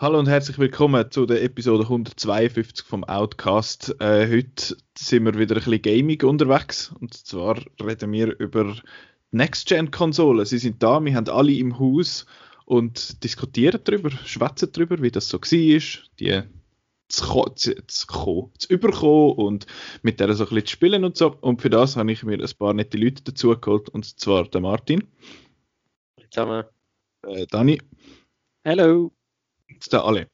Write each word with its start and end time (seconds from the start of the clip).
Hallo 0.00 0.18
und 0.18 0.28
herzlich 0.28 0.58
willkommen 0.58 1.10
zu 1.12 1.26
der 1.26 1.44
Episode 1.44 1.84
152 1.84 2.84
vom 2.84 3.04
Outcast. 3.04 3.94
Äh, 4.00 4.26
heute 4.28 4.76
sind 4.98 5.24
wir 5.26 5.38
wieder 5.38 5.54
ein 5.54 5.62
bisschen 5.62 5.82
gaming 5.82 6.22
unterwegs 6.22 6.92
und 6.98 7.14
zwar 7.14 7.56
reden 7.80 8.10
wir 8.10 8.36
über 8.40 8.74
Next-Gen-Konsolen. 9.30 10.44
Sie 10.44 10.58
sind 10.58 10.82
da, 10.82 11.04
wir 11.04 11.14
haben 11.14 11.28
alle 11.28 11.52
im 11.52 11.78
Haus 11.78 12.26
und 12.70 13.24
diskutieren 13.24 13.80
darüber, 13.82 14.10
schwätzen 14.24 14.70
darüber, 14.72 15.02
wie 15.02 15.10
das 15.10 15.28
so 15.28 15.40
war, 15.40 16.04
die 16.20 16.42
zu, 17.08 17.44
zu, 17.56 17.74
zu, 17.88 18.52
zu 18.56 18.68
überkommen 18.72 19.32
und 19.32 19.66
mit 20.02 20.20
der 20.20 20.32
so 20.34 20.44
ein 20.44 20.50
bisschen 20.50 20.66
zu 20.66 20.72
spielen 20.72 21.04
und 21.04 21.16
so. 21.16 21.36
Und 21.40 21.60
für 21.60 21.68
das 21.68 21.96
habe 21.96 22.12
ich 22.12 22.22
mir 22.22 22.38
ein 22.38 22.50
paar 22.58 22.72
nette 22.72 22.96
Leute 22.96 23.24
dazu 23.24 23.58
geholt 23.58 23.88
und 23.88 24.20
zwar 24.20 24.44
der 24.44 24.60
Martin. 24.60 25.08
Zusammen. 26.30 26.64
Äh, 27.26 27.46
Dani. 27.48 27.80
Hello 28.62 29.10
der 29.90 30.04
alle. 30.04 30.28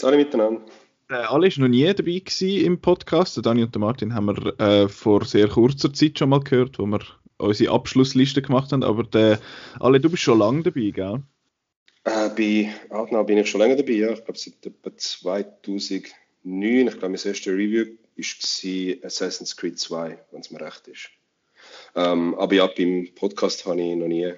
Alle 0.00 0.16
miteinander. 0.16 0.62
Der 1.10 1.32
alle 1.32 1.48
ist 1.48 1.58
noch 1.58 1.66
nie 1.66 1.92
dabei 1.92 2.22
im 2.40 2.80
Podcast. 2.80 3.36
Der 3.36 3.42
Dani 3.42 3.64
und 3.64 3.74
der 3.74 3.80
Martin 3.80 4.14
haben 4.14 4.26
wir 4.26 4.60
äh, 4.60 4.88
vor 4.88 5.24
sehr 5.24 5.48
kurzer 5.48 5.92
Zeit 5.92 6.20
schon 6.20 6.28
mal 6.28 6.40
gehört, 6.40 6.78
wo 6.78 6.86
wir 6.86 7.00
unsere 7.38 7.72
Abschlussliste 7.72 8.42
gemacht 8.42 8.70
haben. 8.70 8.84
Aber 8.84 9.02
der 9.02 9.40
alle, 9.80 9.98
du 9.98 10.08
bist 10.08 10.22
schon 10.22 10.38
lange 10.38 10.62
dabei, 10.62 10.90
gell? 10.90 11.22
Äh, 12.04 12.28
bei 12.36 12.74
Outnow 12.90 13.24
bin 13.24 13.38
ich 13.38 13.48
schon 13.48 13.60
länger 13.60 13.76
dabei, 13.76 13.92
ja. 13.92 14.10
Ich 14.12 14.24
glaube 14.24 14.38
seit 14.38 14.64
etwa 14.64 14.96
2009. 14.96 16.12
Ich 16.44 16.90
glaube, 16.90 17.08
mein 17.08 17.14
erstes 17.14 17.46
Review 17.46 17.86
war 18.16 19.06
Assassin's 19.06 19.56
Creed 19.56 19.78
2, 19.78 20.18
wenn 20.30 20.40
es 20.40 20.50
mir 20.50 20.60
recht 20.60 20.86
ist. 20.88 21.10
Ähm, 21.94 22.34
aber 22.34 22.54
ja, 22.54 22.66
beim 22.66 23.08
Podcast 23.14 23.64
habe 23.66 23.80
ich 23.80 23.96
noch 23.96 24.06
nie 24.06 24.34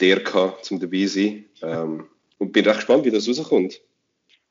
der 0.00 0.20
gehabt, 0.20 0.64
zum 0.64 0.80
dabei 0.80 1.06
zu 1.06 1.14
sein. 1.14 1.44
Ähm, 1.62 2.06
und 2.38 2.52
bin 2.52 2.64
recht 2.64 2.78
gespannt, 2.78 3.04
wie 3.04 3.10
das 3.10 3.28
rauskommt. 3.28 3.80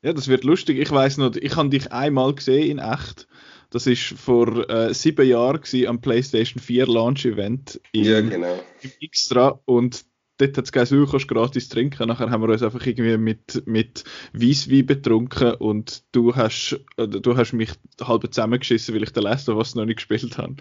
Ja, 0.02 0.12
das 0.12 0.28
wird 0.28 0.44
lustig. 0.44 0.78
Ich 0.78 0.90
weiß 0.90 1.18
noch, 1.18 1.36
ich 1.36 1.56
habe 1.56 1.68
dich 1.68 1.92
einmal 1.92 2.34
gesehen 2.34 2.70
in 2.70 2.78
echt. 2.78 3.28
Das 3.68 3.86
ist 3.86 4.02
vor 4.02 4.68
äh, 4.68 4.94
sieben 4.94 5.28
Jahren 5.28 5.60
gewesen, 5.60 5.86
am 5.86 6.00
PlayStation 6.00 6.60
4 6.60 6.86
Launch 6.86 7.24
Event 7.24 7.80
in, 7.92 8.04
ja, 8.04 8.20
genau. 8.20 8.58
im 8.82 8.92
Extra 9.00 9.60
und 9.66 10.04
dort 10.40 10.56
hat 10.56 10.64
es 10.64 10.72
gesagt, 10.72 10.92
du 10.92 11.06
kannst 11.06 11.28
gratis 11.28 11.68
trinken. 11.68 12.08
Nachher 12.08 12.30
haben 12.30 12.42
wir 12.42 12.48
uns 12.48 12.62
einfach 12.62 12.84
irgendwie 12.86 13.16
mit, 13.16 13.62
mit 13.66 14.04
Weisswein 14.32 14.86
betrunken 14.86 15.54
und 15.54 16.02
du 16.12 16.34
hast, 16.34 16.80
du 16.96 17.36
hast 17.36 17.52
mich 17.52 17.70
halb 18.00 18.32
zusammengeschissen, 18.32 18.94
weil 18.94 19.02
ich 19.02 19.12
den 19.12 19.24
Last 19.24 19.48
was 19.48 19.74
noch 19.74 19.84
nicht 19.84 19.96
gespielt 19.96 20.38
habe. 20.38 20.56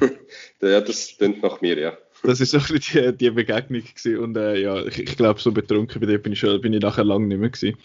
ja, 0.62 0.80
das 0.80 1.14
klingt 1.18 1.42
nach 1.42 1.60
mir, 1.60 1.78
ja. 1.78 1.98
Das 2.22 2.40
ist 2.40 2.52
so 2.52 2.58
ein 2.58 2.64
bisschen 2.64 3.18
die, 3.18 3.24
die 3.26 3.30
Begegnung 3.30 3.82
gewesen. 3.82 4.18
und 4.18 4.36
äh, 4.36 4.58
ja, 4.58 4.82
ich, 4.86 4.98
ich 4.98 5.16
glaube, 5.16 5.40
so 5.40 5.52
betrunken 5.52 6.00
bei 6.00 6.06
dir 6.06 6.18
bin 6.18 6.32
ich, 6.32 6.38
schon, 6.38 6.60
bin 6.60 6.72
ich 6.72 6.80
nachher 6.80 7.04
lange 7.04 7.26
nicht 7.26 7.38
mehr 7.38 7.50
gewesen. 7.50 7.76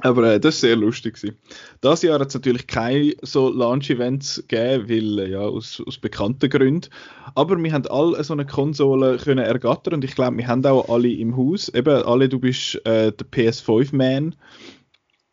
Aber 0.00 0.34
äh, 0.34 0.40
das 0.40 0.56
ist 0.56 0.60
sehr 0.60 0.76
lustig. 0.76 1.14
Gewesen. 1.14 1.36
Das 1.80 2.02
Jahr 2.02 2.20
hat 2.20 2.28
es 2.28 2.34
natürlich 2.34 2.66
keine 2.66 3.14
so 3.22 3.48
Launch-Events 3.48 4.44
gegeben, 4.46 4.88
weil, 4.88 5.18
äh, 5.18 5.30
ja, 5.30 5.40
aus, 5.40 5.82
aus 5.84 5.98
bekannten 5.98 6.48
Gründen. 6.48 6.88
Aber 7.34 7.60
wir 7.60 7.72
haben 7.72 7.86
alle 7.88 8.22
so 8.22 8.32
eine 8.32 8.46
Konsole 8.46 9.16
können 9.18 9.44
ergattern 9.44 9.94
und 9.94 10.04
ich 10.04 10.14
glaube, 10.14 10.36
wir 10.36 10.46
haben 10.46 10.64
auch 10.66 10.88
alle 10.88 11.10
im 11.10 11.36
Haus. 11.36 11.68
Eben, 11.70 12.02
alle, 12.02 12.28
du 12.28 12.38
bist 12.38 12.74
äh, 12.86 13.12
der 13.12 13.26
PS5-Man 13.26 14.36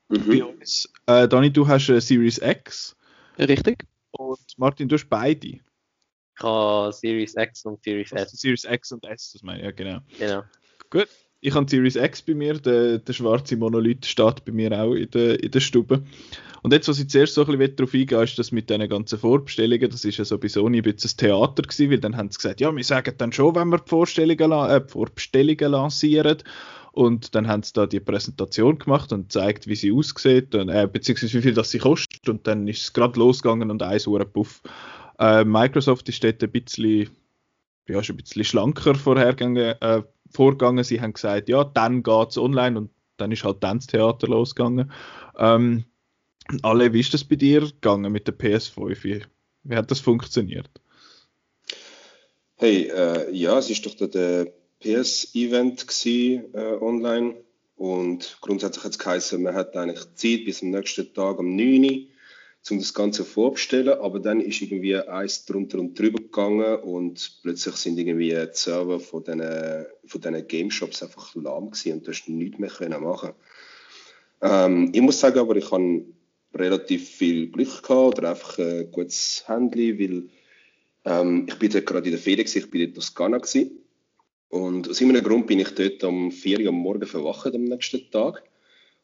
mhm. 0.09 0.27
bei 0.27 0.44
uns. 0.44 0.91
Äh, 1.05 1.27
Dani, 1.27 1.52
du 1.52 1.67
hast 1.67 1.89
eine 1.89 2.02
Series 2.02 2.39
X. 2.39 2.95
Richtig. 3.38 3.85
Und 4.11 4.40
Martin, 4.57 4.88
du 4.88 4.95
hast 4.95 5.09
beide. 5.09 5.47
Ich 5.47 6.44
habe 6.44 6.91
Series 6.91 7.35
X 7.38 7.66
und 7.66 7.84
Series 7.84 8.11
S. 8.11 8.31
Series 8.31 8.66
X 8.66 8.91
und 8.91 9.06
S, 9.06 9.31
das 9.34 9.44
meine 9.44 9.59
ich, 9.59 9.66
ja, 9.66 9.72
genau. 9.72 10.00
Genau. 10.17 10.44
Gut. 10.90 11.07
Ich 11.45 11.53
habe 11.53 11.69
Series 11.69 11.95
X 11.95 12.23
bei 12.23 12.33
mir, 12.33 12.56
der, 12.56 12.97
der 12.97 13.13
schwarze 13.13 13.56
Monolith 13.56 14.07
steht 14.07 14.44
bei 14.45 14.51
mir 14.51 14.72
auch 14.81 14.95
in 14.95 15.11
der, 15.11 15.44
in 15.44 15.51
der 15.51 15.59
Stube. 15.59 16.01
Und 16.63 16.73
jetzt, 16.73 16.88
was 16.88 17.00
ich 17.00 17.07
zuerst 17.07 17.35
so 17.35 17.45
ein 17.45 17.56
bisschen 17.56 17.75
darauf 17.75 17.94
eingehe, 17.94 18.23
ist 18.23 18.39
das 18.39 18.51
mit 18.51 18.67
diesen 18.67 18.89
ganzen 18.89 19.19
Vorbestellungen, 19.19 19.88
das 19.88 20.03
ist 20.03 20.17
ja 20.17 20.25
so 20.25 20.39
bei 20.39 20.47
ein 20.47 20.81
bisschen 20.81 21.11
ein 21.11 21.17
Theater 21.17 21.61
gewesen, 21.61 21.91
weil 21.91 22.00
dann 22.00 22.17
haben 22.17 22.31
sie 22.31 22.38
gesagt, 22.38 22.61
ja, 22.61 22.75
wir 22.75 22.84
sagen 22.84 23.13
dann 23.19 23.31
schon, 23.31 23.53
wenn 23.53 23.67
wir 23.67 23.78
die, 23.78 23.88
Vorstellungen, 23.88 24.51
äh, 24.51 24.81
die 24.81 24.91
Vorbestellungen 24.91 25.72
lancieren. 25.72 26.38
Und 26.94 27.35
dann 27.35 27.47
haben 27.47 27.61
sie 27.61 27.73
da 27.73 27.85
die 27.85 28.00
Präsentation 28.00 28.79
gemacht 28.79 29.13
und 29.13 29.29
gezeigt, 29.29 29.67
wie 29.67 29.75
sie 29.75 29.91
aussieht, 29.91 30.55
und, 30.55 30.69
äh, 30.69 30.89
beziehungsweise 30.91 31.38
wie 31.38 31.41
viel 31.44 31.53
das 31.53 31.69
sie 31.69 31.78
kostet. 31.78 32.28
Und 32.28 32.47
dann 32.47 32.67
ist 32.67 32.81
es 32.81 32.94
gerade 32.94 33.19
losgegangen 33.19 33.69
und 33.69 33.84
eins 33.84 34.07
Uhr 34.07 34.25
Puff 34.25 34.63
äh, 35.19 35.44
Microsoft 35.44 36.09
ist 36.09 36.23
dort 36.23 36.41
ein 36.41 36.50
bisschen, 36.50 37.11
ja, 37.88 38.01
schon 38.01 38.16
ein 38.16 38.23
bisschen 38.23 38.44
schlanker 38.45 38.95
vorhergegangen, 38.95 39.75
äh, 39.79 40.01
vorgegangen. 40.31 40.84
Sie 40.84 41.02
haben 41.02 41.13
gesagt, 41.13 41.50
ja, 41.50 41.63
dann 41.63 42.03
geht 42.03 42.30
es 42.30 42.38
online 42.38 42.78
und 42.78 42.90
dann 43.18 43.31
ist 43.31 43.44
halt 43.44 43.63
dann 43.63 43.78
das 43.78 43.88
Theater 43.88 44.28
losgegangen. 44.28 44.91
Ähm, 45.38 45.86
alle, 46.62 46.94
wie 46.94 47.00
ist 47.00 47.13
das 47.13 47.24
bei 47.24 47.36
dir 47.36 47.62
gegangen 47.62 48.12
mit 48.12 48.28
der 48.28 48.38
PS5? 48.38 49.03
Wie, 49.03 49.24
wie 49.64 49.75
hat 49.75 49.90
das 49.90 50.00
funktioniert? 50.00 50.69
Hey, 52.58 52.90
äh, 52.90 53.31
ja, 53.31 53.58
es 53.58 53.69
ist 53.69 53.85
doch 53.85 53.96
der 53.96 54.53
PS-Event 54.80 55.85
äh, 56.06 56.78
online 56.80 57.35
und 57.75 58.38
grundsätzlich 58.41 58.84
hat 58.85 58.91
es 58.91 59.00
geheißen, 59.00 59.41
man 59.41 59.56
hat 59.56 59.75
eigentlich 59.75 60.06
Zeit 60.16 60.46
bis 60.46 60.62
am 60.62 60.69
nächsten 60.69 61.14
Tag 61.14 61.40
um 61.40 61.56
9 61.56 61.84
Uhr 61.84 61.90
um 62.72 62.80
das 62.80 62.94
Ganze 62.94 63.24
vorzustellen, 63.24 64.00
aber 64.00 64.20
dann 64.20 64.42
ist 64.42 64.62
irgendwie 64.62 64.96
eins 64.96 65.46
drunter 65.46 65.80
und 65.80 65.98
drüber 65.98 66.20
gegangen 66.20 66.78
und 66.80 67.40
plötzlich 67.44 67.76
sind 67.76 68.00
irgendwie 68.00 68.30
die 68.30 68.48
Server 68.53 69.00
von 69.00 69.24
diesen, 69.24 69.86
von 70.06 70.48
Game 70.48 70.72
Shops 70.72 71.03
einfach 71.03 71.36
lahm 71.36 71.72
gewesen 71.72 71.94
und 71.94 72.08
du 72.08 72.12
hast 72.12 72.28
nichts 72.28 72.58
mehr 72.58 72.70
können 72.70 73.03
machen. 73.03 73.34
Ähm, 74.42 74.92
ich 74.94 75.02
muss 75.02 75.20
sagen, 75.20 75.40
aber 75.40 75.56
ich 75.56 75.70
habe 75.72 76.06
relativ 76.53 77.09
viel 77.09 77.48
Glück 77.52 77.84
gehabt 77.84 78.18
oder 78.18 78.30
einfach 78.31 78.58
ein 78.58 78.92
gutes 78.92 79.44
Handy, 79.47 80.00
weil 80.00 80.30
ähm, 81.06 81.46
ich 81.47 81.56
bin 81.59 81.70
gerade 81.70 82.06
in 82.06 82.12
der 82.12 82.20
Ferien 82.20 82.46
gewesen, 82.46 82.59
ich 82.59 82.72
bin 82.72 82.82
in 82.82 82.94
Toskana 82.94 83.38
gewesen. 83.38 83.80
Und 84.50 84.90
aus 84.90 85.02
irgendeinem 85.02 85.26
Grund 85.26 85.47
bin 85.47 85.59
ich 85.59 85.70
dort 85.76 86.03
um 86.03 86.32
4 86.32 86.62
Uhr 86.62 86.70
am 86.70 86.76
Morgen 86.76 87.06
verwacht 87.06 87.53
am 87.53 87.64
nächsten 87.64 88.09
Tag. 88.09 88.44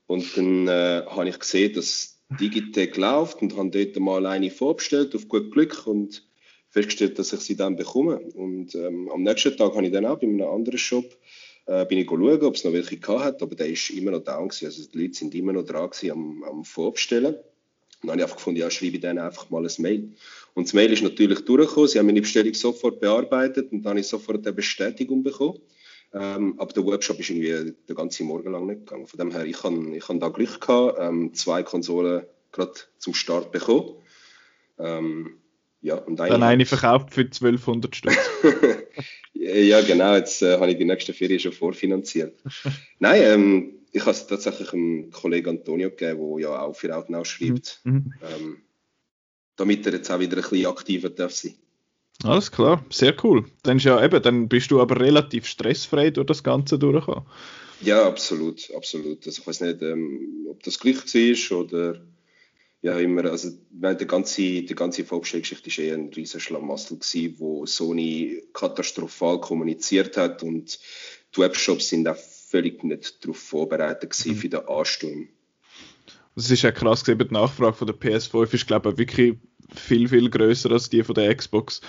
Und 0.07 0.25
dann 0.37 0.67
äh, 0.67 1.03
habe 1.07 1.29
ich 1.29 1.39
gesehen, 1.39 1.73
dass 1.73 2.10
Digitec 2.39 2.97
läuft 2.97 3.41
und 3.41 3.55
habe 3.57 3.69
dort 3.69 3.99
mal 3.99 4.25
eine 4.25 4.51
vorbestellt, 4.51 5.15
auf 5.15 5.27
gut 5.27 5.51
Glück 5.51 5.85
und 5.85 6.23
festgestellt, 6.69 7.19
dass 7.19 7.33
ich 7.33 7.41
sie 7.41 7.55
dann 7.55 7.75
bekomme. 7.75 8.19
Und 8.19 8.75
ähm, 8.75 9.09
am 9.13 9.23
nächsten 9.23 9.55
Tag 9.57 9.75
habe 9.75 9.85
ich 9.85 9.91
dann 9.91 10.05
auch 10.05 10.19
bei 10.19 10.27
einem 10.27 10.41
anderen 10.41 10.77
Shop 10.77 11.05
äh, 11.67 11.85
bin 11.85 11.99
ich 11.99 12.07
schauen, 12.07 12.41
ob 12.41 12.55
es 12.55 12.63
noch 12.63 12.73
welche 12.73 12.97
gehabt 12.97 13.23
hat, 13.23 13.41
aber 13.41 13.55
der 13.55 13.67
ist 13.67 13.89
immer 13.91 14.11
noch 14.11 14.23
down 14.23 14.49
gewesen. 14.49 14.65
Also 14.65 14.89
die 14.89 14.97
Leute 14.97 15.13
sind 15.13 15.35
immer 15.35 15.53
noch 15.53 15.65
dran 15.65 15.89
gewesen, 15.89 16.11
am, 16.11 16.43
am 16.43 16.63
Vorbestellen. 16.63 17.35
Und 17.35 18.07
dann 18.07 18.11
habe 18.11 18.19
ich 18.19 18.23
einfach 18.23 18.37
gefunden, 18.37 18.59
ja, 18.59 18.71
schreibe 18.71 18.95
ich 18.95 19.01
denen 19.01 19.19
einfach 19.19 19.49
mal 19.49 19.63
ein 19.63 19.71
Mail. 19.77 20.11
Und 20.53 20.67
das 20.67 20.73
Mail 20.73 20.91
ist 20.91 21.03
natürlich 21.03 21.41
durchgekommen. 21.41 21.87
Sie 21.87 21.99
haben 21.99 22.07
meine 22.07 22.21
Bestellung 22.21 22.53
sofort 22.55 22.99
bearbeitet 22.99 23.71
und 23.71 23.83
dann 23.83 23.91
habe 23.91 23.99
ich 23.99 24.07
sofort 24.07 24.45
eine 24.45 24.53
Bestätigung 24.53 25.21
bekommen. 25.21 25.59
Ähm, 26.13 26.55
aber 26.57 26.73
der 26.73 26.83
Workshop 26.85 27.19
ist 27.19 27.29
irgendwie 27.29 27.73
den 27.87 27.95
ganzen 27.95 28.27
Morgen 28.27 28.51
lang 28.51 28.65
nicht 28.65 28.85
gegangen. 28.85 29.07
Von 29.07 29.17
dem 29.17 29.31
her, 29.31 29.45
ich 29.45 29.63
habe 29.63 29.95
ich 29.95 30.07
hab 30.07 30.19
da 30.19 30.29
Glück 30.29 30.59
gehabt, 30.59 30.97
ähm, 30.99 31.33
zwei 31.33 31.63
Konsolen 31.63 32.25
gerade 32.51 32.73
zum 32.97 33.13
Start 33.13 33.51
bekommen. 33.51 33.95
Ähm, 34.77 35.37
ja, 35.81 35.95
und 35.95 36.19
eine 36.19 36.31
Dann 36.31 36.43
eine 36.43 36.65
verkauft 36.65 37.13
für 37.13 37.21
1200 37.21 37.95
Stück. 37.95 38.17
ja, 39.33 39.81
genau. 39.81 40.15
Jetzt 40.15 40.41
äh, 40.41 40.57
habe 40.57 40.71
ich 40.71 40.77
die 40.77 40.85
nächste 40.85 41.13
Ferien 41.13 41.39
schon 41.39 41.53
vorfinanziert. 41.53 42.35
Nein, 42.99 43.21
ähm, 43.23 43.73
ich 43.91 44.01
habe 44.01 44.11
es 44.11 44.27
tatsächlich 44.27 44.73
einem 44.73 45.11
Kollegen 45.11 45.49
Antonio 45.49 45.89
gegeben, 45.89 46.35
der 46.35 46.41
ja 46.41 46.61
auch 46.61 46.75
für 46.75 46.95
Outnow 46.95 47.25
schreibt, 47.25 47.79
mhm. 47.83 47.93
mhm. 47.93 48.13
ähm, 48.21 48.57
damit 49.55 49.85
er 49.85 49.93
jetzt 49.93 50.11
auch 50.11 50.19
wieder 50.19 50.37
ein 50.37 50.43
bisschen 50.43 50.65
aktiver 50.65 51.09
darf 51.09 51.31
sein 51.31 51.55
alles 52.23 52.51
klar, 52.51 52.83
sehr 52.89 53.15
cool. 53.23 53.45
Dann, 53.63 53.77
ist 53.77 53.85
ja 53.85 54.03
eben, 54.03 54.21
dann 54.21 54.47
bist 54.47 54.71
du 54.71 54.81
aber 54.81 54.99
relativ 54.99 55.45
stressfrei 55.45 56.11
durch 56.11 56.27
das 56.27 56.43
Ganze 56.43 56.77
durchgekommen. 56.77 57.25
Ja, 57.81 58.07
absolut, 58.07 58.71
absolut. 58.75 59.25
Also 59.25 59.41
ich 59.41 59.47
weiß 59.47 59.61
nicht, 59.61 59.81
ähm, 59.81 60.47
ob 60.49 60.61
das 60.63 60.79
Glück 60.79 61.03
war 61.03 61.59
oder 61.59 62.01
ja 62.81 62.97
immer. 62.99 63.25
Also 63.25 63.49
die 63.71 64.07
ganze, 64.07 64.41
die 64.41 64.75
ganze 64.75 65.05
Vorbestellgeschichte 65.05 65.69
war 65.69 65.85
eher 65.85 65.95
ein 65.95 66.09
riesen 66.13 66.39
Schlamassel 66.39 66.97
gewesen, 66.97 67.35
wo 67.39 67.65
Sony 67.65 68.43
katastrophal 68.53 69.39
kommuniziert 69.39 70.17
hat 70.17 70.43
und 70.43 70.79
die 71.35 71.39
Webshops 71.39 71.89
sind 71.89 72.07
auch 72.07 72.17
völlig 72.17 72.83
nicht 72.83 73.23
darauf 73.23 73.37
vorbereitet 73.37 74.11
gewesen 74.11 74.33
mhm. 74.33 74.37
für 74.37 74.49
den 74.49 74.67
Ansturm. 74.67 75.29
Das 76.35 76.49
ist 76.49 76.61
ja 76.61 76.71
krass 76.71 77.03
gesehen, 77.03 77.19
die 77.19 77.33
Nachfrage 77.33 77.73
von 77.73 77.87
der 77.87 77.95
PS5 77.95 78.53
ist 78.53 78.67
glaube 78.67 78.91
ich 78.91 78.97
wirklich 78.97 79.37
viel, 79.75 80.07
viel 80.07 80.29
größer 80.29 80.71
als 80.71 80.89
die 80.89 81.03
von 81.03 81.15
der 81.15 81.33
Xbox. 81.35 81.81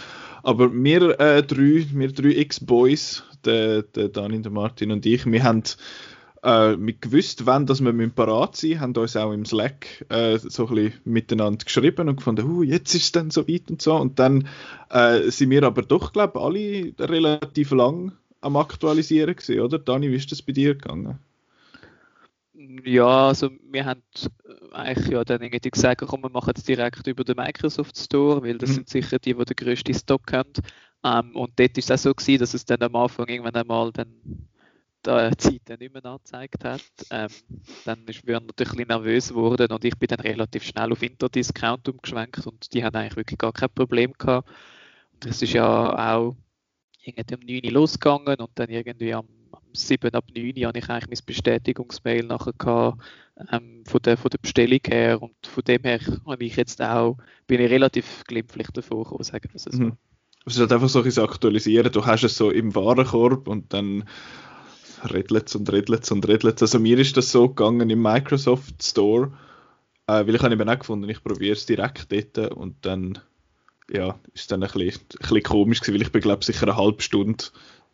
Aber 0.43 0.73
wir 0.73 1.21
äh, 1.21 1.43
drei, 1.43 1.87
wir 1.93 2.13
drei 2.13 2.31
X-Boys, 2.31 3.25
der, 3.45 3.83
der 3.83 4.09
Dani, 4.09 4.43
der 4.43 4.53
Martin 4.53 4.91
und 4.91 5.07
ich, 5.07 5.25
wir 5.27 5.43
haben 5.43 5.63
äh, 6.43 6.77
gewusst, 7.01 7.47
wann 7.47 7.67
dass 7.67 7.81
wir 7.81 8.09
parat 8.11 8.57
sein 8.57 8.81
haben 8.81 8.97
uns 8.97 9.17
auch 9.17 9.33
im 9.33 9.45
Slack 9.45 10.05
äh, 10.09 10.39
so 10.39 10.67
ein 10.67 10.75
bisschen 10.75 11.01
miteinander 11.05 11.65
geschrieben 11.65 12.09
und 12.09 12.17
gefunden, 12.17 12.51
uh, 12.51 12.63
jetzt 12.63 12.95
ist 12.95 13.05
es 13.05 13.13
dann 13.13 13.31
so 13.31 13.47
weit 13.49 13.71
und 13.71 13.81
so. 13.81 13.95
Und 13.95 14.19
dann 14.19 14.49
äh, 14.91 15.31
sind 15.31 15.51
wir 15.51 15.63
aber 15.63 15.83
doch, 15.83 16.13
glaube 16.13 16.39
ich, 16.39 16.45
alle 16.99 17.09
relativ 17.09 17.71
lang 17.71 18.13
am 18.41 18.57
Aktualisieren 18.57 19.37
gewesen, 19.37 19.61
oder? 19.61 19.79
Dani, 19.79 20.11
wie 20.11 20.17
ist 20.17 20.33
das 20.33 20.43
bei 20.43 20.53
dir 20.53 20.75
gegangen? 20.75 21.19
Ja, 22.85 23.29
also 23.29 23.51
wir 23.71 23.85
haben 23.85 24.03
äh, 24.15 24.75
eigentlich 24.75 25.09
ja 25.09 25.25
dann 25.25 25.43
irgendwie 25.43 25.71
gesagt, 25.71 26.03
komm, 26.07 26.23
wir 26.23 26.31
machen 26.31 26.53
es 26.57 26.65
direkt 26.65 27.07
über 27.07 27.25
den 27.25 27.37
Microsoft 27.37 27.97
Store, 27.97 28.43
weil 28.43 28.59
das 28.59 28.71
mhm. 28.71 28.75
sind 28.75 28.89
sicher 28.89 29.19
die, 29.19 29.35
die 29.35 29.45
den 29.45 29.57
grössten 29.57 29.95
Stock 29.95 30.33
haben. 30.33 30.53
Ähm, 31.05 31.35
und 31.35 31.59
dort 31.59 31.79
ist 31.79 31.91
es 31.91 32.01
auch 32.01 32.03
so 32.03 32.15
gewesen, 32.15 32.41
dass 32.41 32.55
es 32.55 32.65
dann 32.65 32.83
am 32.83 32.95
Anfang 32.97 33.27
irgendwann 33.29 33.55
einmal 33.55 33.93
dann 33.93 34.49
die 35.05 35.37
Zeit 35.37 35.81
nicht 35.81 35.93
mehr 35.93 36.05
angezeigt 36.05 36.65
hat. 36.65 36.83
Ähm, 37.11 37.29
dann 37.85 38.07
ist 38.07 38.25
wir 38.27 38.39
natürlich 38.39 38.73
ein 38.73 38.77
bisschen 38.77 38.89
nervös 38.89 39.29
geworden 39.31 39.73
und 39.73 39.85
ich 39.85 39.99
bin 39.99 40.07
dann 40.07 40.21
relativ 40.21 40.63
schnell 40.63 40.93
auf 40.93 41.03
Interdiscount 41.03 41.89
umgeschwenkt 41.89 42.47
und 42.47 42.73
die 42.73 42.85
haben 42.85 42.95
eigentlich 42.95 43.17
wirklich 43.17 43.39
gar 43.39 43.53
kein 43.53 43.71
Problem 43.71 44.13
gehabt. 44.13 44.49
Und 45.13 45.27
es 45.27 45.43
ist 45.43 45.53
ja 45.53 46.15
auch 46.15 46.37
irgendwie 47.03 47.35
um 47.35 47.41
9 47.41 47.65
Uhr 47.65 47.73
losgegangen 47.73 48.37
und 48.37 48.51
dann 48.55 48.71
irgendwie 48.71 49.13
am 49.13 49.27
7 49.73 50.15
ab 50.15 50.25
9 50.35 50.57
Uhr 50.57 50.67
habe 50.69 50.79
ich 50.79 50.89
eigentlich 50.89 51.09
mein 51.09 51.27
Bestätigungsmail 51.27 52.25
nachher 52.25 52.53
gehabt, 52.53 53.03
ähm, 53.51 53.85
von, 53.87 54.03
der, 54.03 54.17
von 54.17 54.31
der 54.31 54.39
Bestellung 54.39 54.81
her 54.87 55.23
und 55.23 55.35
von 55.47 55.65
dem 55.65 55.83
her 55.83 56.01
habe 56.27 56.45
ich 56.45 56.57
jetzt 56.57 56.81
auch, 56.83 57.17
bin 57.47 57.61
ich 57.61 57.71
relativ 57.71 58.25
glimpflich 58.27 58.69
davor 58.73 59.05
gekommen, 59.05 59.25
sagen 59.25 59.49
wir 59.51 59.57
es 59.57 59.65
so. 59.65 59.71
Mhm. 59.83 59.97
Es 60.45 60.55
ist 60.55 60.61
halt 60.61 60.73
einfach 60.73 60.89
so 60.89 61.03
ein 61.03 61.19
aktualisieren, 61.19 61.93
du 61.93 62.05
hast 62.05 62.25
es 62.25 62.37
so 62.37 62.51
im 62.51 62.75
Warenkorb 62.75 63.47
und 63.47 63.73
dann 63.73 64.05
redlet 65.05 65.55
und 65.55 65.71
redlet 65.71 66.11
und 66.11 66.27
redlet. 66.27 66.61
Also 66.63 66.79
mir 66.79 66.99
ist 66.99 67.17
das 67.17 67.31
so 67.31 67.49
gegangen 67.49 67.91
im 67.91 68.03
Microsoft 68.03 68.83
Store, 68.83 69.33
äh, 70.07 70.27
weil 70.27 70.35
ich 70.35 70.43
habe 70.43 70.53
eben 70.53 70.69
auch 70.69 70.79
gefunden, 70.79 71.09
ich 71.09 71.23
probiere 71.23 71.53
es 71.53 71.67
direkt 71.67 72.13
dort 72.13 72.53
und 72.53 72.77
dann 72.83 73.19
ja, 73.91 74.19
ist 74.33 74.51
dann 74.51 74.63
ein 74.63 74.71
bisschen, 74.71 75.01
ein 75.01 75.19
bisschen 75.19 75.43
komisch 75.43 75.81
gewesen, 75.81 75.95
weil 75.95 76.03
ich 76.03 76.13
bin 76.13 76.23
glaube 76.23 76.45
sicher 76.45 76.65
eine 76.65 76.77
halbe 76.77 77.03
Stunde 77.03 77.45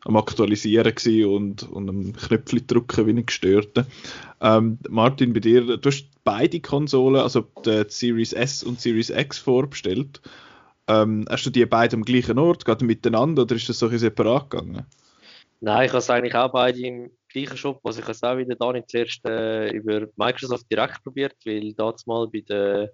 am 0.04 0.16
Aktualisieren 0.16 0.94
und, 1.26 1.62
und 1.64 1.88
am 1.88 2.12
Knöpfchen 2.12 2.66
drücken 2.66 3.06
wie 3.06 3.10
ein 3.10 3.26
Gestörter. 3.26 3.86
Ähm, 4.40 4.78
Martin, 4.88 5.32
bei 5.32 5.40
dir, 5.40 5.76
du 5.76 5.88
hast 5.88 6.08
beide 6.24 6.60
Konsolen, 6.60 7.20
also 7.20 7.46
die 7.64 7.84
Series 7.88 8.32
S 8.32 8.62
und 8.62 8.80
Series 8.80 9.10
X 9.10 9.38
vorbestellt. 9.38 10.20
Ähm, 10.86 11.26
hast 11.28 11.44
du 11.44 11.50
die 11.50 11.66
beide 11.66 11.96
am 11.96 12.04
gleichen 12.04 12.38
Ort, 12.38 12.64
gerade 12.64 12.84
miteinander, 12.84 13.42
oder 13.42 13.56
ist 13.56 13.68
das 13.68 13.78
so 13.78 13.88
separat 13.88 14.50
gegangen? 14.50 14.86
Nein, 15.60 15.86
ich 15.86 15.90
habe 15.90 15.98
es 15.98 16.10
eigentlich 16.10 16.34
auch 16.34 16.52
beide 16.52 16.78
im 16.78 17.10
gleichen 17.28 17.56
Shop. 17.56 17.80
Also 17.82 17.98
ich 17.98 18.04
habe 18.04 18.12
es 18.12 18.22
auch 18.22 18.36
wieder 18.38 18.54
da 18.54 18.72
nicht 18.72 18.88
zuerst 18.88 19.24
äh, 19.26 19.70
über 19.70 20.06
Microsoft 20.16 20.70
direkt 20.70 21.02
probiert, 21.02 21.34
weil 21.44 21.74
damals 21.74 22.06
mal 22.06 22.28
bei 22.28 22.40
der 22.40 22.92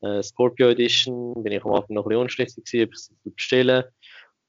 äh, 0.00 0.22
Scorpio 0.22 0.68
Edition 0.68 1.34
bin 1.42 1.52
ich 1.52 1.64
am 1.64 1.72
Anfang 1.72 1.96
noch 1.96 2.04
ein 2.04 2.08
bisschen 2.08 2.22
unschlüssig 2.22 2.82
ob 2.84 2.92
ich 2.92 2.94
es 2.94 3.12
bestellen 3.24 3.84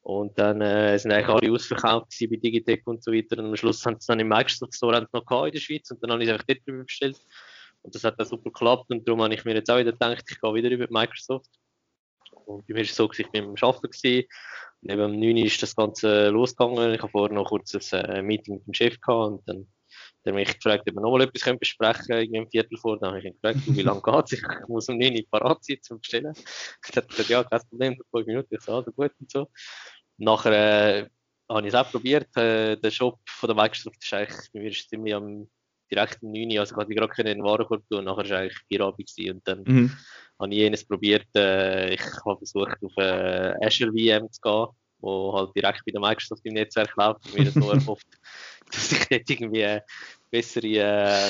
und 0.05 0.37
dann 0.37 0.61
äh, 0.61 0.99
sind 0.99 1.11
eigentlich 1.11 1.29
alle 1.29 1.51
ausverkauft 1.51 2.15
bei 2.19 2.35
Digitec 2.35 2.85
und 2.85 3.03
so 3.03 3.11
weiter. 3.11 3.39
Und 3.39 3.47
am 3.47 3.55
Schluss 3.55 3.83
haben 3.87 3.95
sie 3.95 4.01
es 4.01 4.05
dann 4.05 4.19
im 4.19 4.27
Microsoft 4.27 4.75
Store 4.75 5.07
noch 5.11 5.45
in 5.45 5.51
der 5.51 5.59
Schweiz 5.59 5.89
und 5.89 6.03
dann 6.03 6.11
habe 6.11 6.21
ich 6.21 6.29
es 6.29 6.33
einfach 6.33 6.45
dort 6.45 6.59
drüber 6.67 6.83
bestellt. 6.83 7.19
Und 7.81 7.95
das 7.95 8.03
hat 8.03 8.19
dann 8.19 8.27
super 8.27 8.51
geklappt 8.51 8.91
und 8.91 9.07
darum 9.07 9.23
habe 9.23 9.33
ich 9.33 9.43
mir 9.45 9.55
jetzt 9.55 9.71
auch 9.71 9.79
wieder 9.79 9.93
gedacht, 9.93 10.23
ich 10.29 10.39
gehe 10.39 10.53
wieder 10.53 10.69
über 10.69 10.85
Microsoft. 10.91 11.49
Und 12.45 12.67
bei 12.67 12.75
mir 12.75 12.81
war 12.81 12.83
es 12.83 12.95
so, 12.95 13.09
ich 13.11 13.25
war 13.25 13.31
beim 13.31 13.55
Arbeiten 13.59 13.89
gewesen. 13.89 14.27
Und 14.83 14.91
eben 14.91 15.01
um 15.01 15.19
9 15.19 15.37
Uhr 15.37 15.45
ist 15.45 15.63
das 15.63 15.75
Ganze 15.75 16.29
losgegangen. 16.29 16.93
Ich 16.93 17.01
habe 17.01 17.11
vorher 17.11 17.35
noch 17.35 17.49
kurz 17.49 17.73
ein 17.73 18.05
äh, 18.05 18.21
Meeting 18.21 18.57
mit 18.57 18.67
dem 18.67 18.73
Chef 18.75 19.01
gehabt 19.01 19.31
und 19.31 19.41
dann 19.47 19.61
hat 19.61 19.65
er 20.25 20.33
mich 20.33 20.53
gefragt, 20.53 20.83
ob 20.87 20.95
wir 20.95 21.01
nochmal 21.01 21.21
etwas 21.21 21.57
besprechen 21.57 22.05
können, 22.05 22.21
irgendwie 22.21 22.41
ein 22.41 22.49
Viertel 22.51 22.77
vor. 22.77 22.99
Dann 22.99 23.09
habe 23.09 23.19
ich 23.21 23.25
ihn 23.25 23.33
gefragt, 23.41 23.59
wie 23.65 23.81
lange 23.81 24.03
geht 24.03 24.25
es? 24.25 24.33
Ich 24.33 24.43
muss 24.67 24.87
um 24.87 24.99
9 24.99 25.15
Uhr 25.15 25.23
parat 25.31 25.63
sein 25.63 25.79
zum 25.81 25.99
Bestellen. 25.99 26.35
Er 26.35 26.95
hat 26.95 27.09
gesagt, 27.09 27.29
ja, 27.29 27.43
kein 27.43 27.61
Problem, 27.69 27.97
5 28.11 28.27
Minuten. 28.27 28.53
Ich 28.53 28.61
so, 28.61 28.75
also 28.75 28.91
gut 28.91 29.11
und 29.19 29.31
so. 29.31 29.47
Nachher 30.17 31.03
äh, 31.03 31.09
habe 31.49 31.67
ich 31.67 31.73
es 31.73 31.75
auch 31.75 31.91
probiert. 31.91 32.35
Äh, 32.37 32.77
der 32.77 32.91
Shop 32.91 33.19
von 33.25 33.47
der 33.47 33.55
Microsoft 33.55 34.03
ist 34.03 34.13
eigentlich, 34.13 34.51
bei 34.53 34.59
mir 34.59 34.69
ist 34.69 34.89
ziemlich 34.89 35.13
am 35.13 35.47
direkt 35.91 36.21
um 36.23 36.31
9 36.31 36.51
Uhr, 36.51 36.59
also 36.61 36.81
ich 36.81 36.95
gerade 36.95 37.21
in 37.21 37.37
den 37.37 37.43
Warenkorb 37.43 37.83
tun 37.89 37.99
und 37.99 38.05
nachher 38.05 38.29
war 38.29 38.39
eigentlich 38.39 38.57
Feierabend 38.69 39.11
und 39.17 39.47
dann 39.47 39.63
mhm. 39.65 39.97
habe 40.39 40.51
ich 40.51 40.57
jenes 40.57 40.83
probiert, 40.83 41.27
äh, 41.35 41.93
ich 41.93 42.01
habe 42.25 42.37
versucht 42.37 42.77
auf 42.83 42.97
äh, 42.97 43.53
Azure 43.63 43.91
VM 43.91 44.31
zu 44.31 44.41
gehen, 44.41 44.67
wo 44.99 45.33
halt 45.33 45.55
direkt 45.55 45.85
bei 45.85 45.91
der 45.91 46.01
Microsoft 46.01 46.45
im 46.45 46.53
Netzwerk 46.53 46.95
läuft 46.95 47.25
und 47.25 47.37
mir 47.37 47.51
so 47.51 47.71
erhofft, 47.71 48.07
dass 48.71 48.91
ich 48.91 49.07
dort 49.07 49.29
irgendwie 49.29 49.79
bessere 50.31 50.67
äh, 50.67 51.29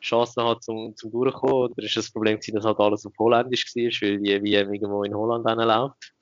Chancen 0.00 0.42
habe 0.42 0.60
zum, 0.60 0.96
zum 0.96 1.10
Durchkommen. 1.10 1.72
Oder 1.72 1.84
ist 1.84 1.96
das 1.96 2.10
Problem 2.10 2.38
gewesen, 2.38 2.56
dass 2.56 2.64
halt 2.64 2.78
alles 2.78 3.06
auf 3.06 3.12
Holländisch 3.18 3.66
war, 3.74 4.08
weil 4.08 4.18
die 4.18 4.38
VM 4.38 4.72
irgendwo 4.74 5.02
in 5.02 5.14
Holland 5.14 5.44
läuft. 5.44 6.12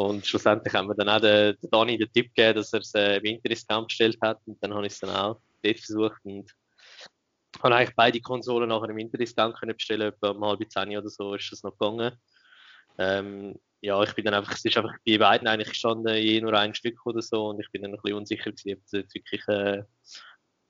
Und 0.00 0.26
schlussendlich 0.26 0.72
haben 0.72 0.88
wir 0.88 0.94
dann 0.94 1.10
auch 1.10 1.20
den, 1.20 1.56
den 1.60 1.98
den 1.98 2.12
Tipp 2.12 2.34
gegeben, 2.34 2.56
dass 2.56 2.72
er 2.72 2.80
es 2.80 2.94
äh, 2.94 3.18
im 3.18 3.24
Interdiscount 3.24 3.88
bestellt 3.88 4.16
hat. 4.22 4.38
Und 4.46 4.56
dann 4.62 4.72
habe 4.72 4.86
ich 4.86 4.94
es 4.94 5.00
dann 5.00 5.10
auch 5.10 5.40
dort 5.62 5.78
versucht. 5.78 6.24
Und 6.24 6.50
habe 7.62 7.76
eigentlich 7.76 7.96
beide 7.96 8.20
Konsolen 8.22 8.70
nachher 8.70 8.88
im 8.88 8.96
Interdiscount 8.96 9.58
können 9.58 9.76
bestellen, 9.76 10.08
etwa 10.08 10.30
um 10.30 10.42
halb 10.42 10.60
zehn 10.70 10.96
oder 10.96 11.10
so 11.10 11.34
ist 11.34 11.52
das 11.52 11.62
noch 11.62 11.76
gegangen. 11.76 12.16
Ähm, 12.96 13.60
ja, 13.82 14.02
ich 14.02 14.14
bin 14.14 14.24
dann 14.24 14.34
einfach, 14.34 14.54
es 14.54 14.64
ist 14.64 14.78
einfach 14.78 14.96
bei 15.06 15.18
beiden 15.18 15.46
eigentlich 15.46 15.68
gestanden, 15.68 16.14
je 16.16 16.40
nur 16.40 16.54
ein 16.54 16.74
Stück 16.74 17.04
oder 17.04 17.20
so 17.20 17.48
und 17.48 17.60
ich 17.60 17.70
bin 17.70 17.82
dann 17.82 17.92
ein 17.92 18.00
bisschen 18.00 18.16
unsicher 18.16 18.52
gewesen, 18.52 18.78
ob 18.78 18.82
das 18.82 18.92
jetzt 18.92 19.14
wirklich 19.14 19.48
äh, 19.48 19.82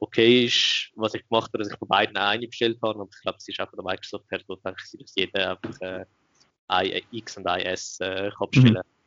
okay 0.01 0.45
ist, 0.45 0.91
was 0.97 1.15
ich 1.15 1.29
gemacht 1.29 1.51
habe, 1.53 1.59
dass 1.59 1.73
ich 1.73 1.79
von 1.79 1.89
beiden 1.89 2.17
eine 2.17 2.47
bestellt 2.49 2.79
habe, 2.83 3.01
aber 3.01 3.09
ich 3.13 3.23
glaube, 3.23 3.39
es 3.39 3.49
ist 3.49 3.57
von 3.57 3.69
der 3.77 3.85
Microsoft 3.85 4.31
her 4.31 4.41
so, 4.47 4.55
ich, 4.55 4.99
dass 4.99 5.15
jeder 5.17 5.51
einfach 5.51 5.81
äh, 5.81 7.03
X 7.13 7.37
und 7.37 7.47
IS 7.47 8.01
äh, 8.01 8.31
kann 8.37 8.51
bestellen. 8.51 8.83
Mhm. 8.85 9.00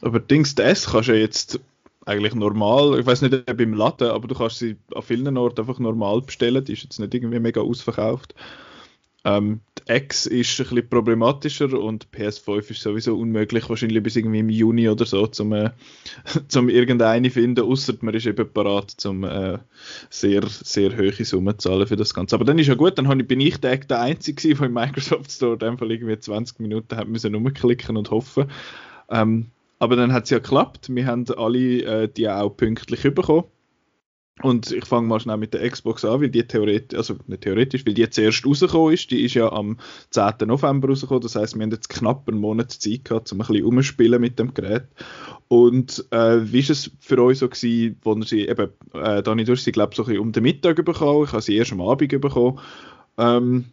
Aber 0.00 0.20
Dings 0.20 0.54
S 0.54 0.86
kannst 0.90 1.08
du 1.08 1.12
ja 1.12 1.18
jetzt 1.18 1.60
eigentlich 2.04 2.34
normal, 2.34 2.98
ich 2.98 3.06
weiß 3.06 3.22
nicht 3.22 3.48
ob 3.48 3.60
im 3.60 3.74
Laden, 3.74 4.10
aber 4.10 4.26
du 4.26 4.34
kannst 4.34 4.58
sie 4.58 4.76
an 4.94 5.02
vielen 5.02 5.36
Orten 5.36 5.60
einfach 5.60 5.78
normal 5.78 6.22
bestellen, 6.22 6.64
die 6.64 6.72
ist 6.72 6.82
jetzt 6.82 6.98
nicht 6.98 7.14
irgendwie 7.14 7.38
mega 7.38 7.60
ausverkauft. 7.60 8.34
Ähm, 9.24 9.60
die 9.78 9.92
X 9.92 10.26
ist 10.26 10.58
ein 10.58 10.66
bisschen 10.66 10.88
problematischer 10.88 11.72
und 11.78 12.08
PS5 12.10 12.70
ist 12.72 12.82
sowieso 12.82 13.16
unmöglich, 13.16 13.68
wahrscheinlich 13.68 14.02
bis 14.02 14.16
irgendwie 14.16 14.40
im 14.40 14.48
Juni 14.48 14.88
oder 14.88 15.06
so, 15.06 15.28
zum, 15.28 15.52
äh, 15.52 15.70
zum 16.48 16.68
irgendeine 16.68 17.30
finden, 17.30 17.64
außer 17.64 17.94
man 18.00 18.14
ist 18.14 18.26
eben 18.26 18.52
parat, 18.52 18.90
zum 18.90 19.22
äh, 19.22 19.58
sehr, 20.10 20.42
sehr 20.48 20.96
hohe 20.96 21.24
Summen 21.24 21.56
zu 21.56 21.68
zahlen 21.68 21.86
für 21.86 21.94
das 21.94 22.14
Ganze. 22.14 22.34
Aber 22.34 22.44
dann 22.44 22.58
ist 22.58 22.66
ja 22.66 22.74
gut, 22.74 22.98
dann 22.98 23.20
ich, 23.20 23.28
bin 23.28 23.40
ich 23.40 23.58
der, 23.58 23.76
der 23.76 24.00
Einzige, 24.00 24.56
der 24.56 24.66
im 24.66 24.72
Microsoft 24.72 25.30
Store 25.30 25.68
einfach 25.68 25.88
irgendwie 25.88 26.18
20 26.18 26.58
Minuten 26.58 26.96
hat 26.96 27.06
müssen 27.06 27.34
rumklicken 27.34 27.96
und 27.96 28.10
hoffen. 28.10 28.50
Ähm, 29.08 29.46
aber 29.82 29.96
dann 29.96 30.12
hat 30.12 30.24
es 30.24 30.30
ja 30.30 30.38
geklappt. 30.38 30.94
Wir 30.94 31.06
haben 31.06 31.26
alle 31.36 31.82
äh, 31.82 32.08
die 32.08 32.28
auch 32.28 32.50
pünktlich 32.50 33.02
bekommen. 33.02 33.46
Und 34.40 34.70
ich 34.70 34.84
fange 34.84 35.08
mal 35.08 35.18
schnell 35.18 35.38
mit 35.38 35.54
der 35.54 35.68
Xbox 35.68 36.04
an, 36.04 36.20
weil 36.20 36.30
die 36.30 36.46
theoretisch, 36.46 36.96
also 36.96 37.16
nicht 37.26 37.42
theoretisch, 37.42 37.84
weil 37.84 37.94
die 37.94 38.08
zuerst 38.08 38.46
rausgekommen 38.46 38.94
ist. 38.94 39.10
Die 39.10 39.24
ist 39.24 39.34
ja 39.34 39.50
am 39.50 39.78
10. 40.10 40.46
November 40.46 40.86
rausgekommen. 40.86 41.22
Das 41.22 41.34
heißt, 41.34 41.56
wir 41.56 41.64
haben 41.64 41.72
jetzt 41.72 41.88
knapp 41.88 42.28
einen 42.28 42.38
Monat 42.38 42.70
Zeit 42.70 43.06
gehabt, 43.06 43.32
um 43.32 43.40
ein 43.40 43.46
bisschen 43.46 43.64
umzuspielen 43.64 44.20
mit 44.20 44.38
dem 44.38 44.54
Gerät. 44.54 44.86
Und 45.48 46.06
äh, 46.12 46.52
wie 46.52 46.60
ist 46.60 46.70
es 46.70 46.92
für 47.00 47.20
euch 47.20 47.38
so 47.38 47.48
gewesen, 47.48 47.98
wo 48.02 48.14
ihr 48.14 48.24
sie 48.24 48.46
eben, 48.46 48.68
äh, 48.94 49.20
Dani, 49.20 49.42
du 49.42 49.50
hast 49.50 49.64
sie, 49.64 49.72
glaube 49.72 49.90
ich, 49.90 49.96
so 49.96 50.04
ein 50.04 50.06
bisschen 50.06 50.20
um 50.20 50.30
den 50.30 50.44
Mittag 50.44 50.84
bekommen. 50.84 51.24
Ich 51.24 51.32
habe 51.32 51.42
sie 51.42 51.56
erst 51.56 51.72
am 51.72 51.80
Abend 51.80 52.08
bekommen. 52.08 52.60
Ähm, 53.18 53.64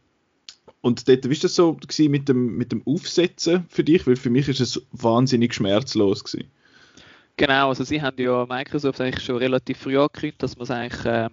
und 0.82 1.08
dort, 1.08 1.26
wie 1.26 1.36
war 1.36 1.42
das 1.42 1.56
so 1.56 1.78
mit 2.00 2.30
dem, 2.30 2.58
mit 2.58 2.72
dem 2.72 2.86
Aufsetzen 2.86 3.66
für 3.70 3.84
dich? 3.84 4.08
Weil 4.08 4.16
für 4.16 4.30
mich 4.30 4.48
ist 4.48 4.62
es 4.62 4.82
wahnsinnig 4.92 5.54
schmerzlos 5.54 6.24
gewesen. 6.24 6.50
Genau, 7.36 7.70
also 7.70 7.84
sie 7.84 8.02
haben 8.02 8.18
ja 8.18 8.46
Microsoft 8.46 9.00
eigentlich 9.00 9.24
schon 9.24 9.38
relativ 9.38 9.78
früh 9.78 9.98
angekündigt, 9.98 10.44
dass 10.44 10.58
man 10.58 10.64
es 10.64 10.72
eigentlich 10.72 11.06
ähm, 11.06 11.32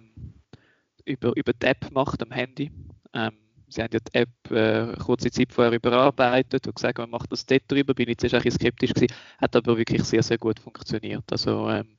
über, 1.05 1.35
über 1.35 1.53
die 1.53 1.65
App 1.65 1.91
macht 1.91 2.21
am 2.21 2.31
Handy. 2.31 2.71
Ähm, 3.13 3.31
sie 3.67 3.81
haben 3.81 3.89
ja 3.93 3.99
die 3.99 4.13
App 4.13 4.51
äh, 4.51 4.97
kurze 5.03 5.31
Zeit 5.31 5.51
vorher 5.51 5.73
überarbeitet 5.73 6.67
und 6.67 6.75
gesagt, 6.75 6.97
man 6.97 7.09
macht 7.09 7.31
das 7.31 7.45
dort 7.45 7.63
drüber. 7.67 7.93
Bin 7.93 8.09
ich 8.09 8.17
zuerst 8.17 8.35
ein 8.35 8.41
bisschen 8.41 8.59
skeptisch 8.59 8.93
gewesen, 8.93 9.13
hat 9.37 9.55
aber 9.55 9.77
wirklich 9.77 10.03
sehr, 10.03 10.23
sehr 10.23 10.37
gut 10.37 10.59
funktioniert. 10.59 11.25
Also 11.31 11.69
ähm, 11.69 11.97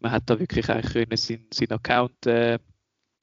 man 0.00 0.12
hat 0.12 0.24
da 0.26 0.38
wirklich 0.38 0.68
eigentlich 0.68 1.20
seinen, 1.20 1.46
seinen 1.52 1.72
Account 1.72 2.26
äh, 2.26 2.58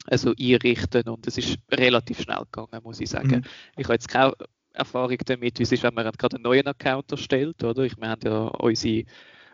also 0.08 0.34
einrichten 0.40 1.08
und 1.10 1.28
es 1.28 1.38
ist 1.38 1.58
relativ 1.72 2.22
schnell 2.22 2.44
gegangen, 2.52 2.84
muss 2.84 3.00
ich 3.00 3.10
sagen. 3.10 3.38
Mhm. 3.38 3.44
Ich 3.78 3.86
habe 3.86 3.94
jetzt 3.94 4.08
keine 4.08 4.34
Erfahrung 4.74 5.18
damit, 5.26 5.60
wie 5.60 5.64
es 5.64 5.72
ist, 5.72 5.84
wenn 5.84 5.94
man 5.94 6.12
gerade 6.12 6.36
einen 6.36 6.44
neuen 6.44 6.68
Account 6.68 7.12
erstellt, 7.12 7.64
oder? 7.64 7.84
Ich, 7.84 7.98
wir 7.98 8.10
haben 8.10 8.22
ja 8.24 8.48
unsere 8.48 9.06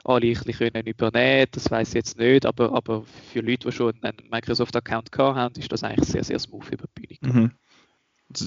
alle 0.06 0.28
ein 0.28 0.34
bisschen 0.34 0.54
können 0.54 0.88
übernehmen, 0.88 1.48
das 1.52 1.70
weiß 1.70 1.90
ich 1.90 1.94
jetzt 1.96 2.18
nicht, 2.18 2.46
aber, 2.46 2.74
aber 2.74 3.04
für 3.04 3.42
Leute, 3.42 3.68
die 3.68 3.72
schon 3.72 3.94
einen 4.02 4.30
Microsoft-Account 4.32 5.10
haben, 5.18 5.56
ist 5.56 5.72
das 5.72 5.84
eigentlich 5.84 6.08
sehr, 6.08 6.24
sehr 6.24 6.40
smooth 6.40 6.72
über 6.72 6.86
die 6.98 7.18
Bühne 7.18 7.34
mhm. 7.34 7.52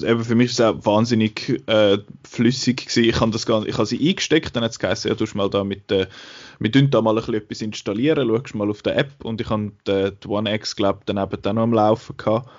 Eben 0.03 0.23
für 0.23 0.35
mich 0.35 0.51
ist 0.51 0.59
es 0.59 0.65
auch 0.65 0.85
wahnsinnig 0.85 1.61
äh, 1.67 1.97
flüssig 2.27 2.85
gewesen. 2.85 3.09
Ich 3.09 3.19
habe 3.19 3.31
das 3.31 3.45
Ganze, 3.45 3.67
ich 3.67 3.77
habe 3.77 3.85
sie 3.85 4.09
eingesteckt, 4.09 4.55
dann 4.55 4.63
hat 4.63 4.71
es 4.71 4.79
geheißen, 4.79 5.09
ja, 5.09 5.15
du 5.15 5.25
mal 5.35 5.49
da 5.49 5.63
mit, 5.63 5.91
äh, 5.91 6.07
wir 6.59 6.71
da 6.71 7.01
mal 7.01 7.17
ein 7.17 7.33
etwas 7.33 7.61
installieren, 7.61 8.27
schaust 8.27 8.55
mal 8.55 8.69
auf 8.69 8.81
der 8.81 8.97
App 8.97 9.25
und 9.25 9.41
ich 9.41 9.49
habe 9.49 9.73
die, 9.87 10.11
die 10.23 10.27
One 10.27 10.53
X, 10.53 10.75
glaube 10.75 11.01
dann 11.05 11.17
eben 11.17 11.41
dann 11.41 11.55
noch 11.57 11.63
am 11.63 11.73
Laufen 11.73 12.15
gehabt. 12.15 12.49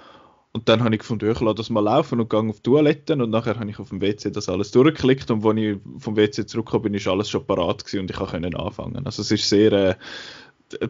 Und 0.53 0.69
dann 0.69 0.85
habe 0.85 0.95
ich 0.95 1.01
gefunden, 1.01 1.29
ich 1.29 1.41
lasse 1.41 1.57
das 1.57 1.71
mal 1.71 1.81
laufen 1.81 2.21
und 2.21 2.31
gehe 2.31 2.39
auf 2.39 2.61
die 2.61 2.63
Toiletten 2.63 3.21
und 3.21 3.31
nachher 3.31 3.59
habe 3.59 3.69
ich 3.69 3.81
auf 3.81 3.89
dem 3.89 4.01
WC 4.01 4.31
das 4.31 4.49
alles 4.49 4.71
durchgeklickt 4.71 5.29
und 5.33 5.45
als 5.45 5.59
ich 5.59 5.79
vom 5.99 6.17
WC 6.17 6.47
zurückgekommen 6.47 6.85
bin, 6.85 6.95
ist 6.95 7.09
alles 7.09 7.29
schon 7.29 7.45
parat 7.45 7.85
gewesen 7.85 8.01
und 8.01 8.11
ich 8.11 8.17
konnte 8.17 8.57
anfangen. 8.57 9.05
Also 9.05 9.23
es 9.23 9.33
ist 9.33 9.49
sehr, 9.49 9.73
äh, 9.73 9.95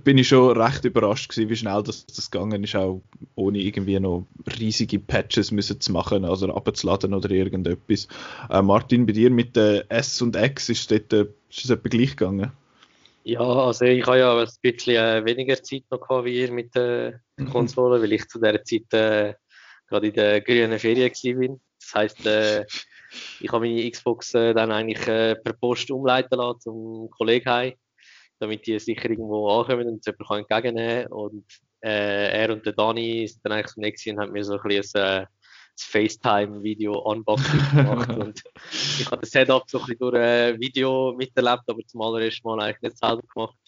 bin 0.04 0.18
ich 0.18 0.28
schon 0.28 0.56
recht 0.56 0.84
überrascht 0.84 1.30
gewesen, 1.30 1.48
wie 1.48 1.56
schnell 1.56 1.82
das, 1.82 2.06
das 2.06 2.30
gegangen 2.30 2.62
ist, 2.64 2.76
auch 2.76 3.02
ohne 3.34 3.58
irgendwie 3.58 3.98
noch 4.00 4.26
riesige 4.58 4.98
Patches 4.98 5.50
müssen 5.50 5.80
zu 5.80 5.92
machen, 5.92 6.24
also 6.24 6.52
abzuladen 6.52 7.14
oder 7.14 7.30
irgendetwas. 7.30 8.08
Äh, 8.50 8.62
Martin, 8.62 9.06
bei 9.06 9.12
dir 9.12 9.30
mit 9.30 9.56
der 9.56 9.90
S 9.90 10.20
und 10.22 10.36
X 10.36 10.68
ist, 10.68 10.90
dort, 10.90 11.12
ist 11.12 11.64
das 11.64 11.70
etwa 11.70 11.88
gleich 11.88 12.16
gegangen? 12.16 12.52
Ja, 13.24 13.40
also 13.40 13.86
ich 13.86 14.06
habe 14.06 14.18
ja 14.18 14.38
ein 14.38 14.48
bisschen 14.60 14.96
äh, 14.96 15.24
weniger 15.24 15.62
Zeit 15.62 15.84
noch 15.90 16.00
gehabt 16.00 16.26
wie 16.26 16.40
ihr 16.40 16.52
mit 16.52 16.74
der 16.74 17.20
mhm. 17.38 17.50
Konsole, 17.50 18.02
weil 18.02 18.12
ich 18.12 18.28
zu 18.28 18.38
der 18.38 18.62
Zeit 18.64 18.92
äh, 18.92 19.34
gerade 19.88 20.08
in 20.08 20.12
der 20.12 20.40
grünen 20.42 20.78
Ferien 20.78 21.10
war. 21.10 21.56
Das 21.80 21.94
heisst, 21.94 22.26
äh, 22.26 22.66
ich 23.40 23.50
habe 23.50 23.66
meine 23.66 23.90
Xbox 23.90 24.34
äh, 24.34 24.52
dann 24.52 24.72
eigentlich 24.72 25.06
äh, 25.08 25.36
per 25.36 25.54
Post 25.54 25.90
umleiten 25.90 26.36
lassen 26.36 26.60
zum 26.60 27.10
Kollegen 27.10 27.48
heim, 27.48 27.72
damit 28.38 28.66
die 28.66 28.78
sicher 28.78 29.10
irgendwo 29.10 29.48
ankommen 29.48 29.88
und 29.88 30.06
es 30.06 30.06
jemand 30.06 30.50
entgegennehmen 30.50 31.04
kann. 31.04 31.12
Und 31.12 31.44
äh, 31.82 32.42
er 32.42 32.50
und 32.50 32.64
der 32.64 32.72
Dani 32.72 33.26
sind 33.26 33.44
dann 33.44 33.52
eigentlich 33.52 33.72
zum 33.72 33.82
nächsten 33.82 34.10
und 34.10 34.20
haben 34.20 34.32
mir 34.32 34.44
so 34.44 34.58
ein 34.58 34.62
bisschen 34.62 35.02
ein, 35.02 35.22
äh, 35.22 35.26
FaceTime-Video-Unboxing 35.76 37.60
gemacht. 37.74 38.10
und 38.10 38.42
ich 38.72 39.06
habe 39.06 39.20
das 39.20 39.30
Setup 39.30 39.64
so 39.66 39.78
ein 39.78 39.86
bisschen 39.86 39.98
durch 39.98 40.16
ein 40.16 40.60
Video 40.60 41.14
miterlebt, 41.16 41.62
aber 41.66 41.80
zum 41.86 42.00
allerersten 42.02 42.46
Mal 42.46 42.60
eigentlich 42.60 42.82
nicht 42.82 42.98
selber 42.98 43.22
gemacht. 43.34 43.58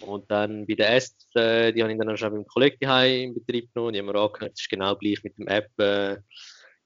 Und 0.00 0.30
dann 0.30 0.66
bei 0.66 0.74
der 0.74 0.96
S, 0.96 1.14
äh, 1.34 1.72
die 1.72 1.82
habe 1.82 1.92
ich 1.92 1.98
dann 1.98 2.16
schon 2.16 2.32
beim 2.32 2.46
Kollegen 2.46 2.78
im 2.80 3.34
Betrieb 3.34 3.72
genommen, 3.74 3.92
die 3.92 3.98
haben 3.98 4.06
wir 4.06 4.14
angehört, 4.14 4.52
das 4.52 4.60
ist 4.60 4.70
genau 4.70 4.96
gleich 4.96 5.22
mit 5.22 5.36
dem 5.36 5.46
App. 5.46 5.68
Äh, 5.78 6.16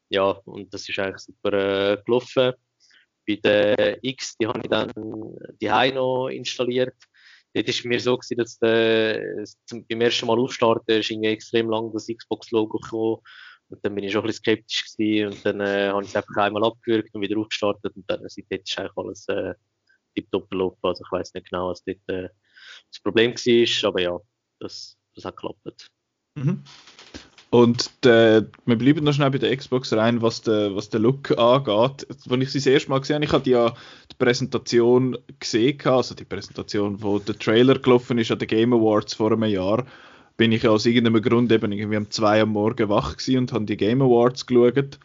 ja, 0.09 0.31
und 0.31 0.73
das 0.75 0.89
ist 0.89 0.99
eigentlich 0.99 1.21
super 1.21 1.53
äh, 1.93 2.03
gelaufen. 2.05 2.53
Bei 3.27 3.37
der 3.37 4.05
X, 4.05 4.37
die 4.37 4.47
habe 4.47 4.61
ich 4.63 4.69
dann 4.69 4.93
die 5.61 5.93
noch 5.93 6.29
installiert. 6.29 6.95
Dort 7.55 7.69
war 7.69 7.89
mir 7.89 8.01
so, 8.01 8.17
gewesen, 8.17 8.37
dass 8.37 8.61
äh, 8.63 9.45
zum, 9.67 9.87
beim 9.87 10.01
ersten 10.01 10.27
Mal 10.27 10.39
aufstarten 10.39 10.99
ist 10.99 11.11
extrem 11.11 11.71
lang 11.71 11.93
das 11.93 12.09
Xbox-Logo 12.09 12.79
gekommen. 12.79 13.21
Und 13.69 13.85
dann 13.85 13.95
bin 13.95 14.05
ich 14.05 14.13
schon 14.13 14.23
ein 14.23 14.27
bisschen 14.27 14.43
skeptisch 14.43 14.93
gewesen. 14.97 15.33
Und 15.33 15.47
dann 15.47 15.61
äh, 15.61 15.89
habe 15.89 16.03
ich 16.03 16.09
es 16.09 16.17
einfach 16.17 16.37
einmal 16.37 16.65
abgewürgt 16.65 17.15
und 17.15 17.23
wieder 17.23 17.39
aufgestartet. 17.39 17.95
Und 17.95 18.05
dann 18.11 18.29
seitdem 18.29 18.61
ist 18.61 18.79
eigentlich 18.79 18.97
alles 18.97 19.29
äh, 19.29 19.55
tiptop 20.15 20.51
gelaufen. 20.51 20.81
Also 20.83 21.05
ich 21.05 21.13
weiß 21.13 21.35
nicht 21.35 21.51
genau, 21.51 21.69
was 21.71 21.85
dort 21.85 21.99
äh, 22.09 22.29
das 22.91 23.01
Problem 23.03 23.33
war, 23.33 23.89
aber 23.89 24.01
ja, 24.01 24.19
das, 24.59 24.97
das 25.15 25.25
hat 25.25 25.37
geklappt. 25.37 25.89
Mhm. 26.37 26.65
Und 27.55 28.05
der, 28.05 28.49
wir 28.67 28.75
bleiben 28.75 29.05
noch 29.05 29.13
schnell 29.13 29.31
bei 29.31 29.39
der 29.39 29.57
Xbox 29.57 29.93
rein, 29.93 30.23
was 30.23 30.43
den 30.43 30.75
was 30.75 30.91
der 30.91 30.99
Look 30.99 31.31
angeht. 31.39 32.05
Als 32.11 32.27
ich 32.27 32.51
sie 32.51 32.59
das 32.59 32.67
erste 32.67 32.91
Mal 32.91 32.99
gesehen 32.99 33.15
habe, 33.15 33.25
ich 33.27 33.33
hatte 33.33 33.51
ja 33.51 33.75
die 34.11 34.17
Präsentation 34.19 35.17
gesehen, 35.39 35.79
also 35.85 36.17
die 36.17 36.25
Präsentation, 36.25 37.01
wo 37.01 37.21
der 37.21 37.39
Trailer 37.39 37.79
gelaufen 37.79 38.19
ist 38.19 38.33
an 38.33 38.41
den 38.41 38.49
Game 38.49 38.73
Awards 38.73 39.15
vor 39.15 39.31
einem 39.31 39.45
Jahr, 39.45 39.87
bin 40.37 40.51
ich 40.51 40.67
aus 40.67 40.85
irgendeinem 40.85 41.23
Grund 41.23 41.53
eben 41.53 41.71
irgendwie 41.71 41.97
um 41.97 42.11
zwei 42.11 42.43
am 42.43 42.49
Morgen 42.49 42.89
wach 42.89 43.17
gewesen 43.17 43.39
und 43.39 43.53
habe 43.53 43.67
die 43.67 43.77
Game 43.77 44.03
Awards 44.03 44.47
geschaut. 44.47 44.99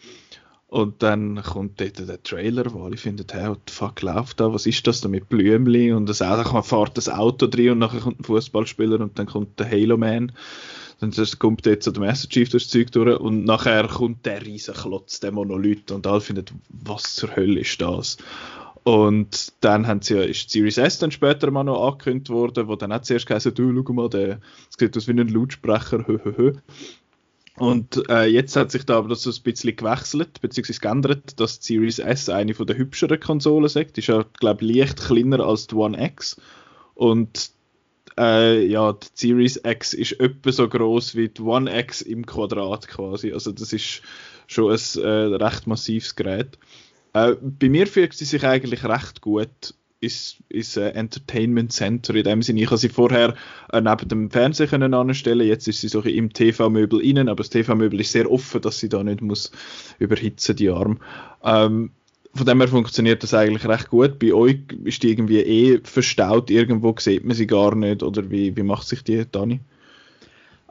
Und 0.66 1.04
dann 1.04 1.44
kommt 1.44 1.80
dort 1.80 2.00
der 2.00 2.24
Trailer, 2.24 2.74
wo 2.74 2.84
alle 2.84 2.98
finden, 2.98 3.28
hey, 3.30 3.50
what 3.50 3.60
the 3.68 3.74
fuck 3.76 4.02
läuft 4.02 4.40
da, 4.40 4.52
was 4.52 4.66
ist 4.66 4.88
das 4.88 5.02
da 5.02 5.08
mit 5.08 5.30
Blümli? 5.30 5.94
Und 5.94 6.10
das 6.10 6.22
man 6.22 6.64
fährt 6.64 6.98
das 6.98 7.10
Auto 7.10 7.46
drin 7.46 7.74
und 7.74 7.80
nachher 7.80 8.00
kommt 8.00 8.22
ein 8.22 8.24
Fußballspieler 8.24 9.00
und 9.02 9.20
dann 9.20 9.28
kommt 9.28 9.60
der 9.60 9.70
Halo 9.70 9.98
Man. 9.98 10.32
Dann 11.00 11.14
kommt 11.40 11.66
jetzt 11.66 11.86
so 11.86 11.92
der 11.92 12.02
Master 12.02 12.28
Chief 12.28 12.50
das 12.50 12.68
Zeug 12.68 12.92
durch 12.92 13.20
und 13.20 13.46
nachher 13.46 13.88
kommt 13.88 14.26
der 14.26 14.46
riesen 14.46 14.74
Klotz, 14.74 15.20
der 15.20 15.32
Monolith 15.32 15.92
und 15.92 16.06
alle 16.06 16.22
finden, 16.22 16.62
was 16.70 17.16
zur 17.16 17.36
Hölle 17.36 17.62
ist 17.62 17.80
das? 17.80 18.18
Und 18.84 19.54
dann 19.62 19.88
haben 19.88 20.02
sie, 20.02 20.16
ist 20.18 20.50
Series 20.50 20.78
S 20.78 21.00
dann 21.00 21.12
später 21.12 21.52
mal 21.52 21.64
noch 21.64 21.86
angekündigt 21.86 22.30
worden, 22.30 22.68
wo 22.68 22.76
dann 22.76 22.92
auch 22.92 23.02
zuerst 23.02 23.28
gesagt 23.28 23.58
du, 23.58 23.84
schau 23.86 23.94
mal, 23.94 24.10
der, 24.10 24.38
das 24.38 24.78
sieht 24.78 24.98
aus 24.98 25.08
wie 25.08 25.12
ein 25.12 25.28
Lautsprecher, 25.28 26.06
hö, 26.08 26.20
hö, 26.24 26.34
hö. 26.36 26.54
Und 27.58 28.10
äh, 28.10 28.26
jetzt 28.26 28.56
hat 28.56 28.72
sich 28.72 28.86
da 28.86 28.98
aber 28.98 29.10
das 29.10 29.24
so 29.24 29.32
ein 29.32 29.44
bisschen 29.44 29.76
gewechselt, 29.76 30.40
beziehungsweise 30.40 30.80
geändert, 30.80 31.40
dass 31.42 31.60
die 31.60 31.74
Series 31.74 32.00
S 32.00 32.30
eine 32.30 32.54
von 32.54 32.66
der 32.66 32.78
hübscheren 32.78 33.20
Konsolen 33.20 33.66
ist. 33.66 33.76
Die 33.76 34.00
ist 34.00 34.08
ja, 34.08 34.24
glaube 34.40 34.64
ich, 34.64 34.76
leicht 34.78 35.02
kleiner 35.02 35.42
als 35.42 35.68
die 35.68 35.76
One 35.76 36.02
X. 36.02 36.40
Und 36.96 37.52
äh, 38.20 38.66
ja, 38.66 38.94
die 38.94 39.08
Series 39.14 39.62
X 39.64 39.94
ist 39.94 40.20
etwa 40.20 40.52
so 40.52 40.68
groß 40.68 41.16
wie 41.16 41.30
die 41.30 41.42
One 41.42 41.74
X 41.80 42.02
im 42.02 42.26
Quadrat 42.26 42.88
quasi. 42.88 43.32
Also 43.32 43.52
das 43.52 43.72
ist 43.72 44.02
schon 44.48 44.72
ein 44.72 45.04
äh, 45.04 45.36
recht 45.44 45.68
massives 45.68 46.16
Gerät. 46.16 46.58
Äh, 47.14 47.36
bei 47.42 47.70
mir 47.70 47.88
fühlt 47.88 48.14
sie 48.14 48.26
sich 48.26 48.44
eigentlich 48.44 48.84
recht 48.84 49.22
gut 49.22 49.74
ist, 50.02 50.38
ist 50.48 50.78
ein 50.78 50.96
Entertainment 50.96 51.74
Center 51.74 52.16
in 52.16 52.24
dem 52.24 52.42
Sinne. 52.42 52.62
Ich 52.62 52.68
habe 52.68 52.78
sie 52.78 52.90
vorher 52.90 53.36
äh, 53.72 53.82
neben 53.82 54.08
dem 54.08 54.32
Fernseher 54.32 54.68
können 54.68 54.94
anstellen, 54.94 55.46
jetzt 55.46 55.68
ist 55.68 55.82
sie 55.82 55.90
so 55.90 56.02
im 56.02 56.32
TV-Möbel 56.32 57.02
innen, 57.02 57.28
aber 57.28 57.44
das 57.44 57.50
TV-Möbel 57.50 58.00
ist 58.00 58.12
sehr 58.12 58.32
offen, 58.32 58.62
dass 58.62 58.80
sie 58.80 58.90
da 58.90 59.04
nicht 59.04 59.22
muss 59.22 59.52
überhitzen 59.98 60.56
die 60.56 60.70
Arm. 60.70 61.00
Ähm, 61.44 61.92
von 62.34 62.46
dem 62.46 62.60
her 62.60 62.68
funktioniert 62.68 63.24
das 63.24 63.34
eigentlich 63.34 63.68
recht 63.68 63.90
gut. 63.90 64.20
Bei 64.20 64.34
euch 64.34 64.60
ist 64.84 65.02
die 65.04 65.10
irgendwie 65.10 65.40
eh 65.40 65.80
verstaut 65.84 66.50
irgendwo, 66.50 66.96
sieht 66.98 67.26
man 67.26 67.36
sie 67.36 67.48
gar 67.48 67.76
nicht 67.76 68.04
oder 68.04 68.30
wie, 68.30 68.56
wie 68.56 68.64
macht 68.64 68.88
sich 68.88 69.04
die, 69.04 69.26
Dani? 69.30 69.60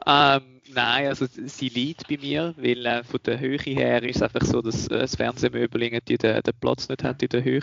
Ähm, 0.05 0.41
nein, 0.73 1.07
also 1.07 1.25
sie 1.27 1.69
liegt 1.69 2.07
bei 2.07 2.17
mir, 2.17 2.53
weil 2.57 2.85
äh, 2.85 3.03
von 3.03 3.19
der 3.25 3.39
Höhe 3.39 3.57
her 3.57 4.01
ist 4.03 4.17
es 4.17 4.21
einfach 4.21 4.41
so, 4.41 4.61
dass 4.61 4.87
äh, 4.87 4.99
das 4.99 5.15
Fernsehmöbel 5.15 5.83
irgendwie 5.83 6.17
den, 6.17 6.41
den 6.41 6.53
Platz 6.59 6.87
nicht 6.87 7.03
hat 7.03 7.21
in 7.21 7.29
der 7.29 7.43
Höhe. 7.43 7.61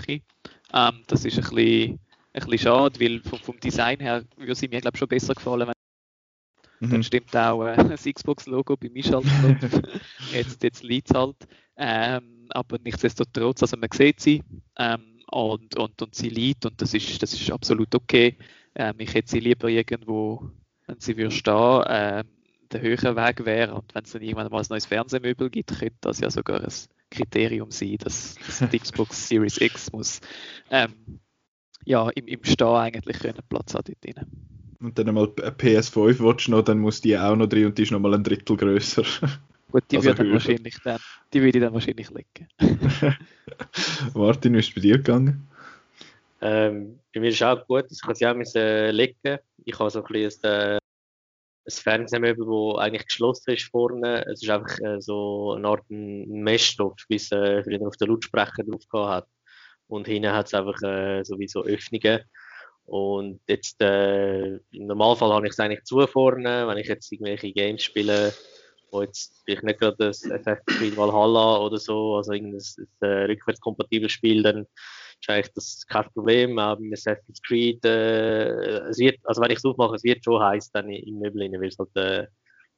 Ähm, 0.74 1.02
das 1.06 1.24
ist 1.24 1.38
ein 1.38 1.44
bisschen, 1.44 1.98
ein 2.34 2.42
bisschen 2.42 2.58
schade, 2.58 3.00
weil 3.00 3.20
vom, 3.22 3.38
vom 3.38 3.58
Design 3.60 4.00
her 4.00 4.24
würde 4.36 4.54
sie 4.54 4.68
mir 4.68 4.82
glaube 4.82 4.98
schon 4.98 5.08
besser 5.08 5.34
gefallen, 5.34 5.68
wenn 5.68 6.86
mhm. 6.86 6.92
dann 6.92 7.02
stimmt 7.02 7.34
auch 7.34 7.64
äh, 7.64 7.76
das 7.76 8.04
Xbox-Logo 8.04 8.76
bei 8.76 8.90
Einschaltknopf. 8.94 9.80
jetzt 10.32 10.62
jetzt 10.62 10.82
liegt 10.82 11.10
es 11.10 11.16
halt. 11.16 11.36
Ähm, 11.78 12.35
aber 12.50 12.78
nichtsdestotrotz, 12.78 13.62
also 13.62 13.76
man 13.76 13.88
sieht 13.92 14.20
sie 14.20 14.42
ähm, 14.78 15.20
und, 15.30 15.76
und, 15.76 16.02
und 16.02 16.14
sie 16.14 16.28
liegt 16.28 16.66
und 16.66 16.80
das 16.80 16.94
ist, 16.94 17.22
das 17.22 17.32
ist 17.34 17.50
absolut 17.50 17.94
okay. 17.94 18.36
Ähm, 18.74 18.94
ich 18.98 19.14
hätte 19.14 19.30
sie 19.30 19.40
lieber 19.40 19.68
irgendwo, 19.68 20.50
wenn 20.86 21.00
sie 21.00 21.16
würde 21.16 21.34
stehen, 21.34 21.84
ähm, 21.88 22.26
der 22.72 22.80
höhere 22.80 23.16
Weg 23.16 23.44
wäre 23.44 23.74
und 23.74 23.94
wenn 23.94 24.04
es 24.04 24.12
dann 24.12 24.22
irgendwann 24.22 24.50
mal 24.50 24.60
ein 24.60 24.66
neues 24.70 24.86
Fernsehmöbel 24.86 25.50
gibt, 25.50 25.78
könnte 25.78 25.96
das 26.00 26.20
ja 26.20 26.30
sogar 26.30 26.60
ein 26.60 26.72
Kriterium 27.10 27.70
sein, 27.70 27.96
dass, 27.98 28.34
dass 28.34 28.68
die 28.70 28.78
Xbox 28.78 29.28
Series 29.28 29.60
X 29.60 29.92
muss 29.92 30.20
ähm, 30.70 31.20
ja, 31.86 32.08
im, 32.10 32.26
im 32.26 32.44
Stehen 32.44 32.66
eigentlich 32.66 33.18
können 33.20 33.38
Platz 33.48 33.74
haben 33.74 33.84
dort 33.84 34.04
drin. 34.04 34.26
Und 34.80 34.98
dann 34.98 35.14
mal 35.14 35.32
eine 35.40 35.50
PS5 35.50 36.18
willst 36.18 36.48
noch, 36.48 36.62
dann 36.62 36.80
muss 36.80 37.00
die 37.00 37.16
auch 37.16 37.36
noch 37.36 37.46
drin 37.46 37.66
und 37.66 37.78
die 37.78 37.84
ist 37.84 37.92
noch 37.92 38.00
mal 38.00 38.14
ein 38.14 38.24
Drittel 38.24 38.56
größer. 38.56 39.04
Gut, 39.76 39.84
die, 39.90 39.98
also 39.98 40.08
würde 40.08 40.32
wahrscheinlich 40.32 40.78
dann, 40.82 40.98
die 41.34 41.42
würde 41.42 41.58
ich 41.58 41.62
dann 41.62 41.74
wahrscheinlich 41.74 42.08
legen. 42.08 42.48
Martin, 44.14 44.54
wie 44.54 44.58
ist 44.60 44.68
es 44.68 44.74
bei 44.74 44.80
dir 44.80 44.96
gegangen? 44.96 45.46
Ähm, 46.40 46.98
bei 47.12 47.20
mir 47.20 47.28
ist 47.28 47.34
es 47.34 47.42
auch 47.42 47.66
gut, 47.66 47.84
ich 47.90 48.00
kann 48.00 48.14
sie 48.14 48.26
auch 48.26 48.34
müssen 48.34 48.94
legen. 48.94 49.38
Ich 49.66 49.78
habe 49.78 49.90
so 49.90 50.02
ein 50.02 50.10
bisschen 50.10 50.44
äh, 50.44 50.78
ein 50.78 50.80
Fernsehmöbel, 51.68 52.46
das 52.46 52.84
eigentlich 52.84 53.06
geschlossen 53.06 53.50
ist 53.50 53.68
vorne. 53.70 54.24
Es 54.24 54.42
ist 54.42 54.48
einfach 54.48 54.78
äh, 54.78 54.98
so 54.98 55.52
eine 55.52 55.68
Art 55.68 55.84
Messstoff, 55.90 56.94
wie 57.10 57.16
es 57.16 57.30
äh, 57.30 57.62
früher 57.62 57.86
auf 57.86 57.98
den 57.98 58.08
Lautsprecher 58.08 58.64
drauf 58.64 59.10
hat. 59.10 59.28
Und 59.88 60.06
hinten 60.06 60.32
hat 60.32 60.46
es 60.46 60.54
einfach 60.54 60.80
äh, 60.80 61.22
sowieso 61.22 61.64
Öffnungen. 61.64 62.22
Und 62.86 63.40
jetzt, 63.46 63.78
äh, 63.82 64.54
im 64.56 64.86
Normalfall 64.86 65.34
habe 65.34 65.46
ich 65.46 65.52
es 65.52 65.60
eigentlich 65.60 65.84
zu 65.84 66.06
vorne, 66.06 66.66
wenn 66.66 66.78
ich 66.78 66.88
jetzt 66.88 67.12
irgendwelche 67.12 67.52
Games 67.52 67.84
spiele, 67.84 68.32
wo 68.90 69.02
jetzt 69.02 69.42
vielleicht 69.44 69.64
nicht 69.64 69.80
gerade 69.80 69.96
das 69.98 70.22
Creed 70.66 70.96
Valhalla 70.96 71.58
oder 71.58 71.78
so, 71.78 72.16
also 72.16 72.32
irgendein 72.32 72.60
äh, 73.00 73.24
rückwärtskompatibles 73.24 74.12
Spiel, 74.12 74.42
dann 74.42 74.66
ist 75.20 75.30
eigentlich 75.30 75.52
das 75.54 75.86
kein 75.86 76.10
Problem. 76.12 76.58
Auch 76.58 76.76
beim 76.76 76.92
Assassin's 76.92 77.40
Creed, 77.42 77.84
äh, 77.84 78.88
es 78.88 78.98
wird, 78.98 79.18
also 79.24 79.40
wenn 79.40 79.50
ich 79.50 79.58
es 79.58 79.64
aufmache, 79.64 79.96
es 79.96 80.04
wird 80.04 80.24
schon 80.24 80.42
heiß 80.42 80.70
dann 80.72 80.88
im 80.88 81.18
Möbel 81.18 81.42
rein, 81.42 81.52
weil 81.60 81.68
es 81.68 81.78
halt, 81.78 81.96
äh, 81.96 82.26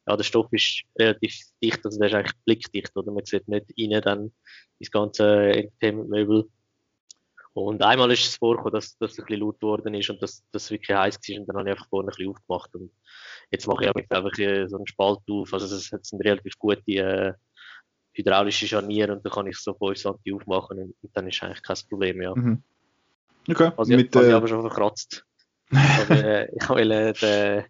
ja, 0.06 0.16
der 0.16 0.24
Stoff 0.24 0.46
ist 0.52 0.82
relativ 0.98 1.34
dicht, 1.62 1.84
also 1.84 1.98
der 1.98 2.08
ist 2.08 2.14
eigentlich 2.14 2.36
blickdicht, 2.44 2.96
oder? 2.96 3.12
Man 3.12 3.24
sieht 3.24 3.46
nicht 3.48 3.66
rein 3.76 4.00
dann 4.00 4.32
ins 4.78 4.90
ganze 4.90 5.52
Entertainment-Möbel. 5.52 6.48
Und 7.54 7.82
einmal 7.82 8.10
ist 8.12 8.24
es 8.24 8.36
vorgekommen, 8.36 8.74
dass, 8.74 8.86
es 8.86 9.18
ein 9.18 9.24
bisschen 9.24 9.40
laut 9.40 9.58
geworden 9.60 9.94
ist 9.94 10.10
und 10.10 10.22
dass 10.22 10.44
das 10.52 10.70
wirklich 10.70 10.96
heiß 10.96 11.16
war 11.16 11.40
und 11.40 11.46
dann 11.48 11.56
habe 11.56 11.68
ich 11.68 11.72
einfach 11.74 11.88
vorne 11.88 12.08
ein 12.08 12.10
bisschen 12.10 12.30
aufgemacht 12.30 12.74
und 12.74 12.90
jetzt 13.50 13.66
mache 13.66 13.84
ich 13.84 14.10
einfach 14.10 14.34
so 14.68 14.76
einen 14.76 14.86
Spalt 14.86 15.18
auf, 15.28 15.52
also 15.52 15.68
das 15.68 16.08
sind 16.08 16.24
relativ 16.24 16.58
gute 16.58 16.82
äh, 16.86 17.32
hydraulische 18.12 18.66
Scharnier 18.66 19.12
und 19.12 19.24
dann 19.24 19.32
kann 19.32 19.46
ich 19.46 19.58
so 19.58 19.74
5 19.74 19.98
cm 19.98 20.34
aufmachen 20.34 20.78
und, 20.78 20.94
und, 21.02 21.16
dann 21.16 21.28
ist 21.28 21.42
eigentlich 21.42 21.62
kein 21.62 21.76
Problem, 21.88 22.22
ja. 22.22 22.34
Mhm. 22.34 22.62
Okay. 23.48 23.70
Also, 23.76 23.96
Mit, 23.96 24.14
ich, 24.14 24.22
äh, 24.22 24.28
ich 24.28 24.34
aber 24.34 24.48
schon 24.48 24.60
verkratzt. 24.60 25.24
aber, 25.70 26.24
äh, 26.24 26.48
ich 26.54 26.68
will 26.68 26.90
äh, 26.90 27.64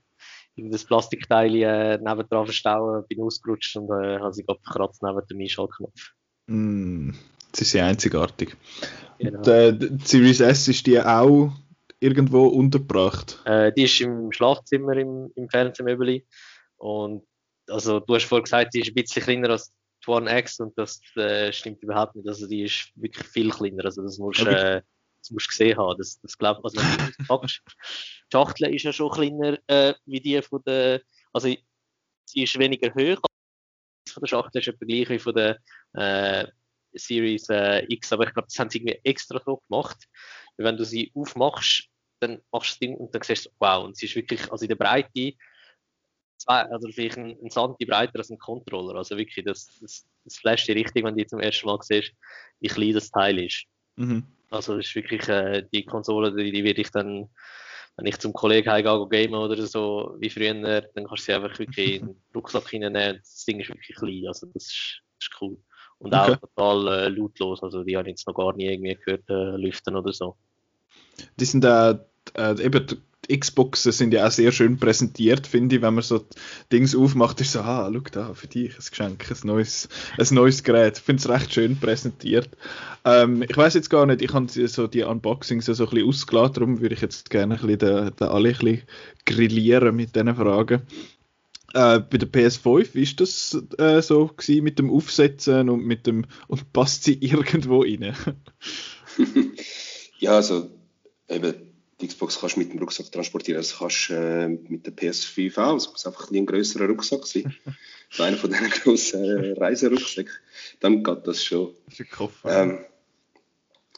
das 0.56 0.84
Plastikteil 0.84 1.54
äh, 1.54 1.98
nebendran 1.98 2.46
verstauen, 2.46 3.04
bin 3.08 3.22
ausgerutscht 3.22 3.76
und 3.76 3.90
äh, 3.90 4.18
habe 4.18 4.32
sie 4.32 4.44
gerade 4.44 4.60
verkratzt 4.60 5.02
neben 5.02 5.26
dem 5.26 5.40
Einschaltknopf. 5.40 6.12
Mm, 6.46 7.10
ist 7.54 7.72
ja 7.72 7.86
einzigartig. 7.86 8.56
Genau. 9.18 9.38
Und, 9.38 9.48
äh, 9.48 9.72
die 9.72 10.04
Series 10.04 10.40
S 10.40 10.68
ist 10.68 10.86
die 10.86 11.00
auch 11.00 11.52
irgendwo 12.00 12.46
untergebracht? 12.46 13.40
Äh, 13.44 13.72
die 13.72 13.84
ist 13.84 14.00
im 14.00 14.32
Schlafzimmer 14.32 14.96
im, 14.96 15.32
im 15.34 15.48
Fernsehmöbel. 15.48 16.22
Und 16.76 17.24
also 17.68 18.00
du 18.00 18.14
hast 18.14 18.24
vorhin 18.24 18.44
gesagt, 18.44 18.72
sie 18.72 18.80
ist 18.80 18.88
ein 18.88 18.94
bisschen 18.94 19.22
kleiner 19.22 19.50
als 19.50 19.72
die 20.06 20.10
One 20.10 20.38
X 20.38 20.60
und 20.60 20.76
das 20.78 21.00
äh, 21.16 21.52
stimmt 21.52 21.82
überhaupt 21.82 22.14
nicht. 22.14 22.28
Also 22.28 22.46
die 22.46 22.64
ist 22.64 22.92
wirklich 22.94 23.26
viel 23.26 23.50
kleiner. 23.50 23.84
Also 23.84 24.02
das 24.02 24.18
musst, 24.18 24.40
äh, 24.40 24.82
das 25.18 25.30
musst 25.30 25.46
du 25.46 25.50
gesehen 25.50 25.78
haben. 25.78 25.98
Das, 25.98 26.20
das 26.20 26.38
glaub, 26.38 26.64
also 26.64 26.76
wenn 26.76 27.12
du 27.18 27.24
packst. 27.28 27.62
Die 27.66 28.36
Schachtel 28.36 28.74
ist 28.74 28.84
ja 28.84 28.92
schon 28.92 29.10
kleiner 29.10 29.58
äh, 29.66 29.94
wie 30.06 30.20
die 30.20 30.40
von 30.42 30.62
der. 30.66 31.02
Also 31.32 31.48
sie 31.48 32.42
ist 32.42 32.58
weniger 32.58 32.92
hoch. 32.94 33.20
Von 34.08 34.20
der 34.22 34.28
Schachtel 34.28 34.60
ist 34.60 34.68
etwa 34.68 34.86
gleich 34.86 35.08
wie 35.10 35.18
von 35.18 35.34
der 35.34 35.58
äh, 35.94 36.46
Series 36.92 37.48
äh, 37.48 37.84
X, 37.88 38.12
aber 38.12 38.26
ich 38.26 38.34
glaube, 38.34 38.48
das 38.48 38.58
haben 38.58 38.70
sie 38.70 38.78
irgendwie 38.78 39.00
extra 39.04 39.40
so 39.44 39.62
gemacht. 39.68 39.98
Wenn 40.56 40.76
du 40.76 40.84
sie 40.84 41.12
aufmachst, 41.14 41.88
dann 42.20 42.40
machst 42.50 42.70
du 42.70 42.72
das 42.72 42.78
Ding 42.78 42.96
und 42.96 43.14
dann 43.14 43.22
siehst 43.22 43.46
du, 43.46 43.50
wow, 43.58 43.84
und 43.84 43.96
sie 43.96 44.06
ist 44.06 44.16
wirklich, 44.16 44.50
also 44.50 44.64
in 44.64 44.68
der 44.68 44.76
Breite, 44.76 45.34
zwei, 46.38 46.62
also 46.62 46.88
vielleicht 46.90 47.18
ein, 47.18 47.36
ein 47.42 47.50
Santi 47.50 47.84
breiter 47.84 48.18
als 48.18 48.30
ein 48.30 48.38
Controller. 48.38 48.96
Also 48.96 49.16
wirklich, 49.16 49.44
das, 49.44 49.78
das, 49.80 50.06
das 50.24 50.38
flasht 50.38 50.68
dir 50.68 50.76
richtig, 50.76 51.04
wenn 51.04 51.16
du 51.16 51.26
zum 51.26 51.40
ersten 51.40 51.66
Mal 51.66 51.78
siehst, 51.82 52.12
wie 52.60 52.68
klein 52.68 52.94
das 52.94 53.10
Teil 53.10 53.38
ist. 53.38 53.64
Mhm. 53.96 54.24
Also 54.50 54.76
das 54.76 54.86
ist 54.86 54.94
wirklich 54.94 55.28
äh, 55.28 55.66
die 55.72 55.84
Konsole, 55.84 56.34
die, 56.34 56.52
die 56.52 56.64
werde 56.64 56.80
ich 56.80 56.90
dann, 56.90 57.28
wenn 57.96 58.06
ich 58.06 58.18
zum 58.18 58.32
Kollegen 58.32 58.70
heimgehe, 58.70 59.08
gamen 59.08 59.34
oder 59.34 59.66
so, 59.66 60.16
wie 60.18 60.30
früher, 60.30 60.54
dann 60.54 61.06
kannst 61.06 61.22
du 61.28 61.32
sie 61.32 61.34
einfach 61.34 61.58
wirklich 61.58 62.00
in 62.00 62.06
den 62.06 62.22
Rucksack 62.34 62.68
hineinnehmen. 62.70 63.18
Das 63.18 63.44
Ding 63.44 63.60
ist 63.60 63.68
wirklich 63.68 63.96
klein, 63.96 64.24
also 64.26 64.46
das 64.46 64.66
ist, 64.66 65.02
das 65.18 65.28
ist 65.28 65.42
cool. 65.42 65.58
Und 65.98 66.14
okay. 66.14 66.32
auch 66.32 66.36
total 66.36 66.88
äh, 66.88 67.08
lautlos, 67.08 67.62
also 67.62 67.82
die 67.82 67.96
habe 67.96 68.08
ich 68.08 68.12
jetzt 68.12 68.26
noch 68.26 68.34
gar 68.34 68.54
nie 68.54 68.66
irgendwie 68.66 68.96
gehört, 69.04 69.28
äh, 69.28 69.56
lüften 69.56 69.96
oder 69.96 70.12
so. 70.12 70.36
Die 71.40 71.44
sind 71.44 71.64
äh, 71.64 71.96
äh, 72.36 72.62
eben 72.62 72.86
die 73.28 73.38
Xboxen 73.38 73.92
sind 73.92 74.14
ja 74.14 74.26
auch 74.26 74.30
sehr 74.30 74.52
schön 74.52 74.78
präsentiert, 74.78 75.46
finde 75.46 75.76
ich, 75.76 75.82
wenn 75.82 75.94
man 75.94 76.02
so 76.02 76.24
Dings 76.72 76.96
aufmacht, 76.96 77.40
ist 77.40 77.52
so, 77.52 77.60
ah, 77.60 77.90
schau 77.92 78.00
da, 78.10 78.34
für 78.34 78.46
dich 78.46 78.72
ein 78.74 78.84
Geschenk, 78.88 79.30
ein 79.30 79.46
neues, 79.46 79.88
ein 80.16 80.34
neues 80.34 80.62
Gerät. 80.62 80.98
Ich 80.98 81.04
finde 81.04 81.20
es 81.20 81.28
recht 81.28 81.52
schön 81.52 81.78
präsentiert. 81.78 82.48
Ähm, 83.04 83.42
ich 83.42 83.56
weiß 83.56 83.74
jetzt 83.74 83.90
gar 83.90 84.06
nicht, 84.06 84.22
ich 84.22 84.32
habe 84.32 84.48
so 84.48 84.86
die 84.86 85.02
Unboxings 85.02 85.66
so 85.66 85.72
ein 85.72 85.90
bisschen 85.90 86.08
ausgeladen, 86.08 86.54
darum 86.54 86.80
würde 86.80 86.94
ich 86.94 87.02
jetzt 87.02 87.28
gerne 87.28 87.56
ein 87.56 87.60
bisschen 87.60 87.78
den, 87.78 88.16
den 88.16 88.28
alle 88.28 88.48
ein 88.48 88.54
bisschen 88.54 88.82
grillieren 89.26 89.94
mit 89.94 90.16
diesen 90.16 90.34
Fragen. 90.34 90.82
Äh, 91.74 92.00
bei 92.00 92.16
der 92.16 92.28
PS5 92.28 92.94
ist 92.94 93.20
das 93.20 93.58
äh, 93.78 94.00
so 94.00 94.28
gewesen 94.28 94.64
mit 94.64 94.78
dem 94.78 94.90
Aufsetzen 94.90 95.68
und 95.68 95.84
mit 95.84 96.06
dem 96.06 96.26
und 96.46 96.72
passt 96.72 97.04
sie 97.04 97.14
irgendwo 97.20 97.82
rein? 97.82 98.16
ja, 100.18 100.32
also 100.32 100.70
eben 101.28 101.54
die 102.00 102.06
Xbox 102.06 102.38
kannst 102.38 102.56
du 102.56 102.60
mit 102.60 102.72
dem 102.72 102.78
Rucksack 102.78 103.10
transportieren. 103.10 103.60
Das 103.60 103.76
kannst 103.76 104.08
du 104.08 104.14
äh, 104.14 104.48
mit 104.48 104.86
der 104.86 104.96
PS5 104.96 105.58
auch. 105.58 105.76
Es 105.76 105.90
muss 105.90 106.06
einfach 106.06 106.30
ein, 106.30 106.36
ein 106.36 106.46
größerer 106.46 106.86
Rucksack 106.86 107.26
sein. 107.26 107.54
so 108.10 108.22
einer 108.22 108.36
von 108.36 108.50
diesen 108.50 108.70
grossen 108.70 109.24
äh, 109.24 109.52
Reiserucksäcken. 109.58 110.32
Dann 110.80 111.02
geht 111.02 111.26
das 111.26 111.44
schon. 111.44 111.74
Das 111.86 112.00
ist 112.00 112.10
Koffer. 112.10 112.62
Ähm, 112.62 112.78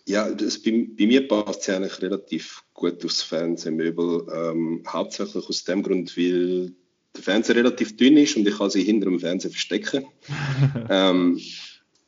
ja, 0.07 0.31
das, 0.31 0.61
bei, 0.63 0.89
bei, 0.99 1.07
mir 1.07 1.29
passt 1.29 1.69
es 1.69 1.69
eigentlich 1.69 2.01
relativ 2.01 2.65
gut 2.73 3.05
aufs 3.05 3.23
Fernsehmöbel. 3.23 4.27
Ähm, 4.35 4.83
hauptsächlich 4.89 5.47
aus 5.47 5.65
dem 5.65 5.83
Grund, 5.83 6.17
weil 6.17 6.73
der 7.17 7.23
Fernseher 7.23 7.57
relativ 7.57 7.97
dünn 7.97 8.17
ist 8.17 8.37
und 8.37 8.47
ich 8.47 8.57
kann 8.57 8.71
sie 8.71 8.83
hinter 8.83 9.07
dem 9.07 9.21
Fernseher 9.21 9.51
verstecken. 9.51 10.07
ähm, 10.91 11.41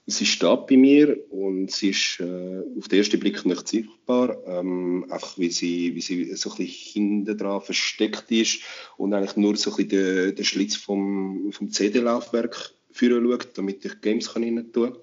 sie 0.06 0.26
steht 0.26 0.66
bei 0.66 0.76
mir 0.76 1.16
und 1.30 1.70
sie 1.70 1.90
ist 1.90 2.20
äh, 2.20 2.62
auf 2.78 2.88
den 2.88 2.98
ersten 2.98 3.20
Blick 3.20 3.44
nicht 3.44 3.68
sichtbar, 3.68 4.36
ähm, 4.46 5.06
einfach 5.10 5.38
wie 5.38 5.50
sie, 5.50 5.94
wie 5.94 6.00
sie 6.00 6.34
so 6.34 6.50
ein 6.50 6.56
bisschen 6.56 6.92
hinten 6.92 7.36
dran 7.36 7.60
versteckt 7.60 8.30
ist 8.30 8.60
und 8.96 9.14
eigentlich 9.14 9.36
nur 9.36 9.56
so 9.56 9.70
ein 9.70 9.76
bisschen 9.76 9.88
den, 9.88 10.34
den 10.36 10.44
Schlitz 10.44 10.76
vom, 10.76 11.52
vom 11.52 11.70
CD-Laufwerk 11.70 12.74
führen 12.90 13.28
schaut, 13.28 13.56
damit 13.56 13.84
ich 13.84 14.00
Games 14.00 14.32
kann 14.32 14.44
rein 14.44 14.72
tun 14.72 14.96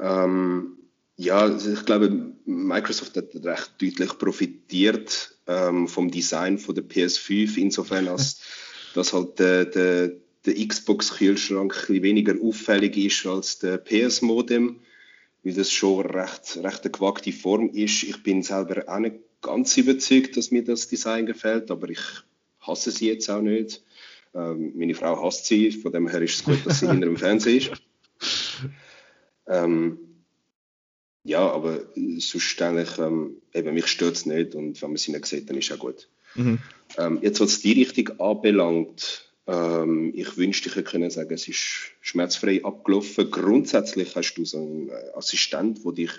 ähm, 0.00 0.76
ja, 1.16 1.40
also 1.40 1.72
ich 1.72 1.84
glaube, 1.84 2.32
Microsoft 2.44 3.16
hat 3.16 3.34
recht 3.34 3.72
deutlich 3.80 4.18
profitiert 4.18 5.36
ähm, 5.48 5.88
vom 5.88 6.10
Design 6.10 6.58
von 6.58 6.76
der 6.76 6.84
PS5, 6.84 7.56
insofern 7.56 8.06
als 8.08 8.40
dass 8.94 9.12
halt 9.12 9.38
der, 9.38 9.64
der 9.66 10.12
der 10.48 10.66
Xbox-Kühlschrank 10.66 11.90
ein 11.90 12.02
weniger 12.02 12.34
auffällig 12.42 12.96
ist 12.96 13.26
als 13.26 13.58
der 13.58 13.78
PS-Modem, 13.78 14.80
weil 15.42 15.52
das 15.52 15.70
schon 15.70 16.06
recht, 16.06 16.58
recht 16.62 16.82
eine 16.82 16.90
gewagte 16.90 17.32
Form 17.32 17.70
ist. 17.70 18.02
Ich 18.04 18.22
bin 18.22 18.42
selber 18.42 18.84
auch 18.88 18.98
nicht 18.98 19.16
ganz 19.42 19.76
überzeugt, 19.76 20.36
dass 20.36 20.50
mir 20.50 20.64
das 20.64 20.88
Design 20.88 21.26
gefällt, 21.26 21.70
aber 21.70 21.90
ich 21.90 22.00
hasse 22.60 22.90
sie 22.90 23.08
jetzt 23.08 23.28
auch 23.30 23.42
nicht. 23.42 23.82
Ähm, 24.34 24.72
meine 24.74 24.94
Frau 24.94 25.22
hasst 25.22 25.46
sie, 25.46 25.70
von 25.70 25.92
dem 25.92 26.08
her 26.08 26.22
ist 26.22 26.36
es 26.36 26.44
gut, 26.44 26.64
dass 26.64 26.80
sie 26.80 26.88
hinter 26.88 27.06
dem 27.06 27.16
Fernseher 27.18 27.56
ist. 27.56 27.72
Ähm, 29.46 29.98
ja, 31.24 31.40
aber 31.50 31.82
sonst 31.94 32.62
eigentlich, 32.62 32.98
ähm, 32.98 33.36
eben, 33.52 33.74
mich 33.74 33.86
stört 33.86 34.16
es 34.16 34.26
nicht 34.26 34.54
und 34.54 34.80
wenn 34.80 34.90
man 34.90 34.96
sie 34.96 35.12
nicht 35.12 35.26
sieht, 35.26 35.48
dann 35.48 35.58
ist 35.58 35.70
es 35.70 35.76
auch 35.76 35.80
gut. 35.80 36.08
Mhm. 36.34 36.58
Ähm, 36.96 37.18
jetzt, 37.22 37.40
was 37.40 37.60
die 37.60 37.72
Richtung 37.82 38.18
anbelangt, 38.20 39.28
ähm, 39.46 40.12
ich 40.14 40.36
wünschte, 40.36 40.68
ich 40.68 40.84
können 40.84 41.10
sagen, 41.10 41.32
es 41.32 41.48
ist 41.48 41.92
schmerzfrei 42.00 42.62
abgelaufen. 42.64 43.30
Grundsätzlich 43.30 44.14
hast 44.14 44.34
du 44.34 44.44
so 44.44 44.58
einen 44.58 44.88
äh, 44.90 44.92
Assistent, 45.14 45.84
der 45.84 45.92
dich 45.92 46.10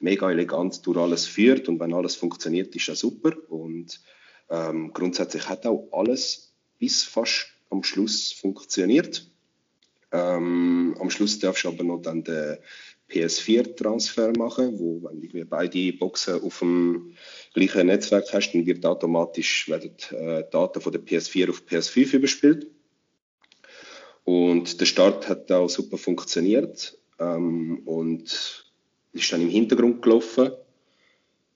mega 0.00 0.30
elegant 0.30 0.86
durch 0.86 0.96
alles 0.96 1.26
führt 1.26 1.68
und 1.68 1.80
wenn 1.80 1.92
alles 1.92 2.14
funktioniert, 2.14 2.74
ist 2.76 2.88
das 2.88 3.00
super. 3.00 3.32
Und 3.48 4.00
ähm, 4.48 4.92
grundsätzlich 4.92 5.48
hat 5.48 5.66
auch 5.66 5.88
alles 5.92 6.54
bis 6.78 7.02
fast 7.02 7.48
am 7.70 7.82
Schluss 7.82 8.32
funktioniert. 8.32 9.28
Ähm, 10.12 10.96
am 11.00 11.10
Schluss 11.10 11.38
darfst 11.38 11.64
du 11.64 11.68
aber 11.68 11.84
noch 11.84 12.00
dann 12.00 12.22
den 12.22 12.58
PS4-Transfer 13.10 14.32
machen, 14.36 14.78
wo 14.78 15.02
wenn 15.02 15.20
du 15.20 15.44
beide 15.44 15.92
Boxen 15.94 16.40
auf 16.40 16.60
dem 16.60 17.14
gleichen 17.54 17.86
Netzwerk 17.86 18.32
hast, 18.32 18.52
dann 18.52 18.66
wird 18.66 18.84
automatisch 18.84 19.68
werden 19.68 19.94
äh, 20.10 20.44
Daten 20.50 20.80
von 20.80 20.92
der 20.92 21.00
PS4 21.00 21.50
auf 21.50 21.62
PS5 21.68 22.14
überspielt. 22.14 22.66
Und 24.24 24.80
der 24.80 24.86
Start 24.86 25.28
hat 25.28 25.50
auch 25.50 25.68
super 25.68 25.96
funktioniert 25.96 26.98
ähm, 27.18 27.82
und 27.86 28.64
ist 29.12 29.32
dann 29.32 29.40
im 29.40 29.48
Hintergrund 29.48 30.02
gelaufen. 30.02 30.52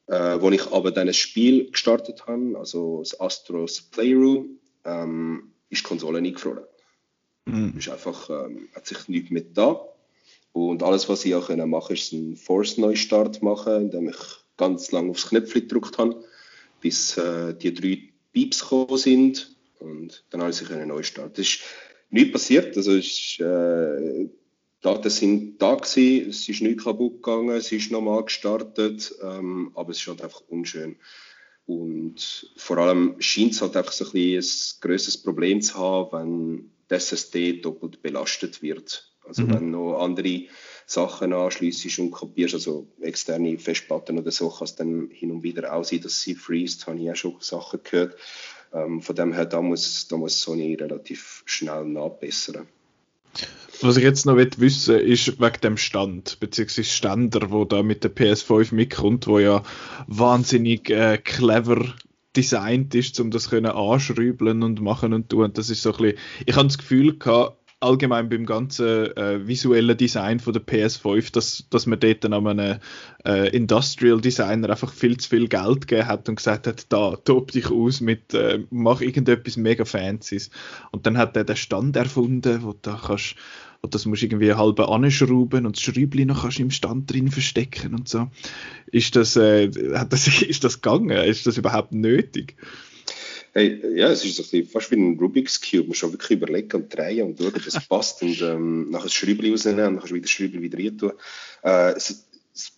Äh, 0.09 0.40
wo 0.40 0.50
ich 0.50 0.66
aber 0.72 0.90
dann 0.90 1.09
ein 1.09 1.14
Spiel 1.14 1.70
gestartet 1.70 2.26
habe, 2.26 2.59
also 2.59 2.98
das 2.98 3.18
Astros 3.20 3.81
Playroom, 3.81 4.59
ähm, 4.85 5.52
ist 5.70 5.85
die 5.85 5.88
Konsole 5.88 6.18
eingefroren. 6.18 6.64
Mhm. 7.46 7.74
Ist 7.78 7.88
einfach, 7.88 8.28
ähm, 8.28 8.68
hat 8.74 8.87
sich 8.87 9.09
nichts 9.09 9.31
mehr 9.31 9.44
da. 9.55 9.81
Und 10.52 10.83
alles, 10.83 11.09
was 11.09 11.24
ich 11.24 11.35
auch 11.35 11.48
machen 11.48 11.70
konnte, 11.70 11.94
ist 11.94 12.12
einen 12.12 12.37
Force-Neustart 12.37 13.42
machen, 13.42 13.83
indem 13.85 14.11
ich 14.11 14.18
ganz 14.56 14.92
lange 14.92 15.10
aufs 15.10 15.28
Knöpfchen 15.28 15.62
gedrückt 15.62 15.98
habe, 15.98 16.24
bis 16.80 17.16
äh, 17.16 17.54
die 17.54 17.74
drei 17.74 18.08
Pieps 18.32 18.60
gekommen 18.60 18.98
sind. 18.98 19.56
Und 19.78 20.24
dann 20.30 20.42
habe 20.42 20.50
ich 20.50 20.70
einen 20.70 20.88
neu 20.88 21.02
starten. 21.02 21.32
Das 21.36 21.46
ist 21.46 21.60
nichts 22.10 22.32
passiert. 22.32 22.76
Also 22.76 22.92
ist, 22.92 23.40
äh, 23.40 24.28
Daten 24.80 25.10
sind 25.10 25.62
da 25.62 25.76
gewesen, 25.76 26.30
es 26.30 26.48
ist 26.48 26.60
nicht 26.60 26.80
kaputt 26.80 27.22
gegangen, 27.22 27.56
es 27.56 27.70
ist 27.70 27.92
nochmal 27.92 28.24
gestartet, 28.24 29.14
ähm, 29.22 29.70
aber 29.74 29.90
es 29.90 29.98
ist 29.98 30.08
halt 30.08 30.22
einfach 30.22 30.42
unschön. 30.48 30.96
Und 31.66 32.52
vor 32.56 32.78
allem 32.78 33.14
scheint 33.20 33.52
es 33.52 33.62
halt 33.62 33.76
einfach 33.76 33.92
so 33.92 34.04
ein, 34.04 34.38
ein 34.38 34.44
grösseres 34.80 35.22
Problem 35.22 35.62
zu 35.62 35.74
haben, 35.74 36.12
wenn 36.12 36.70
die 36.90 36.94
SSD 36.94 37.60
doppelt 37.60 38.02
belastet 38.02 38.60
wird. 38.60 39.08
Also 39.24 39.42
mhm. 39.42 39.54
wenn 39.54 39.70
noch 39.70 40.02
andere 40.02 40.42
Sachen 40.87 41.33
anschließt 41.33 41.99
und 41.99 42.11
kopierst, 42.11 42.55
also 42.55 42.87
externe 43.01 43.59
Festplatten 43.59 44.18
oder 44.18 44.31
so, 44.31 44.51
kann 44.51 44.64
es 44.64 44.75
dann 44.75 45.09
hin 45.11 45.31
und 45.31 45.42
wieder 45.42 45.73
auch 45.73 45.85
sein, 45.85 46.01
dass 46.01 46.21
sie 46.21 46.35
freest, 46.35 46.87
habe 46.87 46.99
ich 46.99 47.11
auch 47.11 47.16
schon 47.16 47.37
Sachen 47.40 47.81
gehört. 47.83 48.16
Ähm, 48.73 49.03
von 49.03 49.16
dem 49.16 49.33
her, 49.33 49.47
da 49.47 49.61
muss, 49.61 50.09
da 50.09 50.16
muss 50.16 50.40
Sony 50.40 50.75
relativ 50.75 51.42
schnell 51.47 51.85
nachbessern. 51.85 52.66
Was 53.81 53.97
ich 53.97 54.05
jetzt 54.05 54.27
noch 54.27 54.37
wissen 54.37 55.01
ist 55.01 55.40
wegen 55.40 55.61
dem 55.62 55.77
Stand, 55.77 56.38
beziehungsweise 56.38 56.85
Ständer, 56.85 57.51
wo 57.51 57.64
da 57.64 57.83
mit 57.83 58.05
der 58.05 58.14
PS5 58.14 58.75
mitkommt, 58.75 59.27
wo 59.27 59.38
ja 59.38 59.62
wahnsinnig 60.07 60.88
äh, 60.90 61.18
clever 61.18 61.95
designt 62.37 62.95
ist, 62.95 63.18
um 63.21 63.31
das 63.31 63.51
können 63.51 63.73
anschrübeln 63.73 64.62
und 64.62 64.81
machen 64.81 65.12
und 65.12 65.29
tun. 65.29 65.53
Das 65.53 65.68
ist 65.68 65.83
so 65.83 65.92
ein 65.92 65.99
bisschen, 65.99 66.18
ich 66.47 66.55
habe 66.55 66.68
das 66.68 66.79
Gefühl 66.79 67.18
gehabt, 67.18 67.62
allgemein 67.83 68.29
beim 68.29 68.47
ganzen 68.47 69.16
äh, 69.16 69.47
visuellen 69.47 69.97
Design 69.97 70.40
von 70.40 70.53
der 70.53 70.62
PS5, 70.62 71.33
dass, 71.33 71.66
dass 71.71 71.87
man 71.87 72.01
dort 72.01 72.25
dann 72.25 72.33
an 72.33 72.47
einen 72.47 72.81
äh, 73.25 73.49
Industrial 73.55 74.21
Designer 74.21 74.71
einfach 74.71 74.92
viel 74.92 75.16
zu 75.16 75.29
viel 75.29 75.49
Geld 75.49 75.87
gegeben 75.87 76.09
hat 76.09 76.29
und 76.29 76.37
gesagt 76.37 76.66
hat, 76.66 76.87
da, 76.90 77.16
top 77.16 77.53
dich 77.53 77.71
aus 77.71 78.01
mit, 78.01 78.35
äh, 78.35 78.61
mach 78.71 79.01
irgendetwas 79.01 79.57
mega 79.57 79.85
Fancies. 79.85 80.51
Und 80.90 81.07
dann 81.07 81.18
hat 81.18 81.37
er 81.37 81.45
den 81.45 81.57
Stand 81.57 81.97
erfunden, 81.97 82.62
wo 82.62 82.75
da 82.81 83.01
kannst 83.05 83.37
und 83.83 83.97
das 83.97 84.07
musst 84.07 84.23
du 84.23 84.27
irgendwie 84.27 84.55
halb 84.55 84.79
anschrauben 84.79 85.66
und 85.66 85.77
das 85.77 85.83
Schräubchen 85.83 86.29
noch 86.29 86.42
kannst 86.42 86.59
du 86.59 86.62
im 86.62 86.71
Stand 86.71 87.12
drin 87.12 87.33
verstecken 87.33 87.95
und 87.95 88.09
so. 88.09 88.31
Ist 88.87 89.16
das, 89.16 89.37
äh, 89.37 89.71
hat 89.95 90.12
das, 90.12 90.29
ist 90.42 90.62
das 90.62 90.81
gegangen? 90.81 91.11
Ist 91.11 91.47
das 91.47 91.59
überhaupt 91.59 91.92
nötig? 91.92 92.57
Hey, 93.54 93.98
ja, 93.98 94.08
es 94.08 94.24
ist 94.24 94.36
so 94.36 94.42
ein 94.42 94.48
bisschen, 94.48 94.66
fast 94.66 94.90
wie 94.90 94.96
ein 94.96 95.18
Rubik's 95.18 95.60
Cube. 95.60 95.80
Man 95.80 95.88
muss 95.88 95.98
schon 95.98 96.12
wirklich 96.12 96.38
überlegen 96.38 96.74
und 96.74 96.94
drehen 96.94 97.26
und 97.26 97.38
schauen, 97.38 97.54
ob 97.54 97.66
es 97.66 97.86
passt 97.86 98.22
und 98.22 98.40
ähm, 98.40 98.90
nachher 98.90 99.04
das 99.04 99.14
Schräubchen 99.14 99.50
rausnehmen 99.50 99.98
und 99.98 100.02
du 100.02 100.14
wieder 100.14 100.22
das 100.22 100.30
Schräubchen 100.30 100.62
wieder 100.62 100.78
rein 100.78 100.96
tun. 100.96 101.12
Äh, 101.62 101.92
es, 101.92 102.24
es, 102.54 102.72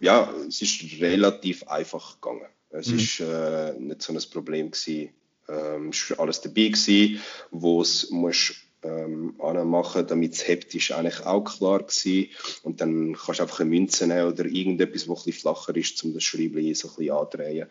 ja, 0.00 0.32
es 0.48 0.62
ist 0.62 0.82
relativ 1.00 1.68
einfach 1.68 2.20
gegangen. 2.20 2.48
Es 2.70 2.86
mhm. 2.86 2.98
ist 2.98 3.20
äh, 3.20 3.74
nicht 3.78 4.00
so 4.00 4.14
ein 4.14 4.20
Problem 4.32 4.70
gewesen. 4.70 5.10
Ähm, 5.48 5.90
es 5.90 6.10
war 6.10 6.20
alles 6.20 6.40
dabei 6.40 6.68
gewesen, 6.68 7.20
wo 7.50 7.82
es 7.82 8.10
musst 8.10 8.54
ähm, 8.84 9.34
anmachen, 9.40 10.06
damit 10.06 10.32
es 10.32 10.48
hebt, 10.48 10.74
ist 10.74 10.90
eigentlich 10.92 11.20
auch 11.26 11.44
klar 11.44 11.80
gewesen. 11.80 12.30
Und 12.62 12.80
dann 12.80 13.12
kannst 13.12 13.40
du 13.40 13.42
einfach 13.42 13.60
eine 13.60 13.68
Münze 13.68 14.06
nehmen 14.06 14.32
oder 14.32 14.46
irgendetwas, 14.46 15.06
was 15.06 15.20
ein 15.20 15.24
bisschen 15.26 15.40
flacher 15.40 15.76
ist, 15.76 16.02
um 16.02 16.14
das 16.14 16.24
Schräubchen 16.24 16.74
so 16.74 16.88
ein 16.88 16.94
bisschen 16.96 17.10
anzudrehen. 17.14 17.68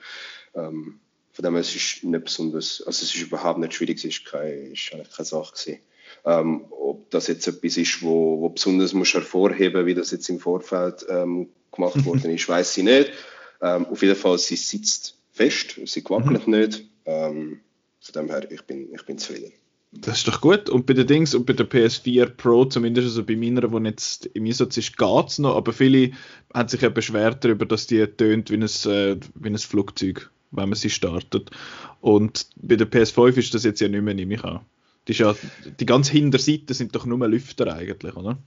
Ähm, 0.54 1.00
von 1.34 1.44
dem 1.44 1.54
her, 1.54 1.62
es 1.62 1.76
ist 1.76 2.04
nicht 2.04 2.26
besonders, 2.26 2.84
also 2.86 3.04
es 3.04 3.16
ist 3.16 3.22
überhaupt 3.22 3.60
nicht 3.60 3.74
schwierig, 3.74 3.98
es 3.98 4.06
ist, 4.06 4.26
keine, 4.26 4.52
ist 4.52 4.92
eigentlich 4.94 5.16
keine 5.16 5.26
Sache 5.26 5.54
gewesen. 5.54 5.80
Ähm, 6.26 6.66
ob 6.70 7.10
das 7.10 7.28
jetzt 7.28 7.48
etwas 7.48 7.78
ist, 7.78 8.02
wo, 8.02 8.42
wo 8.42 8.50
besonders 8.50 8.94
muss 8.94 9.14
hervorheben, 9.14 9.86
wie 9.86 9.94
das 9.94 10.12
jetzt 10.12 10.30
im 10.30 10.40
Vorfeld 10.40 11.06
ähm, 11.10 11.50
gemacht 11.72 12.06
worden 12.06 12.32
ist, 12.32 12.48
weiß 12.48 12.78
ich 12.78 12.84
nicht. 12.84 13.12
Ähm, 13.62 13.86
auf 13.86 14.02
jeden 14.02 14.16
Fall, 14.16 14.38
sie 14.38 14.56
sitzt 14.56 15.16
fest, 15.32 15.80
sie 15.86 16.04
wackelt 16.06 16.48
mhm. 16.48 16.60
nicht. 16.60 16.86
Ähm, 17.06 17.62
von 18.02 18.14
dem 18.14 18.30
her, 18.30 18.52
ich 18.52 18.62
bin, 18.64 18.94
ich 18.94 19.06
bin 19.06 19.18
zufrieden. 19.18 19.54
Das 19.94 20.20
ist 20.20 20.28
doch 20.28 20.40
gut. 20.40 20.70
Und 20.70 20.86
bei 20.86 20.94
den 20.94 21.06
Dings 21.06 21.36
und 21.36 21.46
bei 21.46 21.54
der 21.54 21.70
PS4 21.70 22.30
Pro, 22.30 22.66
zumindest 22.66 23.08
also 23.08 23.26
bei 23.26 23.36
meiner, 23.36 23.68
die 23.68 23.88
jetzt 23.90 24.26
im 24.28 24.46
Einsatz 24.46 24.78
ist, 24.78 24.98
geht 24.98 25.28
es 25.28 25.40
noch. 25.40 25.56
Aber 25.56 25.74
viele 25.74 26.12
haben 26.54 26.70
sich 26.70 26.82
ja 26.82 26.90
beschwert 26.90 27.44
darüber, 27.44 27.66
dass 27.66 27.88
die 27.88 28.06
tönt 28.08 28.50
wie 28.50 28.56
ein, 28.56 28.64
äh, 28.64 29.18
wie 29.36 29.50
ein 29.50 29.58
Flugzeug 29.58 30.32
wenn 30.52 30.70
man 30.70 30.76
sie 30.76 30.90
startet. 30.90 31.50
Und 32.00 32.48
bei 32.56 32.76
der 32.76 32.90
PS5 32.90 33.38
ist 33.38 33.54
das 33.54 33.64
jetzt 33.64 33.82
ja 33.82 33.88
nicht 33.88 34.04
mehr, 34.04 34.14
nehme 34.14 34.36
ich 34.36 34.44
an. 34.44 34.62
Die, 35.08 35.14
ja, 35.14 35.36
die 35.80 35.86
ganze 35.86 36.12
Hinterseite 36.12 36.74
sind 36.74 36.96
doch 36.96 37.06
nur 37.06 37.28
Lüfter 37.28 37.74
eigentlich, 37.74 38.16
oder? 38.16 38.38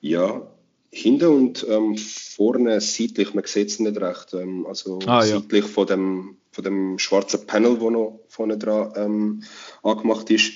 Ja, 0.00 0.48
hinten 0.90 1.28
und 1.28 1.66
ähm, 1.68 1.96
vorne 1.96 2.80
seitlich, 2.80 3.34
man 3.34 3.44
sieht 3.44 3.68
es 3.68 3.78
nicht 3.78 4.00
recht, 4.00 4.34
ähm, 4.34 4.66
also 4.66 4.98
ah, 5.06 5.22
seitlich 5.22 5.64
ja. 5.64 5.70
von, 5.70 5.86
dem, 5.86 6.36
von 6.50 6.64
dem 6.64 6.98
schwarzen 6.98 7.46
Panel, 7.46 7.74
das 7.74 7.90
noch 7.90 8.20
vorne 8.28 8.58
dran 8.58 8.92
ähm, 8.96 9.42
angemacht 9.82 10.30
ist. 10.30 10.52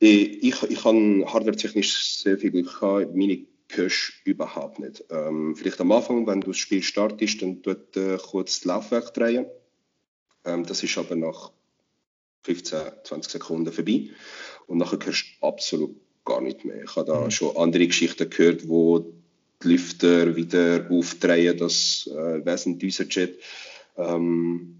Ich, 0.00 0.42
ich, 0.42 0.62
ich 0.62 0.84
habe 0.84 1.24
hardware-technisch 1.26 2.18
sehr 2.18 2.38
viel 2.38 2.50
Glück 2.50 2.80
gehabt, 2.80 3.14
meine 3.14 3.46
hörst 3.70 4.12
überhaupt 4.24 4.78
nicht. 4.78 5.04
Ähm, 5.10 5.54
vielleicht 5.56 5.80
am 5.80 5.92
Anfang, 5.92 6.26
wenn 6.26 6.40
du 6.40 6.48
das 6.48 6.56
Spiel 6.56 6.82
startest, 6.82 7.42
dann 7.42 7.62
tut 7.62 7.96
äh, 7.96 8.16
kurz 8.16 8.60
das 8.60 8.64
Laufwerk 8.64 9.12
drehen. 9.14 9.46
Ähm, 10.44 10.64
das 10.66 10.82
ist 10.82 10.96
aber 10.98 11.16
nach 11.16 11.50
15, 12.42 12.80
20 13.04 13.32
Sekunden 13.32 13.72
vorbei. 13.72 14.10
Und 14.66 14.78
nachher 14.78 14.98
hörst 15.04 15.24
du 15.40 15.46
absolut 15.46 15.96
gar 16.24 16.40
nicht 16.40 16.64
mehr. 16.64 16.82
Ich 16.84 16.96
habe 16.96 17.06
da 17.06 17.20
mhm. 17.20 17.30
schon 17.30 17.56
andere 17.56 17.86
Geschichten 17.86 18.28
gehört, 18.28 18.68
wo 18.68 19.00
die 19.62 19.68
Lüfter 19.68 20.36
wieder 20.36 20.86
aufdrehen, 20.90 21.56
das 21.56 22.08
äh, 22.12 22.44
Wesen 22.44 22.78
Düsenjet. 22.78 23.38
Ähm, 23.96 24.76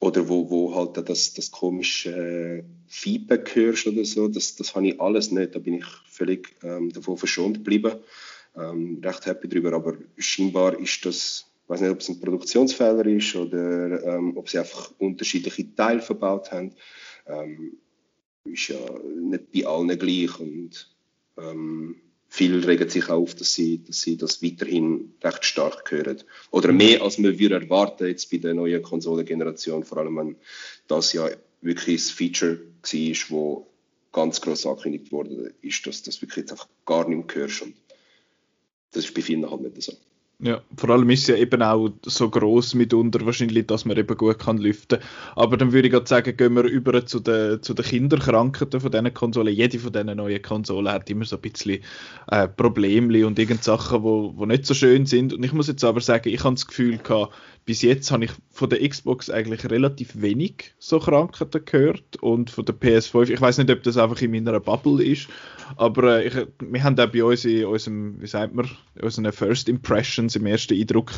oder 0.00 0.28
wo, 0.28 0.50
wo 0.50 0.74
halt 0.74 1.08
das, 1.08 1.32
das 1.34 1.50
komische 1.50 2.10
äh, 2.10 2.64
Feedback 2.88 3.54
hörst 3.54 3.86
oder 3.86 4.04
so, 4.04 4.26
das, 4.28 4.56
das 4.56 4.74
habe 4.74 4.88
ich 4.88 5.00
alles 5.00 5.30
nicht. 5.30 5.54
Da 5.54 5.60
bin 5.60 5.74
ich 5.74 5.86
völlig 6.08 6.56
ähm, 6.62 6.92
davon 6.92 7.16
verschont 7.16 7.58
geblieben. 7.58 7.94
Ähm, 8.56 9.00
recht 9.02 9.26
happy 9.26 9.48
drüber, 9.48 9.72
aber 9.72 9.96
scheinbar 10.18 10.78
ist 10.78 11.06
das 11.06 11.46
weiß 11.68 11.80
nicht, 11.80 11.90
ob 11.90 12.00
es 12.00 12.08
ein 12.08 12.20
Produktionsfehler 12.20 13.06
ist 13.06 13.34
oder 13.34 14.02
ähm, 14.04 14.36
ob 14.36 14.48
sie 14.48 14.58
einfach 14.58 14.92
unterschiedliche 14.98 15.74
Teile 15.74 16.00
verbaut 16.00 16.50
haben. 16.52 16.72
Ähm, 17.26 17.78
ist 18.44 18.68
ja 18.68 18.78
nicht 19.20 19.52
bei 19.52 19.66
allen 19.66 19.98
gleich 19.98 20.38
und 20.40 20.90
ähm, 21.38 21.96
viele 22.28 22.66
regen 22.66 22.88
sich 22.88 23.08
auf, 23.08 23.34
dass 23.34 23.54
sie, 23.54 23.82
dass 23.84 24.00
sie 24.00 24.16
das 24.16 24.42
weiterhin 24.42 25.14
recht 25.22 25.44
stark 25.44 25.90
hören. 25.90 26.22
Oder 26.50 26.72
mehr 26.72 27.02
als 27.02 27.18
man 27.18 27.38
würde 27.38 27.54
erwarten 27.54 28.06
jetzt 28.06 28.30
bei 28.30 28.38
der 28.38 28.54
neuen 28.54 28.82
Konsolengeneration, 28.82 29.84
vor 29.84 29.98
allem 29.98 30.16
wenn 30.16 30.36
das 30.88 31.12
ja 31.12 31.28
wirklich 31.60 32.02
das 32.02 32.10
Feature 32.10 32.58
war, 32.58 33.16
wo 33.28 33.66
ganz 34.12 34.40
groß 34.40 34.66
angekündigt 34.66 35.12
wurde, 35.12 35.54
ist, 35.62 35.86
dass 35.86 36.02
das 36.02 36.20
wirklich 36.20 36.38
jetzt 36.38 36.52
einfach 36.52 36.68
gar 36.84 37.08
nicht 37.08 37.26
mehr 37.26 37.42
hörst. 37.42 37.62
Und 37.62 37.74
das 38.92 39.04
ist 39.04 39.14
bei 39.14 39.22
vielen 39.22 39.48
halt 39.50 39.62
nicht 39.62 39.82
so. 39.82 39.92
Ja, 40.44 40.60
vor 40.76 40.90
allem 40.90 41.08
ist 41.10 41.20
es 41.20 41.26
ja 41.28 41.36
eben 41.36 41.62
auch 41.62 41.88
so 42.04 42.28
groß 42.28 42.74
mitunter 42.74 43.24
wahrscheinlich, 43.24 43.64
dass 43.68 43.84
man 43.84 43.96
eben 43.96 44.16
gut 44.16 44.40
kann 44.40 44.58
lüften. 44.58 44.98
Aber 45.36 45.56
dann 45.56 45.70
würde 45.70 45.86
ich 45.86 45.92
gerade 45.92 46.08
sagen, 46.08 46.36
gehen 46.36 46.56
wir 46.56 46.64
über 46.64 47.06
zu 47.06 47.20
den, 47.20 47.62
zu 47.62 47.74
den 47.74 47.84
Kinderkrankheiten 47.84 48.80
von 48.80 48.90
diesen 48.90 49.14
Konsolen. 49.14 49.54
Jede 49.54 49.78
von 49.78 49.92
diesen 49.92 50.16
neuen 50.16 50.42
Konsolen 50.42 50.92
hat 50.92 51.08
immer 51.10 51.24
so 51.24 51.36
ein 51.36 51.42
bisschen 51.42 51.84
äh, 52.26 52.48
Probleme 52.48 53.24
und 53.24 53.38
irgend 53.38 53.62
Sachen, 53.62 54.02
wo, 54.02 54.32
wo 54.34 54.44
nicht 54.44 54.66
so 54.66 54.74
schön 54.74 55.06
sind. 55.06 55.32
Und 55.32 55.44
ich 55.44 55.52
muss 55.52 55.68
jetzt 55.68 55.84
aber 55.84 56.00
sagen, 56.00 56.28
ich 56.28 56.42
habe 56.42 56.56
das 56.56 56.66
Gefühl 56.66 56.98
gehabt, 56.98 57.32
bis 57.64 57.82
jetzt 57.82 58.10
habe 58.10 58.24
ich 58.24 58.32
von 58.50 58.68
der 58.70 58.86
Xbox 58.86 59.30
eigentlich 59.30 59.70
relativ 59.70 60.20
wenig 60.20 60.74
so 60.78 60.98
Krankheiten 60.98 61.64
gehört 61.64 62.16
und 62.20 62.50
von 62.50 62.64
der 62.64 62.74
PS5, 62.74 63.30
ich 63.30 63.40
weiß 63.40 63.58
nicht, 63.58 63.70
ob 63.70 63.82
das 63.82 63.96
einfach 63.96 64.20
in 64.20 64.32
meiner 64.32 64.58
Bubble 64.58 65.04
ist, 65.04 65.28
aber 65.76 66.18
äh, 66.18 66.26
ich, 66.26 66.34
wir 66.60 66.82
haben 66.82 66.98
auch 66.98 67.06
bei 67.06 67.24
uns 67.24 67.44
in 67.44 67.64
unserem, 67.64 68.20
wie 68.20 68.26
sagt 68.26 68.54
man, 68.54 68.68
unseren 69.00 69.32
First 69.32 69.68
Impressions, 69.68 70.34
im 70.36 70.46
ersten 70.46 70.74
Eindruck, 70.74 71.12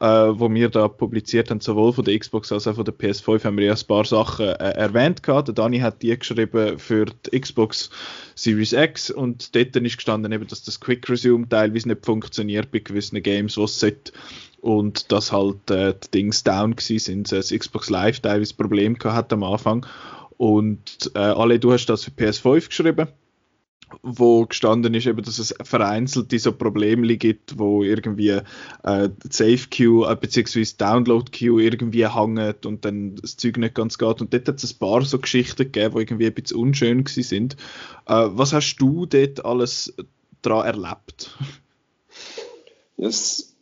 äh, 0.00 0.06
wo 0.06 0.52
wir 0.52 0.68
da 0.68 0.88
publiziert 0.88 1.50
haben, 1.50 1.60
sowohl 1.60 1.92
von 1.92 2.04
der 2.04 2.18
Xbox 2.18 2.52
als 2.52 2.66
auch 2.66 2.74
von 2.74 2.84
der 2.84 2.94
PS5, 2.94 3.44
haben 3.44 3.56
wir 3.56 3.66
ja 3.66 3.74
ein 3.74 3.86
paar 3.86 4.04
Sachen 4.04 4.46
äh, 4.46 4.52
erwähnt 4.52 5.22
gehabt. 5.22 5.48
Der 5.48 5.54
Dani 5.54 5.78
hat 5.78 6.02
die 6.02 6.18
geschrieben 6.18 6.78
für 6.78 7.06
die 7.06 7.40
Xbox 7.40 7.90
Series 8.34 8.72
X 8.72 9.10
und 9.10 9.54
dort 9.54 9.76
ist 9.76 9.96
gestanden 9.96 10.32
eben, 10.32 10.46
dass 10.46 10.62
das 10.62 10.80
Quick 10.80 11.08
Resume 11.08 11.48
teilweise 11.48 11.88
nicht 11.88 12.04
funktioniert 12.04 12.70
bei 12.70 12.80
gewissen 12.80 13.22
Games, 13.22 13.56
was 13.56 13.80
sollte. 13.80 14.12
Und 14.60 15.12
dass 15.12 15.32
halt 15.32 15.70
äh, 15.70 15.94
die 15.94 16.10
Dings 16.10 16.42
down 16.42 16.74
gewesen 16.74 16.98
sind, 16.98 17.32
das 17.32 17.50
Xbox 17.50 17.88
Live 17.88 18.20
teilweise 18.20 18.54
Problem 18.54 18.94
gehabt 18.94 19.32
am 19.32 19.44
Anfang. 19.44 19.86
Und 20.36 21.10
äh, 21.14 21.18
alle, 21.18 21.58
du 21.58 21.72
hast 21.72 21.86
das 21.86 22.04
für 22.04 22.10
PS5 22.10 22.68
geschrieben 22.68 23.08
wo 24.02 24.46
gestanden 24.46 24.94
ist, 24.94 25.06
eben, 25.06 25.22
dass 25.22 25.38
es 25.38 25.54
vereinzelte 25.62 26.38
so 26.38 26.52
Probleme 26.52 27.16
gibt, 27.16 27.58
wo 27.58 27.82
irgendwie 27.82 28.30
äh, 28.30 29.08
Safe 29.30 29.68
Queue 29.70 30.10
äh, 30.10 30.16
bzw. 30.16 30.66
Download 30.76 31.30
Queue 31.30 31.62
irgendwie 31.62 32.08
hängt 32.08 32.66
und 32.66 32.84
dann 32.84 33.16
das 33.16 33.36
Zeug 33.36 33.58
nicht 33.58 33.74
ganz 33.74 33.98
geht. 33.98 34.20
Und 34.20 34.32
dort 34.32 34.48
hat 34.48 34.62
es 34.62 34.74
ein 34.74 34.78
paar 34.78 35.02
so 35.04 35.18
Geschichten 35.18 35.70
gegeben, 35.70 35.94
die 35.94 36.00
irgendwie 36.02 36.26
ein 36.26 36.34
bisschen 36.34 36.58
unschön 36.58 37.04
gewesen 37.04 37.22
sind. 37.22 37.56
Äh, 38.06 38.28
was 38.30 38.52
hast 38.52 38.76
du 38.76 39.06
dort 39.06 39.44
alles 39.44 39.94
daran 40.42 40.66
erlebt? 40.66 41.36
Yes 42.96 43.56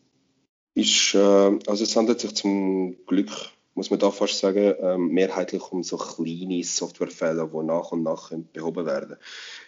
ist, 0.74 1.14
äh, 1.14 1.18
also 1.66 1.84
es 1.84 1.96
handelt 1.96 2.20
sich 2.20 2.34
zum 2.34 2.96
Glück, 3.06 3.30
muss 3.74 3.90
man 3.90 3.98
da 3.98 4.10
fast 4.10 4.38
sagen, 4.38 4.74
äh, 4.74 4.98
mehrheitlich 4.98 5.62
um 5.72 5.82
so 5.82 5.96
kleine 5.96 6.62
Softwarefehler, 6.62 7.48
die 7.48 7.64
nach 7.64 7.92
und 7.92 8.02
nach 8.02 8.32
behoben 8.52 8.86
werden. 8.86 9.16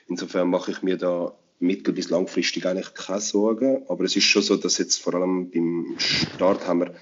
Insofern 0.09 0.49
mache 0.49 0.71
ich 0.71 0.83
mir 0.83 0.97
da 0.97 1.37
mittel- 1.59 1.95
bis 1.95 2.11
langfristig 2.11 2.67
eigentlich 2.67 2.95
keine 2.95 3.21
Sorgen, 3.21 3.85
aber 3.89 4.05
es 4.05 4.17
ist 4.17 4.25
schon 4.25 4.43
so, 4.43 4.57
dass 4.57 4.79
jetzt 4.79 4.99
vor 4.99 5.15
allem 5.15 5.51
beim 5.51 5.97
Start 5.99 6.67
haben 6.67 6.81
wir 6.81 6.95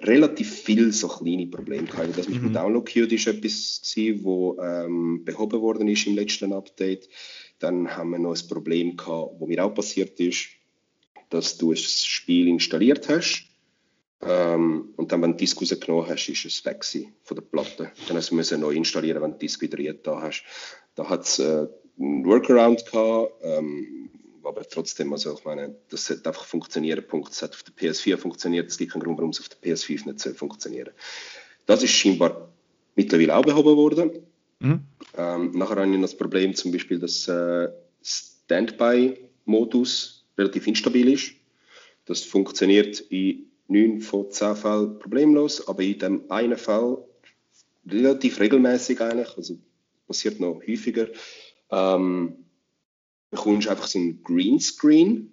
relativ 0.00 0.54
viel 0.54 0.92
so 0.92 1.08
kleine 1.08 1.46
Probleme 1.46 1.86
gehabt. 1.86 2.16
Das 2.16 2.28
mit 2.28 2.38
dem 2.38 2.50
mhm. 2.50 2.54
Download 2.54 2.90
Queue 2.90 3.06
ist 3.06 3.26
etwas 3.26 3.82
gewesen, 3.82 4.24
wo 4.24 4.56
ähm, 4.60 5.24
behoben 5.24 5.60
worden 5.60 5.88
ist 5.88 6.06
im 6.06 6.14
letzten 6.14 6.52
Update. 6.52 7.08
Dann 7.58 7.96
haben 7.96 8.10
wir 8.10 8.18
noch 8.20 8.36
ein 8.36 8.48
Problem 8.48 8.96
gehabt, 8.96 9.32
wo 9.38 9.46
mir 9.46 9.64
auch 9.64 9.74
passiert 9.74 10.20
ist, 10.20 10.50
dass 11.30 11.58
du 11.58 11.72
das 11.72 12.04
Spiel 12.04 12.46
installiert 12.46 13.08
hast 13.08 13.48
ähm, 14.20 14.92
und 14.96 15.12
dann, 15.12 15.22
wenn 15.22 15.32
du 15.32 15.36
den 15.36 15.38
Disk 15.38 15.60
rausgenommen 15.60 16.08
hast, 16.08 16.28
ist 16.28 16.44
es 16.44 16.64
weg 16.64 16.84
von 16.84 17.34
der 17.36 17.42
Platte. 17.42 17.92
Dann 18.08 18.16
hast 18.16 18.30
du 18.30 18.58
neu 18.58 18.70
installieren, 18.72 19.22
wenn 19.22 19.30
du 19.32 19.36
den 19.36 19.40
Disk 19.40 19.60
wieder 19.62 19.92
da 19.92 20.22
hast. 20.22 20.44
Da 20.96 21.08
hat 21.08 21.22
es 21.24 21.38
äh, 21.38 21.68
einen 21.98 22.24
Workaround 22.24 22.86
gehabt, 22.86 23.32
ähm, 23.42 24.10
aber 24.44 24.66
trotzdem, 24.66 25.12
also 25.12 25.34
ich 25.34 25.44
meine, 25.44 25.74
das 25.90 26.06
sollte 26.06 26.28
einfach 26.28 26.44
funktionieren. 26.44 27.04
Punkt. 27.06 27.32
Es 27.32 27.42
hat 27.42 27.52
auf 27.52 27.62
der 27.62 27.74
PS4 27.74 28.16
funktioniert, 28.16 28.70
es 28.70 28.78
gibt 28.78 28.92
keinen 28.92 29.02
Grund, 29.02 29.18
warum 29.18 29.30
es 29.30 29.40
auf 29.40 29.48
der 29.48 29.58
PS5 29.60 30.06
nicht 30.06 30.20
soll 30.20 30.34
funktionieren. 30.34 30.90
Das 31.66 31.82
ist 31.82 31.90
scheinbar 31.90 32.48
mittlerweile 32.94 33.36
auch 33.36 33.44
behoben 33.44 33.76
worden. 33.76 34.10
Mhm. 34.60 34.80
Ähm, 35.16 35.50
nachher 35.52 35.76
habe 35.76 35.86
ich 35.86 35.92
noch 35.92 36.02
das 36.02 36.16
Problem 36.16 36.54
zum 36.54 36.72
Beispiel, 36.72 36.98
dass 36.98 37.28
äh, 37.28 37.68
Standby-Modus 38.02 40.24
relativ 40.36 40.66
instabil 40.66 41.12
ist. 41.12 41.32
Das 42.06 42.22
funktioniert 42.22 43.00
in 43.00 43.48
9 43.68 44.00
von 44.00 44.30
10 44.30 44.56
Fällen 44.56 44.98
problemlos, 44.98 45.68
aber 45.68 45.82
in 45.82 45.98
dem 45.98 46.30
einen 46.30 46.56
Fall 46.56 46.98
relativ 47.86 48.40
regelmäßig 48.40 49.00
eigentlich, 49.00 49.36
also 49.36 49.58
passiert 50.06 50.40
noch 50.40 50.60
häufiger, 50.66 51.08
ähm, 51.70 52.44
bekommst 53.30 53.66
du 53.66 53.70
einfach 53.70 53.86
so 53.86 53.98
ein 53.98 54.22
Greenscreen 54.22 55.32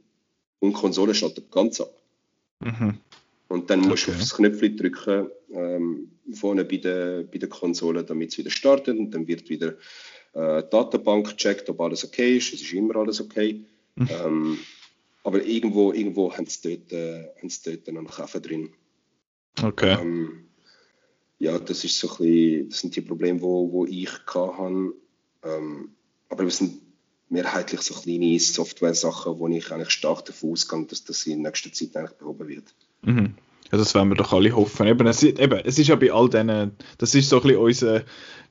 und 0.60 0.70
die 0.70 0.76
Konsole 0.76 1.14
schaltet 1.14 1.52
ganz 1.52 1.82
ab. 1.82 1.94
Mhm. 2.60 2.98
Und 3.48 3.70
dann 3.70 3.82
musst 3.82 4.04
okay. 4.04 4.12
du 4.12 4.12
auf 4.14 4.20
das 4.20 4.36
Knöpfchen 4.36 4.78
drücken, 4.78 5.28
ähm, 5.52 6.12
vorne 6.34 6.66
bei 6.66 6.78
der, 6.78 7.24
bei 7.24 7.38
der 7.38 7.50
Konsole, 7.50 8.04
damit 8.04 8.32
es 8.32 8.38
wieder 8.38 8.50
startet 8.50 8.98
und 8.98 9.12
dann 9.12 9.28
wird 9.28 9.50
wieder 9.50 9.76
äh, 10.34 10.64
Datenbank 10.70 11.30
gecheckt, 11.30 11.70
ob 11.70 11.80
alles 11.82 12.04
okay 12.04 12.38
ist. 12.38 12.54
Es 12.54 12.62
ist 12.62 12.74
immer 12.74 12.96
alles 12.96 13.22
okay. 13.22 13.64
Mhm. 13.96 14.10
Ähm, 14.10 14.60
aber 15.24 15.44
irgendwo, 15.44 15.94
irgendwo 15.94 16.34
haben 16.34 16.46
sie 16.48 16.78
dort, 16.78 16.92
äh, 16.92 17.30
haben 17.40 17.50
sie 17.50 17.72
dort 17.72 17.88
einen 17.88 18.08
Käfer 18.08 18.40
drin. 18.40 18.70
Okay. 19.62 19.98
Ähm, 20.00 20.48
ja, 21.40 21.58
das, 21.60 21.84
ist 21.84 21.98
so 22.00 22.10
ein 22.10 22.18
bisschen, 22.18 22.70
das 22.70 22.80
sind 22.80 22.96
die 22.96 23.02
Probleme, 23.02 23.42
wo, 23.42 23.72
wo 23.72 23.86
ich 23.86 24.10
hatte. 24.28 24.94
Ähm, 25.44 25.90
aber 26.30 26.44
es 26.46 26.58
sind 26.58 26.82
mehrheitlich 27.30 27.82
so 27.82 27.94
kleine 27.94 28.40
Software-Sachen, 28.40 29.40
wo 29.40 29.48
ich 29.48 29.72
eigentlich 29.72 29.92
stark 29.92 30.26
davon 30.26 30.52
ausgehe, 30.52 30.86
dass 30.86 31.04
das 31.04 31.26
in 31.26 31.42
nächster 31.42 31.72
Zeit 31.72 31.96
eigentlich 31.96 32.18
behoben 32.18 32.48
wird. 32.48 32.74
Mhm. 33.02 33.36
Ja, 33.72 33.80
das 33.80 33.96
werden 33.96 34.10
wir 34.10 34.16
doch 34.16 34.32
alle 34.32 34.56
hoffen. 34.56 34.86
Eben, 34.86 35.08
es, 35.08 35.24
eben, 35.24 35.60
es 35.64 35.80
ist 35.80 35.88
ja 35.88 35.96
bei 35.96 36.12
all 36.12 36.30
denen, 36.30 36.78
das 37.00 37.16
ist 37.16 37.30
so 37.30 37.38
ein 37.38 37.42
bisschen 37.42 37.58
unser, 37.58 38.04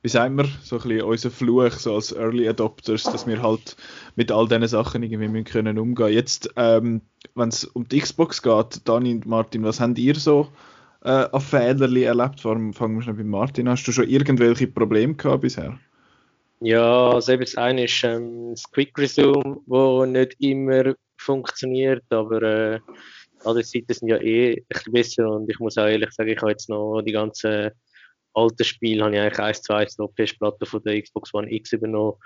wie 0.03 0.09
sagen 0.09 0.37
wir, 0.37 0.49
so 0.63 0.77
ein 0.77 0.83
bisschen 0.83 1.03
unser 1.03 1.31
Fluch, 1.31 1.73
so 1.73 1.95
als 1.95 2.13
Early 2.13 2.49
Adopters, 2.49 3.05
dass 3.05 3.27
wir 3.27 3.41
halt 3.41 3.77
mit 4.17 4.33
all 4.33 4.49
diesen 4.49 4.67
Sachen 4.67 5.05
irgendwie 5.05 5.29
müssen 5.29 5.45
können 5.45 5.79
umgehen 5.79 6.13
Jetzt, 6.13 6.51
ähm, 6.57 7.01
wenn 7.37 7.49
es 7.49 7.65
um 7.65 7.89
die 7.89 8.01
Xbox 8.01 8.43
geht, 8.43 8.81
Dani 8.89 9.15
und 9.15 9.27
Martin, 9.27 9.63
was 9.63 9.81
habt 9.81 9.99
ihr 9.99 10.17
so 10.17 10.49
äh, 11.05 11.11
an 11.11 11.41
Fehlerli 11.41 12.03
erlebt? 12.03 12.41
Fangen 12.41 12.75
wir 12.75 13.03
schon 13.03 13.17
bei 13.17 13.25
Martin. 13.25 13.69
Hast 13.69 13.85
du 13.85 13.93
schon 13.93 14.09
irgendwelche 14.09 14.67
Probleme 14.67 15.15
gehabt 15.15 15.43
bisher? 15.43 15.79
Ja, 16.65 17.11
also 17.11 17.33
eben 17.33 17.45
das 17.45 17.57
eine 17.57 17.85
ist 17.85 18.03
ähm, 18.05 18.53
das 18.53 18.65
Quick 18.71 18.97
Resume, 18.97 19.61
wo 19.67 20.07
nicht 20.07 20.35
immer 20.41 20.95
funktioniert, 21.19 22.05
aber 22.09 22.43
äh, 22.43 22.81
alle 23.45 23.63
Seiten 23.63 23.93
sind 23.93 24.09
ja 24.09 24.17
eh 24.17 24.65
ein 24.73 24.93
besser 24.93 25.29
und 25.31 25.51
ich 25.51 25.59
muss 25.59 25.77
auch 25.77 25.85
ehrlich 25.85 26.11
sagen, 26.13 26.31
ich 26.31 26.41
habe 26.41 26.53
jetzt 26.53 26.71
noch 26.71 27.03
die 27.03 27.13
ganzen 27.13 27.71
alten 28.33 28.65
Spiele, 28.65 29.05
habe 29.05 29.15
ich 29.15 29.21
eigentlich 29.21 29.39
eins 29.41 29.61
zu 29.61 29.75
eins 29.75 29.99
noch 29.99 30.15
Festplatte 30.17 30.65
von 30.65 30.83
der 30.85 31.03
Xbox 31.03 31.35
One 31.35 31.53
X 31.53 31.75
übernommen. 31.75 32.17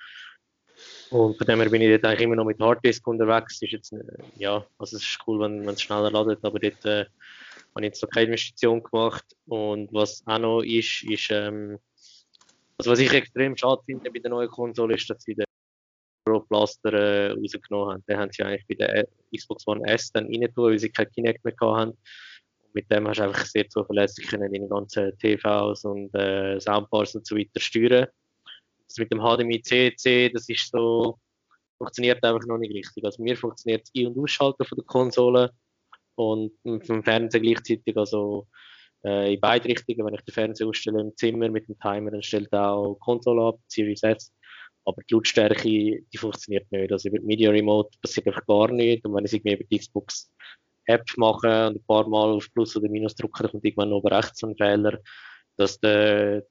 Und 1.10 1.36
von 1.36 1.44
dem 1.44 1.60
her 1.60 1.70
bin 1.70 1.82
ich 1.82 1.90
dort 1.90 2.04
eigentlich 2.04 2.20
immer 2.20 2.36
noch 2.36 2.44
mit 2.44 2.60
Harddisk 2.60 3.08
unterwegs. 3.08 3.60
Ist 3.60 3.72
jetzt, 3.72 3.92
äh, 3.92 4.04
ja, 4.36 4.64
also 4.78 4.98
es 4.98 5.02
ist 5.02 5.18
cool, 5.26 5.40
wenn 5.40 5.64
man 5.64 5.74
es 5.74 5.82
schneller 5.82 6.12
ladet, 6.12 6.38
aber 6.44 6.60
dort 6.60 6.84
äh, 6.84 7.06
habe 7.74 7.80
ich 7.80 7.86
jetzt 7.86 8.02
noch 8.04 8.10
keine 8.10 8.26
Investition 8.26 8.84
gemacht. 8.84 9.24
Und 9.48 9.92
was 9.92 10.22
auch 10.26 10.38
noch 10.38 10.62
ist, 10.62 11.02
ist, 11.02 11.28
ähm, 11.32 11.80
also 12.78 12.92
was 12.92 13.00
ich 13.00 13.12
extrem 13.12 13.56
schade 13.56 13.82
finde 13.84 14.10
bei 14.10 14.20
der 14.20 14.30
neuen 14.30 14.48
Konsole, 14.48 14.94
ist, 14.94 15.10
dass 15.10 15.22
sie 15.22 15.34
den 15.34 15.44
Pro 16.24 16.40
Blaster 16.40 16.92
äh, 16.92 17.32
rausgenommen 17.32 17.94
haben. 17.94 18.04
Den 18.08 18.18
haben 18.18 18.30
sie 18.32 18.42
eigentlich 18.42 18.66
bei 18.68 18.74
der 18.74 19.08
Xbox 19.34 19.66
One 19.66 19.86
S 19.88 20.12
dann 20.12 20.26
rein 20.26 20.52
tun, 20.54 20.70
weil 20.70 20.78
sie 20.78 20.90
kein 20.90 21.10
Kinect 21.10 21.44
mehr 21.44 21.54
hatten. 21.60 21.90
Und 21.90 22.74
mit 22.74 22.90
dem 22.90 23.08
hast 23.08 23.18
du 23.18 23.24
einfach 23.24 23.44
sehr 23.46 23.68
zuverlässig 23.68 24.28
können 24.28 24.52
deine 24.52 24.68
ganzen 24.68 25.16
TVs 25.18 25.84
und 25.84 26.14
äh, 26.14 26.60
Soundbars 26.60 27.14
und 27.14 27.26
so 27.26 27.36
weiter 27.36 27.60
steuern. 27.60 28.06
Das 28.86 28.96
mit 28.98 29.12
dem 29.12 29.20
HDMI 29.20 29.60
CC, 29.62 30.30
das 30.30 30.48
ist 30.48 30.70
so, 30.70 31.18
funktioniert 31.78 32.22
einfach 32.24 32.46
noch 32.46 32.58
nicht 32.58 32.74
richtig. 32.74 33.04
Also 33.04 33.22
mir 33.22 33.36
funktioniert 33.36 33.82
das 33.82 33.90
Ein- 33.96 34.08
und 34.08 34.22
Ausschalten 34.22 34.64
von 34.64 34.76
der 34.76 34.86
Konsole 34.86 35.50
und 36.14 36.52
vom 36.64 37.02
Fernseher 37.02 37.40
gleichzeitig, 37.40 37.96
also 37.96 38.46
äh, 39.04 39.34
in 39.34 39.40
beide 39.40 39.68
Richtungen. 39.68 40.06
Wenn 40.06 40.14
ich 40.14 40.22
den 40.22 40.32
Fernseher 40.32 40.68
ausstelle 40.68 41.00
im 41.00 41.16
Zimmer 41.16 41.48
mit 41.48 41.68
dem 41.68 41.78
Timer, 41.78 42.10
dann 42.10 42.22
stellt 42.22 42.52
auch 42.52 42.94
die 42.94 43.00
Konsole 43.00 43.42
ab, 43.42 43.60
Series 43.68 44.02
S. 44.02 44.32
Aber 44.84 45.02
die 45.02 45.14
Lautstärke, 45.14 45.62
die 45.62 46.16
funktioniert 46.16 46.70
nicht. 46.72 46.92
Also 46.92 47.08
über 47.08 47.22
Media 47.22 47.50
Remote 47.50 47.90
passiert 48.00 48.26
einfach 48.26 48.46
gar 48.46 48.70
nicht. 48.72 49.04
Und 49.04 49.14
wenn 49.14 49.24
ich 49.24 49.32
irgendwie 49.34 49.54
über 49.54 49.64
die 49.64 49.78
Xbox 49.78 50.30
App 50.88 51.06
mache 51.16 51.68
und 51.68 51.76
ein 51.76 51.84
paar 51.84 52.08
Mal 52.08 52.30
auf 52.30 52.48
Plus 52.54 52.74
oder 52.76 52.88
Minus 52.88 53.14
drücke, 53.14 53.42
dann 53.42 53.52
kommt 53.52 53.64
irgendwann 53.64 53.92
oben 53.92 54.08
rechts 54.08 54.42
ein 54.42 54.56
Fehler, 54.56 54.98
dass 55.56 55.78
der, 55.78 56.44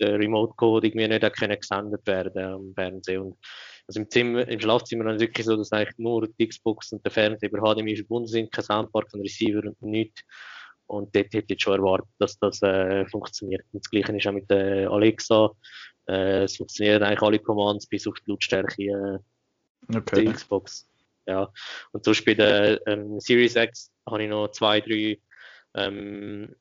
der 0.00 0.18
Remote-Code 0.18 0.88
irgendwie 0.88 1.06
nicht 1.06 1.36
können 1.36 1.60
gesendet 1.60 2.04
werden 2.06 2.44
am 2.44 2.74
Fernseher. 2.74 3.22
Und 3.22 3.38
also 3.86 4.00
im, 4.00 4.10
Zimmer, 4.10 4.48
im 4.48 4.58
Schlafzimmer 4.58 5.06
ist 5.10 5.16
es 5.16 5.20
wirklich 5.20 5.46
so, 5.46 5.56
dass 5.56 5.72
eigentlich 5.72 5.98
nur 5.98 6.26
die 6.26 6.48
Xbox 6.48 6.92
und 6.92 7.04
der 7.04 7.12
Fernseher 7.12 7.50
über 7.52 7.74
HDMI 7.74 7.96
verbunden 7.96 8.28
sind, 8.28 8.50
kein 8.50 8.64
Soundbar, 8.64 9.04
kein 9.04 9.20
Receiver 9.20 9.62
und 9.64 9.80
nichts. 9.82 10.22
Und 10.86 11.14
dort 11.14 11.32
hätte 11.32 11.54
ich 11.54 11.62
schon 11.62 11.78
erwartet, 11.78 12.08
dass 12.18 12.38
das 12.38 12.62
äh, 12.62 13.06
funktioniert. 13.06 13.64
Und 13.72 13.84
das 13.84 13.90
Gleiche 13.90 14.16
ist 14.16 14.26
auch 14.26 14.32
mit 14.32 14.50
der 14.50 14.90
Alexa. 14.90 15.50
Äh, 16.06 16.44
es 16.44 16.56
funktionieren 16.56 17.02
eigentlich 17.02 17.22
alle 17.22 17.38
Commands 17.38 17.86
bis 17.86 18.06
auf 18.06 18.14
die 18.20 18.30
Lautstärke 18.30 18.82
äh, 18.82 19.96
okay. 19.96 20.24
der 20.24 20.32
Xbox. 20.32 20.86
Ja. 21.26 21.50
Und 21.92 22.04
zum 22.04 22.12
Beispiel 22.12 22.34
der 22.34 22.86
ähm, 22.86 23.18
Series 23.18 23.56
X 23.56 23.90
habe 24.06 24.22
ich 24.22 24.28
noch 24.28 24.48
zwei, 24.48 24.80
drei, 24.80 25.18
ähm, 25.74 26.54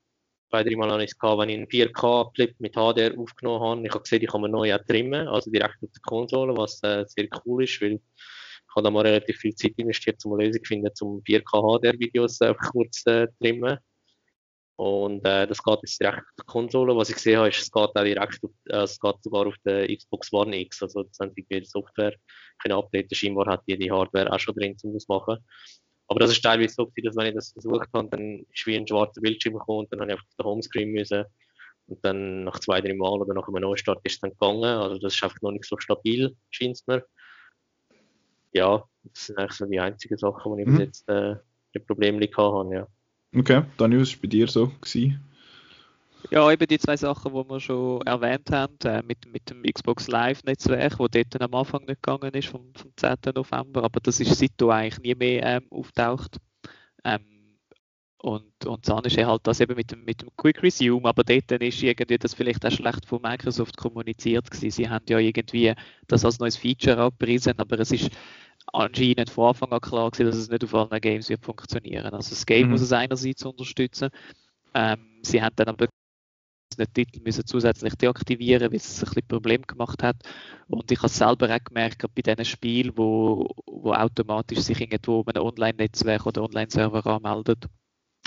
zwei, 0.50 0.64
drei 0.64 0.76
Mal 0.76 1.02
ich 1.02 1.12
es 1.12 1.20
gehabt, 1.20 1.42
wenn 1.42 1.50
ich 1.50 1.58
einen 1.58 1.68
4K-Clip 1.68 2.56
mit 2.60 2.76
HDR 2.76 3.18
aufgenommen 3.18 3.62
habe. 3.62 3.82
Ich 3.86 3.94
habe 3.94 4.04
gesehen, 4.04 4.24
ich 4.24 4.30
kann 4.30 4.42
mir 4.42 4.50
neu 4.50 4.74
auch 4.74 4.86
trimmen, 4.86 5.28
also 5.28 5.52
direkt 5.52 5.84
auf 5.84 5.92
der 5.92 6.02
Konsole, 6.02 6.56
was 6.56 6.82
äh, 6.84 7.04
sehr 7.08 7.28
cool 7.46 7.64
ist, 7.64 7.82
weil 7.82 7.94
ich 7.94 8.76
habe 8.76 8.86
da 8.86 8.90
mal 8.90 9.06
relativ 9.06 9.38
viel 9.38 9.54
Zeit 9.54 9.74
investiert, 9.78 10.24
um 10.26 10.34
eine 10.34 10.46
Lösung 10.46 10.64
zu 10.64 10.68
finden, 10.68 10.92
um 11.02 11.22
4K 11.22 11.80
HDR-Videos 11.80 12.42
äh, 12.42 12.56
kurz 12.72 13.04
zu 13.04 13.10
äh, 13.10 13.28
trimmen. 13.40 13.78
Und 14.76 15.24
äh, 15.26 15.46
das 15.46 15.62
geht 15.62 15.80
jetzt 15.84 16.02
direkt 16.02 16.24
auf 16.24 16.36
die 16.40 16.46
Konsole. 16.46 16.96
Was 16.96 17.10
ich 17.10 17.16
gesehen 17.16 17.38
habe, 17.38 17.50
ist, 17.50 17.62
es 17.62 17.72
geht 17.72 17.84
auch 17.84 17.94
direkt 17.94 18.44
auf, 18.44 18.52
äh, 18.70 18.78
es 18.78 19.00
geht 19.00 19.24
sogar 19.24 19.48
auf 19.48 19.56
der 19.66 19.88
Xbox 19.96 20.34
One 20.34 20.60
X. 20.62 20.82
Also 20.82 21.04
das 21.04 21.20
haben 21.20 21.32
sie 21.36 21.46
die 21.50 21.66
Software 21.66 22.14
können 22.60 22.76
updaten. 22.76 23.16
Scheinbar 23.16 23.46
hat 23.48 23.64
die, 23.68 23.78
die 23.78 23.92
Hardware 23.92 24.32
auch 24.32 24.40
schon 24.40 24.56
drin, 24.56 24.76
um 24.84 24.94
das 24.94 25.08
machen. 25.08 25.38
Aber 26.08 26.20
das 26.20 26.32
ist 26.32 26.42
teilweise 26.42 26.74
so, 26.74 26.92
dass 27.04 27.16
wenn 27.16 27.28
ich 27.28 27.36
das 27.36 27.52
versucht 27.52 27.88
habe, 27.94 28.10
dann 28.10 28.46
ist 28.52 28.66
wie 28.66 28.76
ein 28.76 28.88
schwarzer 28.88 29.22
Bildschirm 29.22 29.54
gekommen 29.54 29.80
und 29.80 29.92
dann 29.92 30.02
habe 30.02 30.12
ich 30.12 30.18
einfach 30.18 30.28
auf 30.28 30.36
den 30.38 30.46
Homescreen 30.46 30.92
müssen. 30.92 31.26
Und 31.88 32.04
dann 32.04 32.44
nach 32.46 32.60
zwei, 32.60 32.82
drei 32.82 32.94
Mal 32.94 33.22
oder 33.22 33.34
nach 33.34 33.48
einem 33.48 33.62
Neustart 33.62 34.00
ist 34.04 34.14
es 34.14 34.20
dann 34.20 34.32
gegangen. 34.32 34.64
Also 34.64 34.98
das 34.98 35.16
ist 35.16 35.24
einfach 35.24 35.42
noch 35.42 35.52
nicht 35.52 35.66
so 35.66 35.78
stabil, 35.78 36.36
scheint 36.50 36.76
es 36.76 36.88
mir. 36.88 37.06
Ja, 38.54 38.84
das 39.04 39.28
sind 39.28 39.38
eigentlich 39.38 39.58
so 39.58 39.66
die 39.66 39.80
einzigen 39.80 40.18
Sachen, 40.18 40.56
die 40.56 40.64
ich 40.64 40.68
mhm. 40.68 40.78
bis 40.78 40.86
jetzt 40.86 41.10
äh, 41.10 41.36
ein 41.76 41.86
Problem 41.86 42.20
hatte. 42.22 42.76
Ja. 42.76 42.88
Okay, 43.36 43.64
Daniel, 43.78 44.02
was 44.02 44.14
war 44.14 44.22
bei 44.22 44.28
dir 44.28 44.48
so? 44.48 44.68
Gewesen? 44.82 45.20
Ja, 46.30 46.50
eben 46.52 46.68
die 46.68 46.80
zwei 46.80 46.96
Sachen, 46.96 47.34
die 47.34 47.50
wir 47.50 47.60
schon 47.60 48.02
erwähnt 48.02 48.50
haben, 48.52 48.78
äh, 48.86 49.02
mit, 49.04 49.26
mit 49.32 49.50
dem 49.50 49.64
Xbox 49.64 50.08
Live-Netzwerk, 50.08 51.00
wo 51.00 51.08
dort 51.08 51.42
am 51.42 51.54
Anfang 51.54 51.86
nicht 51.86 52.02
gegangen 52.02 52.34
ist, 52.34 52.48
vom, 52.48 52.74
vom 52.76 52.92
10. 52.96 53.34
November, 53.36 53.84
aber 53.84 54.00
das 54.00 54.20
ist 54.20 54.38
seitdem 54.38 54.70
eigentlich 54.70 55.00
nie 55.00 55.16
mehr 55.16 55.44
ähm, 55.44 55.68
auftaucht. 55.70 56.38
Ähm, 57.04 57.33
und, 58.24 58.66
und 58.66 58.88
dann 58.88 59.04
ist 59.04 59.18
halt 59.18 59.42
das 59.44 59.60
eben 59.60 59.76
mit 59.76 59.92
dem, 59.92 60.06
mit 60.06 60.22
dem 60.22 60.30
Quick 60.38 60.64
Resume, 60.64 61.10
aber 61.10 61.26
dort 61.26 61.52
ist 61.52 61.84
irgendwie 61.84 62.18
das 62.18 62.34
vielleicht 62.34 62.66
auch 62.66 62.72
schlecht 62.72 63.06
von 63.06 63.22
Microsoft 63.22 63.76
kommuniziert 63.76 64.50
gewesen. 64.50 64.72
Sie 64.72 64.90
haben 64.90 65.04
ja 65.10 65.20
irgendwie 65.20 65.74
das 66.08 66.24
als 66.24 66.40
neues 66.40 66.56
Feature 66.56 67.00
abgerissen, 67.00 67.56
aber 67.58 67.80
es 67.80 67.92
ist 67.92 68.12
anscheinend 68.72 69.30
von 69.30 69.50
Anfang 69.50 69.74
an 69.74 69.82
klar 69.82 70.10
gewesen, 70.10 70.28
dass 70.28 70.38
es 70.38 70.50
nicht 70.50 70.64
auf 70.64 70.74
allen 70.74 71.02
Games 71.02 71.28
wird 71.28 71.44
funktionieren. 71.44 72.14
Also 72.14 72.30
das 72.30 72.46
Game 72.46 72.68
mhm. 72.68 72.72
muss 72.72 72.82
es 72.82 72.94
einerseits 72.94 73.44
unterstützen. 73.44 74.10
Ähm, 74.74 75.20
sie 75.22 75.42
haben 75.42 75.56
dann 75.58 75.68
aber 75.68 75.88
den 76.78 76.94
Titel 76.94 77.20
müssen 77.22 77.46
zusätzlich 77.46 77.94
deaktivieren, 77.96 78.72
weil 78.72 78.78
es 78.78 79.04
ein 79.04 79.06
bisschen 79.06 79.28
Problem 79.28 79.64
gemacht 79.64 80.02
hat. 80.02 80.16
Und 80.68 80.90
ich 80.90 81.00
habe 81.00 81.08
es 81.08 81.18
selber 81.18 81.54
auch 81.54 81.64
gemerkt, 81.66 82.06
bei 82.16 82.22
diesen 82.22 82.46
Spielen, 82.46 82.94
wo, 82.96 83.50
wo 83.66 83.92
automatisch 83.92 84.60
sich 84.60 84.80
irgendwo 84.80 85.26
ein 85.28 85.38
Online-Netzwerk 85.38 86.26
oder 86.26 86.44
Online-Server 86.44 87.06
anmeldet, 87.06 87.68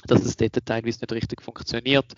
dass 0.04 0.24
es 0.24 0.36
dort 0.36 0.64
teilweise 0.64 1.00
nicht 1.00 1.12
richtig 1.12 1.42
funktioniert. 1.42 2.14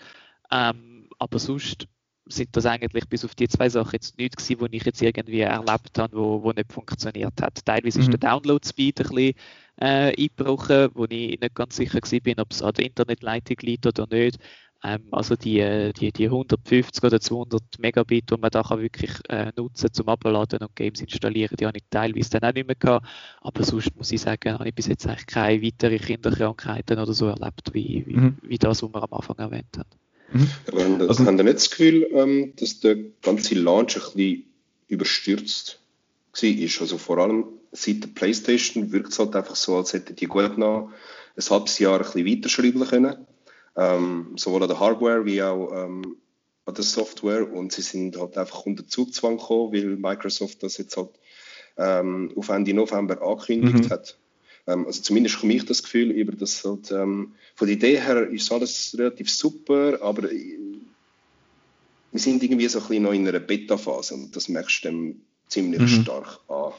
Ähm, 0.51 1.09
aber 1.17 1.39
sonst 1.39 1.87
sind 2.25 2.55
das 2.55 2.65
eigentlich 2.65 3.07
bis 3.09 3.25
auf 3.25 3.35
die 3.35 3.47
zwei 3.47 3.69
Sachen 3.69 3.93
jetzt 3.93 4.17
nichts 4.17 4.47
gewesen, 4.47 4.71
die 4.71 4.77
ich 4.77 4.85
jetzt 4.85 5.01
irgendwie 5.01 5.41
erlebt 5.41 5.97
habe, 5.97 6.17
wo, 6.17 6.43
wo 6.43 6.51
nicht 6.51 6.71
funktioniert 6.71 7.41
hat. 7.41 7.65
Teilweise 7.65 7.99
mhm. 7.99 8.03
ist 8.03 8.11
der 8.13 8.19
Download-Speed 8.19 9.01
ein 9.01 9.07
bisschen 9.07 9.33
äh, 9.77 10.15
eingebrochen, 10.15 10.89
wo 10.93 11.05
ich 11.05 11.39
nicht 11.39 11.55
ganz 11.55 11.75
sicher 11.75 11.99
war, 11.99 12.43
ob 12.43 12.51
es 12.51 12.61
an 12.61 12.73
der 12.73 12.85
Internetleitung 12.85 13.57
liegt 13.61 13.87
oder 13.87 14.07
nicht. 14.09 14.37
Ähm, 14.83 15.07
also 15.11 15.35
die, 15.35 15.91
die, 15.99 16.11
die 16.11 16.25
150 16.25 17.03
oder 17.03 17.19
200 17.19 17.61
Megabit, 17.79 18.31
die 18.31 18.37
man 18.37 18.49
da 18.49 18.63
kann 18.63 18.81
wirklich 18.81 19.11
äh, 19.27 19.51
nutzen 19.55 19.91
zum 19.91 20.07
Abladen 20.07 20.59
und 20.59 20.75
Games 20.75 21.01
installieren, 21.01 21.55
die 21.59 21.65
habe 21.65 21.77
ich 21.77 21.83
teilweise 21.89 22.29
dann 22.29 22.49
auch 22.49 22.53
nicht 22.53 22.67
mehr 22.67 22.75
gehabt. 22.75 23.05
Aber 23.41 23.63
sonst 23.63 23.95
muss 23.97 24.11
ich 24.11 24.21
sagen, 24.21 24.53
habe 24.53 24.69
ich 24.69 24.75
bis 24.75 24.87
jetzt 24.87 25.05
eigentlich 25.05 25.27
keine 25.27 25.61
weiteren 25.61 25.99
Kinderkrankheiten 25.99 26.99
oder 26.99 27.13
so 27.13 27.27
erlebt, 27.27 27.73
wie, 27.73 28.03
wie, 28.07 28.15
mhm. 28.15 28.37
wie 28.41 28.57
das, 28.57 28.81
was 28.81 28.93
wir 28.93 29.03
am 29.03 29.13
Anfang 29.13 29.37
erwähnt 29.37 29.77
haben. 29.77 29.89
Mhm. 30.31 30.49
Aber 30.67 30.83
haben, 30.83 31.01
also, 31.01 31.25
haben 31.25 31.35
nicht 31.35 31.55
das 31.55 31.69
Gefühl, 31.69 32.07
ähm, 32.13 32.53
dass 32.55 32.79
der 32.79 32.95
ganze 33.21 33.55
Launch 33.55 33.97
ein 33.97 34.01
bisschen 34.15 34.43
überstürzt 34.87 35.79
war? 36.41 36.81
Also 36.81 36.97
vor 36.97 37.17
allem 37.17 37.45
seit 37.71 38.03
der 38.03 38.07
Playstation 38.09 38.91
wirkt 38.91 39.11
es 39.11 39.19
halt 39.19 39.35
einfach 39.35 39.55
so, 39.55 39.77
als 39.77 39.93
hätten 39.93 40.15
die 40.15 40.25
gut 40.25 40.57
noch 40.57 40.91
ein 41.35 41.49
halbes 41.49 41.79
Jahr 41.79 41.99
ein 41.99 42.03
bisschen 42.03 42.25
weiterschreiben 42.25 42.87
können. 42.87 43.25
Ähm, 43.75 44.33
sowohl 44.35 44.63
an 44.63 44.69
der 44.69 44.79
Hardware 44.79 45.25
wie 45.25 45.41
auch 45.41 45.71
ähm, 45.71 46.17
an 46.65 46.73
der 46.73 46.83
Software. 46.83 47.51
Und 47.51 47.71
sie 47.71 47.81
sind 47.81 48.17
halt 48.17 48.37
einfach 48.37 48.65
unter 48.65 48.87
Zugzwang 48.87 49.37
gekommen, 49.37 49.73
weil 49.73 49.95
Microsoft 49.95 50.63
das 50.63 50.77
jetzt 50.77 50.97
halt 50.97 51.09
ähm, 51.77 52.31
auf 52.35 52.49
Ende 52.49 52.73
November 52.73 53.21
angekündigt 53.21 53.85
mhm. 53.85 53.89
hat. 53.89 54.17
Ähm, 54.67 54.85
also 54.85 55.01
zumindest 55.01 55.39
komme 55.39 55.53
ich 55.53 55.65
das 55.65 55.83
Gefühl 55.83 56.11
über, 56.11 56.33
dass 56.33 56.63
halt, 56.63 56.91
ähm, 56.91 57.33
von 57.55 57.67
der 57.67 57.77
Idee 57.77 57.99
her 57.99 58.27
ist 58.27 58.51
alles 58.51 58.95
relativ 58.97 59.29
super, 59.29 59.99
aber 60.01 60.29
wir 62.11 62.19
sind 62.19 62.43
irgendwie 62.43 62.67
so 62.67 62.79
ein 62.79 62.87
bisschen 62.87 63.03
noch 63.03 63.13
in 63.13 63.27
einer 63.27 63.39
Beta-Phase 63.39 64.15
und 64.15 64.35
das 64.35 64.49
merkst 64.49 64.83
du 64.83 64.87
dann 64.89 65.21
ziemlich 65.47 65.81
mhm. 65.81 66.03
stark 66.03 66.39
an 66.47 66.73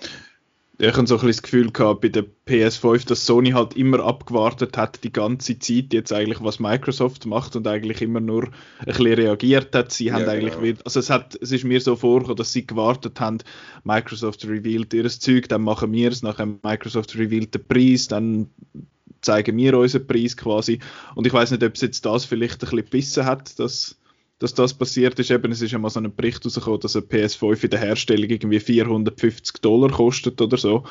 ich 0.81 0.97
habe 0.97 1.07
so 1.07 1.17
ein 1.17 1.21
bisschen 1.21 1.29
das 1.29 1.43
Gefühl 1.43 1.71
gehabt 1.71 2.01
bei 2.01 2.09
der 2.09 2.25
PS5, 2.49 3.07
dass 3.07 3.27
Sony 3.27 3.51
halt 3.51 3.77
immer 3.77 4.01
abgewartet 4.01 4.79
hat, 4.79 5.05
die 5.05 5.13
ganze 5.13 5.59
Zeit 5.59 5.93
jetzt 5.93 6.13
eigentlich, 6.13 6.43
was 6.43 6.59
Microsoft 6.59 7.27
macht 7.27 7.55
und 7.55 7.67
eigentlich 7.67 8.01
immer 8.01 8.21
nur 8.21 8.45
ein 8.45 8.87
bisschen 8.87 9.13
reagiert 9.13 9.75
hat. 9.75 9.93
Sie 9.93 10.07
ja, 10.07 10.15
haben 10.15 10.29
eigentlich 10.29 10.59
genau. 10.59 10.81
also 10.85 11.01
es 11.01 11.11
hat, 11.11 11.37
es 11.41 11.53
ist 11.53 11.65
mir 11.65 11.81
so 11.83 11.97
vorgekommen, 11.97 12.37
dass 12.37 12.53
sie 12.53 12.67
gewartet 12.67 13.21
haben, 13.21 13.39
Microsoft 13.85 14.47
revealed 14.47 14.95
ihr 14.95 15.09
Zeug, 15.11 15.49
dann 15.51 15.63
machen 15.63 15.93
wir 15.93 16.11
es, 16.11 16.23
nachher 16.23 16.47
Microsoft 16.47 17.15
revealed 17.15 17.55
den 17.55 17.65
Preis, 17.67 18.09
dann 18.09 18.49
zeigen 19.21 19.59
wir 19.59 19.77
unseren 19.77 20.07
Preis 20.07 20.37
quasi. 20.37 20.79
Und 21.15 21.27
ich 21.27 21.33
weiß 21.33 21.51
nicht, 21.51 21.63
ob 21.63 21.75
es 21.75 21.83
jetzt 21.83 22.07
das 22.07 22.25
vielleicht 22.25 22.55
ein 22.55 22.59
bisschen 22.61 22.77
gebissen 22.79 23.25
hat, 23.27 23.59
dass 23.59 24.00
dass 24.41 24.55
das 24.55 24.75
passiert 24.75 25.19
ist. 25.19 25.31
Eben, 25.31 25.53
es 25.53 25.63
ist 25.63 25.71
ja 25.71 25.79
mal 25.79 25.91
so 25.91 26.01
ein 26.01 26.15
Bericht 26.15 26.45
rausgekommen, 26.45 26.81
dass 26.81 26.97
eine 26.97 27.05
PS5 27.05 27.65
in 27.65 27.71
der 27.71 27.79
Herstellung 27.79 28.29
irgendwie 28.29 28.59
450 28.59 29.61
Dollar 29.61 29.91
kostet 29.91 30.41
oder 30.41 30.57
so. 30.57 30.83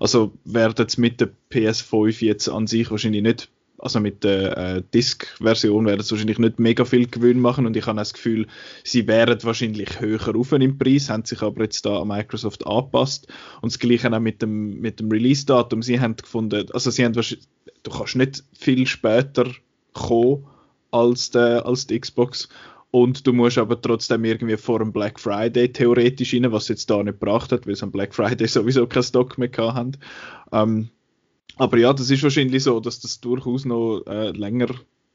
Also 0.00 0.32
werden 0.44 0.84
es 0.86 0.98
mit 0.98 1.20
der 1.20 1.30
PS5 1.50 2.24
jetzt 2.24 2.48
an 2.48 2.66
sich 2.66 2.90
wahrscheinlich 2.90 3.22
nicht, 3.22 3.48
also 3.78 4.00
mit 4.00 4.24
der 4.24 4.56
äh, 4.56 4.82
Disk-Version 4.92 5.86
werden 5.86 6.00
es 6.00 6.10
wahrscheinlich 6.10 6.38
nicht 6.38 6.58
mega 6.58 6.84
viel 6.84 7.06
Gewinn 7.06 7.38
machen 7.38 7.66
und 7.66 7.76
ich 7.76 7.86
habe 7.86 7.98
das 7.98 8.12
Gefühl, 8.12 8.48
sie 8.82 9.06
wären 9.06 9.42
wahrscheinlich 9.44 10.00
höher 10.00 10.34
auf 10.34 10.52
im 10.52 10.76
Preis, 10.76 11.08
haben 11.08 11.24
sich 11.24 11.42
aber 11.42 11.62
jetzt 11.62 11.86
da 11.86 12.00
an 12.00 12.08
Microsoft 12.08 12.66
angepasst 12.66 13.28
und 13.60 13.72
das 13.72 13.78
gleiche 13.78 14.12
auch 14.12 14.18
mit 14.18 14.42
dem, 14.42 14.80
mit 14.80 14.98
dem 14.98 15.10
Release-Datum. 15.10 15.82
Sie 15.82 16.00
haben 16.00 16.16
gefunden, 16.16 16.66
also 16.72 16.90
sie 16.90 17.04
haben 17.04 17.14
wahrscheinlich, 17.14 17.46
du 17.84 17.90
kannst 17.92 18.16
nicht 18.16 18.42
viel 18.58 18.86
später 18.86 19.46
kommen 19.92 20.44
als, 20.90 21.30
der, 21.30 21.66
als 21.66 21.86
die 21.86 22.00
Xbox 22.00 22.48
und 22.90 23.26
du 23.26 23.32
musst 23.32 23.58
aber 23.58 23.80
trotzdem 23.80 24.24
irgendwie 24.24 24.56
vor 24.56 24.78
dem 24.78 24.92
Black 24.92 25.20
Friday 25.20 25.72
theoretisch 25.72 26.34
rein, 26.34 26.50
was 26.52 26.68
jetzt 26.68 26.88
da 26.88 27.02
nicht 27.02 27.20
gebracht 27.20 27.52
hat, 27.52 27.66
weil 27.66 27.76
sie 27.76 27.82
am 27.82 27.92
Black 27.92 28.14
Friday 28.14 28.46
sowieso 28.48 28.86
keinen 28.86 29.02
Stock 29.02 29.38
mehr 29.38 29.50
haben. 29.56 29.92
Ähm, 30.52 30.88
aber 31.56 31.78
ja, 31.78 31.92
das 31.92 32.10
ist 32.10 32.22
wahrscheinlich 32.22 32.62
so, 32.62 32.80
dass 32.80 33.00
das 33.00 33.20
durchaus 33.20 33.64
noch 33.64 34.02
äh, 34.06 34.30
länger 34.30 34.68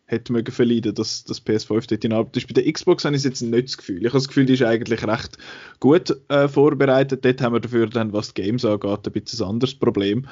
hätte 0.06 0.34
mögen 0.34 0.52
verleiden, 0.52 0.94
dass 0.94 1.24
das 1.24 1.46
PS5 1.46 1.88
dort 1.88 2.04
in 2.04 2.14
Arbeit 2.14 2.38
ist. 2.38 2.48
Bei 2.48 2.62
der 2.62 2.72
Xbox 2.72 3.06
habe 3.06 3.16
ich 3.16 3.24
jetzt 3.24 3.42
nicht 3.42 3.68
das 3.68 3.78
Gefühl. 3.78 4.00
Ich 4.00 4.08
habe 4.08 4.18
das 4.18 4.28
Gefühl, 4.28 4.46
die 4.46 4.54
ist 4.54 4.64
eigentlich 4.64 5.08
recht 5.08 5.38
gut 5.80 6.16
äh, 6.28 6.48
vorbereitet. 6.50 7.24
Dort 7.24 7.42
haben 7.42 7.54
wir 7.54 7.62
dafür 7.62 7.88
dann, 7.88 8.12
was 8.12 8.34
die 8.34 8.42
Games 8.42 8.66
angeht, 8.66 9.08
ein 9.08 9.12
bisschen 9.14 9.46
ein 9.46 9.50
anderes 9.52 9.74
Problem. 9.74 10.28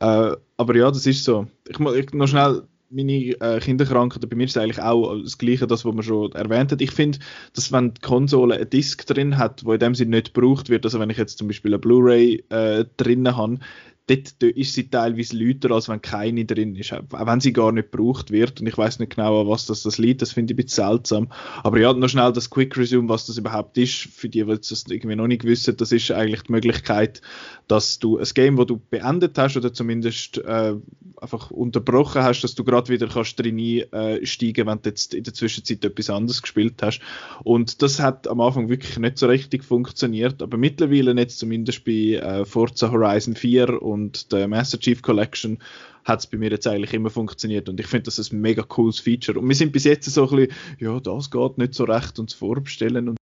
Äh, 0.00 0.32
aber 0.56 0.76
ja, 0.76 0.90
das 0.90 1.06
ist 1.06 1.24
so. 1.24 1.46
Ich 1.68 1.78
muss 1.78 1.94
noch 2.12 2.26
schnell 2.26 2.62
meine 2.94 3.12
äh, 3.12 3.60
Kinderkrankheiten, 3.60 4.28
bei 4.28 4.36
mir 4.36 4.44
ist 4.44 4.56
eigentlich 4.56 4.80
auch 4.80 5.20
das 5.20 5.38
Gleiche, 5.38 5.66
das, 5.66 5.84
was 5.84 5.94
man 5.94 6.02
schon 6.02 6.32
erwähnt 6.32 6.72
hat. 6.72 6.80
Ich 6.80 6.92
finde, 6.92 7.18
dass 7.52 7.72
wenn 7.72 7.94
die 7.94 8.00
Konsole 8.00 8.54
einen 8.54 8.70
Disk 8.70 9.06
drin 9.06 9.36
hat, 9.36 9.64
wo 9.64 9.72
in 9.72 9.80
dem 9.80 9.94
Sinne 9.94 10.16
nicht 10.16 10.34
gebraucht 10.34 10.70
wird, 10.70 10.84
also 10.84 11.00
wenn 11.00 11.10
ich 11.10 11.18
jetzt 11.18 11.38
zum 11.38 11.48
Beispiel 11.48 11.72
eine 11.72 11.78
Blu-ray 11.78 12.44
äh, 12.48 12.84
drin 12.96 13.36
habe, 13.36 13.58
dort 14.06 14.42
ist 14.42 14.74
sie 14.74 14.90
teilweise 14.90 15.36
lauter, 15.36 15.70
als 15.70 15.88
wenn 15.88 16.02
keine 16.02 16.44
drin 16.44 16.76
ist, 16.76 16.92
auch 16.92 17.26
wenn 17.26 17.40
sie 17.40 17.52
gar 17.52 17.72
nicht 17.72 17.90
gebraucht 17.90 18.30
wird. 18.30 18.60
Und 18.60 18.66
ich 18.66 18.76
weiß 18.76 18.98
nicht 18.98 19.16
genau, 19.16 19.40
an 19.40 19.48
was 19.48 19.66
das, 19.66 19.82
das 19.82 19.96
liegt, 19.96 20.20
das 20.20 20.32
finde 20.32 20.52
ich 20.52 20.58
ein 20.58 20.64
bisschen 20.64 20.84
seltsam. 20.84 21.32
Aber 21.62 21.78
ja, 21.78 21.92
noch 21.92 22.08
schnell 22.08 22.32
das 22.32 22.50
Quick 22.50 22.76
Resume, 22.76 23.08
was 23.08 23.26
das 23.26 23.38
überhaupt 23.38 23.78
ist, 23.78 23.94
für 23.94 24.28
die, 24.28 24.44
die 24.44 24.54
das 24.54 24.84
irgendwie 24.88 25.16
noch 25.16 25.26
nicht 25.26 25.44
wissen, 25.44 25.76
das 25.76 25.90
ist 25.92 26.10
eigentlich 26.10 26.42
die 26.42 26.52
Möglichkeit, 26.52 27.22
dass 27.66 27.98
du 27.98 28.18
ein 28.18 28.28
Game, 28.34 28.58
wo 28.58 28.64
du 28.64 28.78
beendet 28.90 29.38
hast 29.38 29.56
oder 29.56 29.72
zumindest 29.72 30.36
äh, 30.38 30.74
einfach 31.16 31.50
unterbrochen 31.50 32.22
hast, 32.22 32.42
dass 32.42 32.54
du 32.54 32.64
gerade 32.64 32.90
wieder 32.90 33.08
kannst 33.08 33.40
drin 33.40 33.58
einsteigen, 33.90 34.66
wenn 34.66 34.82
du 34.82 34.90
jetzt 34.90 35.14
in 35.14 35.24
der 35.24 35.32
Zwischenzeit 35.32 35.82
etwas 35.82 36.10
anderes 36.10 36.42
gespielt 36.42 36.82
hast. 36.82 37.00
Und 37.42 37.80
das 37.80 38.00
hat 38.00 38.28
am 38.28 38.42
Anfang 38.42 38.68
wirklich 38.68 38.98
nicht 38.98 39.16
so 39.16 39.28
richtig 39.28 39.64
funktioniert, 39.64 40.42
aber 40.42 40.58
mittlerweile 40.58 41.14
jetzt 41.14 41.38
zumindest 41.38 41.84
bei 41.84 42.16
äh, 42.16 42.44
Forza 42.44 42.90
Horizon 42.90 43.34
4 43.34 43.80
und 43.80 43.93
der 44.32 44.48
Master 44.48 44.78
Chief 44.78 45.02
Collection 45.02 45.58
hat 46.04 46.20
es 46.20 46.26
bei 46.26 46.36
mir 46.36 46.50
jetzt 46.50 46.66
eigentlich 46.66 46.92
immer 46.92 47.10
funktioniert 47.10 47.68
und 47.68 47.80
ich 47.80 47.86
finde 47.86 48.04
das 48.04 48.30
ein 48.30 48.40
mega 48.40 48.62
cooles 48.62 49.00
Feature. 49.00 49.38
Und 49.38 49.48
wir 49.48 49.56
sind 49.56 49.72
bis 49.72 49.84
jetzt 49.84 50.10
so 50.10 50.28
ein 50.28 50.36
bisschen, 50.36 50.54
ja, 50.78 51.00
das 51.00 51.30
geht 51.30 51.58
nicht 51.58 51.74
so 51.74 51.84
recht 51.84 52.18
uns 52.18 52.34
vorbestellen 52.34 53.08
und 53.10 53.16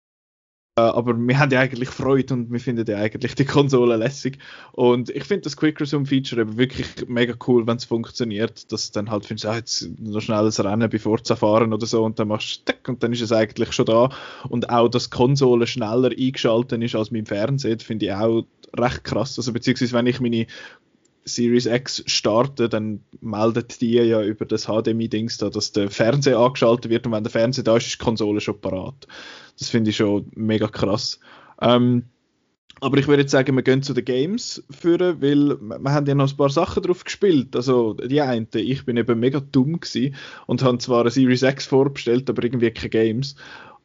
äh, 0.79 0.81
aber 0.81 1.17
wir 1.17 1.39
haben 1.39 1.51
ja 1.51 1.59
eigentlich 1.59 1.89
Freude 1.89 2.33
und 2.33 2.51
wir 2.51 2.59
finden 2.59 2.85
ja 2.87 2.97
eigentlich 2.97 3.35
die 3.35 3.45
Konsole 3.45 3.97
lässig. 3.97 4.37
Und 4.71 5.09
ich 5.09 5.25
finde 5.25 5.41
das 5.41 5.57
Quick 5.57 5.79
Resume 5.81 6.05
Feature 6.05 6.41
eben 6.41 6.57
wirklich 6.57 6.87
mega 7.07 7.35
cool, 7.47 7.67
wenn 7.67 7.77
es 7.77 7.85
funktioniert, 7.85 8.71
dass 8.71 8.91
dann 8.91 9.09
halt 9.09 9.25
findest, 9.25 9.45
ah, 9.45 9.55
jetzt 9.55 9.89
noch 9.99 10.21
schnell 10.21 10.45
ein 10.45 10.65
Rennen 10.65 10.89
bevor 10.89 11.21
zu 11.23 11.35
fahren 11.35 11.73
oder 11.73 11.85
so 11.85 12.03
und 12.03 12.19
dann 12.19 12.29
machst 12.29 12.69
du 12.69 12.73
und 12.87 13.03
dann 13.03 13.13
ist 13.13 13.21
es 13.21 13.31
eigentlich 13.31 13.73
schon 13.73 13.85
da. 13.85 14.09
Und 14.47 14.69
auch, 14.69 14.87
dass 14.87 15.09
die 15.09 15.17
Konsole 15.17 15.67
schneller 15.67 16.11
eingeschaltet 16.17 16.81
ist 16.81 16.95
als 16.95 17.11
mein 17.11 17.25
Fernseher, 17.25 17.79
finde 17.79 18.05
ich 18.05 18.13
auch 18.13 18.45
recht 18.77 19.03
krass. 19.03 19.37
Also 19.37 19.53
beziehungsweise 19.53 19.93
wenn 19.93 20.07
ich 20.07 20.19
meine 20.19 20.47
Series 21.25 21.65
X 21.65 22.03
starte, 22.07 22.69
dann 22.69 23.01
meldet 23.21 23.81
die 23.81 23.93
ja 23.93 24.23
über 24.23 24.45
das 24.45 24.65
HDMI-Dings 24.65 25.37
da, 25.37 25.49
dass 25.49 25.71
der 25.71 25.91
Fernseher 25.91 26.39
angeschaltet 26.39 26.89
wird 26.89 27.05
und 27.05 27.11
wenn 27.11 27.23
der 27.23 27.31
Fernseher 27.31 27.63
da 27.63 27.77
ist, 27.77 27.87
ist 27.87 27.99
die 27.99 28.03
Konsole 28.03 28.41
schon 28.41 28.59
parat. 28.59 29.07
Das 29.57 29.69
finde 29.69 29.91
ich 29.91 29.97
schon 29.97 30.31
mega 30.35 30.67
krass. 30.67 31.19
Ähm, 31.61 32.05
aber 32.81 32.97
ich 32.97 33.07
würde 33.07 33.23
jetzt 33.23 33.31
sagen, 33.31 33.55
wir 33.55 33.63
gehen 33.63 33.83
zu 33.83 33.93
den 33.93 34.05
Games 34.05 34.63
führen, 34.69 35.21
weil 35.21 35.57
wir 35.59 35.91
haben 35.91 36.05
ja 36.05 36.15
noch 36.15 36.31
ein 36.31 36.37
paar 36.37 36.49
Sachen 36.49 36.81
drauf 36.81 37.03
gespielt. 37.03 37.55
Also 37.55 37.93
die 37.93 38.21
eine, 38.21 38.47
ich 38.53 38.85
bin 38.85 38.95
eben 38.95 39.19
mega 39.19 39.41
dumm 39.41 39.81
gewesen 39.81 40.15
und 40.47 40.63
habe 40.63 40.77
zwar 40.77 41.01
eine 41.01 41.11
Series 41.11 41.43
X 41.43 41.65
vorbestellt, 41.65 42.29
aber 42.29 42.43
irgendwie 42.43 42.71
keine 42.71 42.89
Games. 42.89 43.35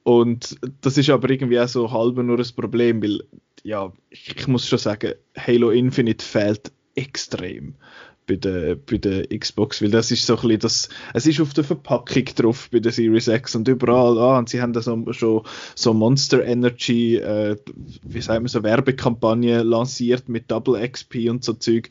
Und 0.04 0.58
das 0.82 0.98
ist 0.98 1.10
aber 1.10 1.28
irgendwie 1.30 1.58
auch 1.58 1.66
so 1.66 1.90
halb 1.90 2.16
nur 2.16 2.38
ein 2.38 2.46
Problem, 2.54 3.02
weil 3.02 3.22
ja, 3.64 3.92
ich, 4.10 4.46
muss 4.46 4.68
schon 4.68 4.78
sagen, 4.78 5.14
Halo 5.36 5.70
Infinite 5.70 6.24
fehlt 6.24 6.70
extrem 6.94 7.74
bei 8.26 8.36
der, 8.36 8.76
bei 8.76 8.96
der 8.96 9.26
Xbox, 9.26 9.82
weil 9.82 9.90
das 9.90 10.10
ist 10.10 10.26
so 10.26 10.34
ein 10.34 10.42
bisschen 10.42 10.58
das, 10.60 10.88
es 11.12 11.26
ist 11.26 11.40
auf 11.40 11.52
der 11.52 11.64
Verpackung 11.64 12.24
drauf 12.36 12.68
bei 12.70 12.80
der 12.80 12.92
Series 12.92 13.28
X 13.28 13.54
und 13.54 13.68
überall, 13.68 14.18
ah, 14.18 14.38
und 14.38 14.48
sie 14.48 14.62
haben 14.62 14.72
da 14.72 14.80
so, 14.80 15.12
schon 15.12 15.42
so 15.74 15.92
Monster 15.92 16.44
Energy, 16.44 17.16
äh, 17.16 17.56
wie 18.02 18.20
sagt 18.20 18.40
man, 18.40 18.48
so 18.48 18.62
Werbekampagne 18.62 19.62
lanciert 19.62 20.28
mit 20.28 20.50
Double 20.50 20.88
XP 20.88 21.28
und 21.28 21.44
so 21.44 21.52
Zeug. 21.54 21.88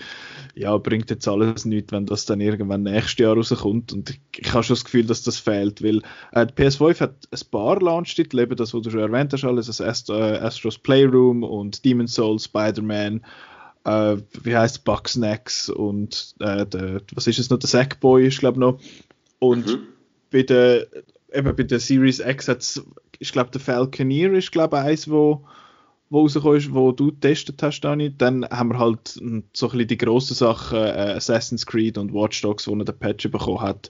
Ja, 0.56 0.78
bringt 0.78 1.10
jetzt 1.10 1.28
alles 1.28 1.66
nichts, 1.66 1.92
wenn 1.92 2.06
das 2.06 2.26
dann 2.26 2.42
irgendwann 2.42 2.84
nächstes 2.84 3.18
Jahr 3.20 3.36
rauskommt 3.36 3.94
und 3.94 4.10
ich, 4.10 4.20
ich 4.38 4.54
habe 4.54 4.64
schon 4.64 4.76
das 4.76 4.86
Gefühl, 4.86 5.06
dass 5.06 5.24
das 5.24 5.38
fehlt, 5.38 5.84
weil 5.84 6.02
äh, 6.32 6.46
die 6.46 6.54
PS5 6.54 7.00
hat 7.00 7.16
ein 7.32 7.52
paar 7.52 7.80
Launch-Titel, 7.80 8.40
eben 8.40 8.56
das, 8.56 8.74
was 8.74 8.82
du 8.82 8.90
schon 8.90 9.00
erwähnt 9.00 9.34
hast, 9.34 9.44
alles, 9.44 9.68
das 9.68 9.82
Ast 9.82 10.10
äh, 10.10 10.14
Astros 10.14 10.78
Playroom 10.78 11.44
und 11.44 11.86
Demon's 11.86 12.14
Souls, 12.14 12.46
Spider-Man, 12.46 13.22
äh, 13.86 14.18
wie 14.42 14.56
heißt 14.56 14.84
Bugsnacks 14.84 15.70
und 15.70 16.36
äh, 16.40 16.66
der, 16.66 17.02
was 17.14 17.28
ist 17.28 17.40
es 17.40 17.50
noch, 17.50 17.60
der 17.60 17.70
Sackboy 17.70 18.28
ist 18.28 18.40
glaube 18.40 18.60
noch. 18.60 18.80
Und 19.40 19.68
mhm. 19.68 19.88
bei 20.32 20.44
der 20.44 20.88
eben 21.34 21.56
bei 21.56 21.64
der 21.64 21.80
Series 21.80 22.20
X 22.20 22.48
hat 22.48 22.82
ich 23.20 23.32
glaube 23.32 23.52
der 23.52 23.62
Falconeer 23.62 24.34
ist 24.34 24.52
glaube 24.52 24.80
eins 24.80 25.10
wo 25.10 25.46
wo 26.14 26.22
rausgekommen 26.22 26.58
ist, 26.58 26.72
wo 26.72 26.92
du 26.92 27.08
getestet 27.08 27.64
hast, 27.64 27.82
Dani, 27.82 28.16
dann 28.16 28.46
haben 28.46 28.70
wir 28.70 28.78
halt 28.78 29.08
so 29.08 29.20
ein 29.20 29.44
bisschen 29.52 29.88
die 29.88 29.98
grossen 29.98 30.36
Sachen, 30.36 30.78
äh, 30.78 31.14
Assassin's 31.16 31.66
Creed 31.66 31.98
und 31.98 32.14
Watch 32.14 32.40
Dogs, 32.44 32.68
wo 32.68 32.76
er 32.76 32.86
den 32.86 33.00
Patch 33.00 33.32
bekommen 33.32 33.62
hat, 33.62 33.90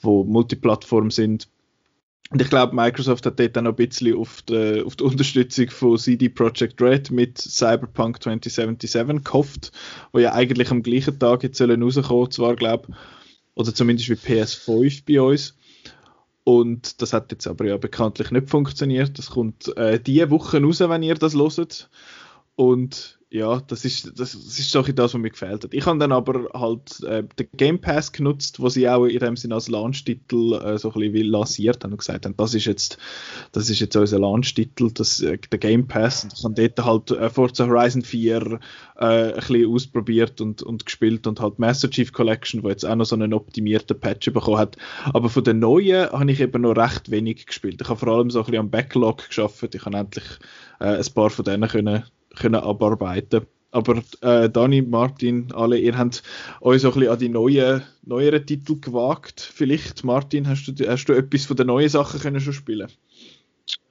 wo 0.00 0.24
Multiplattform 0.24 1.12
sind 1.12 1.48
und 2.30 2.40
ich 2.40 2.48
glaube, 2.48 2.76
Microsoft 2.76 3.26
hat 3.26 3.40
dort 3.40 3.56
dann 3.56 3.64
noch 3.64 3.72
ein 3.72 3.76
bisschen 3.76 4.16
auf 4.16 4.42
die, 4.42 4.82
auf 4.86 4.94
die 4.94 5.02
Unterstützung 5.04 5.68
von 5.68 5.98
CD 5.98 6.28
Projekt 6.28 6.80
Red 6.80 7.10
mit 7.10 7.38
Cyberpunk 7.38 8.22
2077 8.22 9.24
gehofft, 9.24 9.72
wo 10.12 10.20
ja 10.20 10.32
eigentlich 10.32 10.70
am 10.70 10.82
gleichen 10.82 11.18
Tag 11.18 11.42
jetzt 11.42 11.58
sollen 11.58 11.82
rauskommen, 11.82 12.30
zwar 12.30 12.54
glaube 12.54 12.88
oder 13.54 13.74
zumindest 13.74 14.08
wie 14.08 14.14
PS5 14.14 15.02
bei 15.06 15.20
uns. 15.20 15.56
Und 16.44 17.02
das 17.02 17.12
hat 17.12 17.32
jetzt 17.32 17.48
aber 17.48 17.66
ja 17.66 17.76
bekanntlich 17.76 18.30
nicht 18.30 18.48
funktioniert. 18.48 19.18
Das 19.18 19.30
kommt 19.30 19.76
äh, 19.76 20.00
diese 20.00 20.30
Woche 20.30 20.62
raus, 20.62 20.80
wenn 20.80 21.02
ihr 21.02 21.16
das 21.16 21.34
loset. 21.34 21.90
Und 22.56 23.20
ja, 23.32 23.60
das 23.60 23.84
ist, 23.84 24.06
das, 24.18 24.32
das 24.32 24.58
ist 24.58 24.72
so 24.72 24.82
das, 24.82 25.14
was 25.14 25.20
mir 25.20 25.30
gefällt 25.30 25.62
hat. 25.62 25.72
Ich 25.72 25.86
habe 25.86 26.00
dann 26.00 26.10
aber 26.10 26.48
halt 26.52 27.00
äh, 27.04 27.22
den 27.38 27.48
Game 27.56 27.80
Pass 27.80 28.10
genutzt, 28.10 28.58
wo 28.58 28.68
sie 28.68 28.88
auch 28.88 29.04
in 29.04 29.20
dem 29.20 29.36
Sinne 29.36 29.54
als 29.54 29.68
Launch-Titel 29.68 30.54
äh, 30.54 30.78
so 30.78 30.92
ein 30.92 31.12
bisschen 31.12 31.28
lanciert 31.28 31.84
haben 31.84 31.92
und 31.92 31.98
gesagt 31.98 32.26
haben, 32.26 32.36
das 32.36 32.54
ist 32.54 32.64
jetzt, 32.64 32.98
das 33.52 33.70
ist 33.70 33.78
jetzt 33.78 33.94
unser 33.94 34.18
Launch-Titel, 34.18 34.86
äh, 34.88 35.38
der 35.38 35.58
Game 35.60 35.86
Pass. 35.86 36.24
Und 36.24 36.32
ich 36.34 36.42
habe 36.42 36.70
dort 36.70 36.84
halt 36.84 37.10
äh, 37.12 37.30
Forza 37.30 37.68
Horizon 37.68 38.02
4 38.02 38.58
äh, 38.96 39.04
ein 39.04 39.34
bisschen 39.36 39.72
ausprobiert 39.72 40.40
und, 40.40 40.64
und 40.64 40.84
gespielt 40.84 41.28
und 41.28 41.40
halt 41.40 41.60
Master 41.60 41.88
Chief 41.88 42.12
Collection, 42.12 42.64
wo 42.64 42.68
jetzt 42.68 42.84
auch 42.84 42.96
noch 42.96 43.06
so 43.06 43.14
einen 43.14 43.32
optimierten 43.32 44.00
Patch 44.00 44.32
bekommen 44.32 44.58
hat. 44.58 44.76
Aber 45.04 45.28
von 45.28 45.44
den 45.44 45.60
neuen 45.60 46.10
habe 46.10 46.32
ich 46.32 46.40
eben 46.40 46.62
noch 46.62 46.76
recht 46.76 47.12
wenig 47.12 47.46
gespielt. 47.46 47.80
Ich 47.80 47.88
habe 47.88 48.00
vor 48.00 48.08
allem 48.08 48.28
so 48.30 48.40
ein 48.40 48.46
bisschen 48.46 48.58
am 48.58 48.70
Backlog 48.70 49.28
geschafft. 49.28 49.72
Ich 49.72 49.84
habe 49.84 49.96
endlich 49.96 50.24
äh, 50.80 50.96
ein 50.96 51.14
paar 51.14 51.30
von 51.30 51.44
denen 51.44 51.68
können 51.68 52.02
können 52.36 52.56
abarbeiten 52.56 53.46
aber 53.72 54.02
äh, 54.22 54.50
Dani, 54.50 54.82
Martin, 54.82 55.52
alle, 55.52 55.78
ihr 55.78 55.96
habt 55.96 56.22
euch 56.60 56.82
so 56.82 56.88
ein 56.88 56.94
bisschen 56.94 57.12
an 57.12 57.18
die 57.18 57.28
neuen, 57.28 57.82
neueren 58.02 58.44
Titel 58.44 58.80
gewagt. 58.80 59.40
Vielleicht, 59.40 60.02
Martin, 60.04 60.48
hast 60.48 60.66
du, 60.66 60.88
hast 60.88 61.04
du 61.06 61.12
etwas 61.12 61.46
von 61.46 61.56
den 61.56 61.68
neuen 61.68 61.88
Sachen 61.88 62.20
können 62.20 62.40
schon 62.40 62.52
spielen? 62.52 62.90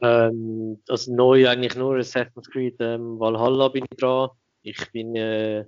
Ähm, 0.02 0.80
also 0.90 1.14
neu 1.14 1.48
eigentlich 1.48 1.76
nur 1.76 1.98
Assassin's 1.98 2.50
Creed 2.50 2.76
ähm, 2.80 3.20
Valhalla 3.20 3.70
bin 3.70 3.86
ich 3.90 3.98
dran. 3.98 4.30
Ich 4.64 4.92
bin 4.92 5.16
äh, 5.16 5.64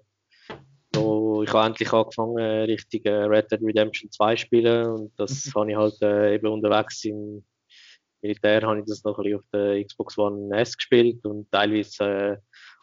noch, 0.94 1.44
ich 1.44 1.54
habe 1.54 1.68
endlich 1.68 1.94
angefangen, 1.94 2.38
richtig 2.38 3.06
äh, 3.06 3.24
Red 3.24 3.50
Dead 3.52 3.62
Redemption 3.64 4.12
2 4.12 4.36
spielen 4.36 4.88
und 4.88 5.12
das 5.18 5.46
mhm. 5.46 5.60
habe 5.60 5.72
ich 5.72 5.78
halt 5.78 6.02
äh, 6.02 6.36
eben 6.36 6.48
unterwegs 6.48 7.06
im 7.06 7.46
Militär 8.22 8.62
habe 8.62 8.80
ich 8.80 8.86
das 8.86 9.04
noch 9.04 9.18
ein 9.18 9.24
bisschen 9.24 9.40
auf 9.40 9.46
der 9.54 9.84
Xbox 9.84 10.18
One 10.18 10.56
S 10.56 10.78
gespielt 10.78 11.26
und 11.26 11.50
teilweise 11.52 12.04
äh, 12.04 12.38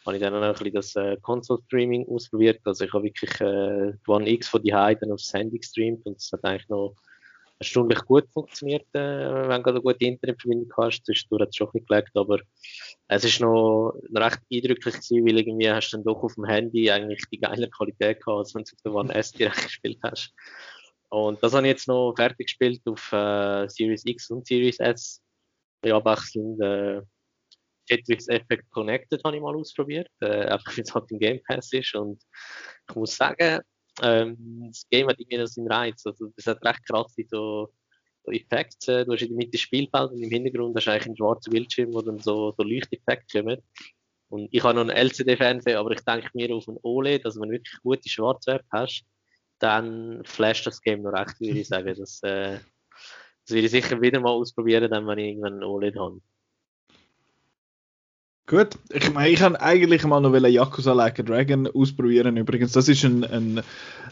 habe 0.08 0.16
ich 0.16 0.22
dann 0.22 0.34
auch 0.34 0.42
ein 0.42 0.52
bisschen 0.52 0.72
das 0.72 0.96
äh, 0.96 1.16
Console-Streaming 1.20 2.08
ausprobiert. 2.08 2.60
Also 2.64 2.84
ich 2.84 2.92
habe 2.92 3.04
wirklich 3.04 3.40
äh, 3.40 3.92
One 4.06 4.28
X 4.28 4.48
von 4.48 4.62
die 4.62 4.70
dann 4.70 5.12
aufs 5.12 5.32
Handy 5.32 5.58
gestreamt 5.58 6.04
und 6.06 6.16
es 6.16 6.32
hat 6.32 6.44
eigentlich 6.44 6.68
noch 6.68 6.94
erstaunlich 7.58 7.98
gut 8.04 8.26
funktioniert, 8.32 8.86
äh, 8.94 9.48
wenn 9.48 9.62
du 9.62 9.70
eine 9.70 9.82
gute 9.82 10.04
Internetverbindung 10.04 10.72
hast. 10.78 11.04
Zwischendurch 11.04 11.42
hat 11.42 11.48
es 11.50 11.56
schon 11.56 11.68
ein 11.74 11.84
gelegt, 11.86 12.10
aber 12.14 12.38
es 13.08 13.24
ist 13.24 13.40
noch 13.40 14.00
recht 14.14 14.40
eindrücklich 14.50 14.94
gewesen, 14.94 15.26
weil 15.26 15.38
irgendwie 15.38 15.70
hast 15.70 15.90
du 15.90 15.96
dann 15.98 16.04
doch 16.04 16.22
auf 16.22 16.34
dem 16.34 16.46
Handy 16.46 16.90
eigentlich 16.90 17.22
die 17.30 17.40
geile 17.40 17.68
Qualität 17.68 18.24
gehabt, 18.24 18.38
als 18.38 18.54
wenn 18.54 18.64
du 18.64 18.72
auf 18.72 18.82
der 18.82 18.94
One 18.94 19.14
S 19.14 19.32
direkt 19.32 19.62
gespielt 19.62 19.98
hast. 20.02 20.32
Und 21.10 21.42
das 21.42 21.52
habe 21.52 21.66
ich 21.66 21.72
jetzt 21.72 21.88
noch 21.88 22.14
fertig 22.14 22.46
gespielt 22.46 22.80
auf 22.86 23.12
äh, 23.12 23.68
Series 23.68 24.04
X 24.06 24.30
und 24.30 24.46
Series 24.46 24.78
S. 24.78 25.22
Ja, 25.84 25.96
abwechselnd 25.96 26.60
äh, 26.60 27.02
Tetris 27.88 28.28
Effect 28.28 28.70
Connected 28.70 29.22
habe 29.24 29.36
ich 29.36 29.42
mal 29.42 29.56
ausprobiert, 29.56 30.10
äh, 30.20 30.46
einfach 30.46 30.76
weil 30.76 30.84
es 30.84 30.94
halt 30.94 31.10
im 31.10 31.18
Game 31.18 31.40
Pass 31.46 31.72
ist 31.72 31.94
und 31.94 32.22
ich 32.88 32.96
muss 32.96 33.16
sagen, 33.16 33.60
ähm, 34.02 34.36
das 34.68 34.86
Game 34.90 35.08
hat 35.08 35.18
irgendwie 35.18 35.46
seinen 35.46 35.70
Reiz, 35.70 36.06
also 36.06 36.30
das 36.36 36.46
hat 36.46 36.64
recht 36.64 36.86
krasse 36.86 37.24
so, 37.28 37.72
so 38.24 38.32
Effekte, 38.32 39.04
du 39.04 39.12
hast 39.12 39.22
in 39.22 39.28
der 39.28 39.36
Mitte 39.36 39.58
Spielfeld 39.58 40.12
und 40.12 40.22
im 40.22 40.30
Hintergrund 40.30 40.76
hast 40.76 40.86
du 40.86 40.90
eigentlich 40.90 41.06
einen 41.06 41.16
schwarzen 41.16 41.50
Bildschirm, 41.50 41.92
wo 41.92 42.02
dann 42.02 42.18
so, 42.18 42.54
so 42.56 42.62
Leuchteffekte 42.62 43.42
kommen 43.42 43.62
und 44.28 44.48
ich 44.52 44.62
habe 44.62 44.74
noch 44.74 44.82
einen 44.82 44.90
LCD-Fernseher, 44.90 45.78
aber 45.78 45.92
ich 45.92 46.00
denke 46.00 46.30
mir 46.34 46.54
auf 46.54 46.68
ein 46.68 46.78
OLED, 46.82 47.24
also 47.24 47.40
wenn 47.40 47.48
du 47.48 47.54
wirklich 47.56 47.78
gute 47.82 48.08
Schwarzwerte 48.08 48.66
hast, 48.70 49.04
dann 49.58 50.22
flasht 50.24 50.66
das 50.66 50.80
Game 50.80 51.02
noch 51.02 51.12
recht, 51.12 51.40
würde 51.40 51.60
ich 51.60 51.68
sagen. 51.68 51.94
Das, 51.98 52.22
äh, 52.22 52.58
das 53.46 53.54
werde 53.54 53.66
ich 53.66 53.70
sicher 53.70 54.00
wieder 54.00 54.20
mal 54.20 54.30
ausprobieren, 54.30 54.90
dann, 54.90 55.06
wenn 55.06 55.18
ich 55.18 55.28
irgendwann 55.28 55.54
ein 55.54 55.64
OLED 55.64 55.96
habe. 55.98 56.20
Gut, 58.48 58.78
ich 58.90 59.12
meine, 59.12 59.28
ich 59.28 59.42
habe 59.42 59.60
eigentlich 59.60 60.04
mal 60.04 60.20
noch 60.20 60.34
Yakuza 60.34 60.94
Like 60.94 61.20
a 61.20 61.22
Dragon 61.22 61.66
ausprobieren. 61.66 62.38
Übrigens, 62.38 62.72
das 62.72 62.88
ist 62.88 63.04
ein, 63.04 63.22
ein 63.22 63.60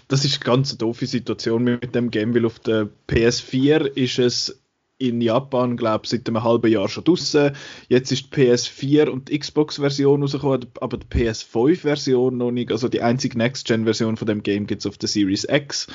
das 0.08 0.26
ist 0.26 0.34
eine 0.34 0.44
ganz 0.44 0.76
doofe 0.76 1.06
Situation 1.06 1.64
mit 1.64 1.94
dem 1.94 2.10
Game, 2.10 2.34
weil 2.34 2.44
auf 2.44 2.58
der 2.58 2.86
PS4 3.08 3.86
ist 3.86 4.18
es 4.18 4.60
in 4.98 5.22
Japan, 5.22 5.78
glaube 5.78 6.04
ich, 6.04 6.10
seit 6.10 6.28
einem 6.28 6.44
halben 6.44 6.70
Jahr 6.70 6.90
schon 6.90 7.04
draußen. 7.04 7.52
Jetzt 7.88 8.12
ist 8.12 8.26
die 8.26 8.42
PS4 8.42 9.08
und 9.08 9.30
die 9.30 9.38
Xbox-Version 9.38 10.20
rausgekommen, 10.20 10.66
aber 10.82 10.98
die 10.98 11.06
PS5-Version 11.06 12.36
noch 12.36 12.50
nicht. 12.50 12.70
Also 12.72 12.88
die 12.88 13.00
einzige 13.00 13.38
Next-Gen-Version 13.38 14.18
von 14.18 14.26
dem 14.26 14.42
Game 14.42 14.66
gibt 14.66 14.80
es 14.80 14.86
auf 14.86 14.98
der 14.98 15.08
Series 15.08 15.46
X. 15.50 15.86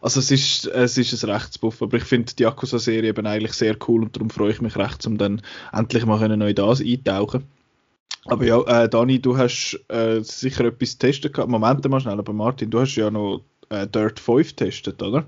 Also 0.00 0.20
es 0.20 0.30
ist, 0.30 0.66
es 0.66 0.98
ist 0.98 1.24
ein 1.24 1.30
Rechtsbuff, 1.30 1.82
aber 1.82 1.96
ich 1.96 2.04
finde 2.04 2.32
die 2.32 2.44
Yakuza-Serie 2.44 3.10
eben 3.10 3.26
eigentlich 3.26 3.54
sehr 3.54 3.76
cool 3.88 4.04
und 4.04 4.14
darum 4.14 4.30
freue 4.30 4.52
ich 4.52 4.60
mich 4.60 4.76
recht, 4.76 5.04
um 5.04 5.18
dann 5.18 5.42
endlich 5.72 6.06
mal 6.06 6.28
neu 6.36 6.54
das 6.54 6.80
eintauchen. 6.80 7.57
Aber 8.30 8.44
ja, 8.44 8.60
äh, 8.84 8.88
Dani, 8.88 9.20
du 9.20 9.36
hast 9.38 9.78
äh, 9.88 10.20
sicher 10.20 10.66
etwas 10.66 10.98
testen 10.98 11.32
gehabt. 11.32 11.50
Moment 11.50 11.88
mal 11.88 12.00
schnell, 12.00 12.18
aber 12.18 12.32
Martin, 12.34 12.70
du 12.70 12.80
hast 12.80 12.94
ja 12.94 13.10
noch 13.10 13.42
äh, 13.70 13.86
Dirt 13.86 14.20
5 14.20 14.48
getestet, 14.48 15.02
oder? 15.02 15.26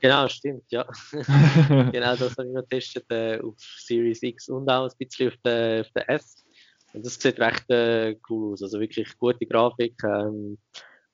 Genau, 0.00 0.28
stimmt, 0.28 0.62
ja. 0.70 0.86
genau, 1.12 2.16
das 2.16 2.36
habe 2.36 2.46
ich 2.46 2.54
noch 2.54 2.62
getestet 2.62 3.04
äh, 3.10 3.40
auf 3.40 3.56
Series 3.58 4.22
X 4.22 4.48
und 4.48 4.68
auch 4.70 4.88
ein 4.88 4.96
bisschen 4.96 5.28
auf 5.28 5.34
der, 5.44 5.80
auf 5.80 5.90
der 5.92 6.08
S. 6.08 6.44
Und 6.92 7.04
das 7.04 7.14
sieht 7.14 7.40
recht 7.40 7.68
äh, 7.68 8.16
cool 8.28 8.52
aus. 8.52 8.62
Also 8.62 8.78
wirklich 8.78 9.16
gute 9.18 9.46
Grafik, 9.46 9.94
ähm, 10.04 10.56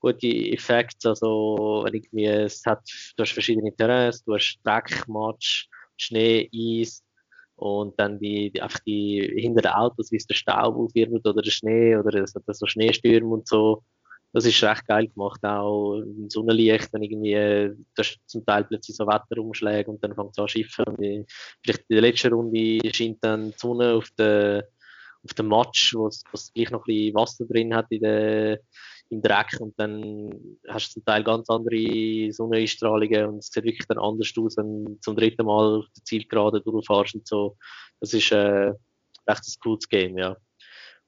gute 0.00 0.28
Effekte. 0.28 1.08
Also, 1.08 1.82
wenn 1.84 1.94
irgendwie, 1.94 2.26
es 2.26 2.62
hat, 2.66 2.82
du 3.16 3.22
hast 3.22 3.32
verschiedene 3.32 3.74
Terrains, 3.74 4.22
du 4.22 4.34
hast 4.34 4.58
Dreck, 4.64 5.06
Matsch, 5.08 5.66
Schnee, 5.96 6.50
Eis, 6.54 7.02
und 7.56 7.98
dann 7.98 8.18
die, 8.18 8.50
die 8.50 8.60
einfach 8.62 8.80
die 8.80 9.32
hinter 9.36 9.62
den 9.62 9.72
Autos, 9.72 10.12
wie 10.12 10.16
es 10.16 10.26
der 10.26 10.34
Staub 10.34 10.76
aufwirbelt 10.76 11.26
oder 11.26 11.42
der 11.42 11.50
Schnee 11.50 11.96
oder 11.96 12.22
es 12.22 12.34
hat 12.34 12.42
so 12.48 12.66
Schneestürme 12.66 13.28
und 13.28 13.48
so. 13.48 13.82
Das 14.32 14.44
ist 14.44 14.62
recht 14.62 14.86
geil 14.86 15.08
gemacht, 15.08 15.42
auch 15.44 15.94
im 15.94 16.28
Sonnenlicht, 16.28 16.92
wenn 16.92 17.02
irgendwie, 17.02 17.72
das 17.94 18.16
zum 18.26 18.44
Teil 18.44 18.64
plötzlich 18.64 18.94
so 18.96 19.06
Wetterumschläge 19.06 19.90
und 19.90 20.04
dann 20.04 20.14
fängt 20.14 20.32
es 20.32 20.38
an 20.38 20.48
zu 20.48 20.52
schiffen. 20.52 20.84
Und 20.84 21.26
vielleicht 21.64 21.84
in 21.88 21.96
der 21.96 22.02
letzten 22.02 22.34
Runde 22.34 22.78
scheint 22.92 23.18
dann 23.22 23.52
die 23.52 23.56
Sonne 23.56 23.94
auf 23.94 24.10
den, 24.18 24.62
auf 25.24 25.32
den 25.32 25.46
Matsch, 25.46 25.94
wo 25.94 26.08
es 26.08 26.52
gleich 26.52 26.70
noch 26.70 26.82
ein 26.82 26.84
bisschen 26.86 27.14
Wasser 27.14 27.46
drin 27.46 27.74
hat 27.74 27.86
in 27.88 28.02
der, 28.02 28.60
im 29.08 29.22
Dreck 29.22 29.56
und 29.60 29.78
dann 29.78 30.58
hast 30.68 30.88
du 30.88 30.92
zum 30.94 31.04
Teil 31.04 31.22
ganz 31.22 31.48
andere 31.48 32.32
Sonneneinstrahlungen 32.32 33.26
und 33.26 33.38
es 33.38 33.50
sieht 33.50 33.64
wirklich 33.64 33.86
dann 33.86 33.98
anders 33.98 34.32
aus, 34.36 34.56
wenn 34.56 34.84
du 34.84 35.00
zum 35.00 35.16
dritten 35.16 35.46
Mal 35.46 35.78
auf 35.78 35.86
der 35.96 36.04
Zielgerade 36.04 36.60
durchfährst 36.60 37.14
und 37.14 37.26
so. 37.26 37.56
Das 38.00 38.12
ist 38.12 38.32
äh, 38.32 38.68
echt 38.68 38.78
ein 39.26 39.60
cooles 39.62 39.88
Game, 39.88 40.18
ja. 40.18 40.36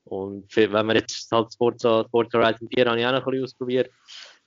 Und 0.05 0.51
für, 0.51 0.73
wenn 0.73 0.87
man 0.87 0.97
jetzt 0.97 1.31
halt 1.31 1.55
Forza, 1.57 2.07
Forza 2.11 2.39
Horizon 2.39 2.69
4 2.73 2.87
habe 2.87 3.01
ich 3.01 3.07
auch 3.07 3.13
noch 3.13 3.27
ein 3.27 3.31
bisschen 3.31 3.45
ausprobiert. 3.45 3.91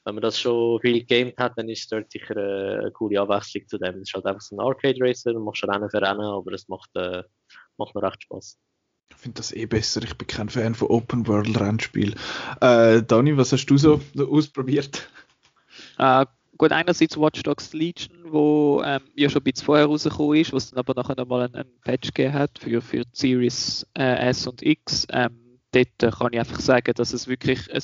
Wenn 0.03 0.15
man 0.15 0.23
das 0.23 0.39
schon 0.39 0.79
viel 0.81 0.99
gegamed 1.05 1.37
hat, 1.37 1.53
dann 1.57 1.69
ist 1.69 1.81
es 1.81 1.87
dort 1.87 2.11
sicher 2.11 2.35
äh, 2.35 2.79
eine 2.79 2.91
coole 2.91 3.21
Abwechslung 3.21 3.67
zu 3.67 3.77
dem. 3.77 3.97
Es 3.97 4.09
ist 4.09 4.13
halt 4.15 4.25
einfach 4.25 4.41
so 4.41 4.55
ein 4.55 4.59
Arcade 4.59 4.97
Racer, 4.99 5.33
du 5.33 5.39
machst 5.39 5.63
Rennen 5.63 5.89
für 5.89 6.01
Rennen, 6.01 6.21
aber 6.21 6.53
es 6.53 6.67
macht, 6.67 6.89
äh, 6.95 7.21
macht 7.77 7.93
noch 7.93 8.01
recht 8.01 8.23
Spaß. 8.23 8.57
Ich 9.11 9.17
finde 9.17 9.37
das 9.37 9.51
eh 9.51 9.65
besser. 9.65 10.01
Ich 10.03 10.17
bin 10.17 10.27
kein 10.27 10.49
Fan 10.49 10.73
von 10.73 10.87
Open 10.87 11.27
World 11.27 11.59
Rennspiel. 11.59 12.15
Äh, 12.59 13.03
Dani, 13.03 13.37
was 13.37 13.51
hast 13.51 13.67
du 13.67 13.77
so 13.77 14.01
ausprobiert? 14.17 15.07
Äh, 15.97 16.25
gut, 16.57 16.71
einerseits 16.71 17.17
Watch 17.17 17.43
Dogs 17.43 17.73
Legion, 17.73 18.17
wo 18.31 18.81
ähm, 18.83 19.01
ja 19.15 19.29
schon 19.29 19.41
ein 19.41 19.43
bisschen 19.43 19.65
vorher 19.65 19.85
rausgekommen 19.85 20.39
ist, 20.39 20.53
was 20.53 20.71
dann 20.71 20.79
aber 20.79 20.93
nachher 20.95 21.15
nochmal 21.15 21.43
einen, 21.43 21.55
einen 21.55 21.79
Patch 21.83 22.13
gegeben 22.13 22.33
hat 22.33 22.57
für, 22.57 22.81
für 22.81 23.03
Series 23.11 23.85
äh, 23.97 24.29
S 24.29 24.47
und 24.47 24.63
X. 24.63 25.05
Ähm, 25.11 25.59
dort 25.71 26.03
äh, 26.03 26.11
kann 26.11 26.33
ich 26.33 26.39
einfach 26.39 26.59
sagen, 26.59 26.93
dass 26.95 27.13
es 27.13 27.27
wirklich 27.27 27.71
ein, 27.71 27.81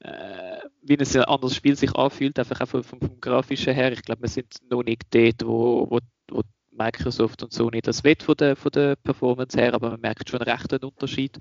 äh, 0.00 0.60
wie 0.82 0.98
ein 0.98 1.24
anderes 1.24 1.56
Spiel 1.56 1.76
sich 1.76 1.94
anfühlt, 1.94 2.38
einfach 2.38 2.60
auch 2.60 2.68
vom, 2.68 2.84
vom, 2.84 3.00
vom 3.00 3.20
Grafischen 3.20 3.74
her. 3.74 3.92
Ich 3.92 4.02
glaube, 4.02 4.22
wir 4.22 4.28
sind 4.28 4.54
noch 4.70 4.82
nicht 4.82 5.02
dort, 5.10 5.44
wo, 5.44 5.90
wo, 5.90 5.98
wo 6.30 6.42
Microsoft 6.76 7.42
und 7.42 7.52
Sony 7.52 7.80
das 7.80 8.04
will 8.04 8.16
von 8.20 8.36
der, 8.36 8.56
von 8.56 8.70
der 8.72 8.96
Performance 8.96 9.58
her, 9.58 9.74
aber 9.74 9.90
man 9.90 10.00
merkt 10.00 10.28
schon 10.28 10.42
recht 10.42 10.72
einen 10.72 10.84
Unterschied. 10.84 11.38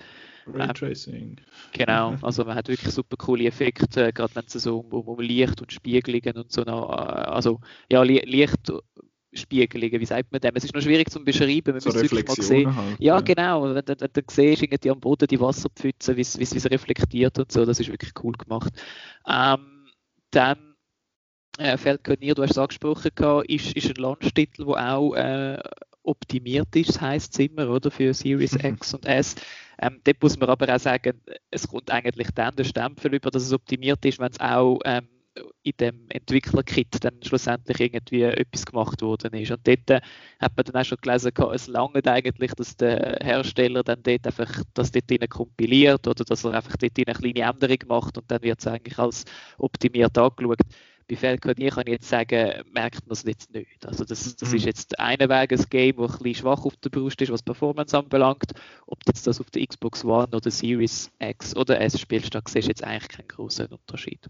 Raytracing. 0.47 1.37
Ähm, 1.37 1.45
genau, 1.71 2.15
also 2.21 2.43
man 2.45 2.55
hat 2.55 2.67
wirklich 2.67 2.93
super 2.93 3.17
coole 3.17 3.45
Effekte, 3.45 4.11
gerade 4.13 4.35
wenn 4.35 4.45
es 4.45 4.53
so 4.53 4.79
um, 4.79 4.91
um, 4.91 5.19
Licht 5.19 5.61
und 5.61 5.71
Spiegelungen 5.71 6.37
und 6.37 6.51
so 6.51 6.63
noch, 6.63 6.89
äh, 6.91 6.95
also 6.95 7.61
ja, 7.91 8.01
Lichtspiegelungen, 8.03 9.99
wie 9.99 10.05
sagt 10.05 10.31
man 10.31 10.41
dem? 10.41 10.55
Es 10.55 10.63
ist 10.65 10.73
noch 10.73 10.81
schwierig 10.81 11.09
zu 11.09 11.23
beschreiben, 11.23 11.71
man 11.71 11.79
so 11.79 11.89
muss 11.89 12.01
wirklich 12.01 12.27
mal 12.27 12.35
sehen. 12.35 12.75
Halt, 12.75 12.99
ja, 12.99 13.15
ja, 13.15 13.21
genau, 13.21 13.63
wenn, 13.63 13.75
wenn, 13.75 13.99
wenn 13.99 14.09
du 14.13 14.21
siehst, 14.29 14.63
irgendwie 14.63 14.89
am 14.89 14.99
Boden 14.99 15.27
die 15.27 15.39
Wasserpfütze, 15.39 16.17
wie 16.17 16.21
es 16.21 16.71
reflektiert 16.71 17.39
und 17.39 17.51
so, 17.51 17.65
das 17.65 17.79
ist 17.79 17.89
wirklich 17.89 18.11
cool 18.23 18.33
gemacht. 18.33 18.73
Ähm, 19.27 19.87
dann 20.31 20.72
äh, 21.57 21.77
Falconeer, 21.77 22.35
du 22.35 22.43
hast 22.43 22.51
es 22.51 22.57
angesprochen, 22.57 23.11
ist, 23.47 23.75
ist 23.75 23.89
ein 23.89 23.95
Launch-Titel, 23.95 24.65
der 24.65 24.93
auch 24.93 25.13
äh, 25.13 25.59
optimiert 26.03 26.75
ist, 26.75 26.89
das 26.89 27.01
heisst 27.01 27.33
es 27.33 27.39
immer, 27.39 27.69
oder, 27.69 27.91
für 27.91 28.13
Series 28.13 28.53
mhm. 28.53 28.73
X 28.73 28.93
und 28.93 29.05
S. 29.05 29.35
Ähm, 29.79 29.99
dort 30.03 30.21
muss 30.21 30.37
man 30.37 30.49
aber 30.49 30.73
auch 30.73 30.79
sagen, 30.79 31.19
es 31.49 31.67
kommt 31.67 31.91
eigentlich 31.91 32.27
dann 32.35 32.55
der 32.55 32.63
Stempel 32.63 33.13
über, 33.13 33.31
dass 33.31 33.43
es 33.43 33.53
optimiert 33.53 34.03
ist, 34.05 34.19
wenn 34.19 34.31
es 34.31 34.39
auch 34.39 34.79
ähm, 34.85 35.07
in 35.63 35.73
dem 35.79 36.05
Entwickler-Kit 36.09 37.03
dann 37.03 37.15
schlussendlich 37.23 37.79
irgendwie 37.79 38.21
etwas 38.21 38.65
gemacht 38.65 39.01
worden 39.01 39.33
ist. 39.33 39.51
Und 39.51 39.67
dort 39.67 40.03
hat 40.39 40.55
man 40.55 40.65
dann 40.65 40.81
auch 40.81 40.85
schon 40.85 40.99
gelesen, 41.01 41.31
es 41.53 41.67
langt 41.67 42.07
eigentlich, 42.07 42.53
dass 42.53 42.77
der 42.77 43.17
Hersteller 43.23 43.83
dann 43.83 44.03
dort 44.03 44.27
einfach 44.27 44.63
das 44.75 44.91
dort 44.91 45.09
rein 45.09 45.27
kompiliert 45.29 46.07
oder 46.07 46.23
dass 46.23 46.43
er 46.43 46.53
einfach 46.53 46.77
dort 46.77 46.97
eine 46.97 47.17
kleine 47.17 47.51
Änderung 47.51 47.79
macht 47.87 48.17
und 48.17 48.29
dann 48.29 48.43
wird 48.43 48.59
es 48.59 48.67
eigentlich 48.67 48.99
als 48.99 49.25
optimiert 49.57 50.17
angeschaut 50.17 50.59
bei 51.07 51.37
kann 51.37 51.55
ich 51.57 51.91
jetzt 51.91 52.09
sagen, 52.09 52.63
merkt 52.73 53.05
man 53.05 53.13
es 53.13 53.23
jetzt 53.23 53.53
nicht. 53.53 53.85
Also 53.85 54.05
das, 54.05 54.35
das 54.35 54.49
mhm. 54.49 54.55
ist 54.57 54.65
jetzt 54.65 54.99
eine 54.99 55.29
Weg 55.29 55.51
ein 55.51 55.65
Game, 55.69 55.97
das 55.97 56.11
ein 56.11 56.17
bisschen 56.17 56.35
schwach 56.35 56.65
auf 56.65 56.75
der 56.77 56.89
Brust 56.89 57.21
ist, 57.21 57.31
was 57.31 57.43
Performance 57.43 57.97
anbelangt. 57.97 58.51
Ob 58.87 59.03
du 59.03 59.09
jetzt 59.09 59.27
das 59.27 59.39
auf 59.39 59.49
der 59.51 59.65
Xbox 59.65 60.03
One 60.03 60.27
oder 60.27 60.51
Series 60.51 61.11
X 61.19 61.55
oder 61.55 61.79
S 61.81 61.99
spielst, 61.99 62.33
da 62.33 62.41
siehst 62.47 62.67
du 62.67 62.71
jetzt 62.71 62.83
eigentlich 62.83 63.09
keinen 63.09 63.27
großen 63.27 63.67
Unterschied. 63.67 64.27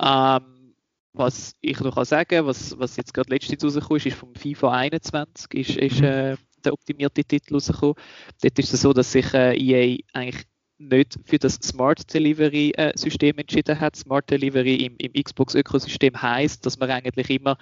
Ähm, 0.00 0.74
was 1.12 1.54
ich 1.60 1.80
noch 1.80 1.94
kann 1.94 2.04
sagen 2.04 2.46
was, 2.46 2.78
was 2.78 2.96
jetzt 2.96 3.12
gerade 3.12 3.30
letztens 3.30 3.64
rausgekommen 3.64 3.96
ist, 3.98 4.06
ist 4.06 4.16
vom 4.16 4.34
FIFA 4.34 4.72
21 4.72 5.54
ist, 5.54 5.76
ist 5.76 6.00
mhm. 6.00 6.04
äh, 6.04 6.36
der 6.64 6.72
optimierte 6.72 7.24
Titel 7.24 7.54
rausgekommen. 7.54 7.96
Dort 8.42 8.58
ist 8.58 8.72
es 8.72 8.82
so, 8.82 8.92
dass 8.92 9.12
sich 9.12 9.32
äh, 9.34 9.56
EA 9.56 9.98
eigentlich 10.12 10.44
nicht 10.78 11.18
für 11.24 11.38
das 11.38 11.54
Smart 11.54 12.12
Delivery 12.12 12.72
äh, 12.76 12.92
System 12.96 13.38
entschieden 13.38 13.78
hat. 13.80 13.96
Smart 13.96 14.30
Delivery 14.30 14.76
im, 14.76 14.96
im 14.98 15.22
Xbox-Ökosystem 15.22 16.20
heißt, 16.20 16.64
dass 16.64 16.78
man 16.78 16.90
eigentlich 16.90 17.30
immer 17.30 17.58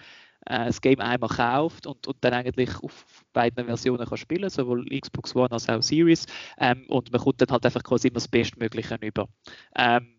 äh, 0.47 0.67
das 0.67 0.81
Game 0.81 1.01
einmal 1.01 1.31
kauft 1.31 1.87
und, 1.87 2.07
und 2.07 2.17
dann 2.21 2.35
eigentlich 2.35 2.71
auf 2.83 3.05
beiden 3.33 3.67
Versionen 3.67 4.07
kann 4.07 4.19
spielen, 4.19 4.51
sowohl 4.51 4.87
Xbox 4.89 5.35
One 5.35 5.51
als 5.51 5.69
auch 5.69 5.83
Series. 5.83 6.27
Ähm, 6.59 6.85
und 6.89 7.13
man 7.13 7.21
kommt 7.21 7.41
dann 7.41 7.49
halt 7.49 7.65
einfach 7.65 7.83
quasi 7.83 8.09
immer 8.09 8.15
das 8.15 8.29
Bestmögliche 8.29 8.99
über. 9.01 9.29
Ähm, 9.77 10.16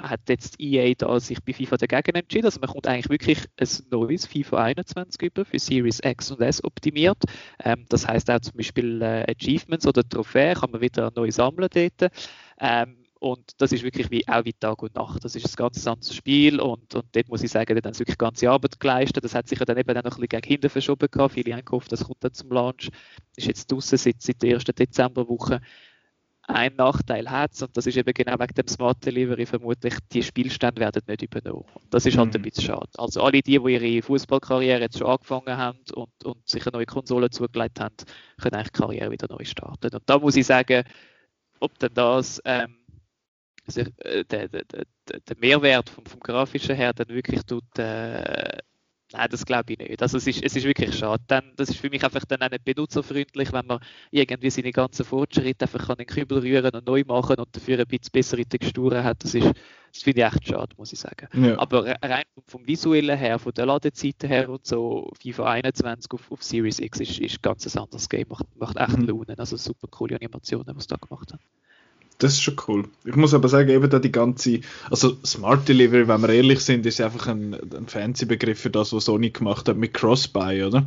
hat 0.00 0.20
jetzt 0.28 0.60
EA 0.60 0.94
da 0.96 1.18
sich 1.20 1.42
bei 1.42 1.52
FIFA 1.52 1.76
dagegen 1.78 2.16
entschieden. 2.16 2.46
Also 2.46 2.60
man 2.60 2.70
kommt 2.70 2.86
eigentlich 2.86 3.08
wirklich 3.08 3.38
ein 3.58 3.68
neues 3.90 4.26
FIFA 4.26 4.64
21 4.64 5.22
über 5.22 5.44
für 5.44 5.58
Series 5.58 6.00
X 6.04 6.30
und 6.30 6.40
S 6.40 6.62
optimiert. 6.62 7.22
Ähm, 7.64 7.86
das 7.88 8.06
heißt 8.06 8.30
auch 8.30 8.40
zum 8.40 8.56
Beispiel 8.56 9.00
äh, 9.02 9.24
Achievements 9.30 9.86
oder 9.86 10.06
Trophäen 10.08 10.56
kann 10.56 10.70
man 10.70 10.80
wieder 10.80 11.12
neu 11.14 11.30
sammeln 11.30 11.68
dort. 11.72 12.12
Ähm, 12.60 12.96
und 13.18 13.60
das 13.60 13.72
ist 13.72 13.82
wirklich 13.82 14.10
wie, 14.10 14.28
auch 14.28 14.44
wie 14.44 14.52
Tag 14.52 14.82
und 14.82 14.94
Nacht. 14.94 15.24
Das 15.24 15.34
ist 15.34 15.46
ein 15.46 15.56
ganz 15.56 15.86
anderes 15.86 16.14
Spiel 16.14 16.60
und, 16.60 16.94
und 16.94 17.06
dort 17.12 17.28
muss 17.28 17.42
ich 17.42 17.50
sagen, 17.50 17.74
da 17.74 17.86
haben 17.86 17.94
sie 17.94 18.00
wirklich 18.00 18.18
ganze 18.18 18.50
Arbeit 18.50 18.78
geleistet. 18.78 19.24
Das 19.24 19.34
hat 19.34 19.48
sich 19.48 19.58
ja 19.58 19.64
dann 19.64 19.78
eben 19.78 19.94
noch 19.94 20.02
ein 20.02 20.10
bisschen 20.10 20.28
gegen 20.28 20.46
hinten 20.46 20.68
verschoben 20.68 21.08
gehabt. 21.10 21.32
Viele 21.32 21.54
haben 21.54 21.64
gehofft, 21.64 21.90
das 21.90 22.04
kommt 22.04 22.22
dann 22.22 22.34
zum 22.34 22.50
Launch. 22.50 22.90
Ist 23.36 23.46
jetzt 23.46 23.72
draußen 23.72 23.96
seit, 23.96 24.20
seit 24.20 24.42
der 24.42 24.50
ersten 24.50 24.74
Dezemberwoche 24.74 25.60
ein 26.48 26.76
Nachteil 26.76 27.30
hat, 27.30 27.60
und 27.60 27.76
das 27.76 27.86
ist 27.86 27.96
eben 27.96 28.12
genau 28.14 28.38
wegen 28.38 28.54
dem 28.54 28.68
Smart 28.68 29.04
Delivery 29.04 29.46
vermutlich, 29.46 29.94
die 30.12 30.22
Spielstände 30.22 30.80
werden 30.80 31.02
nicht 31.06 31.22
übernommen. 31.22 31.66
Das 31.90 32.06
ist 32.06 32.16
halt 32.16 32.34
mhm. 32.34 32.40
ein 32.40 32.42
bisschen 32.42 32.64
schade. 32.64 32.88
Also 32.98 33.22
alle 33.22 33.42
die, 33.42 33.58
die 33.58 33.72
ihre 33.72 34.02
Fußballkarriere 34.02 34.80
jetzt 34.80 34.98
schon 34.98 35.08
angefangen 35.08 35.56
haben 35.56 35.78
und, 35.94 36.24
und 36.24 36.48
sich 36.48 36.64
eine 36.66 36.76
neue 36.76 36.86
Konsole 36.86 37.30
zugelegt 37.30 37.80
haben, 37.80 37.96
können 38.40 38.54
eigentlich 38.54 38.72
die 38.72 38.80
Karriere 38.80 39.10
wieder 39.10 39.26
neu 39.28 39.44
starten. 39.44 39.94
Und 39.94 40.02
da 40.06 40.18
muss 40.18 40.36
ich 40.36 40.46
sagen, 40.46 40.84
ob 41.58 41.78
denn 41.78 41.94
das 41.94 42.40
ähm, 42.44 42.76
der, 43.74 44.24
der, 44.24 44.48
der, 44.48 44.86
der 45.06 45.36
Mehrwert 45.38 45.90
vom, 45.90 46.06
vom 46.06 46.20
Grafischen 46.20 46.76
her 46.76 46.92
dann 46.92 47.08
wirklich 47.08 47.42
tut, 47.44 47.78
äh, 47.78 48.58
Nein, 49.16 49.28
das 49.30 49.46
glaube 49.46 49.72
ich 49.72 49.78
nicht. 49.78 50.02
Also 50.02 50.18
es 50.18 50.26
ist, 50.26 50.42
es 50.42 50.56
ist 50.56 50.64
wirklich 50.64 50.94
schade. 50.94 51.22
Dann, 51.26 51.52
das 51.56 51.70
ist 51.70 51.80
für 51.80 51.88
mich 51.88 52.04
einfach 52.04 52.24
dann 52.26 52.42
auch 52.42 52.50
nicht 52.50 52.64
benutzerfreundlich, 52.64 53.52
wenn 53.52 53.66
man 53.66 53.80
irgendwie 54.10 54.50
seine 54.50 54.72
ganzen 54.72 55.04
Fortschritte 55.04 55.64
einfach 55.64 55.88
an 55.88 55.96
den 55.96 56.06
Kübel 56.06 56.38
rühren 56.38 56.70
und 56.74 56.86
neu 56.86 57.02
machen 57.06 57.36
und 57.36 57.48
dafür 57.56 57.78
ein 57.78 57.86
bisschen 57.86 58.10
bessere 58.12 58.44
Texturen 58.44 59.02
hat. 59.02 59.24
Das, 59.24 59.34
ist, 59.34 59.46
das 59.92 60.02
finde 60.02 60.20
ich 60.20 60.26
echt 60.26 60.48
schade, 60.48 60.74
muss 60.76 60.92
ich 60.92 60.98
sagen. 60.98 61.28
Ja. 61.32 61.58
Aber 61.58 61.86
rein 61.86 62.24
vom, 62.34 62.44
vom, 62.46 62.66
Visuellen 62.66 63.16
her, 63.16 63.38
von 63.38 63.54
der 63.54 63.66
Ladezeiten 63.66 64.28
her 64.28 64.50
und 64.50 64.66
so, 64.66 65.10
FIFA 65.22 65.50
21 65.52 66.12
auf, 66.12 66.30
auf 66.30 66.42
Series 66.42 66.78
X 66.78 67.00
ist, 67.00 67.18
ist 67.18 67.42
ganz 67.42 67.66
ein 67.74 67.82
anderes 67.82 68.08
Game. 68.08 68.26
Macht, 68.28 68.44
macht 68.56 68.76
echt 68.76 68.98
mhm. 68.98 69.06
Laune. 69.06 69.38
Also 69.38 69.56
super 69.56 69.88
coole 69.88 70.16
Animationen, 70.16 70.76
was 70.76 70.86
da 70.86 70.96
gemacht 70.96 71.32
haben. 71.32 71.42
Das 72.18 72.32
ist 72.32 72.42
schon 72.42 72.56
cool. 72.66 72.84
Ich 73.04 73.14
muss 73.14 73.34
aber 73.34 73.48
sagen, 73.48 73.68
eben 73.68 73.90
da 73.90 73.98
die 73.98 74.12
ganze, 74.12 74.60
also 74.90 75.16
Smart 75.24 75.68
Delivery, 75.68 76.08
wenn 76.08 76.22
wir 76.22 76.30
ehrlich 76.30 76.60
sind, 76.60 76.86
ist 76.86 77.00
einfach 77.00 77.26
ein, 77.28 77.54
ein 77.54 77.86
fancy 77.88 78.24
Begriff 78.24 78.60
für 78.60 78.70
das, 78.70 78.92
was 78.92 79.04
Sony 79.04 79.30
gemacht 79.30 79.68
hat 79.68 79.76
mit 79.76 79.92
Cross-Buy, 79.92 80.64
oder? 80.64 80.86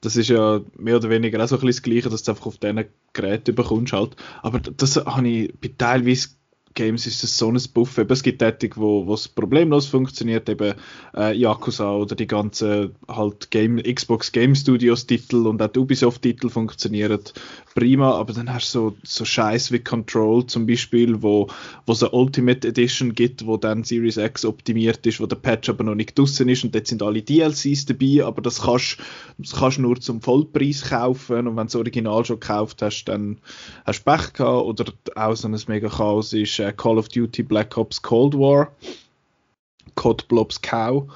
Das 0.00 0.14
ist 0.14 0.28
ja 0.28 0.60
mehr 0.76 0.96
oder 0.96 1.10
weniger 1.10 1.42
auch 1.42 1.48
so 1.48 1.56
ein 1.56 1.62
bisschen 1.62 1.68
das 1.68 1.82
Gleiche, 1.82 2.08
dass 2.10 2.22
du 2.22 2.30
einfach 2.30 2.46
auf 2.46 2.58
diesen 2.58 2.84
Geräten 3.12 3.54
bekommst 3.54 3.92
halt. 3.92 4.14
Aber 4.42 4.60
das 4.60 4.96
habe 4.96 5.26
ich 5.26 5.52
teilweise 5.78 6.28
Games 6.76 7.06
ist 7.06 7.24
es 7.24 7.36
so 7.36 7.50
ein 7.50 7.60
Buff. 7.74 7.98
Eben, 7.98 8.12
es 8.12 8.22
gibt 8.22 8.38
Tätig, 8.38 8.76
wo 8.76 9.12
es 9.12 9.26
problemlos 9.26 9.86
funktioniert, 9.86 10.48
eben 10.48 10.74
äh, 11.16 11.36
Yakuza 11.36 11.90
oder 11.90 12.14
die 12.14 12.28
ganzen 12.28 12.94
halt 13.08 13.50
Game, 13.50 13.82
Xbox 13.82 14.30
Game 14.30 14.54
Studios 14.54 15.06
Titel 15.06 15.46
und 15.48 15.60
auch 15.60 15.74
Ubisoft 15.76 16.22
Titel 16.22 16.48
funktionieren 16.48 17.20
prima, 17.76 18.12
aber 18.12 18.32
dann 18.32 18.52
hast 18.52 18.74
du 18.74 18.78
so, 18.78 18.96
so 19.04 19.24
Scheiß 19.26 19.70
wie 19.70 19.78
Control 19.78 20.46
zum 20.46 20.66
Beispiel, 20.66 21.20
wo 21.20 21.46
es 21.86 22.02
eine 22.02 22.10
Ultimate 22.12 22.66
Edition 22.66 23.14
gibt, 23.14 23.46
wo 23.46 23.58
dann 23.58 23.84
Series 23.84 24.16
X 24.16 24.46
optimiert 24.46 25.06
ist, 25.06 25.20
wo 25.20 25.26
der 25.26 25.36
Patch 25.36 25.68
aber 25.68 25.84
noch 25.84 25.94
nicht 25.94 26.18
draußen 26.18 26.48
ist 26.48 26.64
und 26.64 26.74
dort 26.74 26.86
sind 26.86 27.02
alle 27.02 27.20
DLCs 27.20 27.84
dabei, 27.84 28.24
aber 28.24 28.40
das 28.40 28.62
kannst 28.62 28.98
du 29.38 29.82
nur 29.82 30.00
zum 30.00 30.22
Vollpreis 30.22 30.88
kaufen. 30.88 31.46
Und 31.46 31.56
wenn 31.56 31.56
du 31.56 31.64
das 31.64 31.76
Original 31.76 32.24
schon 32.24 32.40
gekauft 32.40 32.80
hast, 32.80 33.04
dann 33.04 33.38
hast 33.84 34.00
du 34.00 34.10
Pech 34.10 34.32
gehabt. 34.32 34.64
Oder 34.66 34.84
auch 35.14 35.34
so 35.34 35.46
ein 35.46 35.60
mega 35.68 35.88
Chaos 35.88 36.32
ist 36.32 36.58
äh, 36.66 36.72
Call 36.72 36.98
of 36.98 37.08
Duty 37.08 37.42
Black 37.42 37.76
Ops 37.76 38.02
Cold 38.02 38.34
War, 38.34 38.72
Cod 39.94 40.26
Blobs 40.28 40.60
Cow. 40.60 41.06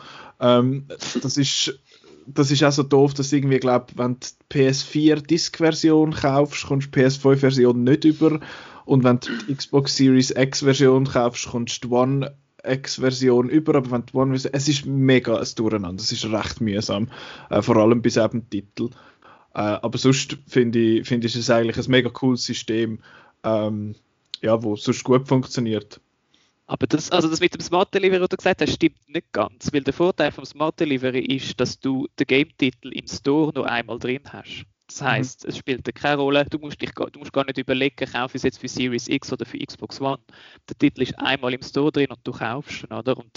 Ähm, 0.40 0.86
das 0.88 1.36
ist 1.36 1.78
das 2.26 2.51
ist 2.51 2.62
auch 2.62 2.72
so 2.72 2.82
doof, 2.82 3.14
dass 3.14 3.32
irgendwie, 3.32 3.59
glaube 3.59 3.86
wenn 3.96 4.14
du 4.14 4.26
die 4.53 4.59
PS4 4.59 5.26
Disk-Version 5.26 6.12
kaufst, 6.12 6.66
kommst 6.66 6.88
du 6.88 7.01
die 7.01 7.07
PS5-Version 7.07 7.82
nicht 7.82 8.05
über. 8.05 8.40
Und 8.84 9.05
wenn 9.05 9.20
du 9.20 9.30
die 9.46 9.55
Xbox 9.55 9.96
Series 9.96 10.30
X-Version 10.30 11.05
kaufst, 11.07 11.48
kommst 11.48 11.82
du 11.84 11.88
die 11.88 11.94
One 11.94 12.34
X-Version 12.64 13.48
über, 13.48 13.76
aber 13.76 13.90
wenn 13.90 14.07
die 14.07 14.14
One 14.14 14.34
es 14.34 14.68
ist 14.68 14.86
mega 14.86 15.38
ein 15.38 15.46
Durcheinander, 15.57 16.03
es 16.03 16.12
ist 16.12 16.24
recht 16.26 16.61
mühsam, 16.61 17.09
äh, 17.48 17.62
vor 17.62 17.76
allem 17.76 18.03
bis 18.03 18.16
eben 18.16 18.48
Titel. 18.51 18.90
Äh, 19.55 19.61
aber 19.61 19.98
sonst 19.98 20.38
finde 20.46 20.78
ich, 20.78 21.09
find 21.09 21.24
ich 21.24 21.34
es 21.34 21.51
eigentlich 21.51 21.78
ein 21.78 21.90
mega 21.90 22.11
cooles 22.11 22.44
System, 22.44 23.01
ähm, 23.44 23.94
ja, 24.41 24.62
wo 24.62 24.76
sonst 24.76 25.05
gut 25.05 25.26
funktioniert. 25.28 26.01
Aber 26.66 26.86
das, 26.86 27.11
also 27.11 27.28
das 27.28 27.41
mit 27.41 27.53
dem 27.53 27.61
Smart 27.61 27.93
Delivery, 27.93 28.20
was 28.20 28.28
du 28.28 28.36
gesagt 28.36 28.62
hast, 28.62 28.74
stimmt 28.74 28.97
nicht 29.09 29.32
ganz, 29.32 29.72
weil 29.72 29.82
der 29.82 29.93
Vorteil 29.93 30.30
vom 30.30 30.45
Smart 30.45 30.78
Delivery 30.78 31.18
ist, 31.18 31.59
dass 31.59 31.80
du 31.80 32.07
den 32.16 32.26
Game-Titel 32.28 32.93
im 32.93 33.09
Store 33.09 33.53
nur 33.53 33.68
einmal 33.68 33.99
drin 33.99 34.22
hast. 34.32 34.66
Das 34.86 35.03
heißt, 35.03 35.45
mhm. 35.45 35.51
es 35.51 35.59
spielt 35.59 35.95
keine 35.97 36.20
Rolle, 36.22 36.45
du 36.49 36.59
musst, 36.59 36.80
dich, 36.80 36.93
du 36.93 37.18
musst 37.18 37.32
gar 37.32 37.45
nicht 37.45 37.59
überlegen, 37.59 38.07
kaufe 38.07 38.36
ich 38.36 38.41
es 38.41 38.43
jetzt 38.45 38.59
für 38.59 38.68
Series 38.68 39.09
X 39.09 39.32
oder 39.32 39.45
für 39.45 39.59
Xbox 39.59 40.01
One. 40.01 40.20
Der 40.68 40.78
Titel 40.78 41.03
ist 41.03 41.18
einmal 41.18 41.55
im 41.55 41.62
Store 41.62 41.91
drin 41.91 42.11
und 42.11 42.20
du 42.22 42.30
kaufst 42.30 42.84
ihn, 42.84 42.93
oder? 42.93 43.16
Und 43.16 43.32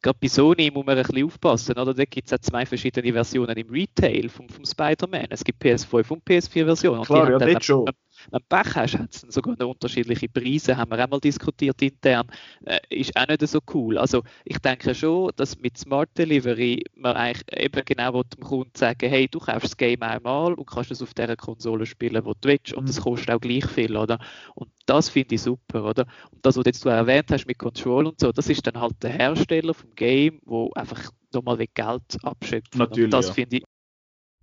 gerade 0.00 0.18
bei 0.18 0.28
Sony 0.28 0.70
muss 0.70 0.86
man 0.86 0.96
ein 0.96 1.04
bisschen 1.04 1.26
aufpassen, 1.26 1.78
oder? 1.78 1.92
Da 1.92 2.04
gibt 2.06 2.28
es 2.28 2.32
auch 2.32 2.38
zwei 2.38 2.64
verschiedene 2.64 3.12
Versionen 3.12 3.56
im 3.58 3.68
Retail 3.68 4.30
vom, 4.30 4.48
vom 4.48 4.64
Spider-Man. 4.64 5.26
Es 5.30 5.44
gibt 5.44 5.62
PS5 5.62 6.08
und 6.10 6.24
PS4-Versionen. 6.24 7.04
Klar, 7.04 7.30
ja, 7.30 7.38
das 7.38 7.64
schon 7.64 7.86
wenn 8.30 8.40
du 8.40 8.46
Pech 8.48 8.74
hast, 8.76 8.98
hat 8.98 9.14
es 9.14 9.20
sogar 9.34 9.56
noch 9.58 9.70
unterschiedliche 9.70 10.28
Preise, 10.28 10.76
haben 10.76 10.90
wir 10.90 11.04
auch 11.04 11.10
mal 11.10 11.20
diskutiert 11.20 11.80
intern, 11.82 12.26
äh, 12.64 12.80
ist 12.90 13.16
auch 13.16 13.26
nicht 13.26 13.46
so 13.46 13.60
cool. 13.72 13.98
Also 13.98 14.22
ich 14.44 14.58
denke 14.58 14.94
schon, 14.94 15.30
dass 15.36 15.58
mit 15.58 15.78
Smart 15.78 16.10
Delivery 16.16 16.84
man 16.94 17.16
eigentlich 17.16 17.44
eben 17.56 17.84
genau 17.84 18.22
dem 18.22 18.42
Kunden 18.42 18.72
sagen, 18.74 19.08
hey, 19.08 19.28
du 19.28 19.38
kaufst 19.38 19.64
das 19.64 19.76
Game 19.76 20.02
einmal 20.02 20.54
und 20.54 20.66
kannst 20.66 20.90
es 20.90 21.02
auf 21.02 21.14
der 21.14 21.36
Konsole 21.36 21.86
spielen, 21.86 22.24
wo 22.24 22.34
du 22.34 22.48
willst 22.48 22.72
und 22.72 22.88
es 22.88 22.98
mhm. 22.98 23.02
kostet 23.02 23.30
auch 23.30 23.40
gleich 23.40 23.66
viel, 23.66 23.96
oder? 23.96 24.18
Und 24.54 24.70
das 24.86 25.08
finde 25.08 25.34
ich 25.34 25.42
super, 25.42 25.84
oder? 25.84 26.06
Und 26.30 26.44
das, 26.44 26.56
was 26.56 26.66
jetzt 26.66 26.84
du 26.84 26.88
erwähnt 26.88 27.30
hast 27.30 27.46
mit 27.46 27.58
Control 27.58 28.06
und 28.06 28.20
so, 28.20 28.32
das 28.32 28.48
ist 28.48 28.66
dann 28.66 28.80
halt 28.80 29.02
der 29.02 29.10
Hersteller 29.10 29.74
vom 29.74 29.94
Game, 29.94 30.40
wo 30.44 30.70
einfach 30.74 31.10
nochmal 31.32 31.58
Geld 31.74 32.16
abschöpft. 32.22 32.76
Natürlich, 32.76 33.06
und 33.06 33.10
das 33.12 33.28
ja. 33.28 33.34
finde 33.34 33.56
ich 33.56 33.64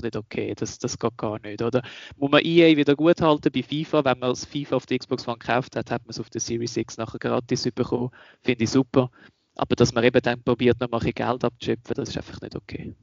nicht 0.02 0.16
okay. 0.16 0.54
Das, 0.56 0.80
das 0.80 0.98
geht 0.98 1.18
gar 1.18 1.40
nicht, 1.40 1.62
oder? 1.62 1.82
Muss 2.18 2.32
man 2.32 2.42
EA 2.44 2.76
wieder 2.78 2.96
gut 2.96 3.22
halten 3.22 3.52
bei 3.52 3.64
FIFA. 3.64 4.06
Wenn 4.06 4.20
man 4.20 4.30
das 4.30 4.46
FIFA 4.46 4.76
auf 4.76 4.86
der 4.86 5.00
Xbox 5.00 5.28
One 5.28 5.38
gekauft 5.38 5.76
hat, 5.76 5.92
hat 5.92 6.04
man 6.04 6.12
es 6.12 6.20
auf 6.20 6.30
der 6.30 6.42
Series 6.42 6.78
X 6.78 6.98
nachher 6.98 7.20
gratis 7.20 7.70
bekommen. 7.72 8.10
Finde 8.42 8.64
ich 8.64 8.70
super. 8.70 9.10
Aber 9.56 9.76
dass 9.76 9.94
man 9.94 10.04
eben 10.04 10.22
dann 10.22 10.42
probiert, 10.42 10.80
noch 10.80 10.90
mal 10.90 11.00
Geld 11.00 11.44
abzuschöpfen, 11.44 11.94
das 11.96 12.10
ist 12.10 12.18
einfach 12.18 12.42
nicht 12.42 12.56
okay. 12.56 12.96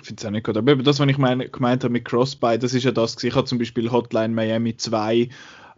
Ich 0.00 0.06
finde 0.06 0.20
es 0.20 0.26
auch 0.26 0.30
nicht 0.30 0.44
gut. 0.44 0.56
Aber 0.56 0.76
das, 0.76 0.98
was 0.98 1.08
ich 1.08 1.18
mein, 1.18 1.38
gemeint 1.50 1.84
habe 1.84 1.92
mit 1.92 2.04
Crossbuy, 2.04 2.58
das 2.58 2.74
ist 2.74 2.84
ja 2.84 2.92
das. 2.92 3.22
Ich 3.22 3.34
habe 3.34 3.46
zum 3.46 3.58
Beispiel 3.58 3.90
Hotline 3.90 4.34
Miami 4.34 4.76
2 4.76 5.16
äh, 5.16 5.28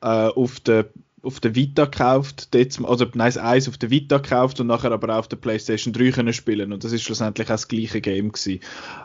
auf 0.01 0.61
der 0.61 0.91
auf 1.27 1.41
der 1.41 1.55
Vita 1.55 1.85
gekauft, 1.85 2.49
also 2.85 3.05
das 3.05 3.37
1 3.37 3.69
auf 3.69 3.77
der 3.77 3.91
Vita 3.91 4.19
gekauft 4.19 4.61
und 4.61 4.69
nachher 4.69 4.93
aber 4.93 5.13
auch 5.13 5.19
auf 5.19 5.29
der 5.29 5.37
PlayStation 5.37 5.93
3 5.93 6.13
können 6.13 6.33
spielen 6.33 6.73
und 6.73 6.85
das 6.85 6.93
ist 6.93 7.03
schlussendlich 7.03 7.49
auch 7.49 7.55
das 7.55 7.69
gleiche 7.69 8.01
Game 8.01 8.33
gewesen. 8.33 8.61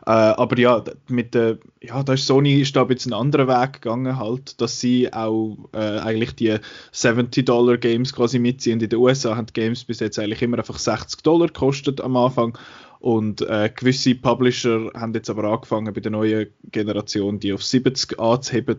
Äh, 0.06 0.12
aber 0.12 0.58
ja, 0.60 0.84
mit 1.08 1.34
der, 1.34 1.58
ja, 1.82 2.04
da 2.04 2.14
ist 2.14 2.28
Sony 2.28 2.62
ist 2.62 2.76
da 2.76 2.84
bisschen 2.84 3.14
einen 3.14 3.22
anderen 3.22 3.48
Weg 3.48 3.82
gegangen 3.82 4.18
halt, 4.18 4.62
dass 4.62 4.80
sie 4.80 5.12
auch 5.12 5.58
äh, 5.74 5.78
eigentlich 5.78 6.36
die 6.36 6.58
70 6.92 7.46
Dollar 7.46 7.78
Games 7.78 8.14
quasi 8.14 8.40
mitziehen. 8.40 8.80
In 8.80 8.90
den 8.90 9.00
USA 9.00 9.36
haben 9.36 9.48
die 9.48 9.54
Games 9.54 9.84
bis 9.84 10.00
jetzt 10.00 10.20
eigentlich 10.20 10.42
immer 10.42 10.60
einfach 10.60 10.78
60 10.78 11.24
Dollar 11.24 11.48
gekostet 11.48 12.02
am 12.02 12.16
Anfang 12.16 12.58
und 13.02 13.42
äh, 13.42 13.72
gewisse 13.76 14.14
Publisher 14.14 14.92
haben 14.94 15.16
jetzt 15.16 15.32
aber 15.32 15.46
angefangen, 15.46 15.92
bei 15.92 16.02
der 16.02 16.12
neuen 16.12 16.50
Generation 16.72 17.40
die 17.40 17.52
auf 17.52 17.64
70 17.64 18.20
anzuheben. 18.20 18.78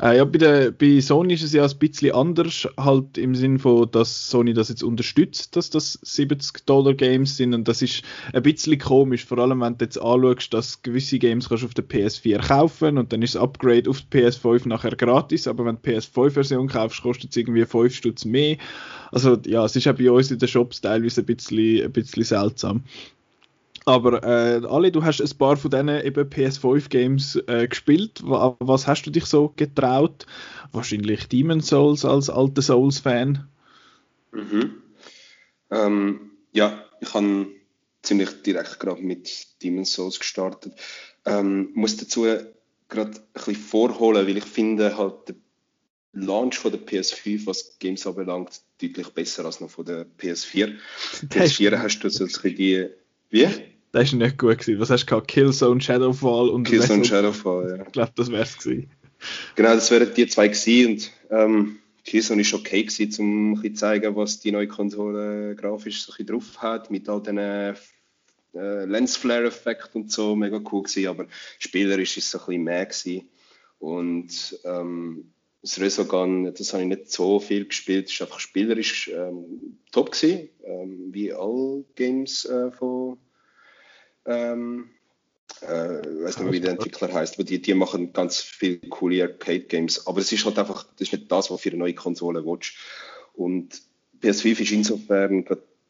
Äh, 0.00 0.18
ja, 0.18 0.24
bei, 0.24 0.38
der, 0.38 0.70
bei 0.70 1.00
Sony 1.00 1.34
ist 1.34 1.42
es 1.42 1.52
ja 1.52 1.64
ein 1.64 1.78
bisschen 1.78 2.14
anders, 2.14 2.68
halt 2.78 3.18
im 3.18 3.34
Sinne 3.34 3.58
von, 3.58 3.90
dass 3.90 4.30
Sony 4.30 4.54
das 4.54 4.68
jetzt 4.68 4.84
unterstützt, 4.84 5.56
dass 5.56 5.70
das 5.70 5.98
70 6.02 6.64
Dollar 6.66 6.94
Games 6.94 7.36
sind 7.36 7.52
und 7.52 7.66
das 7.66 7.82
ist 7.82 8.04
ein 8.32 8.44
bisschen 8.44 8.78
komisch, 8.78 9.24
vor 9.24 9.38
allem 9.38 9.60
wenn 9.60 9.76
du 9.76 9.84
jetzt 9.84 10.00
anschaust, 10.00 10.54
dass 10.54 10.82
gewisse 10.82 11.18
Games 11.18 11.48
kannst 11.48 11.64
auf 11.64 11.74
der 11.74 11.84
PS4 11.84 12.46
kaufen 12.46 12.96
und 12.96 13.12
dann 13.12 13.22
ist 13.22 13.34
das 13.34 13.42
Upgrade 13.42 13.90
auf 13.90 14.00
die 14.02 14.18
PS5 14.18 14.68
nachher 14.68 14.94
gratis, 14.94 15.48
aber 15.48 15.64
wenn 15.64 15.78
du 15.82 15.82
die 15.84 15.96
PS5-Version 15.96 16.68
kaufst, 16.68 17.02
kostet 17.02 17.32
es 17.32 17.36
irgendwie 17.36 17.64
5 17.64 17.92
Stutz 17.92 18.24
mehr. 18.24 18.56
Also 19.10 19.36
ja, 19.46 19.64
es 19.64 19.74
ist 19.74 19.88
auch 19.88 19.94
bei 19.94 20.10
uns 20.10 20.30
in 20.30 20.38
den 20.38 20.48
Shops 20.48 20.80
teilweise 20.80 21.22
ein 21.22 21.26
bisschen, 21.26 21.84
ein 21.84 21.92
bisschen 21.92 22.22
seltsam. 22.22 22.84
Aber 23.86 24.22
äh, 24.22 24.64
Ali, 24.66 24.90
du 24.90 25.04
hast 25.04 25.20
ein 25.20 25.38
paar 25.38 25.56
von 25.56 25.70
diesen 25.70 25.88
eben 25.88 26.28
PS5-Games 26.28 27.36
äh, 27.46 27.68
gespielt. 27.68 28.22
Was 28.24 28.86
hast 28.86 29.02
du 29.02 29.10
dich 29.10 29.26
so 29.26 29.52
getraut? 29.56 30.26
Wahrscheinlich 30.72 31.28
Demon 31.28 31.60
Souls 31.60 32.04
als 32.04 32.30
alter 32.30 32.62
Souls-Fan. 32.62 33.46
Mhm. 34.32 34.82
Ähm, 35.70 36.30
ja, 36.52 36.84
ich 37.00 37.12
habe 37.12 37.46
ziemlich 38.02 38.42
direkt 38.42 38.80
gerade 38.80 39.02
mit 39.02 39.46
Demon 39.62 39.84
Souls 39.84 40.18
gestartet. 40.18 40.74
Ähm, 41.26 41.70
muss 41.74 41.96
dazu 41.96 42.26
gerade 42.88 43.10
ein 43.10 43.22
bisschen 43.32 43.54
vorholen, 43.56 44.26
weil 44.26 44.36
ich 44.36 44.44
finde 44.44 44.96
halt 44.96 45.28
der 45.28 45.36
Launch 46.12 46.58
von 46.58 46.70
der 46.70 46.80
PS5, 46.80 47.46
was 47.46 47.76
Games 47.78 48.06
anbelangt, 48.06 48.62
deutlich 48.80 49.08
besser 49.08 49.44
als 49.44 49.60
noch 49.60 49.70
von 49.70 49.84
der 49.84 50.06
PS4. 50.06 50.74
PS4 51.28 51.78
hast 51.78 52.00
du 52.00 52.08
so 52.08 52.24
ein 52.24 52.28
bisschen 52.28 52.56
die... 52.56 52.88
Wie? 53.30 53.73
Das 53.94 54.12
war 54.12 54.18
nicht 54.18 54.38
gut 54.38 54.58
gewesen. 54.58 54.80
Was 54.80 54.90
hast 54.90 55.04
du 55.04 55.06
gehabt? 55.06 55.28
Killzone, 55.28 55.80
Shadowfall 55.80 56.48
und 56.48 56.64
Killzone, 56.64 57.02
Wessel. 57.02 57.04
Shadowfall, 57.04 57.76
ja. 57.78 57.84
Ich 57.86 57.92
glaube, 57.92 58.12
das 58.16 58.28
wäre 58.28 58.42
es 58.42 58.58
gewesen. 58.58 58.90
Genau, 59.54 59.72
das 59.72 59.88
wären 59.92 60.12
die 60.12 60.26
zwei 60.26 60.48
gewesen 60.48 60.90
und 60.90 61.12
ähm, 61.30 61.78
Killzone 62.04 62.40
ist 62.40 62.52
okay 62.52 62.82
gewesen, 62.82 63.14
um 63.20 63.62
zu 63.62 63.72
zeigen, 63.74 64.16
was 64.16 64.40
die 64.40 64.50
neue 64.50 64.66
Konsole 64.66 65.54
grafisch 65.54 66.02
so 66.02 66.12
ein 66.18 66.26
drauf 66.26 66.60
hat, 66.60 66.90
mit 66.90 67.08
all 67.08 67.22
diesen 67.22 67.38
äh, 67.38 67.74
Lensflare-Effekt 68.52 69.90
und 69.94 70.10
so, 70.10 70.34
mega 70.34 70.60
cool 70.72 70.82
gewesen, 70.82 71.06
aber 71.06 71.26
spielerisch 71.60 72.16
ist 72.16 72.26
es 72.26 72.34
ein 72.34 72.46
bisschen 72.46 72.64
mehr 72.64 72.86
gewesen. 72.86 73.28
Und 73.78 74.58
ähm, 74.64 75.32
das 75.62 75.80
Resogun, 75.80 76.52
das 76.52 76.72
habe 76.72 76.82
ich 76.82 76.88
nicht 76.88 77.12
so 77.12 77.38
viel 77.38 77.66
gespielt, 77.66 78.10
es 78.10 78.18
war 78.18 78.26
einfach 78.26 78.40
spielerisch 78.40 79.08
ähm, 79.14 79.78
top 79.92 80.10
gewesen, 80.10 80.48
ähm, 80.64 81.10
wie 81.12 81.32
alle 81.32 81.84
Games 81.94 82.44
äh, 82.44 82.72
von 82.72 83.18
ähm, 84.26 84.90
äh, 85.60 85.66
weiß 85.66 86.38
nicht 86.38 86.44
mehr, 86.44 86.52
wie 86.52 86.60
der 86.60 86.72
Entwickler 86.72 87.12
heißt, 87.12 87.34
aber 87.34 87.44
die, 87.44 87.60
die 87.60 87.74
machen 87.74 88.12
ganz 88.12 88.40
viele 88.40 88.78
coole 88.88 89.22
Arcade-Games. 89.22 90.06
Aber 90.06 90.20
es 90.20 90.32
ist 90.32 90.44
halt 90.44 90.58
einfach, 90.58 90.84
das 90.84 91.08
ist 91.08 91.12
nicht 91.12 91.30
das, 91.30 91.50
was 91.50 91.60
für 91.60 91.70
eine 91.70 91.78
neue 91.78 91.94
Konsole 91.94 92.44
willst. 92.44 92.74
Und 93.34 93.82
PS5 94.22 94.60
ist 94.60 94.72
insofern 94.72 95.44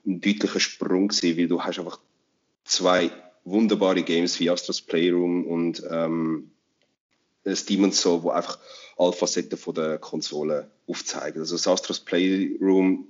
ein 0.06 0.20
deutlicher 0.20 0.60
Sprung 0.60 1.08
gewesen, 1.08 1.38
weil 1.38 1.48
du 1.48 1.62
hast 1.62 1.78
einfach 1.78 2.00
zwei 2.64 3.10
wunderbare 3.44 4.02
Games 4.02 4.40
wie 4.40 4.50
Astros 4.50 4.80
Playroom 4.80 5.46
und 5.46 5.82
ähm, 5.90 6.50
Demon's 7.44 8.00
Soul, 8.00 8.22
wo 8.22 8.30
einfach 8.30 8.58
alle 8.96 9.12
Facetten 9.12 9.58
von 9.58 9.74
der 9.74 9.98
Konsole 9.98 10.70
aufzeigen. 10.86 11.40
Also 11.40 11.56
das 11.56 11.68
Astros 11.68 12.00
Playroom 12.00 13.08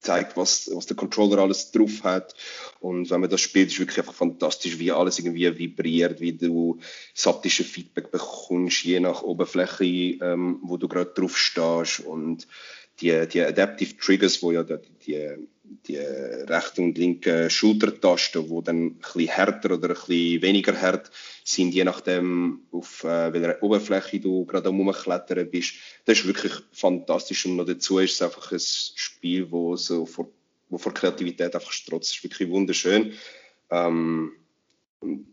zeigt, 0.00 0.36
was, 0.36 0.70
was 0.72 0.86
der 0.86 0.96
Controller 0.96 1.38
alles 1.38 1.70
drauf 1.70 2.04
hat. 2.04 2.34
Und 2.80 3.10
wenn 3.10 3.20
man 3.20 3.30
das 3.30 3.40
spielt, 3.40 3.70
ist 3.70 3.78
wirklich 3.78 3.98
einfach 3.98 4.14
fantastisch, 4.14 4.78
wie 4.78 4.92
alles 4.92 5.18
irgendwie 5.18 5.58
vibriert, 5.58 6.20
wie 6.20 6.32
du 6.32 6.78
saptische 7.14 7.64
Feedback 7.64 8.10
bekommst, 8.10 8.84
je 8.84 9.00
nach 9.00 9.22
Oberfläche, 9.22 9.84
ähm, 9.84 10.60
wo 10.62 10.76
du 10.76 10.88
gerade 10.88 11.12
drauf 11.14 11.36
stehst. 11.36 12.00
Und 12.00 12.46
die, 13.00 13.26
die 13.28 13.42
Adaptive 13.42 13.96
Triggers, 13.96 14.42
wo 14.42 14.52
ja 14.52 14.62
die, 14.62 14.78
die, 15.06 15.28
die 15.86 15.96
rechte 15.96 16.82
und 16.82 16.96
linke 16.96 17.50
Schultertasten, 17.50 18.48
wo 18.48 18.62
dann 18.62 18.76
ein 18.76 18.98
bisschen 18.98 19.28
härter 19.28 19.74
oder 19.74 19.88
ein 19.88 19.94
bisschen 19.94 20.42
weniger 20.42 20.80
hart 20.80 21.10
sind, 21.48 21.74
je 21.74 21.84
nachdem, 21.84 22.62
auf 22.72 23.04
äh, 23.04 23.32
welcher 23.32 23.62
Oberfläche 23.62 24.18
du 24.18 24.44
gerade 24.46 24.68
am 24.68 24.80
Umklettern 24.80 25.48
bist. 25.48 25.74
Das 26.04 26.18
ist 26.18 26.26
wirklich 26.26 26.52
fantastisch. 26.72 27.46
Und 27.46 27.56
noch 27.56 27.64
dazu 27.64 27.98
ist 28.00 28.14
es 28.14 28.22
einfach 28.22 28.50
ein 28.50 28.60
Spiel, 28.60 29.50
wo 29.50 29.76
so 29.76 30.06
vor, 30.06 30.28
wo 30.68 30.78
vor 30.78 30.92
Kreativität 30.92 31.54
einfach 31.54 31.70
strotzt. 31.70 32.10
Das 32.10 32.16
ist 32.16 32.24
wirklich 32.24 32.50
wunderschön. 32.50 33.12
Ähm, 33.70 34.32
und 35.00 35.26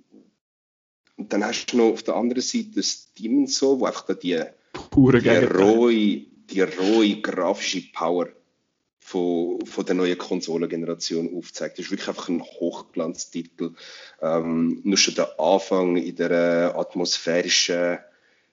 dann 1.17 1.43
hast 1.43 1.67
du 1.67 1.77
noch 1.77 1.93
auf 1.93 2.03
der 2.03 2.15
anderen 2.15 2.43
Seite 2.43 2.71
das 2.75 3.11
Demon 3.13 3.47
so, 3.47 3.79
wo 3.79 3.85
einfach 3.85 4.05
die, 4.15 4.39
Pure 4.91 5.19
die 5.19 5.29
rohe 5.29 6.25
die 6.49 6.61
rohe 6.61 7.21
grafische 7.21 7.81
Power 7.91 8.27
von, 9.13 9.63
von 9.65 9.85
der 9.85 9.95
neuen 9.95 10.17
Konsolengeneration 10.17 11.37
aufzeigt. 11.37 11.77
Das 11.77 11.85
ist 11.85 11.91
wirklich 11.91 12.09
einfach 12.09 12.29
ein 12.29 12.41
Hochglanztitel. 12.41 13.73
Ähm, 14.21 14.81
nur 14.83 14.97
schon 14.97 15.13
der 15.13 15.39
Anfang 15.39 15.97
in 15.97 16.15
der 16.15 16.75
atmosphärischen 16.75 17.99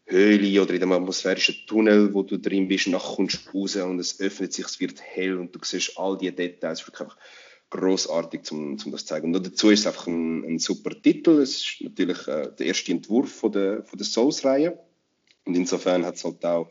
Höhle 0.04 0.62
oder 0.62 0.74
in 0.74 0.80
dem 0.80 0.92
atmosphärischen 0.92 1.56
Tunnel, 1.66 2.12
wo 2.12 2.22
du 2.22 2.38
drin 2.38 2.68
bist, 2.68 2.88
nach 2.88 3.16
kommst 3.16 3.46
du 3.46 3.58
raus 3.58 3.76
und 3.76 3.98
es 4.00 4.20
öffnet 4.20 4.52
sich, 4.52 4.66
es 4.66 4.80
wird 4.80 5.00
hell 5.00 5.38
und 5.38 5.54
du 5.54 5.60
siehst 5.62 5.96
all 5.96 6.18
die 6.18 6.30
Details. 6.30 6.86
Wirklich 6.86 7.00
einfach 7.00 7.16
großartig, 7.70 8.52
um, 8.52 8.72
um 8.84 8.92
das 8.92 9.02
zu 9.02 9.06
zeigen. 9.06 9.34
Und 9.34 9.46
dazu 9.46 9.70
ist 9.70 9.80
es 9.80 9.86
einfach 9.86 10.08
ein, 10.08 10.44
ein 10.44 10.58
super 10.58 10.90
Titel. 11.00 11.40
Es 11.40 11.58
ist 11.58 11.76
natürlich 11.80 12.28
äh, 12.28 12.50
der 12.58 12.66
erste 12.66 12.92
Entwurf 12.92 13.32
von 13.32 13.52
der, 13.52 13.84
von 13.84 13.96
der 13.98 14.06
Souls-Reihe. 14.06 14.78
Und 15.46 15.56
insofern 15.56 16.04
hat 16.04 16.16
es 16.16 16.24
halt 16.24 16.44
auch 16.44 16.68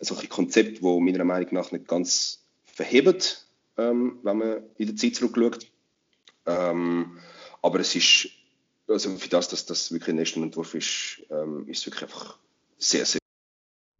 solche 0.00 0.26
Konzepte, 0.26 0.80
die 0.80 1.00
meiner 1.00 1.24
Meinung 1.24 1.54
nach 1.54 1.72
nicht 1.72 1.86
ganz 1.86 2.41
verhebt, 2.72 3.46
ähm, 3.78 4.18
wenn 4.22 4.38
man 4.38 4.62
in 4.78 4.86
der 4.86 4.96
Zeit 4.96 5.16
zurückschaut. 5.16 5.70
Ähm, 6.46 7.18
aber 7.62 7.80
es 7.80 7.94
ist, 7.94 8.28
also 8.88 9.16
für 9.16 9.28
das, 9.28 9.48
dass 9.48 9.66
das 9.66 9.92
wirklich 9.92 10.14
ein 10.14 10.18
erster 10.18 10.42
Entwurf 10.42 10.74
ist, 10.74 11.22
ähm, 11.30 11.68
ist 11.68 11.78
es 11.80 11.86
wirklich 11.86 12.02
einfach 12.02 12.38
sehr, 12.78 13.06
sehr 13.06 13.20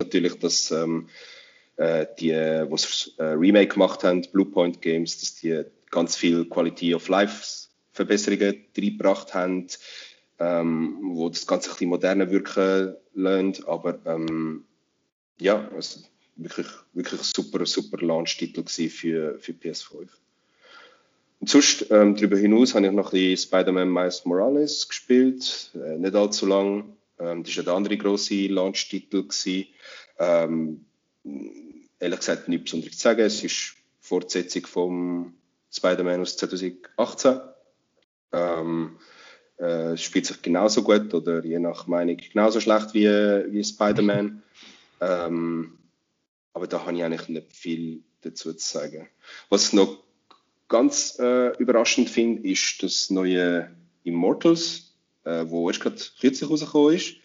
natürlich, 0.00 0.38
dass 0.40 0.70
ähm, 0.70 1.08
äh, 1.76 2.06
die, 2.18 2.30
das 2.30 3.12
äh, 3.18 3.24
Remake 3.24 3.74
gemacht 3.74 4.04
haben, 4.04 4.22
Bluepoint 4.32 4.82
Games, 4.82 5.20
dass 5.20 5.36
die 5.36 5.64
ganz 5.90 6.16
viel 6.16 6.44
Quality 6.46 6.94
of 6.94 7.08
Life 7.08 7.68
Verbesserungen 7.92 8.64
reingebracht 8.76 9.34
haben, 9.34 9.66
ähm, 10.38 10.98
wo 11.14 11.28
das 11.28 11.46
Ganze 11.46 11.70
ein 11.70 11.74
bisschen 11.74 11.88
moderner 11.90 12.30
wirken 12.30 12.96
lässt, 13.14 13.68
aber 13.68 13.98
ähm, 14.06 14.64
ja, 15.38 15.68
also 15.74 16.00
wirklich, 16.36 16.66
wirklich 16.92 17.20
super, 17.22 17.64
super 17.66 17.98
Launch-Titel 17.98 18.64
für, 18.66 19.38
für 19.38 19.52
PS5. 19.52 20.08
Und 21.40 21.48
sonst, 21.48 21.90
ähm, 21.90 22.14
darüber 22.14 22.36
hinaus 22.36 22.74
habe 22.74 22.86
ich 22.86 22.92
noch 22.92 23.12
ein 23.12 23.18
bisschen 23.18 23.48
Spider-Man 23.48 23.92
Miles 23.92 24.24
Morales 24.24 24.88
gespielt, 24.88 25.70
äh, 25.74 25.98
nicht 25.98 26.14
allzu 26.14 26.46
lang. 26.46 26.96
Ähm, 27.18 27.42
das 27.42 27.56
war 27.56 27.64
der 27.64 27.74
andere 27.74 27.96
grosse 27.96 28.46
Launch-Titel. 28.46 29.28
Ähm, 30.18 30.84
ehrlich 31.98 32.18
gesagt 32.18 32.48
nichts 32.48 32.64
Besonderes 32.64 32.96
zu 32.96 33.02
sagen. 33.02 33.20
Es 33.22 33.42
ist 33.42 33.74
Fortsetzung 34.00 34.66
vom 34.66 35.34
Spider-Man 35.72 36.20
aus 36.20 36.36
2018. 36.36 37.40
Ähm, 38.32 38.96
äh, 39.58 39.96
spielt 39.96 40.26
sich 40.26 40.42
genauso 40.42 40.82
gut 40.82 41.12
oder 41.12 41.44
je 41.44 41.58
nach 41.58 41.86
Meinung 41.86 42.16
genauso 42.16 42.60
schlecht 42.60 42.94
wie, 42.94 43.06
wie 43.06 43.64
Spider-Man. 43.64 44.42
Ähm, 45.04 45.81
aber 46.52 46.66
da 46.66 46.84
habe 46.84 46.96
ich 46.96 47.04
eigentlich 47.04 47.28
nicht 47.28 47.52
viel 47.52 48.02
dazu 48.20 48.52
zu 48.52 48.68
sagen. 48.68 49.08
Was 49.48 49.68
ich 49.68 49.72
noch 49.72 50.02
ganz 50.68 51.18
äh, 51.18 51.56
überraschend 51.58 52.08
finde, 52.08 52.48
ist 52.48 52.82
das 52.82 53.10
neue 53.10 53.74
Immortals, 54.04 54.94
äh, 55.24 55.44
wo 55.46 55.68
erst 55.68 55.80
gerade 55.80 55.96
kürzlich 56.20 56.48
rausgekommen 56.48 56.94
ist. 56.94 57.16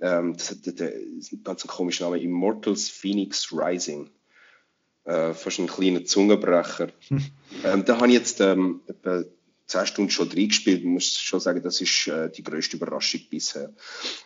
Ähm, 0.00 0.34
das 0.36 0.50
hat 0.50 0.80
einen 0.80 1.42
ganz 1.44 1.66
komischen 1.66 2.06
Namen, 2.06 2.20
Immortals 2.20 2.88
Phoenix 2.88 3.52
Rising. 3.52 4.10
Äh, 5.04 5.34
fast 5.34 5.58
ein 5.58 5.68
kleiner 5.68 6.04
Zungenbrecher. 6.04 6.88
ähm, 7.64 7.84
da 7.84 7.96
habe 7.96 8.08
ich 8.08 8.14
jetzt 8.14 8.40
ähm, 8.40 8.80
etwa 8.86 9.24
10 9.66 9.86
Stunden 9.86 10.10
schon 10.10 10.28
reingespielt. 10.28 10.80
Ich 10.80 10.86
muss 10.86 11.18
schon 11.18 11.40
sagen, 11.40 11.62
das 11.62 11.80
ist 11.80 12.08
äh, 12.08 12.30
die 12.30 12.42
größte 12.42 12.76
Überraschung 12.76 13.20
bisher. 13.30 13.72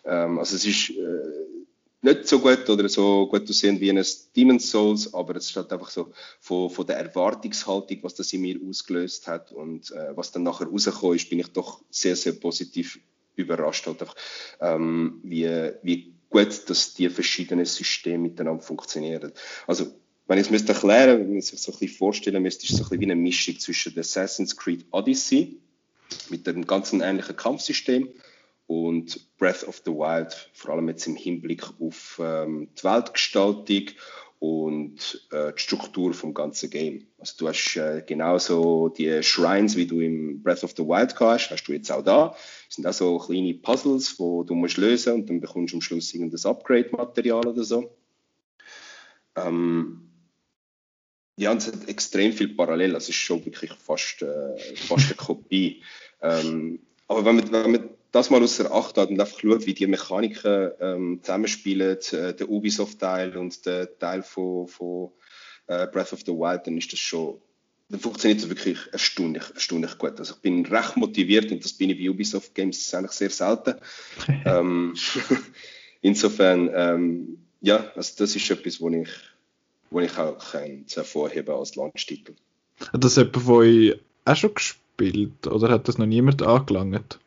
Ähm, 0.04 0.38
also 0.38 0.56
es 0.56 0.64
ist 0.64 0.90
äh, 0.90 1.59
nicht 2.02 2.26
so 2.26 2.38
gut 2.38 2.68
oder 2.68 2.88
so 2.88 3.26
gut 3.26 3.48
aussehen 3.48 3.80
wie 3.80 3.90
ein 3.90 4.04
Demon's 4.34 4.70
Souls, 4.70 5.12
aber 5.12 5.36
es 5.36 5.50
ist 5.50 5.56
halt 5.56 5.72
einfach 5.72 5.90
so 5.90 6.12
von, 6.40 6.70
von 6.70 6.86
der 6.86 6.96
Erwartungshaltung, 6.96 7.98
was 8.02 8.14
das 8.14 8.32
in 8.32 8.40
mir 8.40 8.58
ausgelöst 8.66 9.26
hat 9.26 9.52
und 9.52 9.90
äh, 9.92 10.16
was 10.16 10.32
dann 10.32 10.42
nachher 10.42 10.68
rausgekommen 10.68 11.16
ist, 11.16 11.28
bin 11.28 11.40
ich 11.40 11.48
doch 11.48 11.82
sehr, 11.90 12.16
sehr 12.16 12.32
positiv 12.32 12.98
überrascht, 13.36 13.86
halt 13.86 14.00
einfach, 14.00 14.16
ähm, 14.60 15.20
wie, 15.22 15.46
wie 15.82 16.14
gut, 16.30 16.68
dass 16.70 16.94
die 16.94 17.10
verschiedenen 17.10 17.66
Systeme 17.66 18.18
miteinander 18.18 18.62
funktionieren. 18.62 19.32
Also, 19.66 19.86
wenn 20.26 20.38
ich 20.38 20.46
es 20.46 20.50
müsste 20.50 20.72
erklären, 20.72 21.20
wenn 21.20 21.32
man 21.32 21.40
sich 21.40 21.60
so 21.60 21.72
ein 21.72 21.78
bisschen 21.78 21.98
vorstellen 21.98 22.42
müsste, 22.42 22.64
ist 22.64 22.70
es 22.70 22.78
so 22.78 22.84
ein 22.84 22.88
bisschen 22.90 23.00
wie 23.00 23.06
eine 23.06 23.16
Mischung 23.16 23.58
zwischen 23.58 23.98
Assassin's 23.98 24.56
Creed 24.56 24.86
Odyssey 24.92 25.58
mit 26.28 26.48
einem 26.48 26.66
ganzen 26.66 27.00
ähnlichen 27.00 27.36
Kampfsystem 27.36 28.08
und 28.70 29.36
Breath 29.36 29.66
of 29.66 29.82
the 29.84 29.90
Wild, 29.90 30.48
vor 30.52 30.74
allem 30.74 30.86
jetzt 30.86 31.04
im 31.08 31.16
Hinblick 31.16 31.64
auf 31.80 32.20
ähm, 32.22 32.68
die 32.78 32.84
Weltgestaltung 32.84 33.86
und 34.38 35.26
äh, 35.32 35.52
die 35.52 35.60
Struktur 35.60 36.14
vom 36.14 36.32
ganzen 36.34 36.70
Game. 36.70 37.08
Also 37.18 37.34
du 37.38 37.48
hast 37.48 37.74
äh, 37.74 38.04
genauso 38.06 38.88
die 38.88 39.24
Shrines, 39.24 39.74
wie 39.74 39.86
du 39.86 39.98
im 39.98 40.40
Breath 40.44 40.62
of 40.62 40.74
the 40.76 40.84
Wild 40.84 41.18
hast, 41.18 41.50
hast 41.50 41.64
du 41.64 41.72
jetzt 41.72 41.90
auch 41.90 42.04
da. 42.04 42.28
Das 42.28 42.76
sind 42.76 42.86
auch 42.86 42.92
so 42.92 43.18
kleine 43.18 43.54
Puzzles, 43.54 44.20
wo 44.20 44.44
du 44.44 44.54
musst 44.54 44.76
lösen 44.76 45.14
und 45.14 45.28
dann 45.28 45.40
bekommst 45.40 45.72
du 45.72 45.78
am 45.78 45.82
Schluss 45.82 46.14
irgendein 46.14 46.48
Upgrade-Material 46.48 47.48
oder 47.48 47.64
so. 47.64 47.92
Ähm, 49.34 50.12
ja, 51.34 51.50
und 51.50 51.58
es 51.58 51.66
hat 51.66 51.88
extrem 51.88 52.32
viel 52.32 52.54
parallel. 52.54 52.94
Also 52.94 53.06
es 53.06 53.08
ist 53.08 53.16
schon 53.16 53.44
wirklich 53.44 53.72
fast, 53.72 54.22
äh, 54.22 54.56
fast 54.76 55.06
eine 55.06 55.16
Kopie. 55.16 55.82
Ähm, 56.22 56.78
aber 57.08 57.24
wenn 57.24 57.34
man, 57.34 57.50
wenn 57.50 57.72
man 57.72 57.90
das 58.12 58.30
mal 58.30 58.42
außer 58.42 58.72
Acht 58.72 58.96
hat 58.96 59.10
und 59.10 59.20
einfach 59.20 59.38
schaut, 59.38 59.66
wie 59.66 59.74
die 59.74 59.86
Mechaniken 59.86 60.70
ähm, 60.80 61.20
zusammenspielen, 61.22 61.98
äh, 62.12 62.34
der 62.34 62.48
Ubisoft-Teil 62.48 63.36
und 63.36 63.64
der 63.66 63.98
Teil 63.98 64.22
von, 64.22 64.66
von 64.66 65.10
äh, 65.66 65.86
Breath 65.86 66.12
of 66.12 66.20
the 66.26 66.32
Wild, 66.32 66.66
dann 66.66 66.76
ist 66.76 66.92
das 66.92 66.98
schon, 66.98 67.38
dann 67.88 68.00
funktioniert 68.00 68.42
das 68.42 68.48
wirklich 68.48 68.78
erstaunlich, 68.92 69.44
erstaunlich 69.54 69.96
gut. 69.98 70.18
Also 70.18 70.34
ich 70.34 70.40
bin 70.40 70.66
recht 70.66 70.96
motiviert 70.96 71.52
und 71.52 71.64
das 71.64 71.72
bin 71.72 71.90
ich 71.90 71.98
bei 71.98 72.10
Ubisoft 72.10 72.54
Games 72.54 72.92
eigentlich 72.94 73.12
sehr 73.12 73.30
selten. 73.30 73.74
ähm, 74.44 74.94
insofern, 76.00 76.70
ähm, 76.74 77.38
ja, 77.60 77.90
also 77.94 78.14
das 78.18 78.34
ist 78.34 78.50
etwas, 78.50 78.80
wo 78.80 78.90
ich, 78.90 79.10
wo 79.90 80.00
ich 80.00 80.16
auch 80.18 80.54
hervorheben 80.54 81.54
als 81.54 81.76
Launch-Titel. 81.76 82.34
Hat 82.92 83.04
das 83.04 83.16
jemand 83.16 83.36
von 83.36 83.54
euch 83.56 83.96
auch 84.24 84.36
schon 84.36 84.54
gespielt 84.54 85.46
oder 85.46 85.68
hat 85.68 85.86
das 85.86 85.98
noch 85.98 86.06
niemand 86.06 86.42
angelangt? 86.42 87.20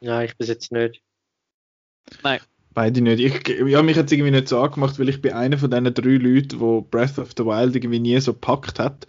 Nein, 0.00 0.26
ich 0.26 0.36
bis 0.36 0.48
jetzt 0.48 0.72
nicht. 0.72 1.02
Nein. 2.22 2.40
Beide 2.74 3.00
nicht. 3.00 3.18
Ich, 3.20 3.48
ja, 3.66 3.82
mich 3.82 3.96
hat 3.96 4.06
es 4.06 4.12
irgendwie 4.12 4.30
nicht 4.30 4.48
so 4.48 4.60
angemacht, 4.60 4.98
weil 4.98 5.08
ich 5.08 5.20
bin 5.20 5.32
einer 5.32 5.58
von 5.58 5.70
diesen 5.70 5.92
drei 5.94 6.16
Leuten, 6.16 6.60
wo 6.60 6.82
Breath 6.82 7.18
of 7.18 7.32
the 7.36 7.44
Wild 7.44 7.74
irgendwie 7.74 7.98
nie 7.98 8.20
so 8.20 8.32
gepackt 8.32 8.78
hat. 8.78 9.06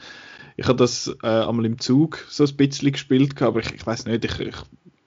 Ich 0.57 0.67
habe 0.67 0.77
das 0.77 1.15
äh, 1.23 1.27
einmal 1.27 1.65
im 1.65 1.79
Zug 1.79 2.25
so 2.29 2.43
ein 2.43 2.57
bisschen 2.57 2.91
gespielt, 2.91 3.39
aber 3.41 3.59
ich, 3.59 3.73
ich 3.73 3.85
weiß 3.85 4.05
nicht, 4.05 4.25
ich, 4.25 4.39
ich 4.39 4.55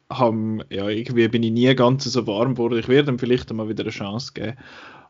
habe, 0.09 0.65
ja, 0.71 0.89
irgendwie 0.89 1.29
bin 1.29 1.43
ich 1.43 1.51
nie 1.51 1.75
ganz 1.75 2.05
so 2.05 2.27
warm 2.27 2.55
geworden. 2.55 2.79
Ich 2.79 2.89
werde 2.89 3.11
ihm 3.11 3.19
vielleicht 3.19 3.51
einmal 3.51 3.69
wieder 3.69 3.83
eine 3.83 3.91
Chance 3.91 4.33
geben. 4.33 4.57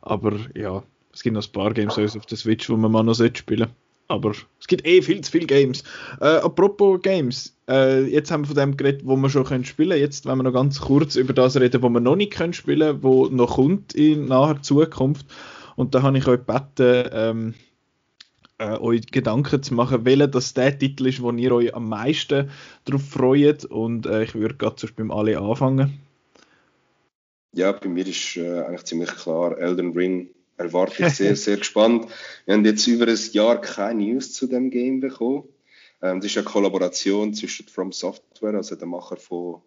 Aber 0.00 0.38
ja, 0.54 0.82
es 1.12 1.22
gibt 1.22 1.34
noch 1.34 1.46
ein 1.46 1.52
paar 1.52 1.74
Games 1.74 1.98
auf 1.98 2.26
der 2.26 2.38
Switch, 2.38 2.70
wo 2.70 2.76
man 2.76 2.90
mal 2.90 3.02
noch 3.02 3.14
spielen 3.14 3.34
sollte 3.58 3.70
aber 4.12 4.32
es 4.60 4.66
gibt 4.66 4.86
eh 4.86 5.00
viel 5.02 5.20
zu 5.22 5.30
viele 5.30 5.46
Games. 5.46 5.82
Äh, 6.20 6.26
apropos 6.26 7.00
Games, 7.00 7.56
äh, 7.68 8.04
jetzt 8.04 8.30
haben 8.30 8.42
wir 8.42 8.48
von 8.48 8.56
dem 8.56 8.76
geredet, 8.76 9.02
wo 9.04 9.16
wir 9.16 9.30
schon 9.30 9.44
können 9.44 9.64
spielen. 9.64 9.98
Jetzt 9.98 10.26
wollen 10.26 10.38
wir 10.38 10.44
noch 10.44 10.52
ganz 10.52 10.80
kurz 10.80 11.16
über 11.16 11.32
das 11.32 11.56
reden, 11.56 11.82
wo 11.82 11.88
wir 11.88 12.00
noch 12.00 12.16
nicht 12.16 12.32
können 12.32 12.52
spielen 12.52 13.02
wo 13.02 13.26
noch 13.26 13.56
kommt 13.56 13.94
in 13.94 14.26
naher 14.26 14.60
Zukunft. 14.62 15.26
Und 15.76 15.94
da 15.94 16.02
habe 16.02 16.18
ich 16.18 16.26
euch 16.26 16.40
gebeten, 16.46 17.08
ähm, 17.12 17.54
äh, 18.58 18.78
euch 18.78 19.06
Gedanken 19.06 19.62
zu 19.62 19.74
machen, 19.74 20.04
welcher 20.04 20.28
das 20.28 20.54
der 20.54 20.78
Titel 20.78 21.06
ist, 21.06 21.22
wo 21.22 21.32
ihr 21.32 21.52
euch 21.52 21.74
am 21.74 21.88
meisten 21.88 22.50
darauf 22.84 23.02
freut. 23.08 23.64
Und 23.64 24.06
äh, 24.06 24.24
ich 24.24 24.34
würde 24.34 24.54
gerade 24.56 24.76
zuerst 24.76 24.96
beim 24.96 25.10
Ali 25.10 25.34
anfangen. 25.34 25.98
Ja, 27.54 27.72
bei 27.72 27.88
mir 27.88 28.06
ist 28.06 28.36
äh, 28.36 28.60
eigentlich 28.60 28.84
ziemlich 28.84 29.10
klar 29.10 29.58
Elden 29.58 29.92
Ring 29.92 30.30
erwarte 30.62 31.06
ich 31.06 31.14
sehr, 31.14 31.36
sehr 31.36 31.56
gespannt. 31.56 32.06
Wir 32.44 32.54
haben 32.54 32.64
jetzt 32.64 32.86
über 32.86 33.06
ein 33.06 33.18
Jahr 33.32 33.60
keine 33.60 34.04
News 34.04 34.32
zu 34.32 34.46
dem 34.46 34.70
Game 34.70 35.00
bekommen. 35.00 35.48
Ähm, 36.00 36.20
das 36.20 36.30
ist 36.30 36.38
eine 36.38 36.44
Kollaboration 36.44 37.34
zwischen 37.34 37.68
From 37.68 37.92
Software, 37.92 38.54
also 38.54 38.74
der 38.74 38.86
Macher 38.86 39.16
von 39.16 39.62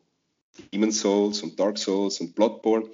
Demon's 0.74 1.02
Souls 1.02 1.42
und 1.44 1.60
Dark 1.60 1.78
Souls 1.78 2.20
und 2.22 2.36
Bloodborne, 2.36 2.90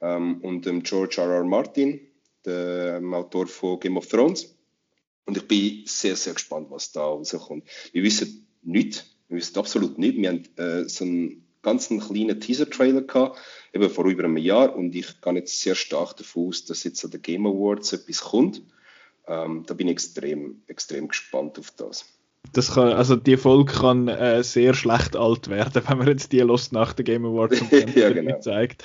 ähm, 0.00 0.40
und 0.42 0.66
dem 0.66 0.82
George 0.82 1.16
R. 1.18 1.30
R. 1.30 1.44
Martin, 1.44 2.00
dem 2.44 3.14
Autor 3.14 3.46
von 3.46 3.80
Game 3.80 3.96
of 3.96 4.06
Thrones. 4.06 4.54
Und 5.26 5.36
ich 5.36 5.48
bin 5.48 5.82
sehr, 5.86 6.16
sehr 6.16 6.34
gespannt, 6.34 6.70
was 6.70 6.92
da 6.92 7.02
rauskommt. 7.02 7.64
Wir 7.92 8.02
wissen 8.02 8.46
nichts, 8.62 9.16
wir 9.28 9.38
wissen 9.38 9.58
absolut 9.58 9.98
nichts. 9.98 10.18
Wir 10.18 10.28
haben 10.28 10.42
äh, 10.56 10.88
so 10.88 11.04
einen 11.04 11.46
ganz 11.64 11.88
kleinen 11.88 12.40
Teaser-Trailer 12.40 13.02
gehabt, 13.02 13.38
eben 13.72 13.90
vor 13.90 14.04
über 14.04 14.24
einem 14.24 14.36
Jahr 14.36 14.76
und 14.76 14.94
ich 14.94 15.20
gehe 15.20 15.34
jetzt 15.34 15.60
sehr 15.60 15.74
stark 15.74 16.16
davon 16.16 16.48
aus, 16.48 16.64
dass 16.64 16.84
jetzt 16.84 17.04
an 17.04 17.10
den 17.10 17.22
Game 17.22 17.46
Awards 17.46 17.92
etwas 17.92 18.20
kommt. 18.20 18.62
Ähm, 19.26 19.64
da 19.66 19.74
bin 19.74 19.88
ich 19.88 19.92
extrem, 19.92 20.62
extrem 20.68 21.08
gespannt 21.08 21.58
auf 21.58 21.72
das. 21.72 22.04
Das 22.52 22.74
kann, 22.74 22.92
also 22.92 23.16
die 23.16 23.36
Folge 23.36 23.72
kann 23.72 24.06
äh, 24.08 24.44
sehr 24.44 24.74
schlecht 24.74 25.16
alt 25.16 25.48
werden, 25.48 25.82
wenn 25.88 25.98
man 25.98 26.08
jetzt 26.08 26.32
die 26.32 26.40
Lust 26.40 26.72
nach 26.72 26.92
den 26.92 27.04
Game 27.04 27.24
Awards 27.24 27.60
ja, 27.94 28.10
genau. 28.10 28.38
zeigt. 28.40 28.84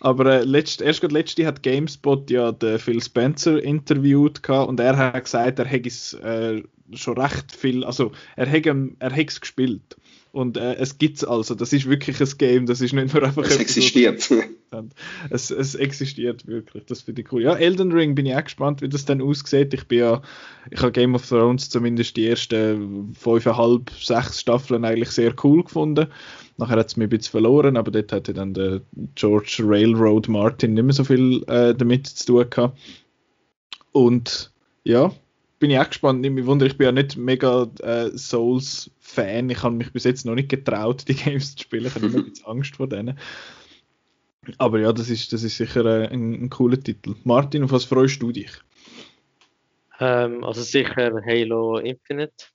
Aber 0.00 0.26
äh, 0.26 0.44
letzt, 0.44 0.80
erst 0.80 1.00
gerade 1.00 1.14
letzte 1.14 1.46
hat 1.46 1.62
GameSpot 1.62 2.30
ja 2.30 2.52
den 2.52 2.78
Phil 2.78 3.02
Spencer 3.02 3.60
interviewt 3.60 4.48
und 4.48 4.78
er 4.78 4.96
hat 4.96 5.24
gesagt, 5.24 5.58
er 5.58 5.64
hätte 5.64 5.88
es 5.88 6.14
äh, 6.14 6.62
schon 6.92 7.18
recht 7.18 7.54
viel, 7.54 7.82
also 7.84 8.12
er 8.36 8.46
hätte 8.46 8.88
es 9.10 9.40
gespielt. 9.40 9.96
Und 10.38 10.56
äh, 10.56 10.76
es 10.76 10.98
gibt 10.98 11.16
es 11.16 11.24
also, 11.24 11.56
das 11.56 11.72
ist 11.72 11.90
wirklich 11.90 12.20
ein 12.20 12.38
Game, 12.38 12.66
das 12.66 12.80
ist 12.80 12.92
nicht 12.92 13.12
nur 13.12 13.24
einfach. 13.24 13.42
Es 13.42 13.56
existiert. 13.56 14.30
Es, 15.30 15.50
es, 15.50 15.74
existiert 15.74 16.46
wirklich, 16.46 16.84
das 16.84 17.02
finde 17.02 17.22
ich 17.22 17.32
cool. 17.32 17.42
Ja, 17.42 17.54
Elden 17.54 17.90
Ring 17.90 18.14
bin 18.14 18.24
ich 18.24 18.36
auch 18.36 18.44
gespannt, 18.44 18.80
wie 18.80 18.88
das 18.88 19.04
dann 19.04 19.20
aussieht. 19.20 19.74
Ich 19.74 19.88
bin 19.88 19.98
ja, 19.98 20.22
ich 20.70 20.80
habe 20.80 20.92
Game 20.92 21.16
of 21.16 21.28
Thrones 21.28 21.70
zumindest 21.70 22.16
die 22.16 22.28
ersten 22.28 23.16
fünfeinhalb, 23.18 23.90
sechs 23.98 24.40
Staffeln 24.40 24.84
eigentlich 24.84 25.10
sehr 25.10 25.34
cool 25.42 25.64
gefunden. 25.64 26.06
Nachher 26.56 26.76
hat 26.76 26.86
es 26.86 26.96
mir 26.96 27.04
ein 27.04 27.10
bisschen 27.10 27.32
verloren, 27.32 27.76
aber 27.76 27.90
dort 27.90 28.12
hatte 28.12 28.32
dann 28.32 28.54
der 28.54 28.82
George 29.16 29.62
Railroad 29.64 30.28
Martin 30.28 30.74
nicht 30.74 30.84
mehr 30.84 30.94
so 30.94 31.02
viel 31.02 31.42
äh, 31.48 31.74
damit 31.74 32.06
zu 32.06 32.26
tun 32.26 32.48
gehabt. 32.48 32.78
Und 33.90 34.52
ja, 34.84 35.10
bin 35.58 35.70
ich 35.70 35.78
auch 35.78 35.88
gespannt. 35.88 36.24
Ich 36.24 36.46
wundere, 36.46 36.68
ich 36.68 36.78
bin 36.78 36.86
ja 36.86 36.92
nicht 36.92 37.16
mega 37.16 37.70
äh, 37.80 38.10
Souls-Fan. 38.16 39.50
Ich 39.50 39.62
habe 39.62 39.74
mich 39.74 39.92
bis 39.92 40.04
jetzt 40.04 40.24
noch 40.24 40.34
nicht 40.34 40.48
getraut, 40.48 41.04
die 41.08 41.14
Games 41.14 41.56
zu 41.56 41.62
spielen. 41.62 41.86
Ich 41.86 41.94
habe 41.94 42.06
immer 42.06 42.18
ein 42.18 42.30
bisschen 42.30 42.46
Angst 42.46 42.76
vor 42.76 42.88
denen. 42.88 43.18
Aber 44.56 44.78
ja, 44.78 44.92
das 44.92 45.10
ist, 45.10 45.32
das 45.32 45.42
ist 45.42 45.56
sicher 45.56 45.84
äh, 45.84 46.08
ein, 46.08 46.32
ein, 46.32 46.50
cooler 46.50 46.80
Titel. 46.80 47.14
Martin, 47.24 47.64
auf 47.64 47.72
was 47.72 47.84
freust 47.84 48.22
du 48.22 48.32
dich? 48.32 48.50
Ähm, 50.00 50.42
also 50.44 50.62
sicher 50.62 51.12
Halo 51.26 51.78
Infinite. 51.78 52.46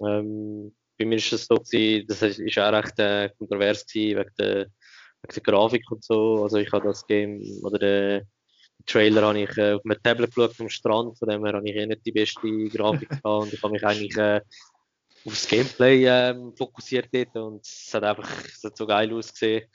Ähm, 0.00 0.72
bei 0.98 1.04
mir 1.04 1.16
ist 1.16 1.32
es 1.32 1.46
so, 1.46 1.56
das 1.56 1.72
ist 1.72 2.58
auch 2.58 2.72
recht 2.72 2.98
äh, 2.98 3.30
kontrovers 3.38 3.84
wegen 3.92 4.24
der, 4.38 4.56
wegen 4.56 5.34
der 5.34 5.42
Grafik 5.42 5.90
und 5.90 6.04
so. 6.04 6.44
Also 6.44 6.58
ich 6.58 6.70
habe 6.70 6.86
das 6.86 7.06
Game 7.06 7.42
oder 7.62 7.78
den 7.78 8.28
Trailer 8.86 9.22
habe 9.22 9.40
ich 9.40 9.56
äh, 9.56 9.74
auf 9.74 9.84
einem 9.84 10.02
Tablet 10.02 10.34
geschaut 10.34 10.60
am 10.60 10.68
Strand, 10.68 11.18
von 11.18 11.28
dem 11.28 11.44
her 11.44 11.54
habe 11.54 11.68
ich 11.68 11.76
eh 11.76 11.86
nicht 11.86 12.04
die 12.04 12.12
beste 12.12 12.68
Grafik 12.68 13.08
gehabt 13.22 13.24
und 13.24 13.52
ich 13.52 13.62
habe 13.62 13.72
mich 13.72 13.84
eigentlich 13.84 14.16
äh, 14.16 14.40
aufs 15.24 15.48
Gameplay 15.48 16.04
äh, 16.04 16.34
fokussiert 16.56 17.08
dort 17.12 17.36
und 17.36 17.66
es 17.66 17.90
hat 17.92 18.04
einfach 18.04 18.28
es 18.44 18.62
hat 18.64 18.76
so 18.76 18.86
geil 18.86 19.12
ausgesehen. 19.12 19.68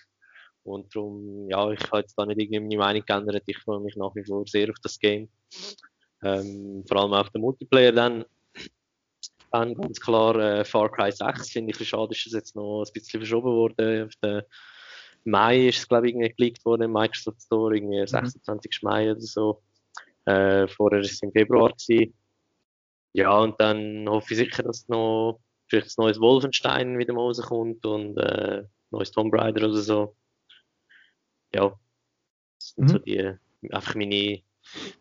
Und 0.64 0.94
darum, 0.94 1.50
ja, 1.50 1.72
ich 1.72 1.82
habe 1.84 2.00
jetzt 2.00 2.16
da 2.18 2.26
nicht 2.26 2.42
irgendwie 2.42 2.76
meine 2.76 2.78
Meinung 2.78 3.06
geändert. 3.06 3.44
Ich 3.46 3.58
freue 3.58 3.80
mich 3.80 3.96
nach 3.96 4.14
wie 4.16 4.26
vor 4.26 4.46
sehr 4.46 4.70
auf 4.70 4.76
das 4.84 5.00
Game. 5.00 5.30
Ähm, 6.22 6.84
vor 6.86 6.98
allem 6.98 7.14
auf 7.14 7.30
den 7.30 7.42
Multiplayer 7.42 7.94
dann. 7.94 8.26
Dann 9.50 9.76
ganz 9.76 9.98
klar 10.02 10.36
äh, 10.36 10.66
Far 10.66 10.92
Cry 10.92 11.10
6. 11.10 11.52
Finde 11.52 11.72
ich 11.72 11.88
schade, 11.88 12.14
ist 12.14 12.28
es 12.28 12.34
jetzt 12.34 12.56
noch 12.58 12.84
ein 12.84 12.92
bisschen 12.94 13.22
verschoben 13.22 13.54
worden 13.54 14.08
auf 14.08 14.16
den 14.22 14.42
Mai 15.24 15.68
ist 15.68 15.80
es, 15.80 15.88
glaube 15.88 16.08
ich, 16.08 16.14
irgendwie 16.14 16.34
geleakt 16.34 16.66
worden 16.66 16.84
im 16.84 16.94
Microsoft 16.94 17.42
Store, 17.42 17.76
irgendwie 17.76 18.02
mhm. 18.02 18.08
26. 18.08 18.84
Mai 18.84 19.12
oder 19.12 19.22
so. 19.22 19.62
Äh, 20.26 20.68
vorher 20.68 21.00
war 21.00 21.06
es 21.06 21.22
im 21.22 21.32
Februar. 21.32 21.72
Gewesen. 21.72 22.14
Ja, 23.14 23.38
und 23.40 23.60
dann 23.60 24.08
hoffe 24.10 24.34
ich 24.34 24.38
sicher, 24.38 24.64
dass 24.64 24.88
noch 24.88 25.40
vielleicht 25.68 25.98
ein 25.98 26.04
neues 26.04 26.20
Wolfenstein 26.20 26.98
wieder 26.98 27.14
mal 27.14 27.22
rauskommt 27.22 27.86
und 27.86 28.18
äh, 28.18 28.64
neues 28.92 29.12
Tomb 29.12 29.34
Raider 29.34 29.68
oder 29.68 29.78
so. 29.78 30.16
Ja, 31.54 31.74
das 32.60 32.70
sind 32.76 32.84
mhm. 32.84 32.88
so 32.90 32.98
die, 33.00 33.34
einfach 33.72 33.96
meine, 33.96 34.42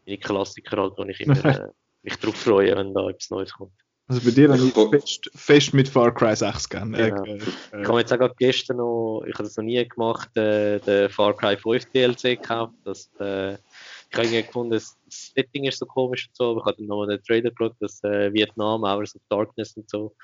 meine 0.06 0.18
Klassiker, 0.18 0.76
halt, 0.76 0.94
wo 0.96 1.04
ich 1.04 1.20
immer, 1.20 1.44
äh, 1.44 1.68
mich 2.02 2.16
drauf 2.18 2.36
freue, 2.36 2.76
wenn 2.76 2.94
da 2.94 3.08
etwas 3.08 3.30
Neues 3.30 3.52
kommt. 3.52 3.74
Also 4.08 4.20
bei 4.24 4.30
dir 4.30 4.48
habe 4.48 4.62
ich 4.64 4.72
fest, 4.72 5.30
fest, 5.34 5.74
mit 5.74 5.88
Far 5.88 6.14
Cry 6.14 6.36
6 6.36 6.68
gern. 6.68 6.92
Genau. 6.92 7.24
Äh, 7.24 7.38
äh, 7.38 7.82
ich 7.82 7.88
habe 7.88 7.98
jetzt 7.98 8.12
auch 8.12 8.36
gestern 8.36 8.76
noch, 8.76 9.24
ich 9.26 9.34
habe 9.34 9.44
das 9.44 9.56
noch 9.56 9.64
nie 9.64 9.86
gemacht, 9.88 10.36
äh, 10.36 10.78
den 10.78 11.10
Far 11.10 11.36
Cry 11.36 11.56
5 11.56 11.86
DLC 11.86 12.40
gekauft. 12.40 12.74
Das, 12.84 13.10
äh, 13.18 13.54
ich 13.54 14.16
habe 14.16 14.42
gefunden, 14.44 14.72
das 14.72 14.96
Setting 15.08 15.64
ist 15.64 15.78
so 15.78 15.86
komisch 15.86 16.28
und 16.28 16.36
so, 16.36 16.50
aber 16.50 16.60
ich 16.60 16.66
habe 16.66 16.76
dann 16.78 16.86
noch 16.86 17.06
den 17.06 17.22
Trailer 17.24 17.50
geschaut, 17.50 17.74
das 17.80 18.02
äh, 18.04 18.32
Vietnam, 18.32 18.84
Hours 18.84 19.16
of 19.16 19.22
Darkness 19.28 19.76
und 19.76 19.90
so. 19.90 20.14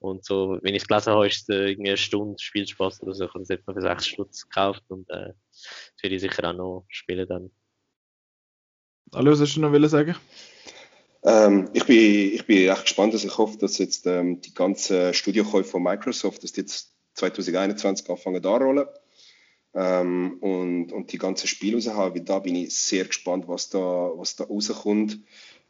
Und 0.00 0.24
so, 0.24 0.58
wenn 0.62 0.74
ich 0.74 0.82
es 0.82 0.88
gelesen 0.88 1.12
habe, 1.12 1.28
ist 1.28 1.42
es 1.42 1.48
äh, 1.50 1.70
irgendwie 1.70 1.90
eine 1.90 1.98
Stunde 1.98 2.36
Spielspaß 2.36 3.02
oder 3.02 3.14
so. 3.14 3.26
Ich 3.26 3.34
habe 3.34 3.42
es 3.42 3.50
etwa 3.50 3.72
für 3.74 3.82
6 3.82 4.06
Stutz 4.06 4.48
gekauft 4.48 4.82
und 4.88 5.08
äh, 5.10 5.34
das 5.52 6.02
werde 6.02 6.16
ich 6.16 6.22
sicher 6.22 6.48
auch 6.48 6.54
noch 6.54 6.84
spielen 6.88 7.28
dann. 7.28 7.50
Hallo, 9.14 9.30
was 9.30 9.40
hast 9.40 9.56
du 9.56 9.60
noch 9.60 9.88
sagen? 9.88 10.16
Ähm, 11.22 11.68
ich, 11.72 11.84
bin, 11.84 12.34
ich 12.34 12.46
bin 12.46 12.68
echt 12.68 12.82
gespannt. 12.82 13.12
Also 13.12 13.26
ich 13.26 13.36
hoffe, 13.36 13.58
dass 13.58 13.78
jetzt 13.78 14.06
ähm, 14.06 14.40
die 14.40 14.54
ganzen 14.54 15.14
Studiokäufe 15.14 15.70
von 15.70 15.82
Microsoft, 15.82 16.42
dass 16.42 16.52
die 16.52 16.62
jetzt 16.62 16.92
2021 17.14 18.08
anfangen 18.08 18.44
anrollen 18.44 18.86
ähm, 19.74 20.38
und, 20.40 20.92
und 20.92 21.12
die 21.12 21.18
ganzen 21.18 21.46
Spiele 21.46 21.76
raushauen, 21.76 22.14
weil 22.14 22.22
da 22.22 22.38
bin 22.38 22.56
ich 22.56 22.74
sehr 22.74 23.04
gespannt, 23.04 23.46
was 23.48 23.68
da, 23.68 23.78
was 23.78 24.36
da 24.36 24.44
rauskommt. 24.44 25.18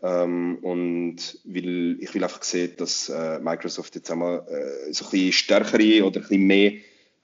Ähm, 0.02 0.58
und 0.62 1.40
will, 1.44 1.98
ich 2.00 2.14
will 2.14 2.24
einfach 2.24 2.42
sehen, 2.42 2.72
dass 2.78 3.10
äh, 3.10 3.38
Microsoft 3.38 3.94
jetzt 3.96 4.10
einmal 4.10 4.46
äh, 4.48 4.92
so 4.92 5.04
ein 5.04 5.10
bisschen 5.10 5.32
stärkere 5.32 6.06
oder 6.06 6.20
ein 6.20 6.22
bisschen 6.22 6.46
mehr 6.46 6.72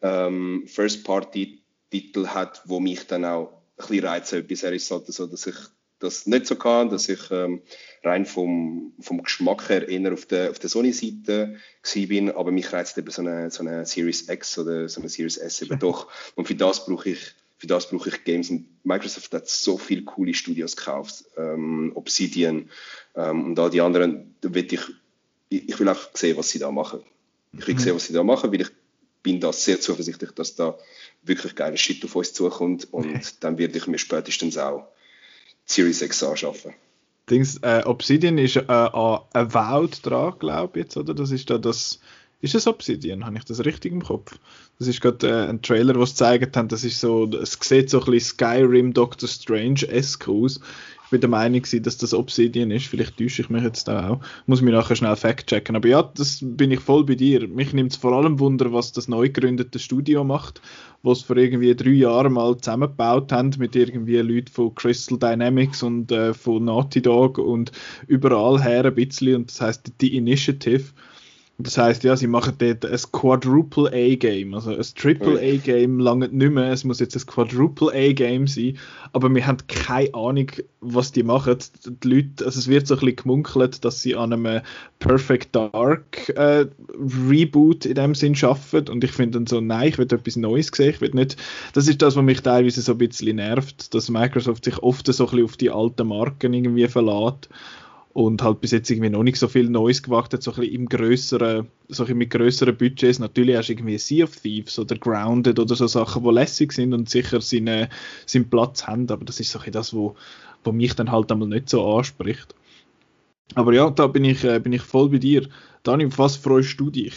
ähm, 0.03 0.65
First-Party-Titel 0.67 2.27
hat, 2.27 2.63
wo 2.67 2.81
mich 2.81 3.07
dann 3.07 3.25
auch 3.25 3.63
ein 3.79 3.87
bisschen 3.89 4.05
reizen. 4.05 4.47
Bisher 4.47 4.73
ist 4.73 4.85
es 4.85 4.91
halt 4.91 5.07
so, 5.07 5.27
dass 5.27 5.47
ich 5.47 5.57
das 5.99 6.27
nicht 6.27 6.47
so 6.47 6.57
kann, 6.57 6.91
dass 6.91 7.09
ich 7.09 7.31
ähm, 7.31 7.63
rein 8.03 8.27
vom, 8.27 8.93
vom 9.01 9.23
Geschmack 9.23 9.69
her 9.69 9.89
eher 9.89 10.13
auf 10.13 10.27
der, 10.27 10.51
auf 10.51 10.59
der 10.59 10.69
Sony-Seite 10.69 11.57
bin, 12.09 12.31
aber 12.31 12.51
mich 12.53 12.73
reizt 12.73 12.99
eben 12.99 13.11
so 13.11 13.23
eine, 13.23 13.51
so 13.51 13.63
eine 13.63 13.87
Series 13.87 14.29
X 14.29 14.59
oder 14.59 14.89
so 14.89 15.01
eine 15.01 15.09
Series 15.09 15.39
S 15.39 15.63
eben 15.63 15.79
doch. 15.81 16.09
Und 16.35 16.47
für 16.49 16.55
das 16.55 16.85
brauche 16.85 17.11
ich, 17.11 17.21
für 17.59 17.67
das 17.67 17.89
brauche 17.89 18.11
ich 18.11 18.25
Games. 18.25 18.51
Und 18.51 18.69
Microsoft 18.85 19.33
hat 19.33 19.49
so 19.49 19.79
viele 19.79 20.03
coole 20.03 20.35
Studios 20.35 20.77
gekauft, 20.77 21.25
ähm, 21.37 21.93
Obsidian 21.95 22.71
ähm, 23.15 23.47
und 23.47 23.59
all 23.59 23.71
die 23.71 23.81
anderen, 23.81 24.35
da 24.43 24.53
will 24.53 24.71
ich, 24.71 24.83
ich 25.49 25.79
will 25.79 25.89
einfach 25.89 26.11
sehen, 26.15 26.37
was 26.37 26.51
sie 26.51 26.59
da 26.59 26.71
machen. 26.71 27.01
Ich 27.59 27.67
will 27.67 27.75
mhm. 27.75 27.79
sehen, 27.79 27.95
was 27.95 28.07
sie 28.07 28.13
da 28.13 28.23
machen, 28.23 28.53
weil 28.53 28.61
ich 28.61 28.71
bin 29.23 29.41
da 29.41 29.53
sehr 29.53 29.81
zuversichtlich, 29.81 30.33
dass 30.33 30.55
da 30.55 30.79
wirklich 31.23 31.55
geiler 31.55 31.77
Shit 31.77 32.05
auf 32.05 32.15
uns 32.15 32.33
zukommt 32.33 32.93
und 32.93 33.07
okay. 33.07 33.23
dann 33.41 33.59
werde 33.59 33.79
ich 33.79 33.87
mir 33.87 33.99
spätestens 33.99 34.59
auch 34.59 34.87
Series 35.67 36.01
X 36.01 36.23
anschaffen. 36.23 36.73
Dings, 37.29 37.59
äh, 37.63 37.83
Obsidian 37.85 38.39
ist 38.39 38.57
äh, 38.57 38.63
an 38.69 39.21
Avowed 39.33 40.07
dran, 40.07 40.35
glaube 40.39 40.79
ich 40.79 40.85
jetzt, 40.85 40.97
oder? 40.97 41.13
Das 41.13 41.31
ist 41.31 41.51
da 41.51 41.59
das. 41.59 42.01
Ist 42.43 42.55
es 42.55 42.67
Obsidian? 42.67 43.25
Habe 43.25 43.39
ich 43.39 43.45
das 43.45 43.65
richtig 43.65 43.93
im 43.93 44.03
Kopf? 44.03 44.39
Das 44.79 44.87
ist 44.89 45.01
gerade 45.01 45.29
äh, 45.29 45.49
ein 45.49 45.63
Trailer, 45.63 45.99
was 45.99 46.11
sie 46.11 46.15
gezeigt 46.25 46.57
haben. 46.57 46.69
Das 46.69 46.85
ist 46.85 47.01
so, 47.01 47.29
es 47.31 47.59
sieht 47.61 47.91
so 47.91 47.99
ein 48.01 48.11
bisschen 48.11 48.35
Skyrim 48.35 48.93
Doctor 48.93 49.29
Strange-esque 49.29 50.29
aus. 50.29 50.61
Bin 51.11 51.21
der 51.21 51.31
Meinung, 51.31 51.63
dass 51.83 51.97
das 51.99 52.15
Obsidian 52.15 52.71
ist. 52.71 52.87
Vielleicht 52.87 53.17
täusche 53.17 53.43
ich 53.43 53.49
mich 53.49 53.63
jetzt 53.63 53.87
da 53.87 54.09
auch. 54.09 54.21
Muss 54.47 54.61
mich 54.61 54.73
nachher 54.73 54.97
schnell 54.97 55.15
fact-checken. 55.17 55.77
Aber 55.77 55.89
ja, 55.89 56.03
das 56.03 56.41
bin 56.43 56.73
ich 56.73 56.81
voll 56.81 57.05
bei 57.05 57.15
dir. 57.15 57.47
Mich 57.47 57.73
nimmt 57.73 57.93
es 57.93 57.97
vor 57.97 58.13
allem 58.13 58.41
Wunder, 58.41 58.73
was 58.73 58.93
das 58.93 59.07
neu 59.07 59.29
gegründete 59.29 59.79
Studio 59.79 60.25
macht, 60.25 60.61
was 61.03 61.23
vor 61.23 61.37
irgendwie 61.37 61.75
drei 61.77 61.91
Jahren 61.91 62.33
mal 62.33 62.57
zusammengebaut 62.59 63.31
haben 63.33 63.53
mit 63.59 63.77
irgendwie 63.77 64.17
Leuten 64.17 64.51
von 64.51 64.75
Crystal 64.75 65.19
Dynamics 65.19 65.83
und 65.83 66.11
äh, 66.11 66.35
von 66.35 66.65
Naughty 66.65 67.03
Dog 67.03 67.39
und 67.39 67.73
überall 68.09 68.63
her 68.63 68.85
ein 68.85 68.95
bisschen. 68.95 69.37
Und 69.37 69.51
das 69.51 69.61
heißt 69.61 69.93
die 70.01 70.17
Initiative. 70.17 70.85
Das 71.59 71.79
heißt, 71.79 72.05
ja, 72.05 72.15
sie 72.17 72.27
machen 72.27 72.53
dort 72.59 72.85
ein 72.85 73.01
Quadruple 73.13 73.91
A-Game. 73.91 74.53
Also 74.53 74.73
ein 74.73 74.85
Triple 74.95 75.41
A-Game 75.41 75.99
lange 75.99 76.29
nicht 76.29 76.53
mehr. 76.53 76.71
Es 76.71 76.85
muss 76.85 77.01
jetzt 77.01 77.17
ein 77.17 77.25
Quadruple 77.25 77.91
A-Game 77.95 78.47
sein. 78.47 78.77
Aber 79.15 79.35
wir 79.35 79.47
haben 79.47 79.67
keine 79.67 80.13
Ahnung, 80.13 80.51
was 80.83 81.13
die 81.13 81.23
machen. 81.23 81.57
Die 82.03 82.09
Leute, 82.09 82.45
also 82.45 82.59
es 82.59 82.69
wird 82.69 82.87
so 82.87 82.95
ein 82.95 83.01
bisschen 83.01 83.17
gemunkelt, 83.17 83.87
dass 83.87 84.03
sie 84.03 84.15
an 84.15 84.35
einem 84.35 84.61
Perfect 84.99 85.57
Dark 85.57 86.29
äh, 86.37 86.67
Reboot 87.31 87.87
in 87.87 87.95
dem 87.95 88.15
Sinn 88.15 88.37
arbeiten. 88.43 88.91
Und 88.91 89.03
ich 89.03 89.13
finde 89.13 89.39
dann 89.39 89.47
so, 89.47 89.63
nein, 89.63 89.89
ich 89.89 89.97
will 89.97 90.13
etwas 90.13 90.37
Neues 90.37 90.71
sehen. 90.75 90.91
Ich 90.91 91.01
will 91.01 91.13
nicht, 91.15 91.39
das 91.73 91.89
ist 91.89 92.03
das, 92.03 92.17
was 92.17 92.23
mich 92.23 92.43
teilweise 92.43 92.83
so 92.83 92.93
ein 92.93 92.99
bisschen 92.99 93.37
nervt, 93.37 93.95
dass 93.95 94.11
Microsoft 94.11 94.67
sich 94.67 94.79
oft 94.83 95.07
so 95.07 95.25
ein 95.25 95.31
bisschen 95.31 95.45
auf 95.45 95.57
die 95.57 95.71
alten 95.71 96.07
Marken 96.07 96.53
irgendwie 96.53 96.87
verlässt 96.87 97.49
und 98.17 98.43
halt 98.43 98.63
bis 98.63 98.71
jetzt 98.71 98.91
irgendwie 98.91 99.11
noch 99.11 99.23
nicht 99.23 99.37
so 99.37 99.47
viel 99.47 99.69
Neues 99.69 100.03
gewagt 100.03 100.33
hat, 100.33 100.43
so 100.43 100.51
ein 100.53 100.61
bisschen 100.61 100.75
im 100.75 100.89
größeren, 100.89 101.67
so 101.89 102.07
ein 102.07 102.17
mit 102.17 102.31
größeren 102.31 102.75
Budgets. 102.75 103.19
Natürlich 103.19 103.55
hast 103.55 103.67
du 103.67 103.75
irgendwie 103.75 103.99
Sea 103.99 104.25
of 104.25 104.35
Thieves 104.35 104.79
oder 104.79 104.97
Grounded 104.97 105.59
oder 105.59 105.77
so 105.77 105.87
Sachen, 105.87 106.25
die 106.25 106.31
lässig 106.31 106.73
sind 106.73 106.95
und 106.95 107.11
sicher 107.11 107.43
seine, 107.43 107.91
seinen 108.25 108.49
Platz 108.49 108.87
haben, 108.87 109.11
aber 109.11 109.27
das 109.27 109.39
ist 109.39 109.51
so 109.51 109.59
ein 109.59 109.67
bisschen 109.67 109.73
das, 109.73 109.93
wo, 109.93 110.17
wo 110.65 110.73
mich 110.73 110.95
dann 110.95 111.13
halt 111.13 111.31
einmal 111.31 111.49
nicht 111.49 111.69
so 111.69 111.87
anspricht. 111.95 112.55
Aber 113.55 113.75
ja, 113.75 113.91
da 113.91 114.07
bin 114.07 114.25
ich, 114.25 114.43
äh, 114.45 114.61
bin 114.61 114.73
ich 114.73 114.81
voll 114.81 115.11
bei 115.11 115.19
dir. 115.19 115.47
Dani, 115.83 116.09
was 116.17 116.37
freust 116.37 116.81
du 116.81 116.89
dich? 116.89 117.13